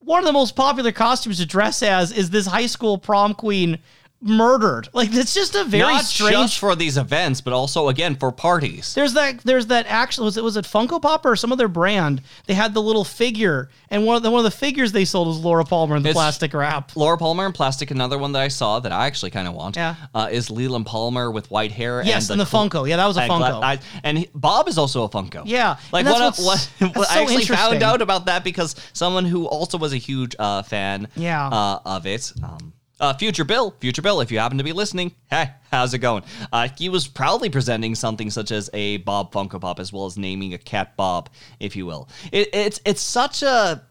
[0.00, 3.78] One of the most popular costumes to dress as is this high school prom queen
[4.22, 4.88] murdered.
[4.92, 6.32] Like it's just a very Not strange.
[6.34, 8.94] just for these events, but also again for parties.
[8.94, 9.38] there's that.
[9.38, 9.86] There's that.
[9.88, 12.22] Actually, was it was it Funko Pop or some other brand?
[12.46, 15.28] They had the little figure, and one of the one of the figures they sold
[15.28, 16.94] was Laura Palmer in the It's- plastic wrap.
[16.96, 17.90] Laura Palmer in plastic.
[17.90, 19.76] Another one that I saw that I actually kind of want.
[19.76, 19.94] Yeah.
[20.14, 22.02] uh, is Leland Palmer with white hair.
[22.04, 22.88] Yes, and and the Funko.
[22.88, 23.62] Yeah, that was a and Funko.
[23.62, 25.42] I- and he- Bob is also a Funko.
[25.46, 26.20] Yeah, like what?
[26.20, 29.96] what's- what, that's I actually found out about that because someone who also was a
[29.98, 31.08] huge uh, fan.
[31.16, 31.48] Yeah.
[31.48, 32.32] uh, of it.
[32.42, 35.98] Um, uh, Future Bill, Future Bill, if you happen to be listening, hey, how's it
[35.98, 36.22] going?
[36.52, 40.16] Uh, he was proudly presenting something such as a Bob Funko Pop, as well as
[40.18, 42.08] naming a cat Bob, if you will.
[42.30, 43.82] It, it's it's such a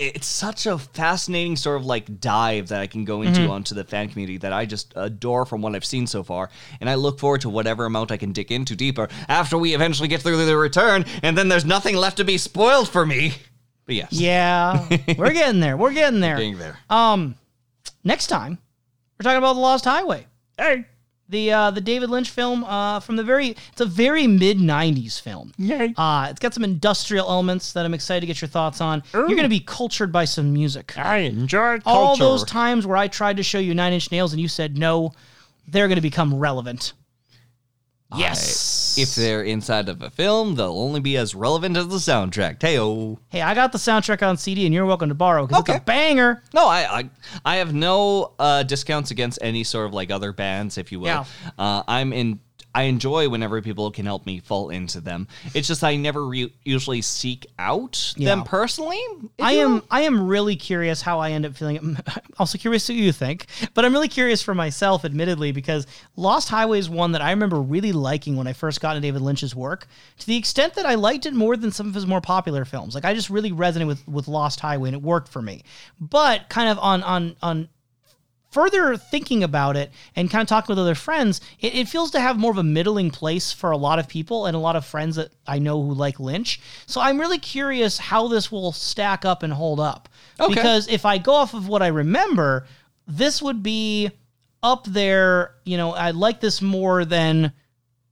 [0.00, 3.50] it's such a fascinating sort of like dive that I can go into Mm-hmm.
[3.50, 6.88] onto the fan community that I just adore from what I've seen so far, and
[6.88, 10.22] I look forward to whatever amount I can dig into deeper after we eventually get
[10.22, 13.32] through the return, and then there's nothing left to be spoiled for me.
[13.86, 14.86] But yes, Yeah,
[15.18, 15.76] we're getting there.
[15.76, 16.36] We're getting there.
[16.36, 16.78] being there.
[16.90, 17.34] Um,
[18.04, 18.58] next time
[19.18, 20.26] we're talking about the Lost Highway.
[20.56, 20.84] Hey,
[21.28, 25.20] The uh, the David Lynch film uh, from the very it's a very mid '90s
[25.20, 25.52] film.
[25.58, 25.92] yay.
[25.96, 29.02] Uh, it's got some industrial elements that I'm excited to get your thoughts on.
[29.12, 30.96] You're going to be cultured by some music.
[30.96, 31.82] I enjoy culture.
[31.86, 34.78] All those times where I tried to show you Nine Inch Nails and you said
[34.78, 35.12] no,
[35.66, 36.92] they're going to become relevant.
[38.16, 38.96] Yes.
[38.98, 42.58] If they're inside of a film, they'll only be as relevant as the soundtrack.
[42.58, 43.18] Heyo.
[43.28, 45.80] hey, I got the soundtrack on CD and you're welcome to borrow because it's a
[45.80, 46.42] banger.
[46.54, 47.10] No, I, I
[47.44, 51.06] I have no uh, discounts against any sort of like other bands, if you will.
[51.06, 51.24] Yeah.
[51.58, 52.40] Uh, I'm in.
[52.74, 55.26] I enjoy whenever people can help me fall into them.
[55.54, 58.26] It's just I never re- usually seek out Yeah.
[58.26, 59.00] them personally.
[59.40, 59.82] I am.
[59.90, 61.78] I am really curious how I end up feeling.
[62.06, 66.48] I'm also curious what you think, but I'm really curious for myself, admittedly, because Lost
[66.50, 69.54] Highway is one that I remember really liking when I first got into David Lynch's
[69.54, 69.86] work,
[70.18, 72.94] to the extent that I liked it more than some of his more popular films.
[72.94, 75.62] Like I just really resonated with with Lost Highway, and it worked for me.
[76.00, 77.68] But kind of on on on
[78.50, 82.20] further thinking about it and kind of talking with other friends, it, it feels to
[82.20, 84.84] have more of a middling place for a lot of people and a lot of
[84.84, 86.60] friends that I know who like Lynch.
[86.86, 90.08] So I'm really curious how this will stack up and hold up.
[90.40, 90.54] Okay.
[90.54, 92.66] Because if I go off of what I remember,
[93.06, 94.10] this would be
[94.62, 95.54] up there.
[95.64, 97.52] You know, I like this more than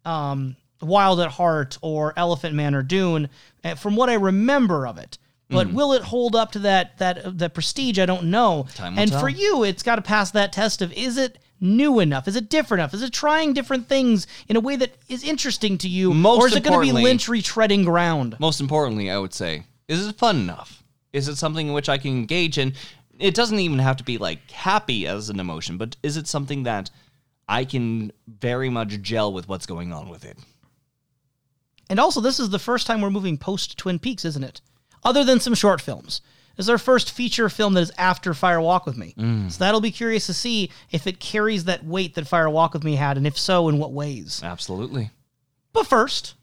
[0.04, 3.28] um, Wild at Heart or Elephant Man or Dune,
[3.64, 5.18] uh, from what I remember of it.
[5.48, 5.74] But mm.
[5.74, 7.98] will it hold up to that that uh, that prestige?
[7.98, 8.66] I don't know.
[8.80, 9.20] And tell.
[9.20, 12.26] for you, it's got to pass that test of is it new enough?
[12.26, 12.94] Is it different enough?
[12.94, 16.46] Is it trying different things in a way that is interesting to you, Most or
[16.48, 18.36] is it going to be Lynch retreading ground?
[18.40, 20.82] Most importantly, I would say, is it fun enough?
[21.12, 22.74] Is it something in which I can engage in?
[23.18, 26.64] It doesn't even have to be like happy as an emotion, but is it something
[26.64, 26.90] that
[27.48, 30.36] I can very much gel with what's going on with it?
[31.88, 34.60] And also, this is the first time we're moving post Twin Peaks, isn't it?
[35.06, 36.20] Other than some short films.
[36.56, 39.14] This is our first feature film that is after Fire Walk with Me.
[39.18, 39.52] Mm.
[39.52, 42.82] So that'll be curious to see if it carries that weight that Fire Walk with
[42.82, 44.40] Me had, and if so, in what ways.
[44.42, 45.10] Absolutely.
[45.72, 46.34] But first,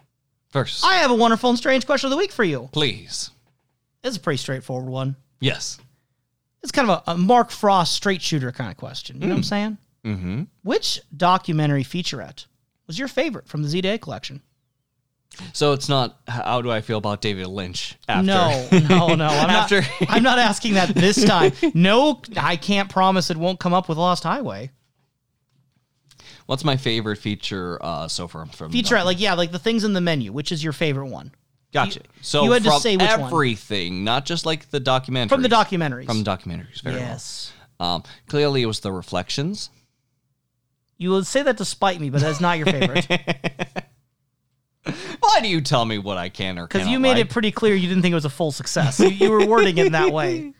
[0.49, 2.69] First, I have a wonderful and strange question of the week for you.
[2.71, 3.31] please.
[4.03, 5.15] It's a pretty straightforward one.
[5.39, 5.79] Yes.
[6.61, 9.15] It's kind of a, a Mark Frost straight shooter kind of question.
[9.19, 9.77] You know what I'm saying?
[10.05, 10.43] Mm-hmm.
[10.63, 12.45] Which documentary featurette
[12.85, 14.41] was your favorite from the ZDA collection?
[15.53, 18.23] So it's not how do I feel about David Lynch after?
[18.27, 19.25] No, no, no.
[19.25, 21.51] I'm After- not, I'm not asking that this time.
[21.73, 24.71] No, I can't promise it won't come up with Lost Highway.
[26.45, 29.93] What's my favorite feature uh, so far from Featurette, like yeah, like the things in
[29.93, 30.31] the menu.
[30.31, 31.31] Which is your favorite one
[31.73, 31.99] Gotcha.
[32.01, 33.21] you- so you had to say which one.
[33.21, 35.29] everything, not just like the documentary.
[35.35, 36.05] from the documentaries?
[36.05, 36.81] From the documentaries.
[36.81, 37.95] Very yes, well.
[37.95, 39.69] Um, clearly, it was the reflections.
[40.97, 43.07] you will say that to spite me, but that's not your favorite
[45.19, 47.19] Why do you tell me what I can or because you made like?
[47.19, 48.99] it pretty clear you didn't think it was a full success.
[48.99, 50.53] You, you were wording it in that way.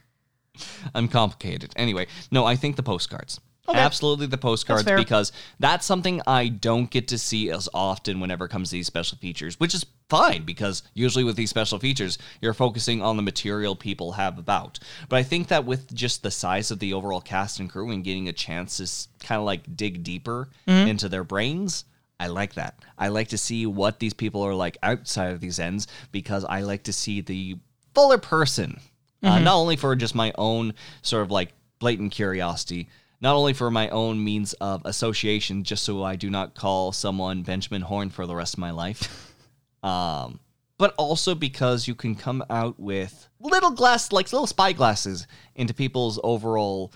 [0.96, 1.74] I'm complicated.
[1.76, 3.40] Anyway, no, I think the postcards.
[3.68, 3.80] Okay.
[3.80, 4.98] Absolutely the postcards fair.
[4.98, 8.88] because that's something I don't get to see as often whenever it comes to these
[8.88, 13.24] special features, which is fine because usually with these special features, you're focusing on the
[13.24, 14.80] material people have about.
[15.08, 18.04] But I think that with just the size of the overall cast and crew and
[18.04, 20.90] getting a chance to kind of like dig deeper Mm-hmm.
[20.90, 21.86] into their brains,
[22.20, 22.80] I like that.
[22.98, 26.62] I like to see what these people are like outside of these ends because I
[26.62, 27.58] like to see the
[27.94, 28.80] fuller person.
[29.22, 29.44] Uh, Mm-hmm.
[29.46, 32.90] not only for just my own sort of like blatant curiosity,
[33.22, 37.42] not only for my own means of association, just so I do not call someone
[37.44, 39.34] Benjamin Horne for the rest of my life,
[39.84, 40.42] um,
[40.78, 45.26] but also because you can come out with little glass, like little spy glasses
[45.56, 46.92] into people's overall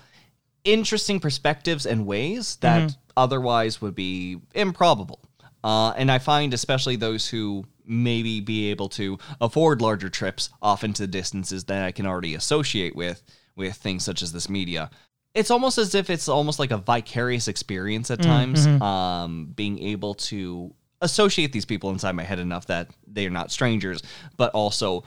[0.64, 5.20] interesting perspectives and ways that otherwise would be improbable.
[5.64, 10.84] Uh, and I find, especially those who maybe be able to afford larger trips off
[10.84, 13.22] into the distances that I can already associate with
[13.56, 14.88] with things such as this media,
[15.34, 20.14] it's almost as if it's almost like a vicarious experience at times um being able
[20.14, 24.02] to associate these people inside my head enough that they're not strangers
[24.36, 25.04] but also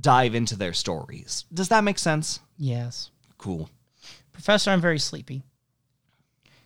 [0.00, 3.10] dive into their stories does that make sense Yes.
[3.38, 3.68] cool
[4.32, 5.42] Professor, I'm very sleepy.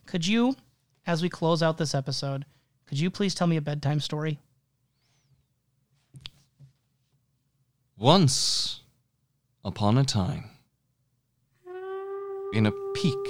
[0.05, 0.55] Could you,
[1.07, 2.45] as we close out this episode,
[2.85, 4.39] could you please tell me a bedtime story?
[8.03, 8.81] once
[9.63, 10.49] upon a time
[12.53, 13.27] in a peak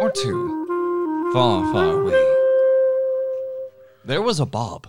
[0.00, 2.24] or two far far away
[4.04, 4.86] there was a bob